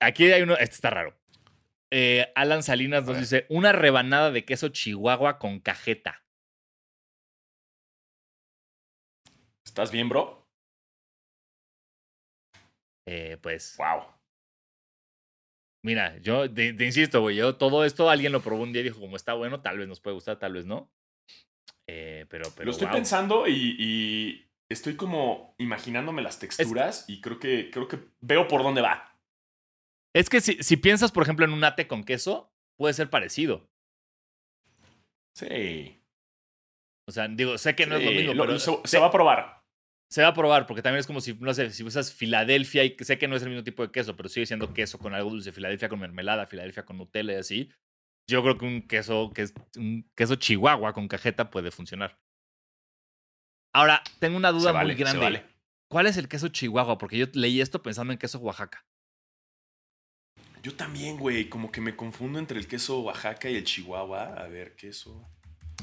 aquí 0.00 0.30
hay 0.32 0.42
uno, 0.42 0.54
este 0.54 0.74
está 0.74 0.90
raro. 0.90 1.17
Eh, 1.90 2.30
Alan 2.34 2.62
Salinas 2.62 3.04
nos 3.04 3.18
dice, 3.18 3.46
una 3.48 3.72
rebanada 3.72 4.30
de 4.30 4.44
queso 4.44 4.68
chihuahua 4.68 5.38
con 5.38 5.60
cajeta. 5.60 6.22
¿Estás 9.64 9.90
bien, 9.90 10.08
bro? 10.08 10.46
Eh, 13.06 13.38
pues, 13.40 13.76
Wow. 13.78 14.04
mira, 15.82 16.18
yo 16.18 16.52
te, 16.52 16.74
te 16.74 16.84
insisto, 16.84 17.22
güey, 17.22 17.36
yo 17.36 17.56
todo 17.56 17.84
esto 17.84 18.10
alguien 18.10 18.32
lo 18.32 18.42
probó 18.42 18.62
un 18.62 18.72
día 18.72 18.82
y 18.82 18.84
dijo, 18.84 19.00
como 19.00 19.16
está 19.16 19.32
bueno, 19.32 19.62
tal 19.62 19.78
vez 19.78 19.88
nos 19.88 20.00
puede 20.00 20.14
gustar, 20.14 20.38
tal 20.38 20.52
vez 20.52 20.66
no. 20.66 20.92
Eh, 21.86 22.26
pero, 22.28 22.50
pero 22.54 22.66
Lo 22.66 22.72
estoy 22.72 22.88
wow. 22.88 22.96
pensando 22.96 23.46
y, 23.46 23.76
y 23.78 24.50
estoy 24.68 24.96
como 24.96 25.54
imaginándome 25.58 26.20
las 26.20 26.38
texturas 26.38 27.06
y 27.08 27.22
creo 27.22 27.38
que, 27.38 27.70
creo 27.70 27.88
que 27.88 27.98
veo 28.20 28.46
por 28.46 28.62
dónde 28.62 28.82
va. 28.82 29.07
Es 30.14 30.28
que 30.30 30.40
si, 30.40 30.62
si 30.62 30.76
piensas, 30.76 31.12
por 31.12 31.22
ejemplo, 31.22 31.44
en 31.44 31.52
un 31.52 31.64
ate 31.64 31.86
con 31.86 32.04
queso, 32.04 32.52
puede 32.78 32.94
ser 32.94 33.10
parecido. 33.10 33.68
Sí. 35.34 36.02
O 37.08 37.12
sea, 37.12 37.28
digo, 37.28 37.56
sé 37.58 37.74
que 37.74 37.86
no 37.86 37.96
es 37.96 38.04
lo 38.04 38.10
mismo, 38.10 38.34
lo- 38.34 38.42
pero 38.46 38.58
se, 38.58 38.70
se, 38.82 38.88
se 38.88 38.98
va 38.98 39.06
a 39.06 39.10
probar. 39.10 39.62
se 40.10 40.22
va 40.22 40.28
a 40.28 40.34
probar, 40.34 40.66
porque 40.66 40.82
también 40.82 41.00
es 41.00 41.06
como 41.06 41.20
si, 41.20 41.34
no 41.34 41.54
sé, 41.54 41.70
si 41.70 41.82
usas 41.84 42.12
Filadelfia 42.12 42.84
y 42.84 42.96
sé 43.00 43.18
que 43.18 43.28
no 43.28 43.36
es 43.36 43.42
el 43.42 43.48
mismo 43.50 43.64
tipo 43.64 43.82
de 43.86 43.92
queso, 43.92 44.16
pero 44.16 44.28
sigue 44.28 44.46
siendo 44.46 44.74
queso 44.74 44.98
con 44.98 45.14
algo 45.14 45.30
dulce, 45.30 45.52
Filadelfia 45.52 45.88
con 45.88 46.00
mermelada, 46.00 46.46
Filadelfia 46.46 46.84
con 46.84 46.96
Nutella 46.98 47.32
y 47.34 47.36
así. 47.36 47.70
Yo 48.30 48.42
creo 48.42 48.58
que 48.58 48.66
un 48.66 48.82
queso 48.86 49.30
que 49.34 49.42
es 49.42 49.54
un 49.76 50.10
queso 50.14 50.34
chihuahua 50.36 50.92
con 50.92 51.08
cajeta 51.08 51.50
puede 51.50 51.70
funcionar. 51.70 52.18
Ahora, 53.74 54.02
tengo 54.18 54.36
una 54.36 54.50
duda 54.50 54.72
vale, 54.72 54.92
muy 54.94 55.00
grande. 55.00 55.22
vale. 55.22 55.46
¿Cuál 55.90 56.06
es 56.06 56.16
el 56.18 56.28
queso 56.28 56.48
chihuahua? 56.48 56.98
Porque 56.98 57.16
yo 57.16 57.26
leí 57.34 57.60
esto 57.62 57.82
pensando 57.82 58.12
en 58.12 58.18
queso 58.18 58.38
Oaxaca. 58.40 58.84
Yo 60.62 60.74
también, 60.74 61.16
güey, 61.18 61.48
como 61.48 61.70
que 61.70 61.80
me 61.80 61.94
confundo 61.96 62.38
entre 62.38 62.58
el 62.58 62.66
queso 62.66 63.00
Oaxaca 63.00 63.48
y 63.48 63.56
el 63.56 63.64
Chihuahua. 63.64 64.34
A 64.34 64.48
ver, 64.48 64.74
queso. 64.76 65.24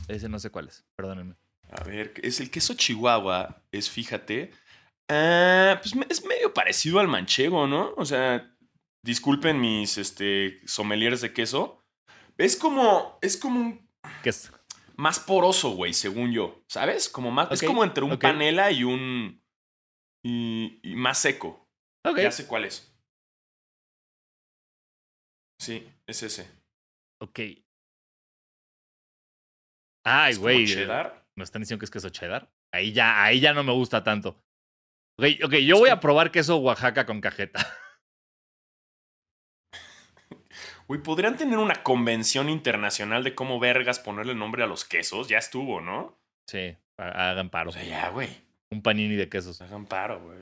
Ese 0.08 0.28
no 0.30 0.40
sé 0.40 0.50
cuál 0.50 0.68
es, 0.68 0.86
perdónenme. 0.96 1.36
A 1.72 1.84
ver, 1.84 2.14
es 2.22 2.40
el 2.40 2.52
queso 2.52 2.74
Chihuahua, 2.76 3.64
es, 3.72 3.90
fíjate. 3.90 4.52
ah, 5.10 5.80
pues 5.82 5.96
es 6.10 6.26
medio 6.26 6.54
parecido 6.54 7.00
al 7.00 7.08
manchego, 7.08 7.68
¿no? 7.68 7.94
O 7.98 8.06
sea, 8.06 8.54
disculpen 9.04 9.60
mis 9.60 9.98
este, 9.98 10.60
sommeliers 10.66 11.22
de 11.22 11.34
queso. 11.34 11.84
Es 12.38 12.56
como, 12.56 13.18
es 13.22 13.38
como 13.38 13.60
un 13.60 13.90
¿Qué 14.22 14.30
es? 14.30 14.52
más 14.98 15.20
poroso, 15.20 15.72
güey, 15.72 15.94
según 15.94 16.32
yo. 16.32 16.64
¿Sabes? 16.68 17.10
Como 17.10 17.32
más, 17.32 17.52
es 17.52 17.62
Ok, 17.64 17.68
como 17.68 17.84
entre 17.84 18.04
un 18.04 18.18
panela 18.20 18.72
y 18.72 18.84
un. 18.84 19.42
Y, 20.24 20.80
y 20.84 20.96
más 20.96 21.20
seco. 21.20 21.68
Ok. 22.04 22.20
Ya 22.20 22.32
sé 22.32 22.46
cuál 22.48 22.66
es. 22.66 22.95
Sí, 25.60 25.88
es 26.08 26.24
ese. 26.24 26.50
Ok. 27.22 27.40
Ay, 30.06 30.36
güey. 30.36 30.66
cheddar. 30.68 31.26
¿Me 31.38 31.44
están 31.44 31.62
diciendo 31.62 31.80
que 31.80 31.86
es 31.86 31.92
queso 31.92 32.10
cheddar? 32.10 32.52
Ahí 32.74 32.94
ya, 32.94 33.24
ahí 33.24 33.40
ya 33.40 33.54
no 33.54 33.64
me 33.64 33.72
gusta 33.74 34.04
tanto. 34.04 34.42
Ok, 35.20 35.26
ok, 35.46 35.54
yo 35.66 35.78
voy 35.78 35.90
a 35.90 36.00
probar 36.00 36.32
queso 36.32 36.58
Oaxaca 36.58 37.06
con 37.06 37.22
cajeta. 37.22 37.60
Güey, 40.88 41.02
podrían 41.02 41.36
tener 41.36 41.58
una 41.58 41.82
convención 41.82 42.48
internacional 42.48 43.24
de 43.24 43.34
cómo 43.34 43.60
vergas 43.60 43.98
ponerle 44.00 44.36
nombre 44.36 44.62
a 44.64 44.68
los 44.68 44.86
quesos. 44.86 45.28
Ya 45.28 45.40
estuvo, 45.40 45.82
¿no? 45.82 46.20
Sí, 46.48 46.78
ha- 47.00 47.32
hagan 47.32 47.50
paro. 47.50 47.72
O 47.72 47.74
sea, 47.74 47.84
ya, 47.84 48.10
güey. 48.10 48.30
Un 48.72 48.84
panini 48.84 49.16
de 49.16 49.28
quesos. 49.28 49.60
Hagan 49.62 49.88
paro, 49.88 50.22
güey. 50.22 50.38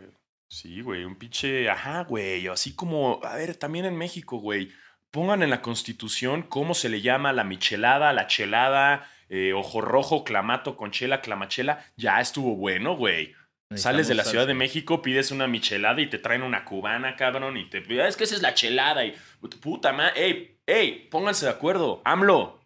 Sí, 0.52 0.82
güey, 0.82 1.06
un 1.06 1.16
pinche. 1.16 1.70
Ajá, 1.70 2.04
güey. 2.04 2.46
Así 2.48 2.76
como. 2.76 3.22
A 3.24 3.36
ver, 3.38 3.56
también 3.56 3.86
en 3.86 3.96
México, 3.98 4.38
güey. 4.38 4.70
Pongan 5.14 5.44
en 5.44 5.52
la 5.52 5.62
constitución 5.62 6.42
cómo 6.42 6.74
se 6.74 6.90
le 6.90 7.02
llama 7.02 7.34
la 7.34 7.44
michelada, 7.44 8.12
la 8.14 8.26
chelada, 8.26 9.08
eh, 9.30 9.54
ojo 9.54 9.80
rojo, 9.80 10.24
clamato, 10.24 10.76
conchela, 10.76 11.22
clamachela. 11.22 11.86
Ya 11.96 12.20
estuvo 12.20 12.56
bueno, 12.56 12.96
güey. 12.98 13.36
Sales 13.76 14.08
de 14.08 14.16
la 14.16 14.24
Ciudad 14.24 14.48
de. 14.48 14.56
México, 14.56 15.04
pides 15.04 15.30
una 15.30 15.46
michelada 15.46 16.02
y 16.02 16.08
te 16.08 16.18
traen 16.18 16.42
una 16.42 16.66
cubana, 16.66 17.16
cabrón, 17.16 17.58
y 17.58 17.70
te 17.70 17.84
"Ah, 18.02 18.08
es 18.08 18.18
que 18.18 18.24
esa 18.24 18.34
es 18.36 18.42
la 18.42 18.56
chelada 18.56 19.06
y 19.06 19.14
puta 19.62 19.94
madre, 19.94 20.14
ey, 20.26 20.58
ey, 20.66 21.08
pónganse 21.12 21.46
de 21.46 21.52
acuerdo, 21.52 22.02
AMLO, 22.06 22.60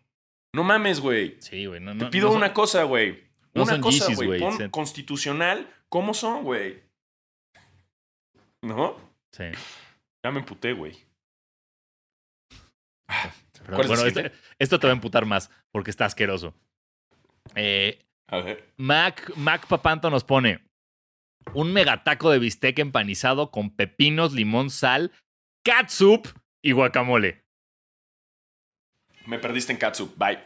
no 0.53 0.63
mames, 0.63 1.01
güey. 1.01 1.35
Sí, 1.41 1.65
güey. 1.65 1.81
No, 1.81 1.91
Te 1.97 2.05
no, 2.05 2.09
pido 2.09 2.27
no 2.27 2.31
son- 2.31 2.37
una 2.43 2.53
cosa, 2.53 2.83
güey. 2.83 3.25
no 3.53 3.63
una 3.63 3.81
cosa, 3.81 4.13
güey. 4.15 4.39
Pon 4.39 4.69
constitucional, 4.69 5.67
¿cómo 5.89 6.13
son, 6.13 6.43
güey? 6.43 6.81
¿No? 8.61 8.95
Sí. 9.31 9.43
Ya 10.23 10.31
me 10.31 10.39
emputé, 10.39 10.71
güey. 10.73 11.06
Pero, 13.07 13.75
¿Cuál 13.75 13.79
es 13.91 13.91
el 13.91 13.97
bueno, 13.97 14.07
este- 14.07 14.31
esto 14.59 14.79
te 14.79 14.87
va 14.87 14.93
a 14.93 14.95
emputar 14.95 15.25
más 15.25 15.49
porque 15.71 15.91
está 15.91 16.05
asqueroso. 16.05 16.53
Eh, 17.55 18.05
A 18.27 18.37
ver. 18.39 18.73
Mac, 18.77 19.31
Mac 19.35 19.67
Papanto 19.67 20.09
nos 20.09 20.23
pone 20.23 20.65
un 21.53 21.71
megataco 21.73 22.29
de 22.29 22.39
bistec 22.39 22.79
empanizado 22.79 23.51
con 23.51 23.69
pepinos, 23.75 24.33
limón, 24.33 24.69
sal, 24.69 25.11
catsup 25.63 26.27
y 26.61 26.73
guacamole. 26.73 27.45
Me 29.25 29.39
perdiste 29.39 29.71
en 29.73 29.77
Katsu. 29.79 30.13
Bye. 30.15 30.39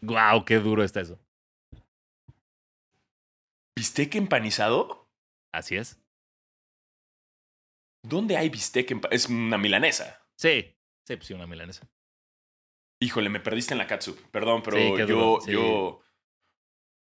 Guau, 0.00 0.44
qué 0.44 0.58
duro 0.58 0.82
está 0.82 1.00
eso. 1.00 1.18
¿Bistec 3.76 4.14
empanizado? 4.14 5.10
Así 5.52 5.76
es. 5.76 5.98
¿Dónde 8.02 8.36
hay 8.36 8.48
bistec 8.48 8.90
empanizado? 8.90 9.16
Es 9.16 9.26
una 9.28 9.58
milanesa. 9.58 10.22
Sí, 10.36 10.75
sí, 11.06 11.16
pues 11.16 11.26
sí, 11.26 11.34
una 11.34 11.46
milanesa. 11.46 11.88
Híjole, 13.00 13.28
me 13.28 13.40
perdiste 13.40 13.74
en 13.74 13.78
la 13.78 13.86
catsup. 13.86 14.18
Perdón, 14.30 14.62
pero 14.62 14.76
Sí, 14.78 14.94
yo, 14.98 15.06
duro, 15.06 15.38
sí. 15.44 15.52
yo. 15.52 16.00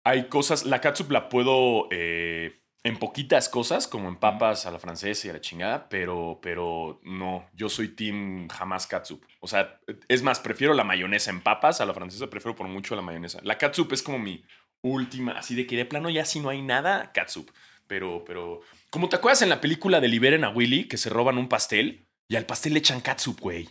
Hay 0.03 0.27
cosas. 0.27 0.65
La 0.65 0.81
catsup 0.81 1.11
la 1.11 1.29
puedo. 1.29 1.87
eh, 1.91 2.59
en 2.85 2.97
poquitas 2.99 3.47
cosas, 3.47 3.87
como 3.87 4.09
en 4.09 4.17
papas 4.17 4.65
a 4.65 4.71
la 4.71 4.77
francesa 4.77 5.27
y 5.27 5.29
a 5.29 5.33
la 5.33 5.39
chingada, 5.41 5.87
pero, 5.87 6.39
pero 6.41 6.99
no. 7.03 7.47
Yo 7.53 7.69
soy 7.69 7.87
team 7.89 8.49
jamás 8.49 8.87
catsup. 8.87 9.23
O 9.39 9.47
sea, 9.47 9.79
es 10.09 10.21
más, 10.21 10.41
prefiero 10.41 10.73
la 10.73 10.83
mayonesa 10.83 11.29
en 11.31 11.39
papas 11.39 11.79
a 11.79 11.85
la 11.85 11.93
francesa, 11.93 12.29
prefiero 12.29 12.55
por 12.57 12.67
mucho 12.67 12.93
la 12.97 13.01
mayonesa. 13.01 13.39
La 13.43 13.57
catsup 13.57 13.93
es 13.93 14.03
como 14.03 14.19
mi 14.19 14.43
última, 14.81 15.31
así 15.37 15.55
de 15.55 15.65
que 15.65 15.77
de 15.77 15.85
plano 15.85 16.09
ya 16.09 16.25
si 16.25 16.41
no 16.41 16.49
hay 16.49 16.61
nada, 16.61 17.13
catsup. 17.13 17.49
Pero, 17.87 18.25
pero. 18.25 18.59
Como 18.89 19.07
te 19.07 19.15
acuerdas 19.15 19.43
en 19.43 19.49
la 19.49 19.61
película 19.61 20.01
de 20.01 20.09
Liberen 20.09 20.43
a 20.43 20.49
Willy, 20.49 20.89
que 20.89 20.97
se 20.97 21.09
roban 21.09 21.37
un 21.37 21.47
pastel 21.47 22.05
y 22.27 22.35
al 22.35 22.45
pastel 22.45 22.73
le 22.73 22.79
echan 22.79 22.99
catsup, 22.99 23.39
güey. 23.39 23.69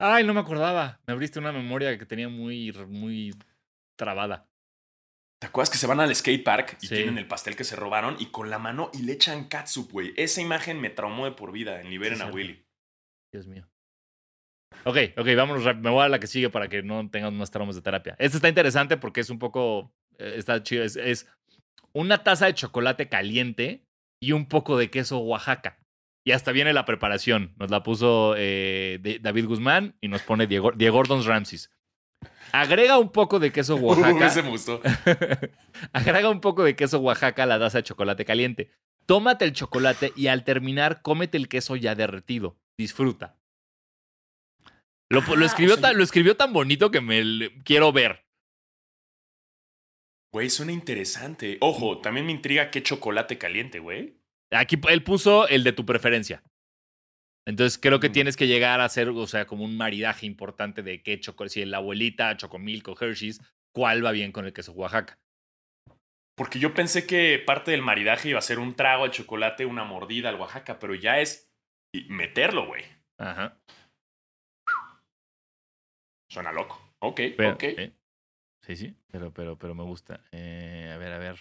Ay, 0.00 0.24
no 0.24 0.34
me 0.34 0.40
acordaba. 0.40 1.00
Me 1.06 1.12
abriste 1.12 1.38
una 1.38 1.52
memoria 1.52 1.96
que 1.98 2.06
tenía 2.06 2.28
muy, 2.28 2.72
muy 2.88 3.34
trabada. 3.98 4.46
¿Te 5.40 5.46
acuerdas 5.46 5.70
que 5.70 5.78
se 5.78 5.86
van 5.86 6.00
al 6.00 6.14
skate 6.14 6.42
park 6.44 6.78
y 6.82 6.86
Sí. 6.88 6.94
tienen 6.96 7.18
el 7.18 7.26
pastel 7.28 7.54
que 7.56 7.64
se 7.64 7.76
robaron 7.76 8.16
y 8.18 8.26
con 8.26 8.50
la 8.50 8.58
mano 8.58 8.90
y 8.92 9.02
le 9.02 9.12
echan 9.12 9.44
catsup, 9.48 9.90
güey? 9.92 10.12
Esa 10.16 10.40
imagen 10.40 10.80
me 10.80 10.90
traumó 10.90 11.24
de 11.26 11.32
por 11.32 11.52
vida 11.52 11.80
en 11.80 11.90
Liberen 11.90 12.16
Sí, 12.16 12.22
a 12.22 12.24
cierto. 12.26 12.36
Willy. 12.36 12.64
Dios 13.32 13.46
mío. 13.46 13.68
Ok, 14.84 14.96
ok, 15.16 15.26
vámonos. 15.36 15.64
Me 15.76 15.90
voy 15.90 16.04
a 16.04 16.08
la 16.08 16.18
que 16.20 16.26
sigue 16.26 16.50
para 16.50 16.68
que 16.68 16.82
no 16.82 17.08
tengamos 17.10 17.38
más 17.38 17.50
traumas 17.50 17.76
de 17.76 17.82
terapia. 17.82 18.16
Esta 18.18 18.36
está 18.38 18.48
interesante 18.48 18.96
porque 18.96 19.20
es 19.20 19.30
un 19.30 19.38
poco. 19.38 19.92
eh, 20.18 20.34
está 20.36 20.60
chido. 20.62 20.82
Es, 20.82 20.96
es 20.96 21.28
una 21.92 22.24
taza 22.24 22.46
de 22.46 22.54
chocolate 22.54 23.08
caliente 23.08 23.84
y 24.20 24.32
un 24.32 24.46
poco 24.48 24.76
de 24.76 24.90
queso 24.90 25.18
Oaxaca. 25.18 25.78
Y 26.28 26.32
hasta 26.32 26.52
viene 26.52 26.74
la 26.74 26.84
preparación. 26.84 27.54
Nos 27.56 27.70
la 27.70 27.82
puso 27.82 28.34
eh, 28.36 28.98
de- 29.00 29.18
David 29.18 29.46
Guzmán 29.46 29.96
y 30.02 30.08
nos 30.08 30.20
pone 30.20 30.46
Diego, 30.46 30.72
Diego 30.72 30.98
Gordon's 30.98 31.24
Ramses. 31.24 31.70
Agrega 32.52 32.98
un 32.98 33.10
poco 33.12 33.38
de 33.38 33.50
queso 33.50 33.76
Oaxaca. 33.80 34.26
Ese 34.26 34.42
me 34.42 34.50
gustó. 34.50 34.82
Agrega 35.94 36.28
un 36.28 36.42
poco 36.42 36.64
de 36.64 36.76
queso 36.76 36.98
Oaxaca 36.98 37.44
a 37.44 37.46
la 37.46 37.58
taza 37.58 37.78
de 37.78 37.84
chocolate 37.84 38.26
caliente. 38.26 38.70
Tómate 39.06 39.46
el 39.46 39.54
chocolate 39.54 40.12
y 40.16 40.26
al 40.26 40.44
terminar, 40.44 41.00
cómete 41.00 41.38
el 41.38 41.48
queso 41.48 41.76
ya 41.76 41.94
derretido. 41.94 42.58
Disfruta. 42.76 43.38
Lo, 45.08 45.22
lo 45.22 45.44
Ah, 45.44 45.46
escribió, 45.46 45.76
o 45.76 45.78
sea, 45.78 45.88
tan, 45.88 45.96
lo 45.96 46.04
escribió 46.04 46.36
tan 46.36 46.52
bonito 46.52 46.90
que 46.90 47.00
me 47.00 47.24
le- 47.24 47.58
quiero 47.64 47.90
ver. 47.90 48.26
Güey, 50.30 50.50
suena 50.50 50.72
interesante. 50.72 51.56
Ojo, 51.62 52.02
también 52.02 52.26
me 52.26 52.32
intriga 52.32 52.70
qué 52.70 52.82
chocolate 52.82 53.38
caliente, 53.38 53.78
güey. 53.78 54.17
Aquí 54.50 54.76
él 54.88 55.02
puso 55.04 55.46
el 55.48 55.62
de 55.64 55.72
tu 55.72 55.84
preferencia. 55.84 56.42
Entonces 57.46 57.78
creo 57.78 57.98
que 58.00 58.08
Mm. 58.10 58.12
tienes 58.12 58.36
que 58.36 58.46
llegar 58.46 58.80
a 58.80 58.84
hacer, 58.84 59.08
o 59.08 59.26
sea, 59.26 59.46
como 59.46 59.64
un 59.64 59.76
maridaje 59.76 60.26
importante 60.26 60.82
de 60.82 61.02
qué 61.02 61.18
chocolate, 61.20 61.52
si 61.54 61.64
la 61.64 61.78
abuelita, 61.78 62.36
Chocomilk 62.36 62.88
o 62.88 62.96
Hershey's, 62.98 63.40
cuál 63.74 64.04
va 64.04 64.12
bien 64.12 64.32
con 64.32 64.44
el 64.46 64.52
queso 64.52 64.72
Oaxaca. 64.72 65.18
Porque 66.36 66.58
yo 66.58 66.72
pensé 66.74 67.06
que 67.06 67.42
parte 67.44 67.70
del 67.72 67.82
maridaje 67.82 68.28
iba 68.28 68.38
a 68.38 68.42
ser 68.42 68.58
un 68.58 68.74
trago 68.74 69.04
al 69.04 69.10
chocolate, 69.10 69.66
una 69.66 69.84
mordida 69.84 70.28
al 70.28 70.36
Oaxaca, 70.40 70.78
pero 70.78 70.94
ya 70.94 71.20
es 71.20 71.50
meterlo, 72.08 72.66
güey. 72.66 72.84
Ajá. 73.18 73.58
Suena 76.30 76.52
loco. 76.52 76.78
Ok, 77.00 77.20
Pero- 77.36 77.52
ok. 77.54 77.64
sí. 77.76 77.92
Sí, 78.62 78.76
sí, 78.76 78.94
pero, 79.10 79.32
pero, 79.32 79.56
pero 79.56 79.74
me 79.74 79.84
gusta. 79.84 80.20
Eh, 80.32 80.90
a 80.92 80.98
ver, 80.98 81.12
a 81.12 81.18
ver. 81.18 81.38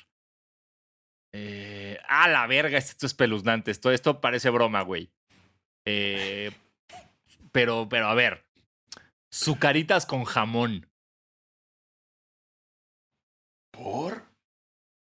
Eh, 1.33 1.99
ah, 2.07 2.27
la 2.27 2.47
verga, 2.47 2.77
esto 2.77 3.05
es 3.05 3.11
espeluznante. 3.11 3.71
Esto, 3.71 3.91
esto 3.91 4.21
parece 4.21 4.49
broma, 4.49 4.81
güey. 4.81 5.11
Eh, 5.85 6.51
pero, 7.51 7.87
pero, 7.89 8.07
a 8.07 8.13
ver. 8.13 8.45
Sucaritas 9.29 10.05
con 10.05 10.23
jamón. 10.23 10.87
¿Por? 13.71 14.23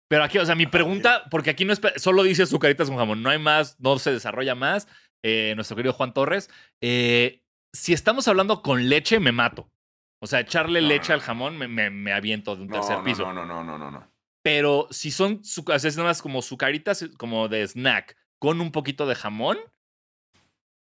Pero 0.09 0.23
aquí, 0.23 0.37
o 0.37 0.45
sea, 0.45 0.55
mi 0.55 0.67
pregunta, 0.67 1.25
porque 1.29 1.49
aquí 1.49 1.65
no 1.65 1.73
es, 1.73 1.81
solo 1.97 2.23
dice 2.23 2.45
sucaritas 2.45 2.87
con 2.87 2.97
jamón, 2.97 3.21
no 3.21 3.29
hay 3.29 3.39
más, 3.39 3.79
no 3.79 3.99
se 3.99 4.11
desarrolla 4.11 4.55
más. 4.55 4.87
Eh, 5.23 5.53
nuestro 5.55 5.75
querido 5.75 5.93
Juan 5.93 6.13
Torres. 6.13 6.49
eh, 6.81 7.43
si 7.73 7.93
estamos 7.93 8.27
hablando 8.27 8.61
con 8.63 8.87
leche, 8.89 9.19
me 9.19 9.31
mato. 9.33 9.69
O 10.23 10.25
sea, 10.27 10.39
echarle 10.39 10.81
No, 10.81 10.87
leche 10.87 11.09
no, 11.09 11.15
al 11.15 11.19
jamón 11.21 11.57
me, 11.57 11.67
me, 11.67 11.89
me 11.91 12.13
aviento 12.13 12.55
de 12.55 12.63
un 12.63 12.69
tercer 12.69 12.97
no, 12.97 13.03
piso. 13.03 13.21
no, 13.21 13.33
no, 13.33 13.45
no, 13.45 13.63
no, 13.63 13.77
no, 13.77 13.91
no. 13.91 14.11
Pero 14.47 14.87
si 14.91 15.11
son 15.11 15.43
su, 15.43 15.61
o 15.67 15.73
es 15.73 15.97
nada 15.97 16.15
como 16.21 16.41
sucaritas 16.41 17.05
como 17.17 17.49
de 17.49 17.67
snack 17.67 18.15
con 18.39 18.61
un 18.61 18.71
poquito 18.71 19.05
de 19.05 19.13
jamón, 19.13 19.57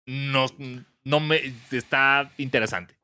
no, 0.07 0.47
no 1.05 1.21
me 1.21 1.55
está 1.71 2.33
interesante. 2.39 2.99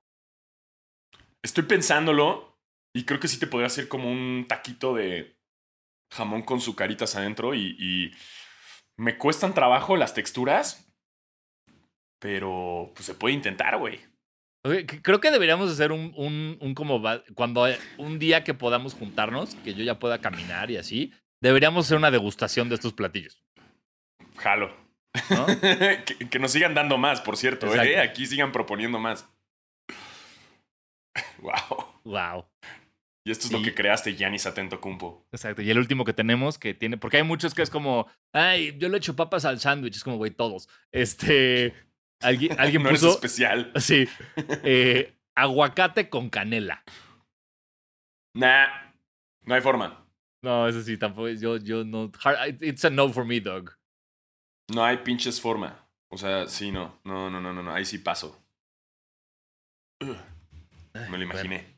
Estoy 1.43 1.65
pensándolo 1.65 2.59
y 2.95 3.05
creo 3.05 3.21
que 3.21 3.29
sí 3.29 3.39
te 3.39 3.47
podría 3.47 3.67
hacer 3.67 3.87
como 3.87 4.11
un 4.11 4.47
taquito 4.49 4.95
de 4.95 5.37
jamón 6.11 6.41
con 6.41 6.63
sucaritas 6.63 7.17
adentro 7.17 7.53
y, 7.53 7.77
y 7.79 8.13
me 8.97 9.19
cuestan 9.19 9.53
trabajo 9.53 9.95
las 9.99 10.15
texturas, 10.15 10.91
pero 12.19 12.93
pues 12.95 13.05
se 13.05 13.15
puede 13.15 13.35
intentar, 13.35 13.77
güey. 13.77 14.01
Creo 15.03 15.21
que 15.21 15.31
deberíamos 15.31 15.71
hacer 15.71 15.93
un, 15.93 16.13
un, 16.17 16.59
un 16.61 16.75
como 16.75 17.03
cuando 17.35 17.67
un 17.99 18.19
día 18.19 18.45
que 18.45 18.55
podamos 18.55 18.95
juntarnos, 18.95 19.55
que 19.57 19.75
yo 19.75 19.85
ya 19.85 19.99
pueda 19.99 20.21
caminar 20.21 20.71
y 20.71 20.77
así, 20.77 21.13
deberíamos 21.41 21.87
hacer 21.87 21.97
una 21.97 22.11
degustación 22.11 22.69
de 22.69 22.77
estos 22.77 22.93
platillos. 22.93 23.43
Jalo. 24.37 24.75
¿no? 25.31 25.47
que, 26.05 26.29
que 26.29 26.39
nos 26.39 26.53
sigan 26.53 26.75
dando 26.75 26.99
más, 26.99 27.21
por 27.21 27.37
cierto, 27.37 27.75
¿eh? 27.75 27.99
Aquí 27.99 28.27
sigan 28.27 28.53
proponiendo 28.53 28.99
más. 28.99 29.29
wow. 31.39 31.87
wow. 32.05 32.45
Y 33.27 33.33
esto 33.33 33.47
es 33.47 33.53
lo 33.53 33.61
que 33.61 33.75
creaste, 33.75 34.15
Giannis 34.15 34.47
Atento 34.47 34.81
Cumpo. 34.81 35.27
Exacto. 35.33 35.61
Y 35.61 35.69
el 35.69 35.79
último 35.79 36.05
que 36.05 36.13
tenemos 36.13 36.59
que 36.59 36.75
tiene, 36.75 36.97
porque 36.97 37.17
hay 37.17 37.25
muchos 37.25 37.55
que 37.55 37.63
es 37.63 37.71
como, 37.71 38.07
ay, 38.33 38.77
yo 38.79 38.89
le 38.89 38.99
echo 38.99 39.17
papas 39.17 39.45
al 39.45 39.59
sándwich, 39.59 39.97
es 39.97 40.05
como, 40.05 40.17
güey, 40.17 40.31
todos. 40.31 40.69
Este, 40.93 41.75
alguien, 42.21 42.53
alguien 42.61 42.83
no 42.83 42.89
eres 42.91 43.01
puso, 43.01 43.13
especial. 43.15 43.73
sí, 43.81 44.09
eh, 44.65 45.15
aguacate 45.35 46.09
con 46.09 46.31
canela. 46.31 46.83
Nah, 48.35 48.67
no 49.43 49.55
hay 49.55 49.61
forma. 49.61 50.07
No, 50.43 50.69
eso 50.69 50.83
sí, 50.83 50.97
tampoco, 50.99 51.29
yo, 51.31 51.57
yo 51.57 51.85
no, 51.85 52.11
hard- 52.13 52.63
it's 52.63 52.85
a 52.85 52.91
no 52.91 53.09
for 53.09 53.25
me, 53.25 53.41
dog. 53.41 53.73
No 54.73 54.85
hay 54.85 54.99
pinches 54.99 55.41
forma. 55.41 55.89
O 56.09 56.17
sea, 56.19 56.47
sí, 56.49 56.71
no. 56.71 57.01
No, 57.05 57.31
no, 57.31 57.41
no, 57.41 57.53
no, 57.53 57.63
no. 57.63 57.73
Ahí 57.75 57.85
sí 57.85 57.99
paso. 57.99 58.45
Ugh, 60.03 60.17
me 61.11 61.19
lo 61.19 61.25
imaginé. 61.25 61.77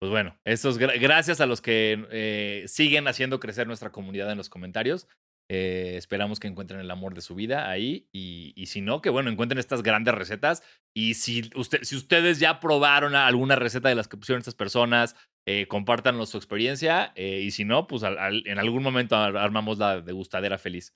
Pues 0.00 0.10
bueno, 0.10 0.38
estos, 0.44 0.78
gra- 0.78 0.98
gracias 1.00 1.40
a 1.40 1.46
los 1.46 1.60
que 1.60 2.06
eh, 2.10 2.64
siguen 2.68 3.08
haciendo 3.08 3.40
crecer 3.40 3.66
nuestra 3.66 3.90
comunidad 3.90 4.30
en 4.30 4.38
los 4.38 4.48
comentarios. 4.48 5.08
Eh, 5.50 5.94
esperamos 5.96 6.40
que 6.40 6.48
encuentren 6.48 6.80
el 6.80 6.90
amor 6.90 7.14
de 7.14 7.20
su 7.22 7.34
vida 7.34 7.70
ahí. 7.70 8.08
Y, 8.12 8.52
y 8.56 8.66
si 8.66 8.80
no, 8.80 9.00
que 9.00 9.10
bueno, 9.10 9.30
encuentren 9.30 9.58
estas 9.58 9.82
grandes 9.82 10.14
recetas. 10.14 10.62
Y 10.94 11.14
si, 11.14 11.50
usted, 11.54 11.82
si 11.82 11.96
ustedes 11.96 12.38
ya 12.40 12.60
probaron 12.60 13.14
alguna 13.14 13.56
receta 13.56 13.88
de 13.88 13.94
las 13.94 14.08
que 14.08 14.16
pusieron 14.16 14.40
estas 14.40 14.54
personas, 14.54 15.16
eh, 15.46 15.66
compártanos 15.68 16.28
su 16.30 16.36
experiencia. 16.36 17.12
eh, 17.16 17.40
y 17.42 17.50
si 17.52 17.64
no, 17.64 17.86
pues 17.86 18.02
en 18.02 18.58
algún 18.58 18.82
momento 18.82 19.16
ar- 19.16 19.36
armamos 19.36 19.78
la 19.78 20.00
degustadera 20.00 20.58
feliz. 20.58 20.94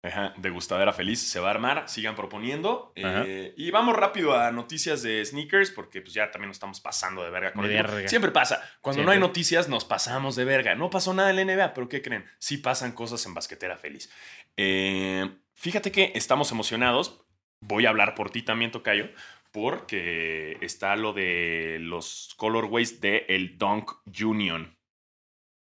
Ajá, 0.00 0.32
degustadera 0.36 0.92
feliz 0.92 1.20
se 1.20 1.40
va 1.40 1.48
a 1.48 1.50
armar, 1.50 1.88
sigan 1.88 2.14
proponiendo. 2.14 2.92
Eh, 2.94 3.52
y 3.56 3.72
vamos 3.72 3.96
rápido 3.96 4.38
a 4.38 4.52
noticias 4.52 5.02
de 5.02 5.24
sneakers, 5.24 5.72
porque 5.72 6.00
pues 6.00 6.14
ya 6.14 6.30
también 6.30 6.48
nos 6.48 6.56
estamos 6.56 6.80
pasando 6.80 7.24
de 7.24 7.30
verga 7.30 7.52
con 7.52 7.66
De 7.66 7.76
el 7.76 7.82
verga. 7.82 8.08
Siempre 8.08 8.30
pasa. 8.30 8.62
Cuando 8.80 9.02
no 9.02 9.10
hay 9.10 9.18
noticias, 9.18 9.68
nos 9.68 9.84
pasamos 9.84 10.36
de 10.36 10.44
verga. 10.44 10.76
No 10.76 10.88
pasó 10.88 11.14
nada 11.14 11.30
en 11.30 11.36
la 11.36 11.44
NBA, 11.44 11.74
pero 11.74 11.88
¿qué 11.88 12.00
creen? 12.00 12.24
Sí 12.38 12.58
pasan 12.58 12.92
cosas 12.92 13.26
en 13.26 13.34
basquetera 13.34 13.76
feliz. 13.76 14.08
Eh, 14.56 15.28
fíjate 15.54 15.90
que 15.90 16.12
estamos 16.14 16.52
emocionados. 16.52 17.24
Voy 17.60 17.86
a 17.86 17.88
hablar 17.88 18.14
por 18.14 18.30
ti 18.30 18.42
también, 18.42 18.70
Tocayo, 18.70 19.10
porque 19.50 20.58
está 20.60 20.94
lo 20.94 21.12
de 21.12 21.78
los 21.80 22.34
colorways 22.36 23.00
de 23.00 23.26
el 23.28 23.58
Dunk 23.58 23.90
Union. 24.22 24.78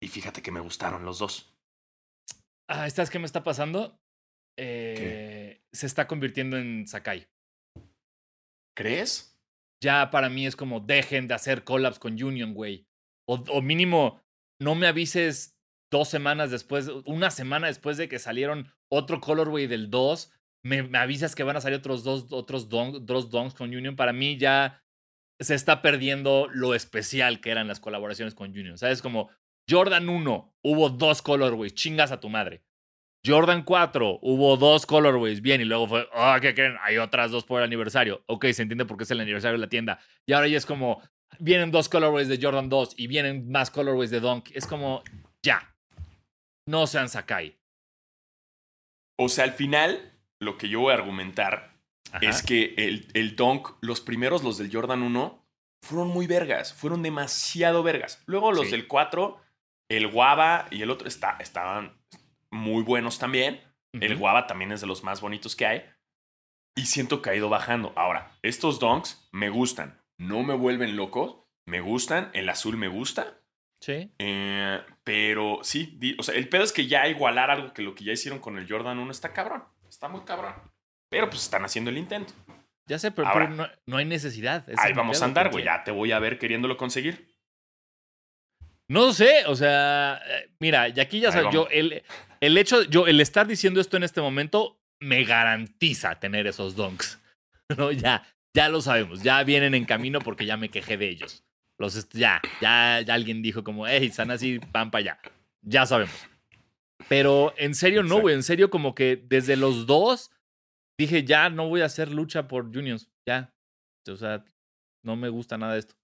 Y 0.01 0.07
fíjate 0.07 0.43
que 0.43 0.53
me 0.53 0.61
gustaron 0.61 1.05
los 1.05 1.19
dos. 1.19 1.53
Ah, 2.69 2.89
¿Sabes 2.89 3.11
qué 3.11 3.19
me 3.19 3.27
está 3.27 3.43
pasando? 3.43 3.99
Eh, 4.59 5.62
se 5.73 5.87
está 5.87 6.07
convirtiendo 6.07 6.57
en 6.59 6.87
Sakai. 6.87 7.27
¿Crees? 8.77 9.29
ya 9.83 10.12
para 10.12 10.29
mí 10.29 10.47
es 10.47 10.55
como 10.55 10.79
dejen 10.79 11.27
de 11.27 11.35
hacer 11.35 11.65
collabs 11.65 11.99
con 11.99 12.12
Union, 12.23 12.55
güey. 12.55 12.87
O, 13.29 13.35
o 13.49 13.61
mínimo, 13.62 14.20
no 14.61 14.77
me 14.77 14.87
avises 14.87 15.59
dos 15.93 16.09
semanas 16.09 16.53
después, 16.53 16.89
una 17.05 17.33
semana 17.33 17.66
después 17.66 17.97
de 17.97 18.09
que 18.09 18.20
salieron 18.20 18.73
otro 18.89 19.20
colorway 19.20 19.66
del 19.66 19.91
2, 19.91 20.33
me, 20.65 20.85
me 20.85 20.99
avisas 20.99 21.35
que 21.35 21.43
van 21.43 21.57
a 21.57 21.61
salir 21.61 21.79
otros 21.81 22.05
dos, 22.05 22.27
otros 22.31 22.69
don- 22.69 23.05
dos 23.05 23.29
donks 23.31 23.55
con 23.55 23.74
Union. 23.74 23.97
Para 23.97 24.12
mí 24.12 24.37
ya 24.37 24.85
se 25.41 25.57
está 25.57 25.83
perdiendo 25.83 26.47
lo 26.53 26.77
especial 26.77 27.41
que 27.41 27.51
eran 27.51 27.66
las 27.66 27.81
colaboraciones 27.81 28.37
con 28.37 28.51
Union. 28.51 28.79
¿Sabes? 28.79 29.03
Como 29.03 29.31
Jordan 29.69 30.09
1, 30.09 30.55
hubo 30.62 30.91
dos 30.91 31.23
colorways, 31.23 31.74
chingas 31.74 32.12
a 32.12 32.20
tu 32.20 32.29
madre. 32.29 32.62
Jordan 33.24 33.62
4, 33.62 34.19
hubo 34.23 34.57
dos 34.57 34.85
colorways, 34.85 35.43
bien, 35.43 35.61
y 35.61 35.65
luego 35.65 35.86
fue, 35.86 36.09
ah, 36.12 36.39
¿qué 36.40 36.55
creen? 36.55 36.77
Hay 36.82 36.99
otras 36.99 37.31
dos 37.31 37.44
por 37.44 37.61
el 37.61 37.65
aniversario. 37.66 38.23
Ok, 38.27 38.47
se 38.53 38.62
entiende 38.62 38.85
porque 38.85 39.05
es 39.05 39.11
el 39.12 39.20
aniversario 39.20 39.59
de 39.59 39.65
la 39.65 39.69
tienda. 39.69 40.01
Y 40.27 40.32
ahora 40.32 40.49
ya 40.49 40.59
es 40.59 40.66
como, 40.66 41.01
vienen 41.39 41.70
dos 41.70 41.89
colorways 41.89 42.27
de 42.28 42.39
Jordan 42.40 42.69
2 42.69 42.94
y 42.97 43.07
vienen 43.07 43.49
más 43.51 43.70
colorways 43.70 44.11
de 44.11 44.19
Dunk. 44.20 44.49
Es 44.55 44.66
como, 44.66 45.03
ya. 45.44 45.73
No 46.66 46.86
sean 46.89 47.09
Sakai. 47.09 47.57
O 49.19 49.28
sea, 49.28 49.44
al 49.44 49.53
final, 49.53 50.12
lo 50.40 50.59
que 50.59 50.69
yo 50.69 50.81
voy 50.81 50.90
a 50.93 50.97
argumentar 50.97 51.77
Ajá. 52.12 52.19
es 52.28 52.43
que 52.43 52.74
el, 52.77 53.07
el 53.15 53.36
Dunk, 53.36 53.69
los 53.82 54.01
primeros, 54.01 54.43
los 54.43 54.59
del 54.59 54.73
Jordan 54.73 55.03
1, 55.03 55.44
fueron 55.85 56.09
muy 56.09 56.27
vergas, 56.27 56.73
fueron 56.74 57.03
demasiado 57.03 57.82
vergas. 57.85 58.23
Luego 58.27 58.53
los 58.53 58.66
Sí. 58.66 58.73
del 58.73 58.86
4, 58.89 59.40
el 59.89 60.09
Guava 60.09 60.66
y 60.70 60.82
el 60.82 60.90
otro 60.90 61.07
está, 61.09 61.36
estaban 61.40 61.97
muy 62.53 62.83
buenos 62.85 63.19
también. 63.19 63.61
El. 63.93 64.16
Guava 64.16 64.47
también 64.47 64.70
es 64.73 64.81
de 64.81 64.87
los 64.87 65.03
más 65.03 65.20
bonitos 65.20 65.57
que 65.57 65.66
hay. 65.66 65.85
Y 66.77 66.87
siento 66.87 67.20
que 67.20 67.31
ha 67.31 67.35
ido 67.35 67.49
bajando. 67.49 67.93
Ahora, 67.97 68.39
estos 68.43 68.79
Dunks 68.79 69.29
me 69.33 69.51
gustan. 69.51 70.01
No 70.19 70.43
me 70.43 70.55
vuelven 70.55 70.97
locos. 70.97 71.37
Me 71.66 71.81
gustan. 71.81 72.31
El 72.33 72.49
azul 72.49 72.77
me 72.77 72.89
gusta. 72.89 73.39
Sí. 73.81 74.11
Eh, 74.19 74.81
pero 75.05 75.59
sí, 75.62 75.97
di- 75.99 76.16
o 76.19 76.23
sea, 76.23 76.35
el 76.37 76.49
pedo 76.49 76.62
es 76.62 76.73
que 76.73 76.87
ya 76.87 77.09
igualar 77.09 77.51
algo 77.51 77.73
que 77.74 77.83
lo 77.83 77.95
que 77.95 78.05
ya 78.05 78.12
hicieron 78.12 78.39
con 78.39 78.57
el 78.57 78.69
Jordan 78.70 78.99
1 78.99 79.11
está 79.11 79.33
cabrón. 79.33 79.65
Está 79.89 80.09
muy 80.09 80.23
cabrón. 80.23 80.55
Pero 81.11 81.29
pues 81.29 81.43
están 81.43 81.65
haciendo 81.65 81.91
el 81.91 81.99
intento. 81.99 82.33
Ya 82.87 82.99
sé, 82.99 83.11
pero, 83.11 83.29
Ahora. 83.29 83.47
pero 83.51 83.57
no, 83.57 83.69
no 83.87 83.97
hay 83.99 84.05
necesidad. 84.05 84.66
Ahí 84.79 84.93
vamos 84.93 85.20
a 85.20 85.24
andar, 85.27 85.51
güey. 85.51 85.65
Ya 85.65 85.85
te 85.85 85.91
voy 85.91 86.12
a 86.12 86.19
ver 86.19 86.39
queriéndolo 86.39 86.77
conseguir. 86.77 87.35
No 88.89 89.12
sé, 89.12 89.47
o 89.47 89.55
sea, 89.55 90.20
eh, 90.27 90.51
mira, 90.59 90.89
y 90.89 91.01
aquí 91.01 91.20
ya 91.20 91.33
sabes, 91.33 91.53
yo, 91.53 91.66
el, 91.70 92.03
el 92.43 92.59
hecho, 92.59 92.82
yo, 92.82 93.06
el 93.06 93.20
estar 93.20 93.47
diciendo 93.47 93.81
esto 93.81 93.97
en 93.97 94.02
este 94.02 94.20
momento 94.20 94.81
me 95.01 95.23
garantiza 95.23 96.19
tener 96.19 96.48
esos 96.48 96.74
donks. 96.74 97.20
¿No? 97.78 97.93
Ya, 97.93 98.27
ya 98.52 98.69
lo 98.69 98.82
sabemos, 98.82 99.23
ya 99.23 99.43
vienen 99.44 99.74
en 99.74 99.85
camino 99.85 100.19
porque 100.19 100.44
ya 100.44 100.56
me 100.56 100.69
quejé 100.69 100.97
de 100.97 101.09
ellos. 101.09 101.44
Los, 101.78 102.09
ya, 102.10 102.43
ya, 102.60 103.01
ya 103.01 103.14
alguien 103.14 103.43
dijo 103.43 103.62
como, 103.62 103.86
hey, 103.86 104.06
están 104.06 104.32
así, 104.32 104.59
pan 104.59 104.90
para 104.90 105.01
allá. 105.01 105.19
Ya 105.62 105.86
sabemos. 105.86 106.28
Pero 107.09 107.55
en 107.56 107.77
serio, 107.77 108.02
no, 108.02 108.20
güey, 108.20 108.35
en 108.35 108.43
serio, 108.43 108.70
como 108.70 108.94
que 108.94 109.16
desde 109.24 109.56
los 109.56 109.86
dos 109.86 110.32
dije, 110.98 111.24
ya 111.24 111.48
no 111.48 111.69
voy 111.69 111.82
a 111.82 111.86
hacer 111.86 112.10
lucha 112.10 112.48
por 112.48 112.74
Juniors, 112.74 113.09
ya. 113.24 113.55
O 114.09 114.16
sea, 114.16 114.44
no 115.05 115.14
me 115.14 115.28
gusta 115.28 115.56
nada 115.56 115.78
esto. 115.78 115.94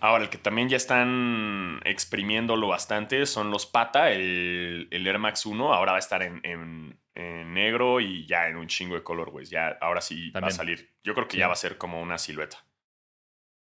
Ahora, 0.00 0.22
el 0.24 0.30
que 0.30 0.38
también 0.38 0.68
ya 0.68 0.76
están 0.76 1.80
exprimiéndolo 1.84 2.68
bastante 2.68 3.26
son 3.26 3.50
los 3.50 3.66
Pata, 3.66 4.12
el, 4.12 4.86
el 4.90 5.06
Air 5.06 5.18
Max 5.18 5.44
1. 5.44 5.74
Ahora 5.74 5.92
va 5.92 5.96
a 5.96 6.00
estar 6.00 6.22
en, 6.22 6.40
en- 6.44 7.00
en 7.14 7.52
negro 7.52 8.00
y 8.00 8.24
ya 8.26 8.46
en 8.48 8.56
un 8.56 8.68
chingo 8.68 8.94
de 8.94 9.02
colorways. 9.02 9.50
Ya, 9.50 9.76
ahora 9.80 10.00
sí 10.00 10.30
va 10.30 10.46
a 10.46 10.50
salir. 10.52 10.94
Yo 11.02 11.14
creo 11.14 11.26
que 11.26 11.32
Sí. 11.32 11.38
ya 11.38 11.48
va 11.48 11.54
a 11.54 11.56
ser 11.56 11.76
como 11.76 12.00
una 12.00 12.16
silueta. 12.16 12.64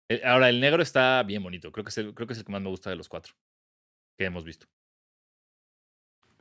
Eh, 0.08 0.22
Ahora, 0.24 0.48
el 0.48 0.58
negro 0.58 0.82
está 0.82 1.22
bien 1.22 1.42
bonito. 1.42 1.70
Creo 1.70 1.84
que, 1.84 1.90
es 1.90 1.98
el, 1.98 2.14
creo 2.14 2.26
que 2.26 2.32
es 2.32 2.38
el 2.38 2.46
que 2.46 2.52
más 2.52 2.62
me 2.62 2.70
gusta 2.70 2.88
de 2.88 2.96
los 2.96 3.08
cuatro 3.10 3.34
que 4.18 4.24
hemos 4.24 4.44
visto. 4.44 4.66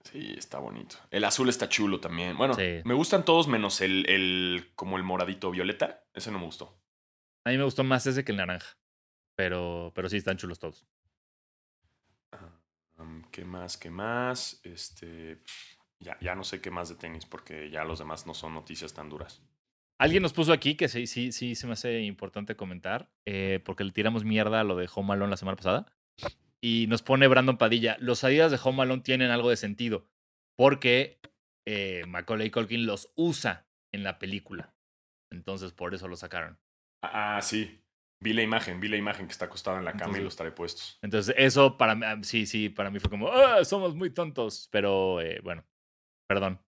Sí, 0.03 0.33
está 0.37 0.59
bonito. 0.59 0.95
El 1.11 1.23
azul 1.25 1.49
está 1.49 1.69
chulo 1.69 1.99
también. 1.99 2.37
Bueno, 2.37 2.53
Sí. 2.55 2.81
me 2.85 2.93
gustan 2.93 3.23
todos 3.25 3.47
menos 3.47 3.81
el, 3.81 4.09
el 4.09 4.71
como 4.75 4.95
el 4.97 5.03
moradito 5.03 5.51
violeta. 5.51 6.05
Ese 6.13 6.31
no 6.31 6.39
me 6.39 6.45
gustó. 6.45 6.77
A 7.45 7.49
mí 7.51 7.57
me 7.57 7.63
gustó 7.65 7.83
más 7.83 8.07
ese 8.07 8.23
que 8.23 8.31
el 8.31 8.37
naranja. 8.37 8.77
Pero, 9.35 9.91
pero 9.95 10.09
sí, 10.09 10.17
están 10.17 10.37
chulos 10.37 10.59
todos. 10.59 10.85
Um, 12.97 13.23
¿Qué 13.31 13.45
más? 13.45 13.77
¿Qué 13.77 13.89
más? 13.89 14.59
Este. 14.63 15.41
Ya, 15.99 16.17
ya 16.19 16.35
no 16.35 16.43
sé 16.43 16.61
qué 16.61 16.71
más 16.71 16.89
de 16.89 16.95
tenis 16.95 17.25
porque 17.25 17.69
ya 17.69 17.83
los 17.83 17.99
demás 17.99 18.25
no 18.25 18.33
son 18.33 18.53
noticias 18.53 18.93
tan 18.93 19.09
duras. 19.09 19.41
Alguien 19.99 20.23
nos 20.23 20.33
puso 20.33 20.51
aquí 20.51 20.73
que 20.73 20.87
sí, 20.87 21.05
sí, 21.05 21.31
sí, 21.31 21.53
se 21.53 21.67
me 21.67 21.73
hace 21.73 22.01
importante 22.01 22.55
comentar, 22.55 23.11
eh, 23.27 23.59
porque 23.63 23.83
le 23.83 23.91
tiramos 23.91 24.23
mierda 24.23 24.59
a 24.59 24.63
lo 24.63 24.75
de 24.75 24.89
Home 24.95 25.13
Alone 25.13 25.29
la 25.29 25.37
semana 25.37 25.57
pasada. 25.57 25.85
Y 26.59 26.87
nos 26.87 27.03
pone 27.03 27.27
Brandon 27.27 27.57
Padilla, 27.57 27.97
los 27.99 28.23
Adidas 28.23 28.51
de 28.51 28.59
Home 28.63 28.81
Alone 28.81 29.03
tienen 29.03 29.29
algo 29.29 29.51
de 29.51 29.57
sentido, 29.57 30.07
porque 30.55 31.19
eh, 31.67 32.03
Macaulay 32.07 32.49
Culkin 32.49 32.87
los 32.87 33.11
usa 33.15 33.67
en 33.91 34.03
la 34.03 34.17
película. 34.17 34.73
Entonces, 35.29 35.71
por 35.71 35.93
eso 35.93 36.07
lo 36.07 36.15
sacaron. 36.15 36.57
Ah, 37.03 37.39
sí. 37.43 37.79
Vi 38.23 38.33
la 38.33 38.43
imagen, 38.43 38.79
vi 38.79 38.87
la 38.87 38.97
imagen 38.97 39.25
que 39.25 39.31
está 39.31 39.45
acostada 39.45 39.79
en 39.79 39.85
la 39.85 39.93
cama 39.93 40.17
y 40.19 40.21
los 40.21 40.35
trae 40.35 40.51
puestos. 40.51 40.99
Entonces, 41.01 41.33
eso 41.37 41.75
para 41.77 41.95
mí, 41.95 42.05
ah, 42.05 42.17
sí, 42.21 42.45
sí, 42.45 42.69
para 42.69 42.91
mí 42.91 42.99
fue 42.99 43.09
como, 43.09 43.29
"Ah, 43.31 43.65
somos 43.65 43.95
muy 43.95 44.11
tontos. 44.11 44.69
Pero 44.71 45.19
eh, 45.21 45.39
bueno, 45.43 45.65
perdón. 46.29 46.59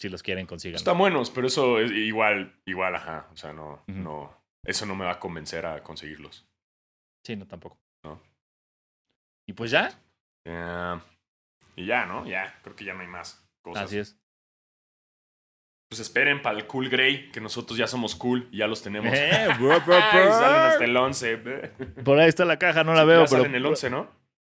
Si 0.00 0.08
los 0.08 0.22
quieren, 0.22 0.46
consigan. 0.46 0.76
Están 0.76 0.98
buenos, 0.98 1.30
pero 1.30 1.46
eso 1.46 1.78
es 1.78 1.92
igual, 1.92 2.58
igual, 2.64 2.96
ajá. 2.96 3.28
O 3.32 3.36
sea, 3.36 3.52
no, 3.52 3.84
no. 3.86 4.34
Eso 4.64 4.86
no 4.86 4.94
me 4.96 5.04
va 5.04 5.12
a 5.12 5.20
convencer 5.20 5.66
a 5.66 5.82
conseguirlos. 5.82 6.48
Sí, 7.24 7.36
no, 7.36 7.46
tampoco. 7.46 7.78
No. 8.04 8.20
Y 9.46 9.52
pues 9.52 9.70
ya, 9.70 9.90
y 11.76 11.86
ya, 11.86 12.06
¿no? 12.06 12.26
Ya, 12.26 12.58
creo 12.62 12.74
que 12.74 12.84
ya 12.84 12.94
no 12.94 13.00
hay 13.00 13.06
más 13.08 13.46
cosas. 13.62 13.84
así 13.84 13.98
es. 13.98 14.18
Pues 15.92 16.00
esperen 16.00 16.40
para 16.40 16.56
el 16.56 16.66
Cool 16.66 16.88
Grey, 16.88 17.30
que 17.30 17.38
nosotros 17.42 17.76
ya 17.78 17.86
somos 17.86 18.14
cool 18.16 18.48
y 18.50 18.56
ya 18.56 18.66
los 18.66 18.80
tenemos. 18.82 19.12
Eh, 19.14 19.46
bro, 19.60 19.78
bro, 19.82 19.94
Ay, 19.94 20.22
bro. 20.22 20.32
salen 20.32 20.60
hasta 20.62 20.84
el 20.86 20.96
11. 20.96 21.36
Por 22.02 22.18
ahí 22.18 22.30
está 22.30 22.46
la 22.46 22.58
caja, 22.58 22.82
no 22.82 22.94
la 22.94 23.02
Sí, 23.02 23.06
veo, 23.08 23.20
ya 23.24 23.26
pero. 23.28 23.42
salen 23.42 23.54
el 23.54 23.66
11, 23.66 23.90
¿no? 23.90 24.10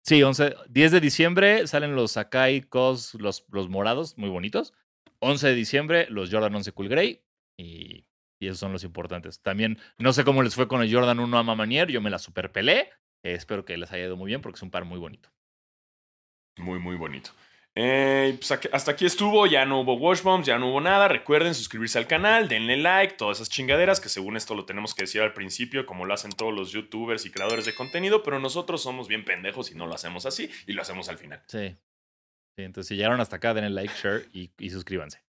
Sí, 0.04 0.22
11, 0.22 0.54
10 0.68 0.92
de 0.92 1.00
diciembre 1.00 1.66
salen 1.66 1.96
los 1.96 2.12
Sakai 2.12 2.60
Cos, 2.60 3.14
los, 3.14 3.44
los 3.50 3.68
morados, 3.68 4.16
muy 4.16 4.28
bonitos. 4.28 4.74
11 5.18 5.48
de 5.48 5.54
diciembre, 5.56 6.06
los 6.08 6.30
Jordan 6.30 6.54
11 6.54 6.70
Cool 6.70 6.88
Grey. 6.88 7.24
Y, 7.58 8.06
y 8.38 8.46
esos 8.46 8.60
son 8.60 8.70
los 8.70 8.84
importantes. 8.84 9.40
También, 9.42 9.80
no 9.98 10.12
sé 10.12 10.22
cómo 10.22 10.40
les 10.44 10.54
fue 10.54 10.68
con 10.68 10.82
el 10.82 10.94
Jordan 10.94 11.18
1 11.18 11.36
Ama 11.36 11.56
Manier, 11.56 11.88
yo 11.90 12.00
me 12.00 12.10
la 12.10 12.20
super 12.20 12.52
pelé. 12.52 12.90
Eh, 13.24 13.32
espero 13.32 13.64
que 13.64 13.76
les 13.76 13.90
haya 13.90 14.04
ido 14.04 14.16
muy 14.16 14.28
bien 14.28 14.40
porque 14.40 14.54
es 14.58 14.62
un 14.62 14.70
par 14.70 14.84
muy 14.84 15.00
bonito. 15.00 15.30
Muy, 16.58 16.78
muy 16.78 16.94
bonito. 16.94 17.30
Eh, 17.76 18.36
pues 18.38 18.52
hasta 18.72 18.92
aquí 18.92 19.04
estuvo, 19.04 19.46
ya 19.46 19.66
no 19.66 19.80
hubo 19.80 19.94
wash 19.94 20.22
bombs, 20.22 20.46
ya 20.46 20.58
no 20.58 20.70
hubo 20.70 20.80
nada. 20.80 21.08
Recuerden 21.08 21.54
suscribirse 21.54 21.98
al 21.98 22.06
canal, 22.06 22.48
denle 22.48 22.76
like, 22.76 23.14
todas 23.14 23.38
esas 23.38 23.48
chingaderas 23.48 24.00
que 24.00 24.08
según 24.08 24.36
esto 24.36 24.54
lo 24.54 24.64
tenemos 24.64 24.94
que 24.94 25.02
decir 25.02 25.22
al 25.22 25.32
principio, 25.32 25.84
como 25.84 26.04
lo 26.04 26.14
hacen 26.14 26.30
todos 26.32 26.54
los 26.54 26.70
youtubers 26.70 27.26
y 27.26 27.30
creadores 27.30 27.64
de 27.64 27.74
contenido, 27.74 28.22
pero 28.22 28.38
nosotros 28.38 28.82
somos 28.82 29.08
bien 29.08 29.24
pendejos 29.24 29.72
y 29.72 29.74
no 29.74 29.86
lo 29.86 29.94
hacemos 29.94 30.24
así 30.24 30.50
y 30.66 30.72
lo 30.72 30.82
hacemos 30.82 31.08
al 31.08 31.18
final. 31.18 31.42
Sí. 31.46 31.74
Sí, 32.56 32.62
entonces 32.62 32.88
si 32.88 32.94
llegaron 32.96 33.20
hasta 33.20 33.36
acá, 33.36 33.52
denle 33.52 33.70
like, 33.70 33.92
share 34.00 34.28
y, 34.32 34.50
y 34.58 34.70
suscríbanse. 34.70 35.20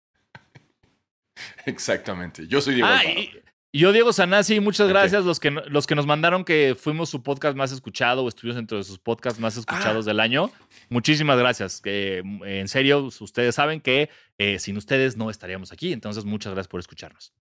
Exactamente. 1.67 2.47
Yo 2.47 2.61
soy 2.61 2.75
Diego 2.75 2.89
Ah, 2.91 3.05
y, 3.05 3.33
y 3.77 3.81
yo, 3.81 3.93
Diego 3.93 4.13
Sanasi, 4.13 4.61
muchas 4.61 4.89
gracias. 4.89 5.25
Los 5.25 5.41
que, 5.41 5.51
los 5.51 5.87
que 5.87 5.95
nos 5.95 6.07
mandaron 6.07 6.45
que 6.45 6.77
fuimos 6.79 7.09
su 7.11 7.23
podcast 7.23 7.57
más 7.57 7.73
escuchado 7.73 8.23
o 8.23 8.29
estuvimos 8.29 8.57
dentro 8.57 8.79
de 8.79 8.85
sus 8.85 8.99
podcasts 8.99 9.41
más 9.41 9.57
escuchados 9.57 10.07
Ah. 10.07 10.11
del 10.11 10.21
año. 10.21 10.51
Muchísimas 10.89 11.39
gracias. 11.39 11.81
Que, 11.81 12.23
mm, 12.25 12.45
en 12.45 12.69
serio, 12.69 13.01
ustedes 13.21 13.55
saben 13.57 13.81
que 13.81 14.11
eh, 14.39 14.59
sin 14.59 14.77
ustedes 14.77 15.17
no 15.17 15.29
estaríamos 15.29 15.73
aquí. 15.73 15.93
Entonces, 15.93 16.25
muchas 16.25 16.53
gracias 16.55 16.69
por 16.69 16.79
escucharnos. 16.81 17.33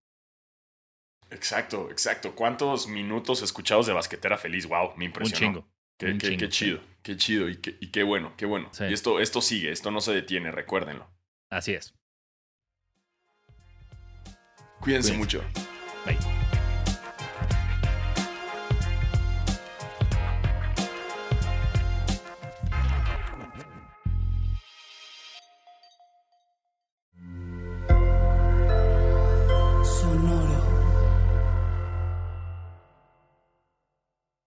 Exacto, 1.30 1.90
exacto. 1.90 2.34
¿Cuántos 2.34 2.86
minutos 2.88 3.42
escuchados 3.42 3.86
de 3.86 3.92
basquetera 3.92 4.36
feliz? 4.36 4.66
Wow, 4.66 4.90
me 4.90 4.96
Un 4.96 5.02
impresionó. 5.04 5.38
chingo. 5.38 5.68
Qué, 5.98 6.06
un 6.06 6.18
qué- 6.18 6.26
chingo, 6.28 6.38
qué 6.40 6.48
chido, 6.48 6.80
qué 7.02 7.16
chido 7.16 7.48
y 7.48 7.56
qué, 7.56 7.76
y 7.80 7.86
qué 7.92 8.02
bueno, 8.02 8.34
qué 8.36 8.46
bueno. 8.46 8.68
Sí. 8.72 8.84
Y 8.84 8.92
esto, 8.92 9.20
esto 9.20 9.40
sigue, 9.40 9.70
esto 9.70 9.90
no 9.92 10.00
se 10.00 10.12
detiene, 10.12 10.50
recuérdenlo. 10.50 11.08
Así 11.50 11.72
es. 11.72 11.94
Cuídense 14.80 15.12
Cuídense. 15.12 15.12
mucho. 15.16 15.73
Bye. 16.04 16.43